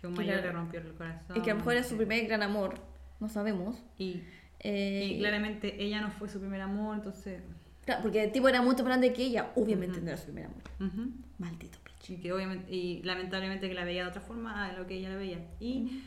Que 0.00 0.06
un 0.06 0.14
mayor 0.14 0.42
le 0.42 0.50
rompió 0.52 0.80
el 0.80 0.92
corazón. 0.94 1.36
y 1.36 1.40
que 1.42 1.50
a 1.50 1.54
lo 1.54 1.58
mejor 1.60 1.74
era 1.74 1.84
su 1.84 1.96
primer 1.96 2.26
gran 2.26 2.42
amor, 2.42 2.74
no 3.20 3.28
sabemos. 3.28 3.82
Y, 3.98 4.22
Eh, 4.60 5.10
y 5.12 5.18
claramente 5.18 5.82
ella 5.82 6.00
no 6.00 6.10
fue 6.10 6.28
su 6.28 6.40
primer 6.40 6.60
amor, 6.62 6.96
entonces. 6.96 7.40
claro, 7.84 8.02
porque 8.02 8.24
el 8.24 8.32
tipo 8.32 8.48
era 8.48 8.62
mucho 8.62 8.78
más 8.78 8.86
grande 8.86 9.12
que 9.12 9.22
ella, 9.22 9.52
obviamente 9.54 10.00
no 10.00 10.08
era 10.08 10.16
su 10.16 10.24
primer 10.26 10.46
amor. 10.46 10.62
ujú. 10.80 11.10
Maldito 11.38 11.78
bitch. 11.84 12.10
Y 12.10 12.16
que 12.22 12.32
obviamente, 12.32 12.72
y 12.72 13.02
lamentablemente 13.02 13.68
que 13.68 13.74
la 13.74 13.84
veía 13.84 14.02
de 14.04 14.08
otra 14.08 14.20
forma 14.22 14.66
a 14.66 14.72
lo 14.72 14.86
que 14.86 14.94
ella 14.94 15.10
la 15.10 15.16
veía. 15.16 15.38
Y 15.60 16.02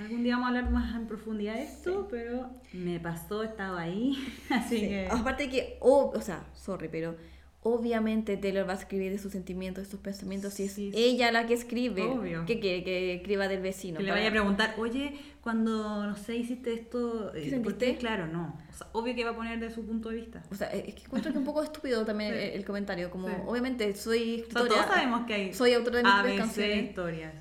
algún 0.00 0.22
día 0.22 0.34
vamos 0.36 0.46
a 0.46 0.48
hablar 0.58 0.70
más 0.70 0.94
en 0.96 1.06
profundidad 1.06 1.54
de 1.54 1.62
esto, 1.64 2.08
pero 2.10 2.50
me 2.72 2.98
pasó, 3.00 3.42
estaba 3.42 3.80
ahí. 3.82 4.16
Así 4.50 4.80
Sí. 4.80 4.88
que. 4.88 5.08
Aparte 5.10 5.48
que, 5.48 5.76
oh, 5.80 6.12
o 6.14 6.20
sea, 6.20 6.44
sorry, 6.54 6.88
pero 6.88 7.16
obviamente 7.62 8.38
Taylor 8.38 8.66
va 8.66 8.72
a 8.72 8.76
escribir 8.76 9.12
de 9.12 9.18
sus 9.18 9.32
sentimientos, 9.32 9.84
de 9.84 9.90
sus 9.90 10.00
pensamientos, 10.00 10.54
si 10.54 10.64
es 10.64 10.72
Sí, 10.72 10.92
sí. 10.92 10.98
ella 10.98 11.30
la 11.30 11.46
que 11.46 11.52
escribe, 11.52 12.02
Obvio. 12.04 12.46
que 12.46 12.58
quiere 12.58 12.82
que 12.82 13.14
escriba 13.16 13.48
del 13.48 13.60
vecino. 13.60 13.98
Que 13.98 14.04
le 14.04 14.12
vaya 14.12 14.28
a 14.28 14.30
preguntar, 14.30 14.74
oye, 14.78 15.18
cuando, 15.42 16.06
no 16.06 16.16
sé, 16.16 16.36
hiciste 16.36 16.72
esto, 16.72 17.34
eh, 17.34 17.40
¿por 17.42 17.50
sentiste? 17.50 17.92
qué? 17.92 17.96
Claro, 17.98 18.26
no. 18.28 18.58
O 18.70 18.72
sea, 18.72 18.86
obvio 18.92 19.14
que 19.14 19.24
va 19.24 19.32
a 19.32 19.36
poner 19.36 19.60
de 19.60 19.68
su 19.70 19.84
punto 19.84 20.08
de 20.08 20.16
vista. 20.16 20.42
O 20.50 20.54
sea, 20.54 20.68
es 20.72 20.94
que 20.94 21.02
encuentro 21.04 21.32
que 21.32 21.38
un 21.38 21.44
poco 21.44 21.62
estúpido 21.62 22.02
también 22.06 22.32
Sí. 22.34 22.38
el, 22.40 22.50
el 22.52 22.64
comentario, 22.64 23.10
como 23.10 23.28
Sí. 23.28 23.34
obviamente 23.46 23.94
soy 23.94 24.18
O 24.18 24.24
sea, 24.24 24.36
escritora, 24.62 24.68
todos 24.68 24.86
sabemos 24.86 25.26
que 25.26 25.34
hay 25.34 25.52
soy 25.54 25.74
autora 25.74 25.98
de 25.98 26.04
mis 26.04 26.12
ABC 26.14 26.36
canciones, 26.38 26.84
historias. 26.84 27.34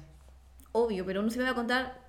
obvio, 0.74 1.06
pero 1.06 1.22
uno 1.22 1.30
se 1.30 1.38
me 1.40 1.46
va 1.46 1.52
a 1.52 1.56
contar, 1.56 2.09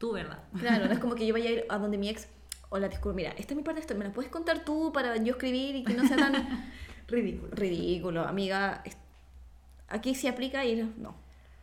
Tú, 0.00 0.12
¿verdad? 0.12 0.42
claro, 0.58 0.86
no 0.86 0.92
es 0.92 0.98
como 1.04 1.14
que 1.14 1.24
yo 1.26 1.32
vaya 1.34 1.48
a 1.50 1.52
ir 1.52 1.64
a 1.68 1.78
donde 1.78 1.96
mi 1.98 2.08
ex, 2.08 2.26
hola, 2.70 2.88
disculpa, 2.88 3.14
mira, 3.14 3.30
esta 3.38 3.52
es 3.52 3.56
mi 3.56 3.62
parte 3.62 3.76
de 3.76 3.80
esto, 3.82 3.94
¿me 3.94 4.04
la 4.04 4.12
puedes 4.12 4.30
contar 4.32 4.64
tú 4.64 4.92
para 4.92 5.16
yo 5.18 5.32
escribir 5.34 5.76
y 5.76 5.84
que 5.84 5.92
no 5.94 6.08
sea 6.08 6.16
tan 6.16 6.32
Ridículo. 7.06 7.54
ridículo, 7.54 8.22
amiga? 8.26 8.82
Aquí 9.88 10.14
se 10.14 10.28
aplica 10.28 10.64
y 10.64 10.82
no. 10.96 11.14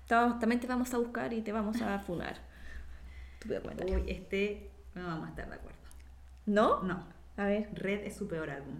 Ta- 0.07 0.37
También 0.39 0.59
te 0.61 0.67
vamos 0.67 0.93
a 0.93 0.97
buscar 0.97 1.33
y 1.33 1.41
te 1.41 1.51
vamos 1.51 1.81
a 1.81 1.99
funar. 1.99 2.37
Uy, 3.85 4.03
este 4.07 4.69
no 4.95 5.05
vamos 5.07 5.27
a 5.27 5.29
estar 5.29 5.47
de 5.49 5.55
acuerdo. 5.55 5.77
¿No? 6.45 6.83
No. 6.83 7.05
A 7.37 7.45
ver, 7.45 7.69
Red 7.73 8.05
es 8.05 8.17
su 8.17 8.27
peor 8.27 8.49
álbum. 8.49 8.75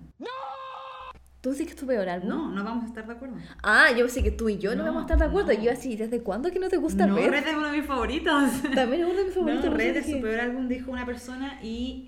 ¿Tú 1.49 1.55
sí 1.55 1.65
que 1.65 1.71
es 1.71 1.75
tu 1.77 1.85
peor 1.85 2.07
álbum? 2.09 2.29
No, 2.29 2.51
no 2.51 2.63
vamos 2.63 2.83
a 2.83 2.87
estar 2.87 3.05
de 3.07 3.13
acuerdo. 3.13 3.35
Ah, 3.63 3.91
yo 3.91 3.99
pensé 4.05 4.23
que 4.23 4.31
tú 4.31 4.49
y 4.49 4.57
yo 4.57 4.71
no, 4.75 4.77
No, 4.83 4.85
vamos 4.85 4.99
a 5.01 5.05
estar 5.05 5.17
de 5.19 5.25
acuerdo. 5.25 5.53
no. 5.53 5.59
Y 5.59 5.63
yo 5.65 5.71
así, 5.71 5.95
¿desde 5.95 6.21
cuándo 6.21 6.51
que 6.51 6.59
no 6.59 6.69
te 6.69 6.77
gusta 6.77 7.05
no, 7.07 7.15
Red? 7.15 7.29
Red 7.29 7.47
es 7.47 7.55
uno 7.55 7.67
de 7.71 7.77
mis 7.77 7.85
favoritos. 7.85 8.51
También 8.75 9.01
es 9.03 9.07
uno 9.09 9.17
de 9.19 9.25
mis 9.25 9.33
favoritos. 9.33 9.63
No, 9.65 9.71
no 9.71 9.77
Red 9.77 9.97
es 9.97 10.05
su 10.05 10.21
peor 10.21 10.39
álbum, 10.39 10.67
dijo 10.67 10.91
una 10.91 11.05
persona, 11.05 11.59
y 11.63 12.05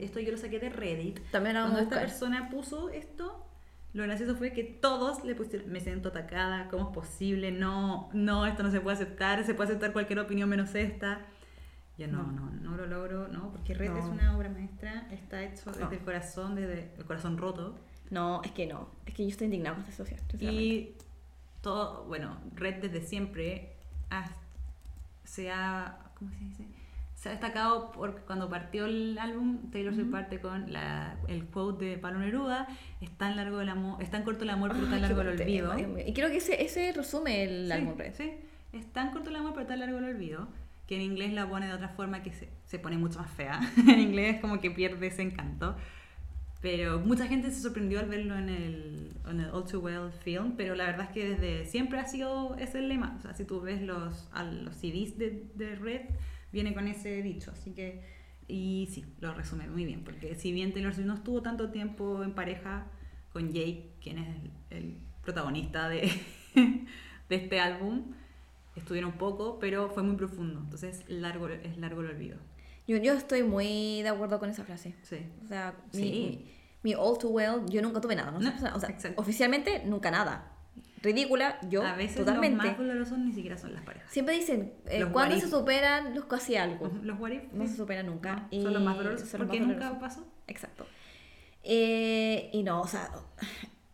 esto 0.00 0.20
yo 0.20 0.32
lo 0.32 0.38
saqué 0.38 0.58
de 0.58 0.70
Reddit. 0.70 1.20
También 1.30 1.54
vamos 1.56 1.72
Cuando 1.72 1.90
a 1.90 1.94
esta 1.94 2.00
persona 2.00 2.48
puso 2.50 2.90
esto, 2.90 3.46
lo 3.92 4.02
gracioso 4.04 4.34
fue 4.36 4.52
que 4.52 4.62
todos 4.64 5.24
le 5.24 5.34
pusieron, 5.34 5.70
me 5.70 5.80
siento 5.80 6.10
atacada, 6.10 6.68
¿cómo 6.70 6.88
es 6.90 6.94
posible? 6.94 7.50
No, 7.52 8.08
no, 8.12 8.46
esto 8.46 8.62
no 8.62 8.70
se 8.70 8.80
puede 8.80 8.94
aceptar, 8.96 9.44
se 9.44 9.54
puede 9.54 9.70
aceptar 9.70 9.92
cualquier 9.92 10.18
opinión 10.20 10.48
menos 10.48 10.74
esta. 10.74 11.20
Yo 11.98 12.06
no, 12.08 12.22
no, 12.22 12.50
no, 12.62 12.76
lo 12.76 12.86
logro, 12.86 13.28
no, 13.28 13.50
porque 13.50 13.74
Red 13.74 13.90
No. 13.90 13.98
es 13.98 14.04
una 14.06 14.34
obra 14.36 14.48
maestra, 14.48 15.06
está 15.10 15.42
hecho 15.42 15.70
desde 15.70 15.84
No. 15.84 15.90
el 15.90 15.98
corazón, 15.98 16.54
desde 16.54 16.90
el 16.96 17.04
corazón 17.04 17.36
roto. 17.36 17.74
No, 18.10 18.42
es 18.44 18.50
que 18.52 18.66
no. 18.66 18.88
Es 19.06 19.14
que 19.14 19.22
yo 19.24 19.28
estoy 19.28 19.46
indignada 19.46 19.76
con 19.76 19.84
esta 19.84 19.96
sociedad. 19.96 20.22
Y 20.40 20.94
todo, 21.62 22.04
bueno, 22.04 22.36
Red 22.54 22.76
desde 22.82 23.00
siempre 23.02 23.72
ha- 24.10 24.30
se 25.24 25.50
ha, 25.50 25.98
¿cómo 26.18 26.30
se 26.32 26.38
dice? 26.40 26.64
Se 27.14 27.28
ha 27.28 27.32
destacado 27.32 27.92
por 27.92 28.22
cuando 28.22 28.48
partió 28.48 28.86
el 28.86 29.18
álbum, 29.18 29.70
Taylor 29.70 29.94
Swift 29.94 30.10
parte 30.10 30.40
con 30.40 30.72
la, 30.72 31.16
el 31.28 31.44
quote 31.46 31.84
de 31.84 31.98
Pablo 31.98 32.20
Neruda, 32.20 32.66
es 33.02 33.10
tan 33.10 33.36
largo 33.36 33.60
el 33.60 33.68
amor, 33.68 34.02
es 34.02 34.10
tan 34.10 34.22
corto 34.22 34.44
el 34.44 34.50
amor, 34.50 34.72
pero 34.72 34.86
tan 34.88 35.02
largo 35.02 35.20
el 35.20 35.28
olvido. 35.28 35.74
Y 36.06 36.14
creo 36.14 36.30
que 36.30 36.38
ese, 36.38 36.62
ese 36.64 36.92
resume 36.92 37.44
el 37.44 37.66
Sí, 37.66 37.72
álbum 37.72 37.94
Red. 37.98 38.14
sí, 38.14 38.32
es 38.72 38.86
tan 38.92 39.10
corto 39.12 39.28
el 39.28 39.36
amor, 39.36 39.52
pero 39.54 39.66
tan 39.66 39.80
largo 39.80 39.98
el 39.98 40.04
olvido, 40.04 40.48
que 40.86 40.96
en 40.96 41.02
inglés 41.02 41.34
la 41.34 41.46
pone 41.46 41.66
de 41.66 41.74
otra 41.74 41.90
forma 41.90 42.22
que 42.22 42.32
se, 42.32 42.48
se 42.64 42.78
pone 42.78 42.96
mucho 42.96 43.18
más 43.18 43.30
fea. 43.30 43.60
en 43.76 44.00
inglés 44.00 44.36
es 44.36 44.40
como 44.40 44.58
que 44.58 44.70
pierde 44.70 45.08
ese 45.08 45.20
encanto. 45.20 45.76
Pero 46.60 46.98
mucha 47.00 47.26
gente 47.26 47.50
se 47.50 47.62
sorprendió 47.62 48.00
al 48.00 48.08
verlo 48.08 48.36
en 48.36 48.50
el, 48.50 49.12
en 49.28 49.40
el 49.40 49.50
All 49.50 49.64
Too 49.64 49.80
Well 49.80 50.12
film, 50.12 50.56
pero 50.56 50.74
la 50.74 50.84
verdad 50.84 51.06
es 51.06 51.12
que 51.12 51.30
desde 51.30 51.64
siempre 51.64 51.98
ha 51.98 52.04
sido 52.04 52.54
ese 52.58 52.80
el 52.80 52.88
lema. 52.88 53.16
O 53.18 53.22
sea, 53.22 53.32
si 53.34 53.44
tú 53.44 53.60
ves 53.62 53.80
los, 53.80 54.28
los 54.62 54.76
CDs 54.76 55.16
de, 55.16 55.46
de 55.54 55.74
Red, 55.76 56.02
viene 56.52 56.74
con 56.74 56.86
ese 56.86 57.22
dicho. 57.22 57.50
Así 57.50 57.72
que, 57.72 58.02
y 58.46 58.88
sí, 58.92 59.06
lo 59.20 59.32
resume 59.32 59.68
muy 59.68 59.86
bien, 59.86 60.04
porque 60.04 60.34
si 60.34 60.52
bien 60.52 60.72
Taylor 60.72 60.92
Swift 60.92 61.06
no 61.06 61.14
estuvo 61.14 61.40
tanto 61.40 61.70
tiempo 61.70 62.22
en 62.22 62.34
pareja 62.34 62.86
con 63.32 63.52
Jake, 63.52 63.92
quien 64.02 64.18
es 64.18 64.28
el, 64.28 64.50
el 64.78 64.96
protagonista 65.22 65.88
de, 65.88 66.10
de 66.54 67.36
este 67.36 67.58
álbum, 67.58 68.12
estuvieron 68.76 69.12
poco, 69.12 69.58
pero 69.60 69.88
fue 69.88 70.02
muy 70.02 70.16
profundo. 70.16 70.60
Entonces, 70.60 71.04
largo, 71.08 71.48
es 71.48 71.78
largo 71.78 72.02
el 72.02 72.08
olvido. 72.08 72.38
Yo, 72.90 72.96
yo 72.96 73.12
estoy 73.12 73.44
muy 73.44 74.02
de 74.02 74.08
acuerdo 74.08 74.40
con 74.40 74.50
esa 74.50 74.64
frase. 74.64 74.96
Sí. 75.02 75.24
O 75.44 75.46
sea, 75.46 75.74
mi, 75.92 76.00
Sí. 76.02 76.10
mi, 76.82 76.90
mi 76.90 76.94
all 76.94 77.16
too 77.18 77.28
well, 77.28 77.60
yo 77.68 77.82
nunca 77.82 78.00
tuve 78.00 78.16
nada. 78.16 78.32
¿no? 78.32 78.40
No, 78.40 78.50
o 78.74 78.80
sea, 78.80 78.96
oficialmente 79.14 79.84
nunca 79.84 80.10
nada. 80.10 80.56
Ridícula, 81.00 81.60
yo 81.68 81.86
a 81.86 81.94
veces 81.94 82.16
totalmente. 82.16 82.56
los 82.56 82.66
más 82.66 82.78
dolorosos 82.78 83.18
ni 83.18 83.32
siquiera 83.32 83.56
son 83.56 83.74
las 83.74 83.84
parejas. 83.84 84.10
Siempre 84.12 84.34
dicen, 84.34 84.74
eh, 84.86 84.98
Los 84.98 85.10
¿cuándo 85.10 85.38
se 85.38 85.48
superan 85.48 86.16
los 86.16 86.24
casi 86.24 86.56
algo? 86.56 86.90
Los 87.04 87.16
what 87.20 87.30
if, 87.30 87.52
No 87.52 87.64
se 87.68 87.76
supera 87.76 88.02
nunca. 88.02 88.48
No, 88.50 88.62
son 88.62 88.72
los 88.72 88.82
más 88.82 88.96
dolorosos 88.96 89.28
son 89.28 89.40
los 89.40 89.46
porque 89.48 89.60
más 89.60 89.68
nunca 89.68 89.98
pasó. 90.00 90.26
Exacto. 90.48 90.84
Eh, 91.62 92.50
y 92.52 92.64
no, 92.64 92.80
o 92.80 92.88
sea, 92.88 93.08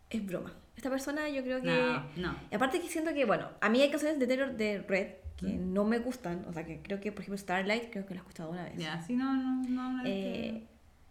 es 0.09 0.25
broma. 0.25 0.53
Esta 0.75 0.89
persona 0.89 1.29
yo 1.29 1.43
creo 1.43 1.61
que... 1.61 1.67
No, 1.67 2.03
no. 2.31 2.35
Y 2.51 2.55
aparte 2.55 2.81
que 2.81 2.87
siento 2.87 3.13
que, 3.13 3.25
bueno, 3.25 3.49
a 3.61 3.69
mí 3.69 3.79
hay 3.79 3.91
canciones 3.91 4.17
de 4.17 4.25
Taylor 4.25 4.55
de 4.55 4.79
Red 4.79 5.07
que 5.37 5.47
no 5.53 5.85
me 5.85 5.99
gustan. 5.99 6.43
O 6.49 6.53
sea, 6.53 6.65
que 6.65 6.81
creo 6.81 6.99
que, 6.99 7.11
por 7.11 7.21
ejemplo, 7.21 7.37
Starlight, 7.37 7.91
creo 7.91 8.05
que 8.05 8.13
la 8.15 8.19
he 8.19 8.23
escuchado 8.23 8.49
una 8.51 8.63
vez. 8.63 8.77
Ya, 8.77 9.01
sí, 9.01 9.15
no, 9.15 9.33
no, 9.35 9.63
no. 9.69 9.91
no 9.93 10.03
Eh, 10.05 10.63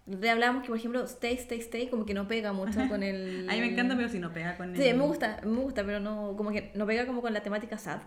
le 0.07 0.31
hablamos 0.31 0.63
que, 0.63 0.69
por 0.69 0.79
ejemplo, 0.79 1.05
Stay, 1.05 1.35
Stay, 1.37 1.59
Stay, 1.61 1.89
como 1.89 2.05
que 2.07 2.15
no 2.15 2.29
pega 2.29 2.53
mucho 2.53 2.87
con 2.89 3.03
el... 3.03 3.47
A 3.51 3.55
mí 3.55 3.61
me 3.61 3.73
encanta, 3.73 3.97
pero 3.97 4.09
si 4.09 4.19
no 4.19 4.33
pega 4.33 4.57
con 4.57 4.75
Sí, 4.77 4.83
el- 4.83 4.97
me 4.97 5.05
gusta, 5.05 5.41
me 5.45 5.59
gusta, 5.61 5.85
pero 5.85 6.01
no, 6.01 6.35
como 6.37 6.51
que 6.51 6.71
no 6.75 6.87
pega 6.87 7.07
como 7.07 7.23
con 7.23 7.33
la 7.33 7.43
temática 7.43 7.79
sad. 7.79 8.01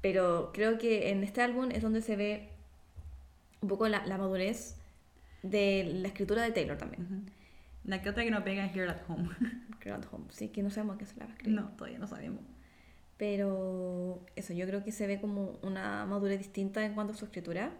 Pero 0.00 0.50
creo 0.52 0.78
que 0.78 1.10
en 1.10 1.22
este 1.22 1.42
álbum 1.42 1.70
es 1.70 1.82
donde 1.82 2.02
se 2.02 2.16
ve 2.16 2.48
un 3.60 3.68
poco 3.68 3.86
la, 3.88 4.04
la 4.06 4.18
madurez 4.18 4.76
de 5.42 5.90
la 5.94 6.08
escritura 6.08 6.42
de 6.42 6.50
Taylor 6.50 6.76
también. 6.76 7.30
La 7.84 8.00
que 8.02 8.10
otra 8.10 8.24
que 8.24 8.30
no 8.30 8.42
pega 8.44 8.64
es 8.66 8.74
Here 8.76 8.88
at 8.90 9.02
Home. 9.08 9.28
Creo 9.80 9.94
at 9.96 10.04
Home, 10.12 10.24
sí, 10.30 10.48
que 10.48 10.62
no 10.62 10.70
sabemos 10.70 10.96
a 10.96 10.98
qué 10.98 11.06
se 11.06 11.16
la 11.18 11.24
va 11.26 11.30
a 11.30 11.34
escribir. 11.34 11.60
no, 11.60 11.68
todavía 11.70 11.98
no 11.98 12.06
sabemos. 12.06 12.40
Pero 13.22 14.18
eso, 14.34 14.52
yo 14.52 14.66
creo 14.66 14.82
que 14.82 14.90
se 14.90 15.06
ve 15.06 15.20
como 15.20 15.56
una 15.62 16.04
madurez 16.06 16.38
distinta 16.38 16.84
en 16.84 16.92
cuanto 16.94 17.12
a 17.12 17.16
su 17.16 17.24
escritura. 17.24 17.70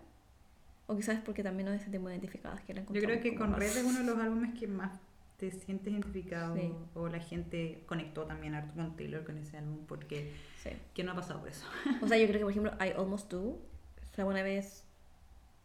O 0.87 0.95
quizás 0.95 1.19
porque 1.25 1.43
también 1.43 1.69
nos 1.69 1.83
sentimos 1.83 2.13
identificadas. 2.13 2.61
Que 2.63 2.75
la 2.75 2.83
Yo 2.83 3.03
creo 3.03 3.21
que 3.21 3.35
con 3.35 3.51
más- 3.51 3.59
Red 3.59 3.77
es 3.77 3.83
uno 3.85 3.99
de 3.99 4.05
los 4.05 4.19
álbumes 4.21 4.57
que 4.57 4.69
más 4.69 4.93
te 5.39 5.51
sientes 5.51 5.93
identificado 5.93 6.55
Sí. 6.55 6.73
o 6.95 7.09
la 7.09 7.19
gente 7.19 7.83
conectó 7.87 8.23
también 8.25 8.55
harto 8.55 8.73
con 8.77 8.95
Taylor 8.95 9.25
con 9.25 9.37
ese 9.37 9.57
álbum 9.57 9.79
porque 9.89 10.33
Sí. 10.63 10.71
¿quién 10.95 11.09
no 11.09 11.13
ha 11.15 11.17
pasado 11.17 11.41
por 11.41 11.49
eso? 11.49 11.67
O 12.01 12.07
sea, 12.07 12.17
yo 12.19 12.29
creo 12.29 12.39
que, 12.39 12.45
por 12.45 12.53
ejemplo, 12.53 12.73
I 12.81 12.91
Almost 12.97 13.29
Do, 13.33 13.59
si 14.15 14.21
alguna 14.21 14.45
vez 14.45 14.85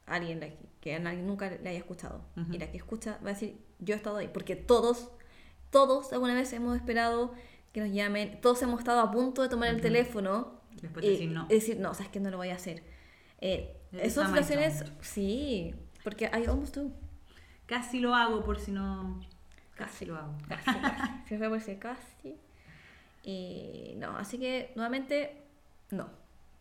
alguien 0.08 0.40
la- 0.40 0.50
que 0.82 0.98
nunca 1.00 1.52
le 1.52 1.70
haya 1.70 1.78
escuchado 1.78 2.24
Ujú. 2.36 2.52
y 2.52 2.58
la 2.58 2.72
que 2.72 2.78
escucha 2.78 3.20
va 3.24 3.30
a 3.30 3.34
decir, 3.34 3.60
yo 3.78 3.94
he 3.94 3.98
estado 3.98 4.18
ahí, 4.18 4.28
porque 4.34 4.56
todos, 4.56 5.12
todos 5.70 6.12
alguna 6.14 6.34
vez 6.34 6.52
hemos 6.54 6.76
esperado 6.76 7.36
que 7.78 7.82
nos 7.82 7.94
llamen, 7.94 8.42
todos 8.42 8.60
hemos 8.64 8.80
estado 8.80 9.02
a 9.02 9.12
punto 9.12 9.44
de 9.44 9.50
tomar 9.50 9.70
el 9.70 9.76
Ujú. 9.76 9.84
teléfono 9.84 10.62
Después 10.82 11.06
y 11.06 11.10
decir 11.10 11.30
no. 11.30 11.46
y 11.48 11.54
decir, 11.54 11.80
no, 11.80 11.94
sabes 11.94 12.10
que 12.10 12.20
no 12.20 12.32
lo 12.32 12.38
voy 12.38 12.50
a 12.50 12.56
hacer. 12.56 12.82
Eh, 13.40 13.78
my 13.92 14.10
situaciones, 14.10 14.84
sí, 15.02 15.76
porque 16.04 16.26
I 16.26 16.48
Almost 16.48 16.76
Do. 16.76 16.92
Casi 17.68 18.00
lo 18.00 18.16
hago 18.16 18.44
por 18.44 18.60
si 18.60 18.72
no... 18.72 19.20
Casi 19.76 20.06
lo 20.06 20.16
hago. 20.16 20.36
Casi, 20.48 20.64
casi. 20.64 21.38
Por 21.38 21.52
decir 21.52 21.78
casi. 21.78 22.36
Y 23.22 23.94
no, 23.98 24.18
así 24.18 24.40
que 24.40 24.72
nuevamente, 24.76 25.44
no. 25.92 26.10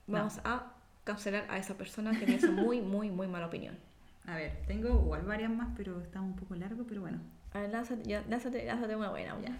Vamos 0.07 0.39
a 0.45 0.75
cancelar 1.05 1.47
a 1.49 1.57
esa 1.57 1.79
persona 1.79 2.11
que 2.11 2.27
tiene 2.27 2.35
esa 2.35 2.51
muy, 2.51 2.83
muy, 2.83 3.11
muy 3.11 3.27
mala 3.27 3.47
opinión. 3.47 3.79
A 4.27 4.35
ver, 4.35 4.61
tengo 4.67 4.89
igual 4.91 5.23
varias 5.23 5.51
más, 5.51 5.69
pero 5.79 5.99
está 6.03 6.21
un 6.21 6.37
poco 6.37 6.57
largo, 6.57 6.85
pero 6.87 7.01
bueno. 7.01 7.21
A 7.57 7.61
ver, 7.61 7.71
lánzate, 7.71 8.03
ya, 8.07 8.23
lánzate, 8.29 8.67
lánzate 8.67 8.97
una 8.97 9.09
buena. 9.09 9.35
Ya. 9.41 9.57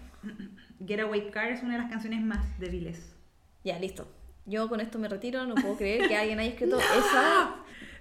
Getaway 0.85 1.31
Car 1.31 1.51
es 1.51 1.63
una 1.63 1.73
de 1.73 1.79
las 1.79 1.89
canciones 1.89 2.21
más 2.21 2.59
débiles. 2.59 3.15
ya, 3.63 3.79
listo. 3.79 4.07
Yo 4.45 4.69
con 4.69 4.79
esto 4.79 4.99
me 4.99 5.09
retiro, 5.09 5.45
no 5.47 5.55
puedo 5.55 5.75
creer 5.75 6.07
que 6.07 6.15
alguien 6.15 6.39
haya 6.39 6.51
escrito 6.51 6.77
esa. 6.97 7.55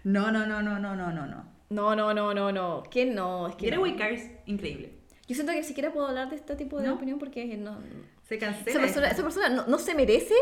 No, 0.05 0.31
no, 0.31 0.45
no, 0.47 0.61
no, 0.63 0.79
no, 0.79 0.95
no, 0.95 1.11
no, 1.11 1.27
no. 1.27 1.45
No, 1.71 1.97
no, 1.97 2.13
no, 2.13 2.35
no, 2.35 2.53
no. 2.53 2.83
Que 2.91 3.07
no, 3.07 3.49
es 3.49 3.57
que. 3.57 3.65
Getaway 3.65 3.93
no. 3.93 3.99
Car 3.99 4.13
es 4.13 4.31
increíble. 4.45 4.93
Yo 5.27 5.35
siento 5.35 5.53
que 5.53 5.61
ni 5.61 5.65
siquiera 5.65 5.91
puedo 5.93 6.07
hablar 6.07 6.29
de 6.29 6.37
este 6.37 6.55
tipo 6.57 6.79
de 6.79 6.89
¿No? 6.89 6.95
opinión 6.95 7.19
porque 7.19 7.57
no. 7.57 7.79
Se 8.29 8.39
cancela. 8.39 8.71
Esa 8.71 8.81
persona, 8.81 9.09
esa 9.09 9.23
persona 9.23 9.49
no, 9.49 9.67
no 9.67 9.79
se 9.79 9.95
merece 9.95 10.35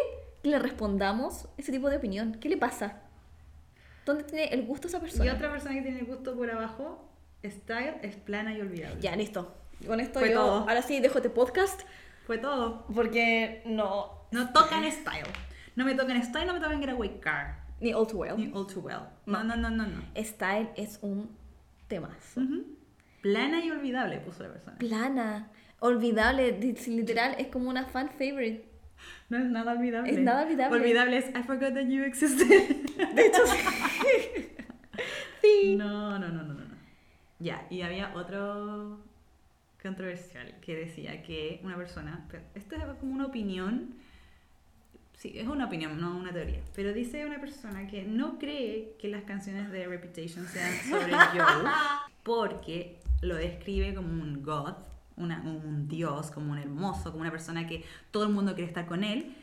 que 0.42 0.50
le 0.50 0.58
respondamos 0.58 1.48
ese 1.58 1.70
tipo 1.70 1.88
de 1.88 1.98
opinión. 1.98 2.38
¿Qué 2.40 2.48
le 2.48 2.56
pasa? 2.56 3.02
¿Dónde 4.04 4.24
tiene 4.24 4.46
el 4.52 4.66
gusto 4.66 4.88
esa 4.88 5.00
persona? 5.00 5.24
Y 5.24 5.28
otra 5.28 5.50
persona 5.50 5.76
que 5.76 5.82
tiene 5.82 6.00
el 6.00 6.06
gusto 6.06 6.34
por 6.34 6.50
abajo, 6.50 7.08
Style, 7.50 7.96
es 8.02 8.16
plana 8.16 8.56
y 8.56 8.60
olvidable. 8.60 9.00
Ya, 9.00 9.14
listo. 9.16 9.54
Con 9.86 10.00
esto 10.00 10.20
Fue 10.20 10.30
yo 10.30 10.40
todo. 10.40 10.60
ahora 10.60 10.82
sí 10.82 11.00
dejo 11.00 11.18
este 11.18 11.30
podcast 11.30 11.82
Fue 12.26 12.38
todo. 12.38 12.86
porque 12.94 13.62
no. 13.66 14.26
No 14.30 14.50
tocan 14.52 14.84
Style. 14.90 15.26
No 15.76 15.84
me 15.84 15.94
tocan 15.94 16.22
Style, 16.22 16.46
no 16.46 16.54
me 16.54 16.60
tocan 16.60 16.80
Getaway 16.80 17.20
Car. 17.20 17.64
Ni 17.80 17.92
All 17.92 18.06
Too 18.06 18.18
Well. 18.18 18.36
Ni 18.38 18.50
All 18.54 18.66
Too 18.66 18.80
Well. 18.80 19.00
No, 19.26 19.44
no, 19.44 19.56
no, 19.56 19.70
no, 19.70 19.86
no. 19.86 20.02
Style 20.16 20.70
es 20.76 20.98
un 21.02 21.36
temazo. 21.88 22.40
Ujú. 22.40 22.64
Plana 23.22 23.64
y 23.64 23.70
olvidable 23.70 24.18
puso 24.20 24.42
la 24.42 24.50
persona. 24.52 24.78
Plana, 24.78 25.50
olvidable, 25.80 26.52
literal 26.86 27.34
es 27.38 27.48
como 27.48 27.68
una 27.70 27.84
fan 27.86 28.10
favorite. 28.10 28.68
No 29.28 29.38
es 29.38 29.44
nada 29.44 29.72
olvidable. 29.72 30.10
Es 30.12 30.18
nada 30.18 30.42
olvidable. 30.44 30.76
Olvidable 30.78 31.16
es 31.18 31.28
I 31.30 31.42
forgot 31.42 31.74
that 31.74 31.86
you 31.86 32.04
existed. 32.04 32.46
De 33.14 33.26
hecho, 33.26 33.46
sí. 33.46 33.58
sí. 35.42 35.76
No, 35.76 36.18
no, 36.18 36.28
no, 36.28 36.42
no, 36.42 36.54
no. 36.54 36.63
Ya, 37.38 37.66
y 37.70 37.82
había 37.82 38.14
otro 38.14 39.00
controversial 39.82 40.54
que 40.60 40.76
decía 40.76 41.22
que 41.22 41.60
una 41.62 41.76
persona, 41.76 42.26
esto 42.54 42.76
es 42.76 42.82
como 43.00 43.12
una 43.14 43.26
opinión, 43.26 43.94
sí, 45.14 45.32
es 45.38 45.46
una 45.46 45.66
opinión, 45.66 46.00
no 46.00 46.16
una 46.16 46.32
teoría, 46.32 46.60
pero 46.74 46.92
dice 46.92 47.26
una 47.26 47.40
persona 47.40 47.86
que 47.86 48.04
no 48.04 48.38
cree 48.38 48.94
que 48.98 49.08
las 49.08 49.24
canciones 49.24 49.70
de 49.70 49.86
Reputation 49.86 50.46
sean 50.46 50.72
sobre 50.88 51.12
Joe 51.34 51.70
porque 52.22 52.98
lo 53.20 53.36
describe 53.36 53.94
como 53.94 54.08
un 54.10 54.42
god, 54.42 54.74
una- 55.16 55.42
un 55.42 55.86
dios, 55.88 56.30
como 56.30 56.52
un 56.52 56.58
hermoso, 56.58 57.10
como 57.10 57.20
una 57.20 57.30
persona 57.30 57.66
que 57.66 57.84
todo 58.10 58.24
el 58.24 58.30
mundo 58.32 58.54
quiere 58.54 58.68
estar 58.68 58.86
con 58.86 59.04
él. 59.04 59.34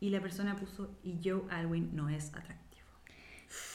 Y 0.00 0.08
la 0.08 0.20
persona 0.22 0.56
puso, 0.56 0.90
y 1.04 1.18
Joe 1.22 1.42
Alwyn 1.50 1.94
no 1.94 2.08
es 2.08 2.28
atractivo. 2.34 2.86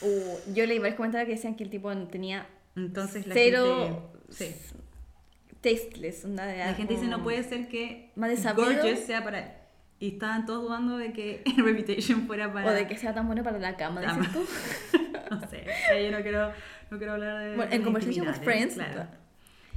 Uh, 0.02 0.52
yo 0.54 0.66
leí 0.66 0.78
varios 0.80 0.96
comentarios 0.96 1.28
que 1.28 1.34
decían 1.36 1.54
que 1.54 1.62
el 1.62 1.70
tipo 1.70 1.94
tenía 2.08 2.46
Entonces 2.76 3.26
la 3.26 3.34
cero 3.34 4.12
gente... 4.28 4.54
Sí. 4.54 4.54
tasteless. 5.60 6.24
Una 6.24 6.46
de 6.46 6.58
La 6.58 6.74
gente 6.74 6.94
dice, 6.94 7.06
no 7.06 7.22
puede 7.22 7.42
ser 7.42 7.68
que 7.68 8.12
Más. 8.14 8.54
Gorgeous 8.54 9.00
sea 9.00 9.24
para 9.24 9.40
él. 9.40 9.50
Y 9.98 10.08
estaban 10.08 10.44
todos 10.44 10.62
dudando 10.62 10.98
de 10.98 11.12
que 11.12 11.42
Reputation 11.56 12.26
fuera 12.26 12.52
para... 12.52 12.68
O 12.68 12.72
de 12.72 12.86
que 12.86 12.98
sea 12.98 13.14
tan 13.14 13.26
bueno 13.26 13.42
para 13.42 13.58
la 13.58 13.76
cama, 13.76 14.02
Cama. 14.02 14.18
dices 14.18 14.32
tú. 14.34 14.46
no 15.30 15.40
sé, 15.48 15.64
yo 16.04 16.12
no 16.12 16.22
quiero, 16.22 16.52
no 16.90 16.98
quiero 16.98 17.14
hablar 17.14 17.42
de... 17.42 17.56
Bueno, 17.56 17.72
en 17.72 17.94
with 17.94 18.02
intimidades, 18.02 18.40
Friends, 18.40 18.74
Claro. 18.74 19.06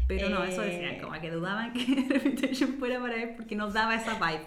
Pero 0.07 0.29
no, 0.29 0.43
eso 0.43 0.63
Eh, 0.63 0.71
decían, 0.71 0.99
como 0.99 1.19
que 1.21 1.29
dudaban 1.31 1.71
que 1.71 2.05
Reputation 2.09 2.73
fuera 2.79 2.99
para 2.99 3.15
él 3.21 3.33
porque 3.37 3.55
nos 3.55 3.73
daba 3.73 3.95
esa 3.95 4.15
vibe. 4.15 4.45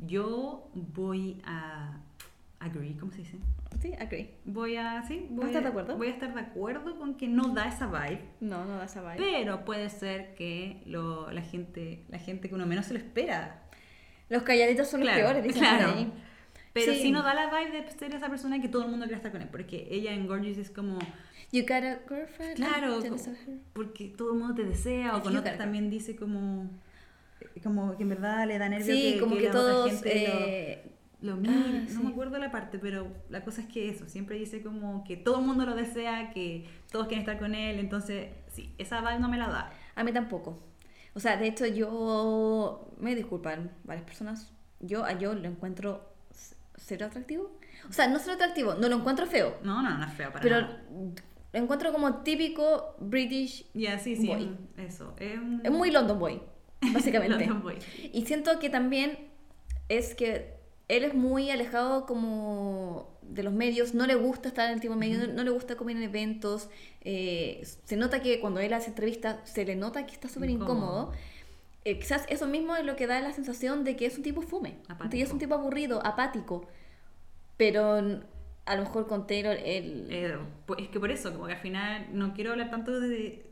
Yo 0.00 0.68
voy 0.74 1.40
a... 1.44 1.96
Agree, 2.60 2.96
¿cómo 2.98 3.12
se 3.12 3.18
dice? 3.18 3.38
Sí, 3.80 3.92
agree. 3.98 4.30
Voy 4.44 4.76
a... 4.76 5.02
Sí, 5.06 5.26
¿Vas 5.30 5.36
voy 5.36 5.44
a 5.44 5.46
estar 5.48 5.62
de 5.62 5.68
acuerdo? 5.68 5.96
Voy 5.96 6.06
a 6.08 6.10
estar 6.10 6.34
de 6.34 6.40
acuerdo 6.40 6.98
con 6.98 7.14
que 7.16 7.28
no 7.28 7.48
da 7.54 7.68
esa 7.68 7.86
vibe. 7.86 8.22
No, 8.40 8.64
no 8.64 8.76
da 8.76 8.86
esa 8.86 9.00
vibe. 9.02 9.16
Pero 9.18 9.64
puede 9.64 9.88
ser 9.90 10.34
que 10.34 10.82
lo, 10.86 11.30
la 11.30 11.42
gente 11.42 12.04
la 12.08 12.18
gente 12.18 12.48
que 12.48 12.54
uno 12.54 12.66
menos 12.66 12.86
se 12.86 12.94
lo 12.94 12.98
espera. 12.98 13.62
Los 14.28 14.42
calladitos 14.42 14.88
son 14.88 15.00
Claro, 15.02 15.18
los 15.22 15.26
peores, 15.32 15.44
dicen 15.44 15.62
claro. 15.62 15.94
ahí. 15.96 16.12
Pero 16.72 16.92
Sí. 16.92 17.02
sí 17.02 17.10
no 17.12 17.22
da 17.22 17.34
la 17.34 17.46
vibe 17.56 17.82
de 17.82 17.90
ser 17.90 18.14
esa 18.14 18.28
persona 18.28 18.60
que 18.60 18.68
todo 18.68 18.84
el 18.84 18.90
mundo 18.90 19.06
quiere 19.06 19.16
estar 19.16 19.32
con 19.32 19.42
él. 19.42 19.48
Porque 19.50 19.88
ella 19.90 20.12
en 20.12 20.26
Gorgeous 20.26 20.58
es 20.58 20.70
como, 20.70 20.98
You 21.50 21.62
got 21.62 21.82
a 21.84 22.00
girlfriend? 22.08 22.56
claro, 22.56 23.00
porque 23.72 24.08
todo 24.08 24.32
el 24.32 24.38
mundo 24.38 24.54
te 24.54 24.64
desea. 24.64 25.16
O 25.16 25.22
con 25.22 25.32
you 25.32 25.38
otras 25.38 25.54
got 25.54 25.60
a 25.60 25.64
también 25.64 25.88
dice 25.88 26.14
como, 26.16 26.68
como 27.62 27.96
que 27.96 28.02
en 28.02 28.08
verdad 28.10 28.46
le 28.46 28.58
da 28.58 28.68
nervio 28.68 28.94
Sí, 28.94 29.14
que, 29.14 29.20
como 29.20 29.36
que, 29.36 29.48
otra 29.48 29.60
todos 29.60 29.90
gente 29.90 30.24
eh, 30.24 30.82
lo, 30.84 30.97
lo 31.20 31.32
ah, 31.34 31.36
No 31.36 31.88
sí. 31.88 31.98
me 32.02 32.10
acuerdo 32.10 32.38
la 32.38 32.50
parte, 32.50 32.78
pero 32.78 33.08
la 33.28 33.42
cosa 33.44 33.60
es 33.62 33.66
que 33.68 33.88
eso, 33.88 34.08
siempre 34.08 34.36
dice 34.38 34.62
como 34.62 35.02
que 35.04 35.16
todo 35.16 35.40
el 35.40 35.46
mundo 35.46 35.66
lo 35.66 35.74
desea, 35.74 36.30
que 36.30 36.66
todos 36.92 37.06
quieren 37.08 37.20
estar 37.22 37.38
con 37.38 37.54
él. 37.54 37.78
Entonces, 37.78 38.28
sí, 38.52 38.72
esa 38.78 39.00
vibe 39.00 39.18
no 39.18 39.28
me 39.28 39.36
la 39.38 39.48
da. 39.48 39.72
A 39.96 40.04
mí 40.04 40.12
tampoco. 40.12 40.62
O 41.14 41.20
sea, 41.20 41.36
de 41.36 41.48
hecho 41.48 41.66
yo 41.66 42.92
me 42.98 43.14
disculpan 43.16 43.72
varias 43.84 44.04
personas. 44.06 44.52
Yo 44.80 45.04
a 45.04 45.18
yo 45.18 45.34
lo 45.34 45.48
encuentro 45.48 46.12
cero 46.76 47.06
atractivo. 47.06 47.50
O 47.88 47.92
sea, 47.92 48.06
no 48.06 48.18
cero 48.20 48.34
atractivo, 48.34 48.74
no 48.74 48.88
lo 48.88 48.96
encuentro 48.96 49.26
feo. 49.26 49.56
No, 49.64 49.82
no, 49.82 49.98
no 49.98 50.04
es 50.04 50.12
feo 50.12 50.28
para 50.30 50.40
Pero 50.42 50.60
nada. 50.60 50.82
lo 51.52 51.58
encuentro 51.58 51.92
como 51.92 52.16
típico 52.22 52.94
British. 53.00 53.66
Ya, 53.74 53.98
sí, 53.98 54.14
sí, 54.14 54.28
Boy. 54.28 54.56
eso. 54.76 55.14
Es, 55.18 55.36
un- 55.38 55.60
Es 55.64 55.70
muy 55.72 55.90
London 55.90 56.18
Boy, 56.20 56.40
básicamente. 56.92 57.38
London 57.46 57.62
Boy. 57.64 57.78
Y 58.12 58.24
siento 58.26 58.58
que 58.60 58.70
también 58.70 59.18
es 59.88 60.14
que 60.14 60.57
él 60.88 61.04
es 61.04 61.14
muy 61.14 61.50
alejado 61.50 62.06
como 62.06 63.18
de 63.22 63.42
los 63.42 63.52
medios, 63.52 63.94
no 63.94 64.06
le 64.06 64.14
gusta 64.14 64.48
estar 64.48 64.68
en 64.68 64.74
el 64.74 64.80
tipo 64.80 64.94
de 64.94 65.00
medio, 65.00 65.26
no, 65.26 65.32
no 65.34 65.44
le 65.44 65.50
gusta 65.50 65.76
comer 65.76 65.96
en 65.96 66.02
eventos. 66.02 66.68
eh, 67.02 67.62
se 67.84 67.96
nota 67.96 68.22
que 68.22 68.40
cuando 68.40 68.60
él 68.60 68.72
hace 68.72 68.88
entrevistas, 68.88 69.38
se 69.44 69.64
le 69.64 69.76
nota 69.76 70.06
que 70.06 70.14
está 70.14 70.28
súper 70.28 70.50
incómodo. 70.50 70.76
Incómodo. 70.76 71.12
Eh, 71.84 71.98
quizás 71.98 72.26
eso 72.28 72.46
mismo 72.46 72.74
es 72.76 72.84
lo 72.84 72.96
que 72.96 73.06
da 73.06 73.20
la 73.20 73.32
sensación 73.32 73.84
de 73.84 73.96
que 73.96 74.06
es 74.06 74.16
un 74.16 74.22
tipo 74.22 74.42
fume, 74.42 74.78
que 75.10 75.22
es 75.22 75.30
un 75.30 75.38
tipo 75.38 75.54
aburrido, 75.54 76.04
apático. 76.04 76.66
Pero 77.56 77.96
a 78.66 78.76
lo 78.76 78.82
mejor 78.82 79.06
con 79.06 79.26
Taylor 79.26 79.56
él... 79.64 80.06
Eh, 80.10 80.38
es 80.78 80.88
que 80.88 81.00
por 81.00 81.10
eso, 81.10 81.32
como 81.32 81.46
que 81.46 81.54
al 81.54 81.60
final 81.60 82.08
no 82.12 82.34
quiero 82.34 82.52
hablar 82.52 82.70
tanto 82.70 83.00
de 83.00 83.47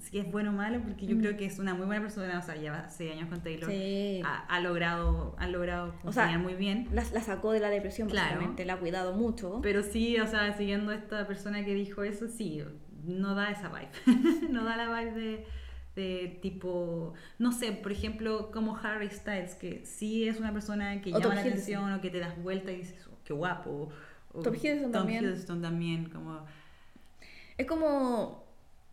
si 0.00 0.18
es 0.18 0.30
bueno 0.30 0.50
o 0.50 0.52
malo, 0.54 0.80
porque 0.82 1.06
yo 1.06 1.16
creo 1.18 1.36
que 1.36 1.44
es 1.44 1.58
una 1.58 1.74
muy 1.74 1.86
buena 1.86 2.00
persona, 2.02 2.38
o 2.38 2.42
sea, 2.42 2.56
lleva 2.56 2.88
seis 2.88 3.12
años 3.12 3.28
con 3.28 3.42
Taylor, 3.42 3.70
Sí. 3.70 4.22
ha, 4.24 4.38
ha 4.46 4.60
logrado, 4.60 5.34
ha 5.38 5.46
logrado 5.46 5.94
O 6.04 6.12
sea, 6.12 6.38
muy 6.38 6.54
bien, 6.54 6.88
la, 6.92 7.04
la 7.12 7.20
sacó 7.20 7.52
de 7.52 7.60
la 7.60 7.68
depresión, 7.70 8.08
Claro. 8.08 8.54
la 8.64 8.72
ha 8.74 8.78
cuidado 8.78 9.12
mucho. 9.14 9.60
pero 9.62 9.82
sí, 9.82 10.18
o 10.18 10.26
sea, 10.26 10.56
siguiendo 10.56 10.92
esta 10.92 11.26
persona 11.26 11.64
que 11.64 11.74
dijo 11.74 12.02
eso, 12.02 12.28
sí, 12.28 12.62
no 13.04 13.34
da 13.34 13.50
esa 13.50 13.68
vibe, 13.68 13.90
no 14.50 14.64
da 14.64 14.76
la 14.76 14.88
vibe 15.00 15.12
de, 15.12 15.46
de 15.96 16.38
tipo, 16.40 17.14
no 17.38 17.52
sé, 17.52 17.72
por 17.72 17.92
ejemplo, 17.92 18.50
como 18.50 18.76
Harry 18.76 19.10
Styles, 19.10 19.54
que 19.54 19.84
sí 19.84 20.26
es 20.28 20.38
una 20.38 20.52
persona 20.52 21.00
que 21.02 21.10
O 21.10 21.18
llama 21.18 21.24
Tom 21.26 21.34
la 21.34 21.40
atención 21.42 21.92
o 21.92 22.00
que 22.00 22.10
te 22.10 22.20
das 22.20 22.40
vuelta 22.42 22.72
y 22.72 22.76
dices, 22.76 23.06
oh, 23.10 23.18
qué 23.24 23.32
guapo. 23.34 23.90
o 24.32 24.40
Tom 24.42 24.54
Hiddleston 24.54 24.82
Tom 24.92 24.92
también. 24.92 25.24
Hiddleston 25.24 25.62
también, 25.62 26.08
como... 26.10 26.44
Es 27.58 27.66
como... 27.66 28.39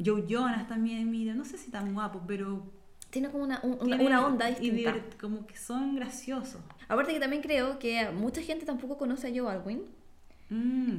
Joe 0.03 0.25
Jonas 0.27 0.67
también, 0.67 1.09
mira, 1.09 1.33
no 1.33 1.43
sé 1.45 1.57
si 1.57 1.71
tan 1.71 1.93
guapo, 1.93 2.21
pero 2.27 2.63
Tiene 3.09 3.29
como 3.29 3.43
una, 3.45 3.59
un- 3.63 3.73
una, 3.73 3.97
tiene- 3.97 4.05
una 4.07 4.25
onda 4.27 4.49
y 4.49 4.69
distinta. 4.69 4.93
divert- 4.95 5.17
como 5.19 5.47
que 5.47 5.57
son 5.57 5.95
graciosos. 5.95 6.61
Aparte 6.87 7.13
que 7.13 7.19
también 7.19 7.41
creo 7.41 7.79
que 7.79 8.09
mucha 8.11 8.41
gente 8.41 8.65
tampoco 8.65 8.97
conoce 8.97 9.27
a 9.27 9.31
Joe 9.31 9.51
Alwyn. 9.51 9.81
Mm, 10.49 10.95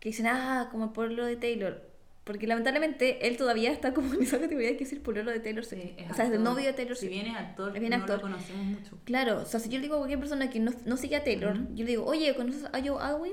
Que 0.00 0.10
dicen, 0.10 0.26
ah, 0.28 0.68
como 0.70 0.84
el 0.84 0.90
pueblo 0.90 1.24
de 1.26 1.36
Taylor. 1.36 1.82
Porque 2.24 2.46
lamentablemente 2.46 3.26
él 3.26 3.36
todavía 3.36 3.72
está 3.72 3.94
como 3.94 4.12
en 4.14 4.22
esa 4.22 4.38
categoría 4.38 4.76
que 4.76 4.84
es 4.84 4.92
el 4.92 5.00
pueblo 5.00 5.30
de 5.30 5.40
Taylor 5.40 5.64
Swift. 5.64 5.92
o 6.10 6.14
sea, 6.14 6.26
es 6.26 6.32
el 6.32 6.42
novio 6.42 6.66
de 6.66 6.72
Taylor 6.74 6.94
Si 6.96 7.06
Swift. 7.06 7.10
bien 7.22 7.26
es 7.26 7.36
actor, 7.36 7.74
Es 7.74 7.80
bien 7.80 7.98
no 7.98 8.06
lo 8.06 8.20
conocemos 8.20 8.64
mucho. 8.66 8.98
Claro, 9.04 9.38
o 9.42 9.44
sea, 9.46 9.58
si 9.60 9.68
yo 9.70 9.76
le 9.78 9.82
digo 9.82 9.94
a 9.94 9.98
cualquier 9.98 10.18
persona 10.20 10.50
que 10.50 10.60
no, 10.60 10.72
no 10.84 10.96
sigue 10.98 11.16
a 11.16 11.24
Taylor, 11.24 11.56
yo 11.74 11.84
le 11.84 11.90
digo, 11.90 12.04
oye, 12.04 12.34
¿conoces 12.36 12.64
a 12.66 12.80
Joe 12.84 13.00
Alwyn? 13.02 13.32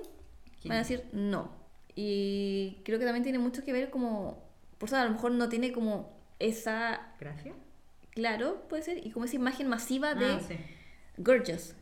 ¿Quién 0.62 0.70
Van 0.70 0.78
a 0.78 0.80
decir, 0.82 1.04
no. 1.12 1.52
Y 1.94 2.78
creo 2.86 2.98
que 2.98 3.06
también 3.06 3.24
tiene 3.24 3.38
mucho 3.40 3.64
que 3.64 3.74
ver 3.74 3.90
como, 3.90 4.44
eso 4.86 4.98
a 4.98 5.06
lo 5.06 5.12
mejor 5.12 5.32
no 5.32 5.50
tiene 5.50 5.72
como 5.72 6.14
esa, 6.40 7.02
¿Gracias? 7.20 7.56
claro, 8.12 8.66
puede 8.70 8.84
ser, 8.84 9.06
y 9.06 9.12
como 9.12 9.26
esa 9.26 9.36
imagen 9.36 9.68
masiva 9.68 10.16
de 10.16 10.26
Ah, 10.26 10.40
sí. 10.46 10.56
Gorgeous. 11.18 11.76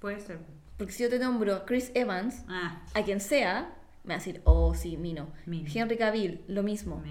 Puede 0.00 0.20
ser. 0.20 0.38
Porque 0.76 0.92
si 0.92 1.02
yo 1.04 1.08
te 1.10 1.18
nombro 1.18 1.64
Chris 1.66 1.92
Evans, 1.94 2.44
Ah, 2.48 2.82
a 2.94 3.02
quien 3.04 3.20
sea, 3.20 3.72
me 4.04 4.08
va 4.08 4.14
a 4.14 4.18
decir, 4.18 4.40
oh, 4.44 4.74
sí, 4.74 4.96
Mino. 4.96 5.28
Mino. 5.46 5.70
Henry 5.72 5.96
Cavill, 5.96 6.40
lo 6.48 6.62
mismo. 6.64 7.02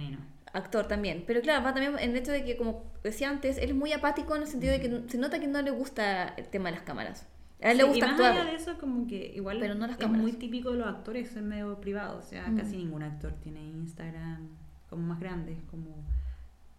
Actor 0.54 0.88
también. 0.88 1.24
Pero 1.26 1.40
claro, 1.42 1.64
va 1.64 1.74
también 1.74 1.98
en 1.98 2.10
el 2.12 2.18
hecho 2.18 2.34
de 2.34 2.44
que, 2.44 2.58
como 2.58 2.84
decía 3.04 3.30
antes, 3.30 3.58
él 3.58 3.70
es 3.70 3.76
muy 3.76 3.94
apático 3.94 4.36
en 4.36 4.42
el 4.42 4.48
sentido 4.50 4.74
de 4.74 4.82
que 4.82 5.10
se 5.10 5.18
nota 5.18 5.40
que 5.40 5.48
no 5.48 5.62
le 5.62 5.72
gusta 5.72 6.28
el 6.36 6.48
tema 6.50 6.70
de 6.70 6.76
las 6.76 6.84
cámaras. 6.84 7.26
A 7.62 7.72
él 7.72 7.78
le 7.78 7.84
gusta 7.86 8.00
y 8.00 8.02
más 8.02 8.12
actuar. 8.12 8.32
allá 8.34 8.44
de 8.46 8.56
eso, 8.58 8.78
como 8.78 9.08
que 9.08 9.32
igual 9.36 9.60
Pero 9.62 9.76
no 9.76 9.82
las 9.88 9.92
es 9.92 9.98
cámaras. 10.02 10.22
muy 10.24 10.34
típico 10.34 10.72
de 10.72 10.80
los 10.80 10.88
actores 10.88 11.30
ser 11.30 11.44
medio 11.44 11.80
privado. 11.80 12.18
O 12.18 12.22
sea, 12.24 12.48
Mm. 12.50 12.58
casi 12.58 12.76
ningún 12.76 13.04
actor 13.04 13.32
tiene 13.42 13.62
Instagram 13.64 14.50
como 14.92 15.08
más 15.08 15.20
grandes. 15.20 15.58
Como... 15.72 16.06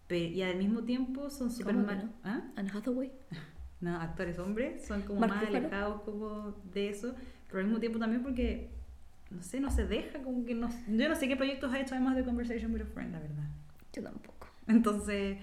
Y 0.09 0.41
al 0.43 0.57
mismo 0.57 0.83
tiempo 0.83 1.29
son 1.31 1.51
súper 1.51 1.73
¿Cómo 1.73 1.87
que 1.87 1.95
mal- 1.95 2.05
no? 2.05 2.11
¿Ah? 2.23 2.41
Anne 2.55 2.69
Hathaway. 2.71 3.11
no, 3.81 3.99
actores 3.99 4.37
hombres 4.39 4.85
son 4.85 5.01
como 5.01 5.19
más 5.21 5.43
alejados 5.47 6.01
como 6.03 6.55
de 6.71 6.89
eso, 6.89 7.15
pero 7.47 7.59
al 7.59 7.65
mismo 7.65 7.79
tiempo 7.79 7.97
también 7.97 8.21
porque, 8.21 8.69
no 9.31 9.41
sé, 9.41 9.59
no 9.59 9.71
se 9.71 9.87
deja, 9.87 10.19
como 10.19 10.45
que 10.45 10.53
no, 10.53 10.69
yo 10.87 11.09
no 11.09 11.15
sé 11.15 11.27
qué 11.27 11.35
proyectos 11.35 11.73
ha 11.73 11.79
hecho 11.79 11.95
además 11.95 12.15
de 12.15 12.23
Conversation 12.23 12.71
with 12.73 12.83
a 12.83 12.85
Friend, 12.85 13.11
la 13.11 13.19
verdad. 13.19 13.43
Yo 13.91 14.03
tampoco. 14.03 14.47
Entonces, 14.67 15.39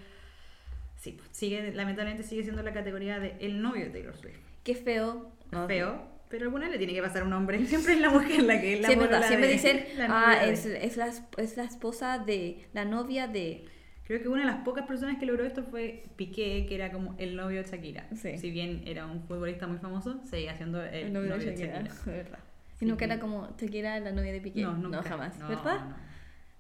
sí, 0.97 1.13
pues, 1.19 1.29
sigue, 1.33 1.73
lamentablemente 1.75 2.23
sigue 2.23 2.45
siendo 2.45 2.63
la 2.63 2.73
categoría 2.73 3.19
de 3.19 3.37
el 3.41 3.61
novio 3.61 3.87
de 3.87 3.91
Taylor 3.91 4.17
Swift. 4.17 4.39
Qué 4.63 4.77
feo. 4.77 5.33
No, 5.51 5.67
Feo, 5.67 6.01
pero 6.31 6.47
alguna 6.47 6.69
le 6.71 6.79
tiene 6.79 6.95
que 6.95 7.03
pasar 7.03 7.23
a 7.23 7.25
un 7.27 7.33
hombre, 7.35 7.59
siempre 7.67 7.93
es 7.95 8.01
la 8.01 8.09
mujer 8.11 8.43
la 8.45 8.61
que 8.61 8.75
es 8.75 8.81
la 8.81 8.89
polola 8.89 9.23
Siempre 9.23 9.49
de- 9.49 9.53
dicen, 9.53 9.85
la 9.99 10.07
ah, 10.09 10.47
es, 10.47 10.65
es, 10.65 10.97
la, 10.97 11.09
es- 11.37 11.57
la 11.57 11.65
esposa 11.65 12.19
de, 12.19 12.67
la 12.73 12.85
novia 12.85 13.27
de... 13.29 13.67
Creo 14.05 14.23
que 14.23 14.29
una 14.29 14.41
de 14.41 14.47
las 14.47 14.65
pocas 14.65 14.87
personas 14.87 15.19
que 15.19 15.27
logró 15.27 15.45
esto 15.45 15.63
fue 15.63 16.03
Piqué, 16.17 16.67
que 16.69 16.75
era 16.75 16.91
como 16.91 17.15
el 17.19 17.37
novio 17.37 17.63
de 17.63 17.69
Shakira. 17.71 18.09
Sí. 18.17 18.39
Si 18.39 18.51
bien 18.51 18.83
era 18.87 19.07
un 19.07 19.23
futbolista 19.23 19.67
muy 19.69 19.79
famoso, 19.79 20.21
seguía 20.25 20.57
siendo 20.57 20.83
el, 20.83 20.95
El 21.07 21.13
novio 21.13 21.37
de 21.37 21.45
Shakira. 21.47 21.83
Shakira. 21.83 21.95
de 22.07 22.13
verdad. 22.23 22.39
Sí, 22.77 22.87
nunca 22.87 22.99
que- 22.99 23.05
era 23.05 23.21
como 23.21 23.49
Shakira 23.57 24.01
la 24.01 24.11
novia 24.11 24.33
de 24.33 24.41
Piqué. 24.41 24.63
No, 24.63 24.73
nunca. 24.77 25.03
jamás. 25.03 25.39
No, 25.39 25.49
¿Verdad? 25.49 25.81
no. 25.91 25.97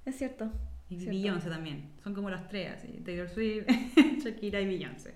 Es 0.04 0.16
cierto. 0.16 0.52
Y. 0.90 1.04
Beyoncé 1.06 1.48
también. 1.48 1.90
Son 2.04 2.14
como 2.14 2.30
las 2.30 2.48
tres, 2.48 2.70
así. 2.72 2.88
Taylor 3.04 3.28
Swift, 3.28 3.66
Shakira 4.22 4.60
y 4.60 4.66
Beyoncé. 4.66 5.14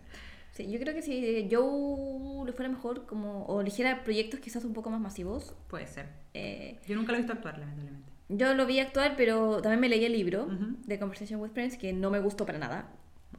Sí, 0.54 0.70
yo 0.70 0.78
creo 0.78 0.94
que 0.94 1.02
si 1.02 1.48
Joe 1.50 2.46
le 2.46 2.52
fuera 2.52 2.70
mejor 2.70 3.06
como, 3.06 3.42
o 3.46 3.60
eligiera 3.60 4.04
proyectos 4.04 4.40
quizás 4.40 4.64
un 4.64 4.72
poco 4.72 4.88
más 4.90 5.00
masivos, 5.00 5.54
Puede 5.68 5.86
ser. 5.86 6.06
eh, 6.32 6.78
Yo 6.86 6.94
nunca 6.96 7.10
lo 7.12 7.16
he 7.18 7.20
visto 7.22 7.32
actuar, 7.32 7.58
lamentablemente. 7.58 8.08
yo 8.28 8.54
lo 8.54 8.64
vi 8.64 8.78
actuar, 8.78 9.14
pero 9.16 9.60
también 9.60 9.80
me 9.80 9.88
leí 9.88 10.04
el 10.04 10.12
libro 10.12 10.44
Ujú. 10.44 10.76
de 10.86 10.98
Conversation 10.98 11.40
with 11.40 11.50
Friends, 11.50 11.76
que 11.76 11.92
no 11.92 12.08
me 12.10 12.20
gustó 12.20 12.46
para 12.46 12.58
nada. 12.58 12.88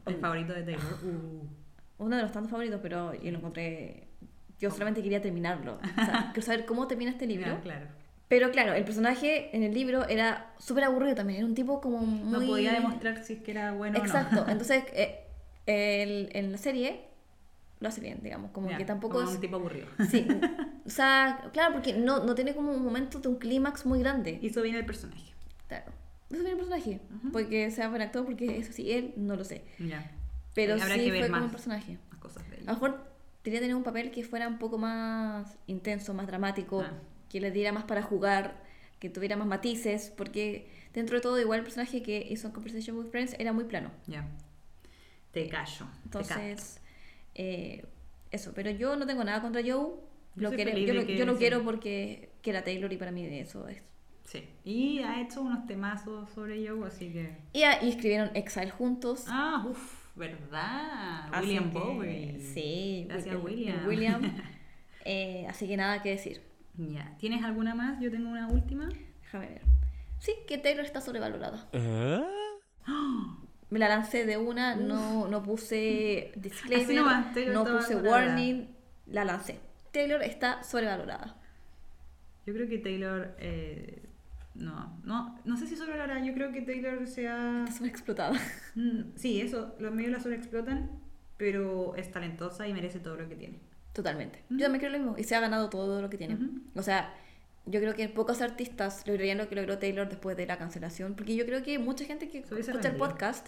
El 0.05 0.17
favorito 0.17 0.53
de 0.53 0.63
Taylor. 0.63 0.83
Uh. 1.03 2.03
Uno 2.03 2.17
de 2.17 2.23
los 2.23 2.31
tantos 2.33 2.51
favoritos, 2.51 2.79
pero 2.83 3.13
yo 3.13 3.31
lo 3.31 3.37
encontré... 3.37 4.09
Yo 4.59 4.69
solamente 4.69 5.01
quería 5.01 5.21
terminarlo. 5.21 5.75
O 5.75 6.05
sea, 6.05 6.29
quiero 6.33 6.45
saber 6.45 6.65
cómo 6.65 6.87
termina 6.87 7.11
este 7.11 7.25
libro. 7.25 7.47
Ya, 7.47 7.61
claro. 7.61 7.85
Pero 8.27 8.51
claro, 8.51 8.73
el 8.73 8.83
personaje 8.83 9.55
en 9.55 9.63
el 9.63 9.73
libro 9.73 10.05
era 10.07 10.53
súper 10.59 10.83
aburrido 10.83 11.15
también. 11.15 11.37
Era 11.39 11.47
un 11.47 11.55
tipo 11.55 11.79
como 11.79 11.99
muy... 11.99 12.31
No 12.41 12.45
podía 12.45 12.73
demostrar 12.73 13.23
si 13.23 13.33
es 13.33 13.39
que 13.41 13.51
era 13.51 13.71
bueno 13.71 13.97
Exacto. 13.97 14.41
o 14.41 14.45
no. 14.45 14.51
Entonces, 14.51 14.83
eh, 14.93 15.24
el- 15.65 16.29
en 16.33 16.51
la 16.51 16.57
serie 16.57 17.01
lo 17.79 17.89
hace 17.89 18.01
bien, 18.01 18.19
digamos, 18.23 18.51
como 18.51 18.69
Ya, 18.69 18.77
que 18.77 18.85
tampoco 18.85 19.15
como 19.17 19.29
es... 19.29 19.35
un 19.35 19.41
tipo 19.41 19.55
aburrido. 19.57 19.87
Sí, 20.09 20.25
o 20.85 20.89
sea, 20.89 21.49
claro, 21.53 21.73
porque 21.73 21.93
no, 21.93 22.23
no 22.23 22.35
tiene 22.35 22.55
como 22.55 22.71
un 22.71 22.83
momento 22.83 23.19
de 23.19 23.27
un 23.27 23.35
clímax 23.35 23.85
muy 23.85 23.99
grande. 23.99 24.39
Hizo 24.41 24.61
bien 24.61 24.75
el 24.75 24.85
personaje. 24.85 25.33
Claro. 25.67 25.91
No 26.29 26.39
es 26.39 26.45
el 26.45 26.55
personaje, 26.55 26.99
porque 27.31 27.69
sea 27.71 27.89
buen 27.89 28.01
actor, 28.01 28.25
porque 28.25 28.57
eso 28.57 28.71
sí, 28.73 28.91
él 28.91 29.13
no 29.17 29.35
lo 29.35 29.43
sé. 29.43 29.63
Ya. 29.79 30.11
Pero 30.55 30.75
Eh, 30.75 30.81
habrá 30.81 30.95
sí 30.95 31.01
que 31.05 31.11
ver 31.11 31.21
fue 31.21 31.29
como 31.29 31.41
más. 31.41 31.45
un 31.45 31.51
personaje. 31.51 31.97
Las 32.11 32.19
cosas 32.19 32.49
de 32.49 32.55
A 32.55 32.59
ella. 32.59 32.65
lo 32.67 32.73
mejor 32.73 33.11
quería 33.43 33.59
tener 33.59 33.75
un 33.75 33.83
papel 33.83 34.09
que 34.09 34.23
fuera 34.23 34.47
un 34.47 34.57
poco 34.57 34.77
más 34.79 35.55
intenso, 35.67 36.13
más 36.13 36.25
dramático, 36.27 36.81
Ah. 36.81 36.93
que 37.29 37.39
le 37.41 37.51
diera 37.51 37.71
más 37.71 37.83
para 37.83 38.01
jugar, 38.01 38.63
que 38.99 39.09
tuviera 39.09 39.35
más 39.35 39.45
matices, 39.47 40.11
porque 40.15 40.67
dentro 40.93 41.17
de 41.17 41.21
todo 41.21 41.39
igual 41.39 41.59
el 41.59 41.63
personaje 41.65 42.01
que 42.01 42.25
hizo 42.27 42.47
en 42.47 42.53
Conversation 42.53 42.97
with 42.97 43.07
Friends 43.11 43.35
era 43.37 43.53
muy 43.53 43.65
plano. 43.65 43.91
Ya. 44.07 44.25
Te 45.35 45.49
callo. 45.49 45.85
te. 45.85 46.05
Entonces, 46.05 46.81
eh, 47.35 47.85
eso, 48.31 48.53
pero 48.55 48.71
yo 48.71 48.95
no 48.95 49.05
tengo 49.05 49.23
nada 49.23 49.41
contra 49.41 49.61
Joe. 49.61 49.69
Yo 49.73 49.97
Lo 50.37 50.47
soy 50.49 50.55
quiero- 50.55 50.77
yo, 50.77 50.93
lo, 50.93 51.05
que 51.05 51.17
yo 51.17 51.25
lo 51.25 51.37
quiero 51.37 51.63
porque 51.63 52.29
que 52.41 52.49
era 52.51 52.63
Taylor 52.63 52.91
y 52.91 52.97
para 52.97 53.11
mí 53.11 53.25
eso 53.25 53.67
es. 53.67 53.81
Sí. 54.23 54.43
Y 54.63 54.99
ha 54.99 55.21
hecho 55.21 55.41
unos 55.41 55.67
temazos 55.67 56.29
sobre 56.31 56.65
Joe, 56.67 56.87
así 56.87 57.11
que. 57.11 57.37
Y, 57.53 57.63
ah, 57.63 57.77
y 57.83 57.89
escribieron 57.89 58.31
Exile 58.33 58.71
juntos. 58.71 59.25
Ah, 59.27 59.65
uff, 59.69 60.15
¿verdad? 60.15 61.27
así 61.33 61.47
William 61.47 61.71
que- 61.71 61.77
Bowery. 61.79 62.39
Sí, 62.39 63.05
Gracias, 63.09 63.35
William. 63.43 63.85
William. 63.87 64.21
Eh, 65.07 65.45
así 65.47 65.67
que 65.67 65.77
nada 65.77 66.01
que 66.01 66.09
decir. 66.11 66.41
Ya. 66.77 67.15
¿Tienes 67.19 67.43
alguna 67.43 67.75
más? 67.75 67.99
Yo 68.01 68.09
tengo 68.09 68.27
una 68.29 68.47
última. 68.47 68.89
Déjame 69.21 69.49
ver. 69.49 69.61
Sí, 70.17 70.31
que 70.47 70.57
Taylor 70.57 70.83
está 70.83 70.99
sobrevalorada. 70.99 71.69
Me 73.75 73.79
la 73.79 73.89
lancé 73.89 74.25
de 74.25 74.37
una, 74.37 74.73
no, 74.73 75.27
no 75.27 75.43
puse 75.43 76.31
disclaimer, 76.37 76.95
nomás, 76.95 77.33
Taylor 77.33 77.53
no 77.53 77.77
puse 77.77 77.93
warning, 77.97 78.73
la 79.07 79.25
lancé. 79.25 79.59
Taylor 79.91 80.23
está 80.23 80.63
sobrevalorada. 80.63 81.35
Yo 82.45 82.53
creo 82.53 82.69
que 82.69 82.77
Taylor. 82.77 83.35
eh, 83.37 84.01
no, 84.53 84.97
no, 85.03 85.37
no 85.43 85.57
sé 85.57 85.67
si 85.67 85.75
sobrevalorada. 85.75 86.25
Yo 86.25 86.33
creo 86.33 86.53
que 86.53 86.61
Taylor 86.61 87.05
sea. 87.05 87.63
Está 87.65 87.77
sobreexplotada. 87.77 88.39
Mm, 88.75 89.11
Sí, 89.17 89.41
eso, 89.41 89.75
los 89.79 89.93
medios 89.93 90.13
la 90.13 90.21
sobreexplotan, 90.21 90.89
pero 91.35 91.95
es 91.97 92.09
talentosa 92.11 92.65
y 92.69 92.73
merece 92.73 92.99
todo 93.01 93.17
lo 93.17 93.27
que 93.27 93.35
tiene. 93.35 93.59
Totalmente. 93.91 94.41
Yo 94.49 94.59
también 94.67 94.79
creo 94.79 94.91
lo 94.93 94.99
mismo. 94.99 95.17
Y 95.17 95.25
se 95.25 95.35
ha 95.35 95.41
ganado 95.41 95.69
todo 95.69 96.01
lo 96.01 96.09
que 96.09 96.17
tiene. 96.17 96.37
O 96.75 96.81
sea, 96.81 97.13
yo 97.65 97.81
creo 97.81 97.93
que 97.93 98.07
pocos 98.07 98.41
artistas 98.41 99.05
lograrían 99.05 99.37
lo 99.37 99.49
que 99.49 99.55
logró 99.55 99.79
Taylor 99.79 100.07
después 100.07 100.37
de 100.37 100.45
la 100.45 100.57
cancelación. 100.57 101.15
Porque 101.15 101.35
yo 101.35 101.45
creo 101.45 101.61
que 101.61 101.77
mucha 101.77 102.05
gente 102.05 102.29
que 102.29 102.37
escucha 102.39 102.71
el 102.89 102.95
podcast 102.95 103.47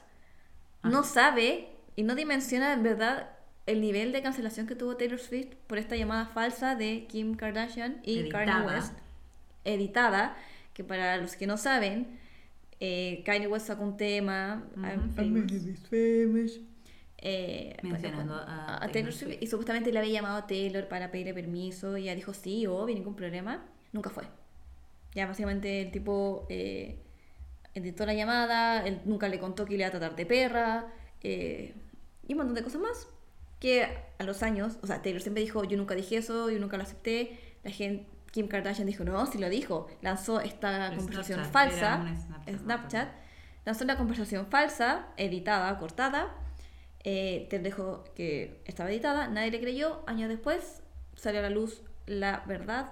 Ajá. 0.82 0.90
no 0.94 1.04
sabe 1.04 1.70
y 1.96 2.04
no 2.04 2.16
dimensiona 2.16 2.74
en 2.74 2.84
verdad 2.84 3.32
el 3.66 3.82
nivel 3.82 4.12
de 4.12 4.22
cancelación 4.22 4.66
que 4.68 4.76
tuvo 4.76 4.96
Taylor 4.98 5.20
Swift 5.20 5.56
por 5.68 5.78
esta 5.78 5.96
llamada 5.96 6.26
falsa 6.28 6.76
de 6.76 7.06
Kim 7.08 7.36
Kardashian 7.36 8.00
y 8.04 8.20
Editada. 8.20 8.46
Kanye 8.46 8.68
West. 8.68 8.94
Editada. 9.66 10.38
Que 10.74 10.84
para 10.84 11.18
los 11.18 11.36
que 11.36 11.48
no 11.48 11.58
saben, 11.58 12.20
eh, 12.80 13.24
Kanye 13.26 13.48
West 13.48 13.68
sacó 13.68 13.84
un 13.84 13.98
tema. 13.98 14.64
Ujú, 14.76 14.86
I'm- 14.86 15.10
famous. 15.16 15.52
famous. 15.90 16.60
Eh, 17.18 17.76
Mencionando 17.82 18.36
bueno, 18.36 18.48
a 18.48 18.76
a 18.76 18.80
Taylor 18.80 18.92
Taylor 18.92 19.14
Swift. 19.14 19.30
Swift. 19.32 19.44
Y 19.44 19.48
supuestamente 19.48 19.92
le 19.92 20.00
había 20.00 20.14
llamado 20.14 20.38
a 20.38 20.46
Taylor 20.48 20.88
para 20.88 21.10
pedirle 21.12 21.34
permiso. 21.34 21.98
Y 21.98 22.04
ella 22.04 22.16
dijo 22.16 22.34
sí, 22.34 22.68
obvio, 22.68 22.94
ningún 22.96 23.16
problema. 23.16 23.66
Nunca 23.92 24.12
fue. 24.12 24.24
Ya 25.16 25.26
básicamente 25.26 25.82
el 25.82 25.92
tipo 25.92 26.46
eh, 26.50 27.00
editó 27.80 28.06
la 28.06 28.14
llamada, 28.14 28.86
él 28.86 29.02
nunca 29.06 29.28
le 29.30 29.40
contó 29.40 29.66
que 29.66 29.72
le 29.72 29.78
iba 29.80 29.88
a 29.88 29.92
tratar 29.92 30.16
de 30.16 30.26
perra. 30.26 30.88
eh, 31.22 31.74
y 32.28 32.34
un 32.34 32.38
montón 32.40 32.56
de 32.56 32.64
cosas 32.64 32.82
más. 32.82 33.08
Que 33.60 33.88
a 34.20 34.24
los 34.24 34.44
años, 34.44 34.78
o 34.84 34.88
sea, 34.88 35.02
Taylor 35.02 35.22
siempre 35.22 35.42
dijo, 35.42 35.64
yo 35.64 35.78
nunca 35.78 35.96
dije 35.96 36.18
eso, 36.18 36.50
yo 36.50 36.60
nunca 36.60 36.78
lo 36.78 36.84
acepté. 36.84 37.40
La 37.64 37.72
gente, 37.72 38.06
Kim 38.32 38.48
Kardashian 38.48 38.86
dijo, 38.86 39.04
no, 39.04 39.26
sí 39.26 39.38
lo 39.40 39.50
dijo. 39.50 39.88
Lanzó 40.02 40.42
esta 40.42 40.88
El 40.90 40.98
conversación 40.98 41.40
Snapchat, 41.40 41.54
falsa. 41.54 42.16
Snapchat, 42.26 42.60
Snapchat. 42.60 43.10
Lanzó 43.66 43.84
una 43.84 43.98
conversación 43.98 44.46
falsa, 44.48 45.08
editada, 45.18 45.78
cortada. 45.80 46.36
Eh, 47.04 47.48
te 47.50 47.60
dijo 47.60 48.04
que 48.16 48.62
estaba 48.66 48.92
editada, 48.92 49.28
nadie 49.30 49.52
le 49.52 49.60
creyó. 49.60 50.04
Años 50.08 50.30
después 50.30 50.84
salió 51.16 51.40
a 51.40 51.44
la 51.44 51.50
luz 51.50 51.82
la 52.06 52.44
verdad. 52.46 52.92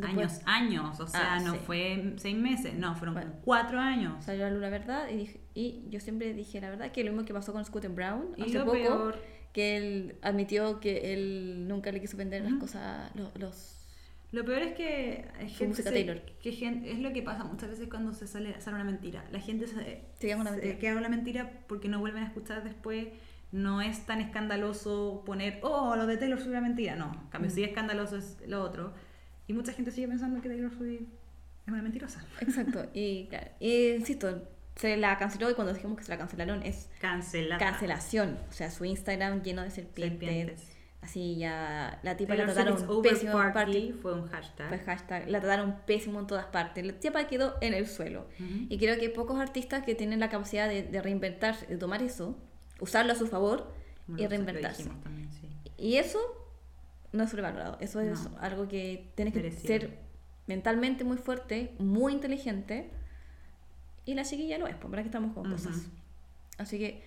Después 0.00 0.42
Años, 0.46 0.80
años, 0.82 1.00
o 1.00 1.06
sea, 1.06 1.34
Ah, 1.34 1.40
no 1.40 1.52
sí. 1.52 1.58
fue 1.66 2.14
seis 2.16 2.36
meses, 2.36 2.74
no, 2.74 2.94
fueron 2.96 3.14
Bueno. 3.14 3.32
cuatro 3.44 3.78
años. 3.78 4.24
salió 4.24 4.44
a 4.44 4.48
la 4.48 4.54
luz 4.54 4.62
la 4.62 4.70
verdad 4.70 5.08
y, 5.10 5.16
dije- 5.16 5.40
y 5.54 5.84
yo 5.90 6.00
siempre 6.00 6.32
dije 6.34 6.60
la 6.60 6.70
verdad, 6.70 6.90
que 6.92 7.04
lo 7.04 7.10
mismo 7.12 7.26
que 7.26 7.32
pasó 7.34 7.52
con 7.52 7.64
Scooter 7.64 7.90
Brown 7.90 8.34
Y 8.36 8.42
hace 8.42 8.54
lo 8.54 8.64
poco, 8.64 8.72
peor, 8.76 9.22
que 9.52 9.76
él 9.76 10.16
admitió 10.22 10.80
que 10.80 11.12
él 11.12 11.66
nunca 11.68 11.90
le 11.92 12.00
quiso 12.00 12.16
vender 12.16 12.42
las 12.42 12.52
Ujú. 12.52 12.60
cosas, 12.62 13.10
los... 13.14 13.36
los- 13.38 13.76
lo 14.32 14.44
peor 14.44 14.62
es 14.62 14.74
que, 14.74 15.24
música 15.66 15.88
se- 15.90 15.94
Taylor. 15.96 16.20
que 16.40 16.52
gen- 16.52 16.84
es 16.84 17.00
lo 17.00 17.12
que 17.12 17.20
pasa 17.20 17.42
muchas 17.42 17.68
veces 17.70 17.88
cuando 17.88 18.12
se 18.12 18.28
sale, 18.28 18.60
sale 18.60 18.76
una 18.76 18.84
mentira. 18.84 19.24
La 19.32 19.40
gente 19.40 19.66
se, 19.66 19.74
Se 20.14 20.26
queda 20.28 20.36
con 20.36 20.44
la 20.44 20.52
mentira. 20.52 20.78
queda 20.78 20.92
con 20.94 21.02
la 21.02 21.08
mentira 21.08 21.50
porque 21.66 21.88
no 21.88 21.98
vuelven 21.98 22.22
a 22.22 22.26
escuchar 22.26 22.62
después. 22.62 23.08
No 23.50 23.80
es 23.82 24.06
tan 24.06 24.20
escandaloso 24.20 25.24
poner, 25.26 25.58
oh, 25.62 25.96
lo 25.96 26.06
de 26.06 26.16
Taylor 26.16 26.38
Swift 26.38 26.50
era 26.52 26.60
mentira. 26.60 26.94
No, 26.94 27.12
en 27.12 27.28
cambio, 27.30 27.50
Mm. 27.50 27.54
sí 27.54 27.64
escandaloso 27.64 28.16
es 28.18 28.36
lo 28.46 28.62
otro. 28.62 28.94
Y 29.50 29.52
mucha 29.52 29.72
gente 29.72 29.90
sigue 29.90 30.06
pensando 30.06 30.40
que 30.40 30.48
Taylor 30.48 30.70
Swift 30.72 31.02
es 31.66 31.72
una 31.72 31.82
mentirosa. 31.82 32.24
Exacto, 32.40 32.86
y 32.94 33.26
claro, 33.26 33.48
y 33.58 33.88
insisto, 33.94 34.42
se 34.76 34.96
la 34.96 35.18
canceló 35.18 35.50
y 35.50 35.54
cuando 35.54 35.74
dijimos 35.74 35.98
que 35.98 36.04
se 36.04 36.10
la 36.12 36.18
cancelaron 36.18 36.62
es 36.62 36.88
Cancelada. 37.00 37.58
cancelación, 37.58 38.38
o 38.48 38.52
sea, 38.52 38.70
su 38.70 38.84
Instagram 38.84 39.42
lleno 39.42 39.62
de 39.62 39.70
serpientes, 39.72 40.28
Serpientes. 40.28 40.68
así 41.02 41.36
ya 41.36 41.98
la 42.04 42.16
tipa 42.16 42.36
Taylor 42.36 42.46
la 42.46 42.54
trataron 42.54 43.02
pésimo 43.02 43.32
en 43.42 43.52
party 43.52 43.52
party, 43.54 43.92
fue 44.00 44.14
un 44.14 44.28
hashtag. 44.28 44.68
pues 44.68 44.82
hashtag, 44.82 45.28
la 45.28 45.40
trataron 45.40 45.76
pésimo 45.84 46.20
en 46.20 46.26
todas 46.28 46.46
partes, 46.46 46.86
la 46.86 46.92
tipa 46.92 47.26
quedó 47.26 47.56
en 47.60 47.74
el 47.74 47.88
suelo. 47.88 48.28
Ujú. 48.38 48.66
Y 48.68 48.78
creo 48.78 48.94
que 48.96 49.06
hay 49.06 49.12
pocos 49.12 49.40
artistas 49.40 49.82
que 49.84 49.96
tienen 49.96 50.20
la 50.20 50.28
capacidad 50.30 50.68
de, 50.68 50.84
de 50.84 51.02
reinventarse, 51.02 51.66
de 51.66 51.76
tomar 51.76 52.02
eso, 52.02 52.36
usarlo 52.78 53.12
a 53.12 53.16
su 53.16 53.26
favor 53.26 53.74
Bueno, 54.06 54.22
y 54.22 54.26
reinventarse. 54.28 54.84
sí. 54.84 55.48
Y 55.76 55.96
eso 55.96 56.18
no 57.12 57.24
es 57.24 57.30
sobrevalorado, 57.30 57.76
eso 57.80 58.00
es 58.00 58.28
No. 58.30 58.38
algo 58.38 58.68
que 58.68 59.10
tienes 59.14 59.34
que 59.34 59.40
Merecido. 59.40 59.66
ser 59.66 59.98
mentalmente 60.46 61.04
muy 61.04 61.16
fuerte, 61.16 61.74
muy 61.78 62.12
inteligente. 62.12 62.90
Y 64.04 64.14
la 64.14 64.24
chiquilla 64.24 64.58
lo 64.58 64.66
es, 64.66 64.76
pues, 64.76 64.90
¿para 64.90 65.02
que 65.02 65.08
estamos 65.08 65.32
con 65.34 65.50
cosas? 65.50 65.88
Así 66.58 66.78
que, 66.78 67.02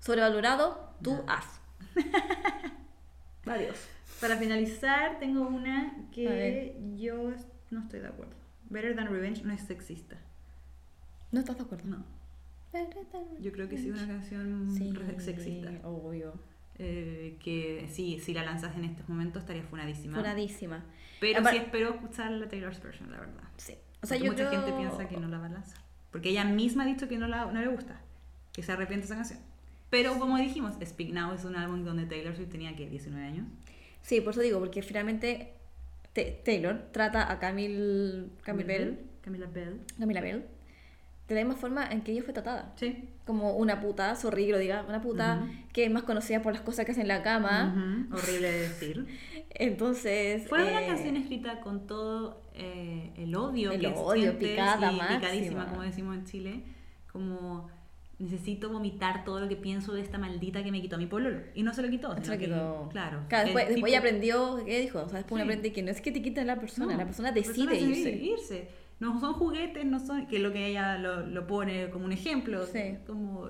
sobrevalorado, 0.00 0.94
tú 1.02 1.12
No. 1.14 1.24
haz. 1.28 1.60
Adiós. 3.46 3.76
Para 4.20 4.36
finalizar, 4.36 5.18
tengo 5.18 5.42
una 5.46 6.08
que 6.12 6.76
yo 6.96 7.32
no 7.70 7.80
estoy 7.80 8.00
de 8.00 8.08
acuerdo. 8.08 8.34
Better 8.68 8.94
Than 8.96 9.08
Revenge 9.08 9.42
no 9.44 9.52
es 9.52 9.62
sexista. 9.62 10.16
¿No 11.32 11.40
estás 11.40 11.56
de 11.56 11.62
acuerdo? 11.62 11.84
No. 11.88 12.04
Yo 13.40 13.52
creo 13.52 13.68
que 13.68 13.78
sí 13.78 13.88
es 13.88 13.94
una 14.02 14.06
canción 14.06 14.70
Sí, 14.76 14.92
sexista. 15.18 15.70
obvio. 15.88 16.34
Eh, 16.78 17.36
que 17.42 17.88
sí, 17.90 18.20
si 18.20 18.32
la 18.34 18.44
lanzas 18.44 18.76
en 18.76 18.84
estos 18.84 19.08
momentos 19.08 19.42
estaría 19.42 19.62
funadísima. 19.64 20.16
Furadísima. 20.16 20.84
Pero 21.20 21.44
sí 21.48 21.56
espero 21.56 21.90
escuchar 21.94 22.30
la 22.30 22.48
Taylor's 22.48 22.80
version, 22.82 23.10
la 23.10 23.18
verdad. 23.18 23.42
Sí. 23.56 23.74
O 24.00 24.06
sea, 24.06 24.16
Porque 24.16 24.26
yo 24.26 24.32
mucha 24.32 24.48
creo- 24.48 24.62
gente 24.62 24.76
piensa 24.78 25.08
que 25.08 25.16
no 25.16 25.26
la 25.28 25.38
va 25.38 25.46
a 25.46 25.48
lanzar. 25.48 25.78
Porque 26.12 26.28
ella 26.30 26.44
misma 26.44 26.84
ha 26.84 26.86
dicho 26.86 27.08
que 27.08 27.18
no, 27.18 27.26
la, 27.26 27.46
no 27.46 27.60
le 27.60 27.66
gusta, 27.68 28.00
que 28.52 28.62
se 28.62 28.70
arrepiente 28.72 29.06
esa 29.06 29.16
canción. 29.16 29.40
Pero 29.90 30.18
como 30.18 30.36
dijimos, 30.38 30.74
Speak 30.84 31.12
Now 31.12 31.32
es 31.34 31.44
un 31.44 31.56
álbum 31.56 31.82
donde 31.84 32.06
Taylor 32.06 32.36
Swift 32.36 32.50
tenía 32.50 32.76
que 32.76 32.88
19 32.88 33.26
años. 33.26 33.46
Sí, 34.02 34.20
por 34.20 34.32
eso 34.32 34.40
digo, 34.42 34.58
porque 34.60 34.82
finalmente 34.82 35.54
Ta- 36.12 36.22
Taylor 36.44 36.88
trata 36.92 37.30
a 37.32 37.38
Camille, 37.40 38.28
Camille 38.42 38.66
Bell, 38.66 38.98
Camila 39.20 39.46
Bell. 39.46 39.80
Camila 39.98 40.20
Bell, 40.20 40.44
de 41.28 41.34
la 41.34 41.42
misma 41.42 41.56
forma 41.60 41.86
en 41.86 42.00
que 42.02 42.12
ella 42.12 42.22
fue 42.22 42.32
tratada. 42.32 42.72
Sí. 42.76 43.04
Como 43.26 43.52
una 43.56 43.80
puta, 43.80 44.14
sorry 44.16 44.46
que 44.46 44.52
lo 44.52 44.58
diga, 44.58 44.84
una 44.88 45.02
puta 45.02 45.42
Ujú. 45.44 45.52
que 45.74 45.84
es 45.84 45.90
más 45.90 46.04
conocida 46.04 46.40
por 46.40 46.54
las 46.54 46.62
cosas 46.62 46.86
que 46.86 46.92
hace 46.92 47.02
en 47.02 47.08
la 47.08 47.22
cama. 47.22 47.74
Ujú, 48.08 48.16
Horrible 48.16 48.50
de 48.50 48.60
decir. 48.60 49.06
Entonces. 49.50 50.48
Fue 50.48 50.62
una 50.62 50.82
eh, 50.82 50.86
canción 50.86 51.16
escrita 51.16 51.60
con 51.60 51.86
todo 51.86 52.40
eh, 52.54 53.10
el 53.16 53.34
odio 53.36 53.72
El 53.72 53.80
que 53.80 53.86
odio, 53.88 54.22
sientes 54.30 54.50
picada 54.50 54.90
máxima. 54.92 55.20
picadísima, 55.20 55.66
como 55.68 55.82
decimos 55.82 56.16
en 56.16 56.24
Chile. 56.24 56.62
Como 57.12 57.68
necesito 58.18 58.70
vomitar 58.70 59.24
todo 59.24 59.38
lo 59.40 59.48
que 59.48 59.54
pienso 59.56 59.92
de 59.92 60.00
esta 60.00 60.18
maldita 60.18 60.64
que 60.64 60.72
me 60.72 60.80
quitó 60.80 60.98
mi 60.98 61.06
pololo. 61.06 61.40
Y 61.54 61.62
no 61.62 61.72
se 61.74 61.82
lo 61.82 61.88
quitó. 61.90 62.14
se 62.16 62.22
sino 62.22 62.34
lo 62.34 62.38
que- 62.38 62.44
quitó. 62.46 62.88
Claro. 62.90 63.20
Claro, 63.28 63.44
después, 63.44 63.64
después 63.68 63.74
tipo- 63.76 63.86
ella 63.86 63.98
aprendió, 63.98 64.64
¿qué 64.64 64.80
dijo? 64.80 65.00
O 65.02 65.08
sea, 65.08 65.18
después 65.18 65.40
Sí. 65.42 65.44
aprende 65.48 65.72
que 65.72 65.82
no 65.82 65.90
es 65.90 66.00
que 66.00 66.10
te 66.12 66.22
quiten 66.22 66.46
la 66.46 66.56
persona, 66.56 66.92
No, 66.92 66.98
la 66.98 67.04
persona 67.04 67.28
la 67.28 67.34
decide 67.34 67.66
persona 67.68 67.90
irse. 67.90 68.10
irse. 68.10 68.68
No 69.00 69.18
son 69.20 69.34
juguetes, 69.34 69.84
no 69.84 70.00
son, 70.00 70.26
que 70.26 70.36
es 70.36 70.42
lo 70.42 70.52
que 70.52 70.66
ella 70.66 70.98
lo, 70.98 71.24
lo 71.26 71.46
pone 71.46 71.88
como 71.90 72.04
un 72.04 72.12
ejemplo. 72.12 72.66
Sí. 72.66 72.96
Como, 73.06 73.48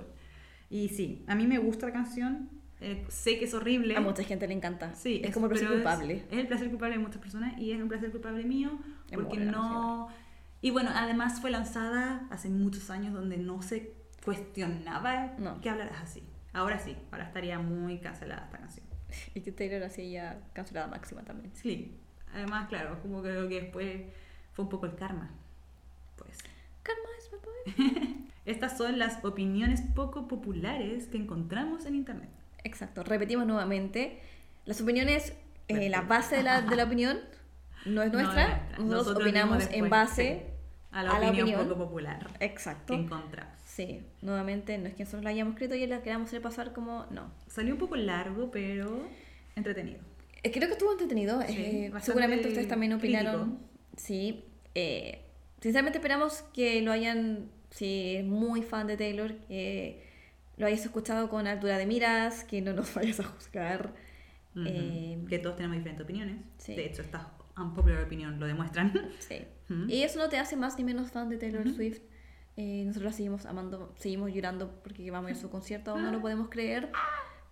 y 0.71 0.89
sí, 0.91 1.25
a 1.27 1.35
mí 1.35 1.47
me 1.47 1.59
gusta 1.59 1.87
la 1.87 1.93
canción. 1.93 2.51
eh, 2.81 3.05
sé 3.09 3.39
que 3.39 3.47
es 3.47 3.55
horrible. 3.55 3.97
A 3.97 4.01
mucha 4.01 4.23
gente 4.23 4.47
le 4.47 4.55
encanta. 4.55 4.95
Sí, 4.95 5.21
es 5.25 5.33
como 5.33 5.47
el 5.47 5.53
placer 5.53 5.69
culpable. 5.69 6.25
Es, 6.31 6.39
el 6.39 6.47
placer 6.49 6.69
culpable 6.69 6.97
de 6.97 7.03
muchas 7.03 7.21
personas 7.21 7.59
y 7.59 7.73
es 7.73 7.81
un 7.81 7.89
placer 7.89 8.11
culpable 8.11 8.45
mío 8.45 8.79
porque 9.13 9.39
no. 9.39 10.09
Y 10.61 10.71
bueno, 10.71 10.91
además 10.95 11.41
fue 11.41 11.51
lanzada 11.51 12.27
hace 12.31 12.49
muchos 12.51 12.91
años 12.91 13.15
donde 13.15 13.37
no 13.39 13.63
se 13.63 13.95
cuestionaba 14.25 15.35
No. 15.39 15.61
que 15.61 15.71
hablaras 15.71 16.03
así. 16.03 16.23
Ahora 16.53 16.79
sí, 16.79 16.97
ahora 17.11 17.25
estaría 17.25 17.59
muy 17.59 17.99
cancelada 17.99 18.45
esta 18.47 18.59
canción. 18.59 18.87
Y 19.35 19.41
que 19.41 19.53
Taylor 19.53 19.83
así 19.85 20.11
ya 20.11 20.41
cancelada 20.53 20.87
máxima 20.89 21.23
también. 21.23 21.51
Sí, 21.55 21.97
además, 22.35 22.69
claro, 22.69 23.01
como 23.01 23.23
creo 23.23 23.49
que 23.49 23.63
después 23.63 24.03
fue 24.53 24.65
un 24.65 24.69
poco 24.69 24.87
el 24.87 24.95
karma. 24.97 25.31
Karma 26.89 27.09
es. 27.19 28.15
Estas 28.47 28.79
son 28.79 28.99
las 28.99 29.23
opiniones 29.25 29.83
poco 29.95 30.27
populares 30.27 31.07
que 31.07 31.19
encontramos 31.19 31.85
en 31.87 31.95
internet. 31.95 32.31
Exacto, 32.65 33.03
repetimos 33.05 33.47
nuevamente. 33.47 34.21
Las 34.65 34.81
opiniones, 34.81 35.35
eh, 35.69 35.89
la 35.91 36.01
base 36.03 36.37
de 36.37 36.43
la, 36.43 36.63
de 36.63 36.77
la 36.77 36.85
opinión 36.85 37.19
no 37.85 38.03
es 38.03 38.11
No 38.13 38.19
es 38.19 38.25
nuestra. 38.25 38.49
nuestra. 38.49 38.79
Nosotros, 38.85 39.23
opinamos 39.27 39.69
en 39.71 39.91
base 39.91 40.47
A 40.91 41.03
la 41.03 41.11
a 41.11 41.19
la 41.21 41.27
opinión, 41.29 41.49
opinión. 41.49 41.69
poco 41.69 41.85
popular 41.89 42.27
Exacto. 42.41 42.95
que 42.95 43.01
encontramos. 43.01 43.55
Sí, 43.65 44.03
nuevamente 44.23 44.77
no 44.79 44.89
es 44.89 44.95
que 44.95 45.05
nosotros 45.05 45.25
la 45.25 45.31
hayamos 45.31 45.53
escrito 45.55 45.75
y 45.77 45.87
la 45.87 46.03
queramos 46.03 46.29
hacer 46.29 46.43
pasar 46.43 46.73
como 46.73 47.07
no. 47.11 47.31
Salió 47.49 47.75
un 47.75 47.79
poco 47.79 47.97
largo, 47.97 48.51
pero 48.51 49.03
entretenido. 49.55 50.01
Eh, 50.43 50.51
Creo 50.51 50.67
que 50.69 50.73
estuvo 50.73 50.91
entretenido. 50.93 51.41
Sí, 51.43 51.55
eh, 51.57 51.93
seguramente 52.01 52.49
ustedes 52.49 52.67
también 52.69 52.93
opinaron. 52.95 53.43
crítico. 53.51 53.69
Sí. 53.97 54.45
eh, 54.75 55.25
sinceramente 55.61 55.99
esperamos 55.99 56.43
que 56.53 56.81
lo 56.83 56.93
hayan, 56.93 57.51
si 57.71 58.17
es 58.17 58.25
muy 58.25 58.63
fan 58.63 58.87
de 58.87 58.97
Taylor, 58.97 59.35
que 59.47 60.03
lo 60.57 60.67
hayas 60.67 60.85
escuchado 60.85 61.29
con 61.29 61.47
altura 61.47 61.79
de 61.79 61.87
miras, 61.87 62.45
que 62.45 62.61
no 62.63 62.73
nos 62.73 62.95
vayas 62.95 63.21
a 63.21 63.25
juzgar. 63.25 63.95
Eh, 64.67 65.25
que 65.29 65.39
todos 65.39 65.55
tenemos 65.57 65.77
diferentes 65.77 66.03
opiniones. 66.05 66.37
sí. 66.59 66.75
De 66.75 66.87
hecho, 66.87 67.03
esta 67.03 67.33
unpopular 67.57 68.03
opinión 68.03 68.41
lo 68.41 68.47
demuestran. 68.47 68.93
Sí. 69.21 69.45
Y 69.87 70.03
eso 70.03 70.19
no 70.19 70.31
te 70.31 70.39
hace 70.39 70.57
más 70.57 70.79
ni 70.79 70.85
menos 70.85 71.11
fan 71.11 71.29
de 71.29 71.37
Taylor. 71.37 71.69
Swift. 71.69 72.01
Eh, 72.57 72.83
nosotros 72.87 73.13
la 73.13 73.17
seguimos 73.17 73.47
amando, 73.47 73.93
seguimos 73.97 74.33
llorando 74.33 74.81
porque 74.83 75.09
vamos 75.11 75.29
a 75.29 75.31
ir 75.33 75.37
a 75.37 75.41
su 75.41 75.51
concierto, 75.51 75.93
aún 75.93 76.03
no 76.05 76.11
lo 76.11 76.21
podemos 76.21 76.49
creer. 76.49 76.91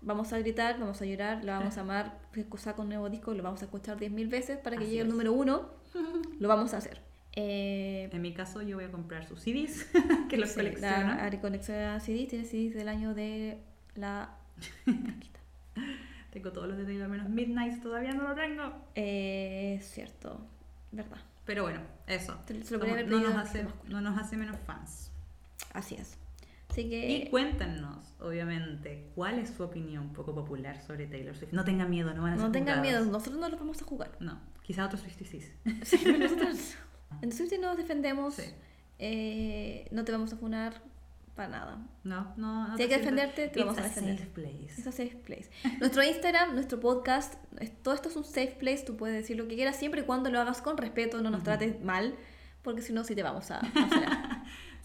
Vamos 0.00 0.32
a 0.32 0.38
gritar, 0.38 0.80
vamos 0.80 1.00
a 1.00 1.04
llorar, 1.04 1.44
la 1.44 1.58
vamos 1.58 1.76
a 1.78 1.82
amar. 1.82 2.18
Saca 2.56 2.82
un 2.82 2.88
nuevo 2.88 3.08
disco, 3.10 3.34
lo 3.34 3.42
vamos 3.42 3.60
a 3.62 3.66
escuchar 3.66 3.98
10.000 3.98 4.28
veces 4.28 4.58
para 4.58 4.76
que 4.76 4.82
Así 4.84 4.92
llegue 4.92 5.02
es. 5.02 5.08
número 5.08 5.32
uno. 5.32 5.70
Lo 6.40 6.48
vamos 6.48 6.74
a 6.74 6.78
hacer. 6.78 7.02
Eh, 7.36 8.08
En 8.12 8.22
mi 8.22 8.32
caso, 8.32 8.62
yo 8.62 8.76
voy 8.76 8.86
a 8.86 8.90
comprar 8.90 9.26
sus 9.26 9.40
CDs, 9.40 9.86
que 10.28 10.36
los 10.38 10.50
sí, 10.50 10.56
colecciono. 10.56 11.12
Ari 11.12 11.38
colecciona 11.38 12.00
CDs, 12.00 12.28
tiene 12.28 12.44
CDs 12.44 12.74
del 12.74 12.88
año 12.88 13.14
de 13.14 13.58
la... 13.94 14.30
Tengo 16.30 16.52
todos 16.52 16.68
los 16.68 16.76
de 16.76 16.84
Taylor 16.84 17.08
menos 17.08 17.28
Midnight, 17.28 17.82
todavía 17.82 18.12
no 18.12 18.28
lo 18.28 18.34
tengo. 18.34 18.72
Eh, 18.94 19.76
es 19.78 19.88
cierto, 19.90 20.40
verdad. 20.92 21.18
Pero 21.46 21.62
bueno, 21.62 21.80
eso. 22.06 22.34
Te- 22.46 22.54
lo 22.54 22.64
Somos- 22.64 23.06
no, 23.06 23.20
nos 23.20 23.36
hace, 23.36 23.60
Cristina 23.60 23.64
Mascula. 23.64 23.90
no 23.90 24.00
nos 24.00 24.18
hace 24.18 24.36
menos 24.36 24.56
fans. 24.66 25.10
Así 25.72 25.94
es. 25.94 26.18
Así 26.68 26.88
que... 26.90 27.08
Y 27.08 27.30
cuéntenos, 27.30 28.14
obviamente, 28.20 29.08
cuál 29.14 29.38
es 29.38 29.50
su 29.50 29.62
opinión 29.62 30.12
poco 30.12 30.34
popular 30.34 30.78
sobre 30.82 31.06
Taylor 31.06 31.34
Swift. 31.36 31.52
No 31.52 31.64
tengan 31.64 31.88
miedo, 31.88 32.12
no 32.12 32.22
van 32.22 32.32
a 32.32 32.36
ser 32.36 32.44
no 32.46 32.52
tengan 32.52 32.82
miedo, 32.82 33.02
nosotros 33.04 33.38
no 33.40 33.48
lo 33.48 33.56
vamos 33.56 33.80
a 33.80 33.84
jugar. 33.86 34.10
No, 34.20 34.38
quizá 34.62 34.84
otros 34.84 35.00
56. 35.02 35.52
Sí, 35.84 36.04
nosotros 36.18 36.76
en 37.22 37.32
Swiftie 37.32 37.58
nos 37.58 37.76
defendemos. 37.76 38.34
Sí. 38.34 38.42
eh, 38.98 39.88
no 39.90 40.04
te 40.04 40.12
vamos 40.12 40.32
a 40.32 40.36
funar 40.36 40.82
para 41.34 41.48
nada. 41.48 41.86
No, 42.02 42.32
no. 42.36 42.68
no 42.68 42.76
Si 42.76 42.82
hay 42.84 42.88
que 42.88 42.98
defenderte, 42.98 43.48
te 43.48 43.60
It's 43.60 43.66
vamos 43.66 43.78
a 43.78 43.82
defender. 43.82 44.18
safe 44.18 44.30
place. 44.30 44.80
Es 44.80 44.86
a 44.86 44.92
safe 44.92 45.16
place. 45.16 45.50
Nuestro 45.80 46.02
Instagram, 46.02 46.54
nuestro 46.54 46.80
podcast, 46.80 47.34
todo 47.82 47.94
esto 47.94 48.08
es 48.08 48.16
un 48.16 48.24
safe 48.24 48.56
place. 48.58 48.84
Tú 48.84 48.96
puedes 48.96 49.14
decir 49.16 49.36
lo 49.36 49.46
que 49.46 49.54
quieras 49.54 49.76
siempre 49.76 50.00
y 50.00 50.04
cuando 50.04 50.30
lo 50.30 50.40
hagas 50.40 50.62
con 50.62 50.76
respeto, 50.78 51.20
no 51.20 51.28
nos 51.30 51.42
trates 51.42 51.80
mal, 51.82 52.14
porque 52.62 52.80
si 52.80 52.92
no, 52.94 53.04
sí 53.04 53.14
te 53.14 53.22
vamos 53.22 53.50
a 53.50 53.60
cancelar. 53.74 54.44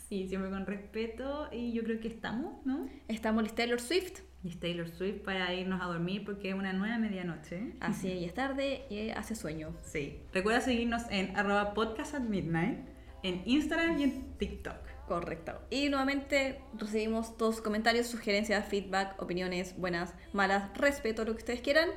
Sí, 0.09 0.27
siempre 0.27 0.49
con 0.49 0.65
respeto 0.65 1.47
y 1.53 1.71
yo 1.71 1.83
creo 1.83 2.01
que 2.01 2.09
estamos, 2.09 2.65
¿no? 2.65 2.89
Estamos 3.07 3.43
Liz 3.43 3.55
Taylor 3.55 3.79
Swift. 3.79 4.19
Y 4.43 4.49
es 4.49 4.59
Taylor 4.59 4.89
Swift 4.89 5.21
para 5.21 5.53
irnos 5.53 5.81
a 5.81 5.85
dormir 5.85 6.23
porque 6.25 6.49
es 6.49 6.55
una 6.55 6.73
nueva 6.73 6.97
medianoche. 6.97 7.73
Así 7.79 8.21
ya 8.21 8.27
es 8.27 8.33
tarde 8.33 8.85
y 8.89 9.11
hace 9.11 9.35
sueño. 9.35 9.75
Sí. 9.83 10.19
Recuerda 10.33 10.61
seguirnos 10.61 11.03
en 11.11 11.35
arroba 11.35 11.73
podcast 11.73 12.15
at 12.15 12.21
midnight, 12.21 12.79
en 13.21 13.43
Instagram 13.45 13.99
y 13.99 14.03
en 14.03 14.37
TikTok. 14.37 14.77
Correcto. 15.07 15.61
Y 15.69 15.89
nuevamente 15.89 16.59
recibimos 16.77 17.37
todos 17.37 17.55
sus 17.55 17.63
comentarios, 17.63 18.07
sugerencias, 18.07 18.65
feedback, 18.65 19.21
opiniones, 19.21 19.77
buenas, 19.77 20.13
malas, 20.33 20.75
respeto, 20.75 21.23
lo 21.23 21.33
que 21.33 21.39
ustedes 21.39 21.61
quieran. 21.61 21.89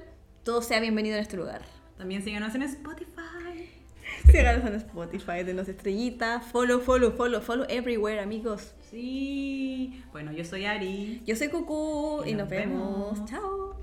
Todo 0.42 0.60
sea 0.60 0.80
bienvenido 0.80 1.16
en 1.16 1.22
este 1.22 1.36
lugar. 1.36 1.62
También 1.96 2.22
síganos 2.22 2.54
en 2.54 2.62
Spotify. 2.62 3.70
Síganos 4.30 4.66
en 4.66 4.74
Spotify, 4.74 5.44
denos 5.44 5.68
estrellita, 5.68 6.40
follow, 6.40 6.80
follow, 6.80 7.12
follow, 7.12 7.40
follow 7.40 7.66
everywhere, 7.68 8.20
amigos. 8.20 8.74
Sí. 8.94 9.92
Bueno, 10.12 10.30
yo 10.30 10.44
soy 10.44 10.66
Ari. 10.66 11.20
Yo 11.26 11.34
soy 11.34 11.48
Cucu 11.48 12.22
y, 12.24 12.30
Y 12.30 12.32
nos 12.34 12.42
nos 12.42 12.48
vemos. 12.48 13.12
vemos. 13.18 13.24
Chao. 13.28 13.74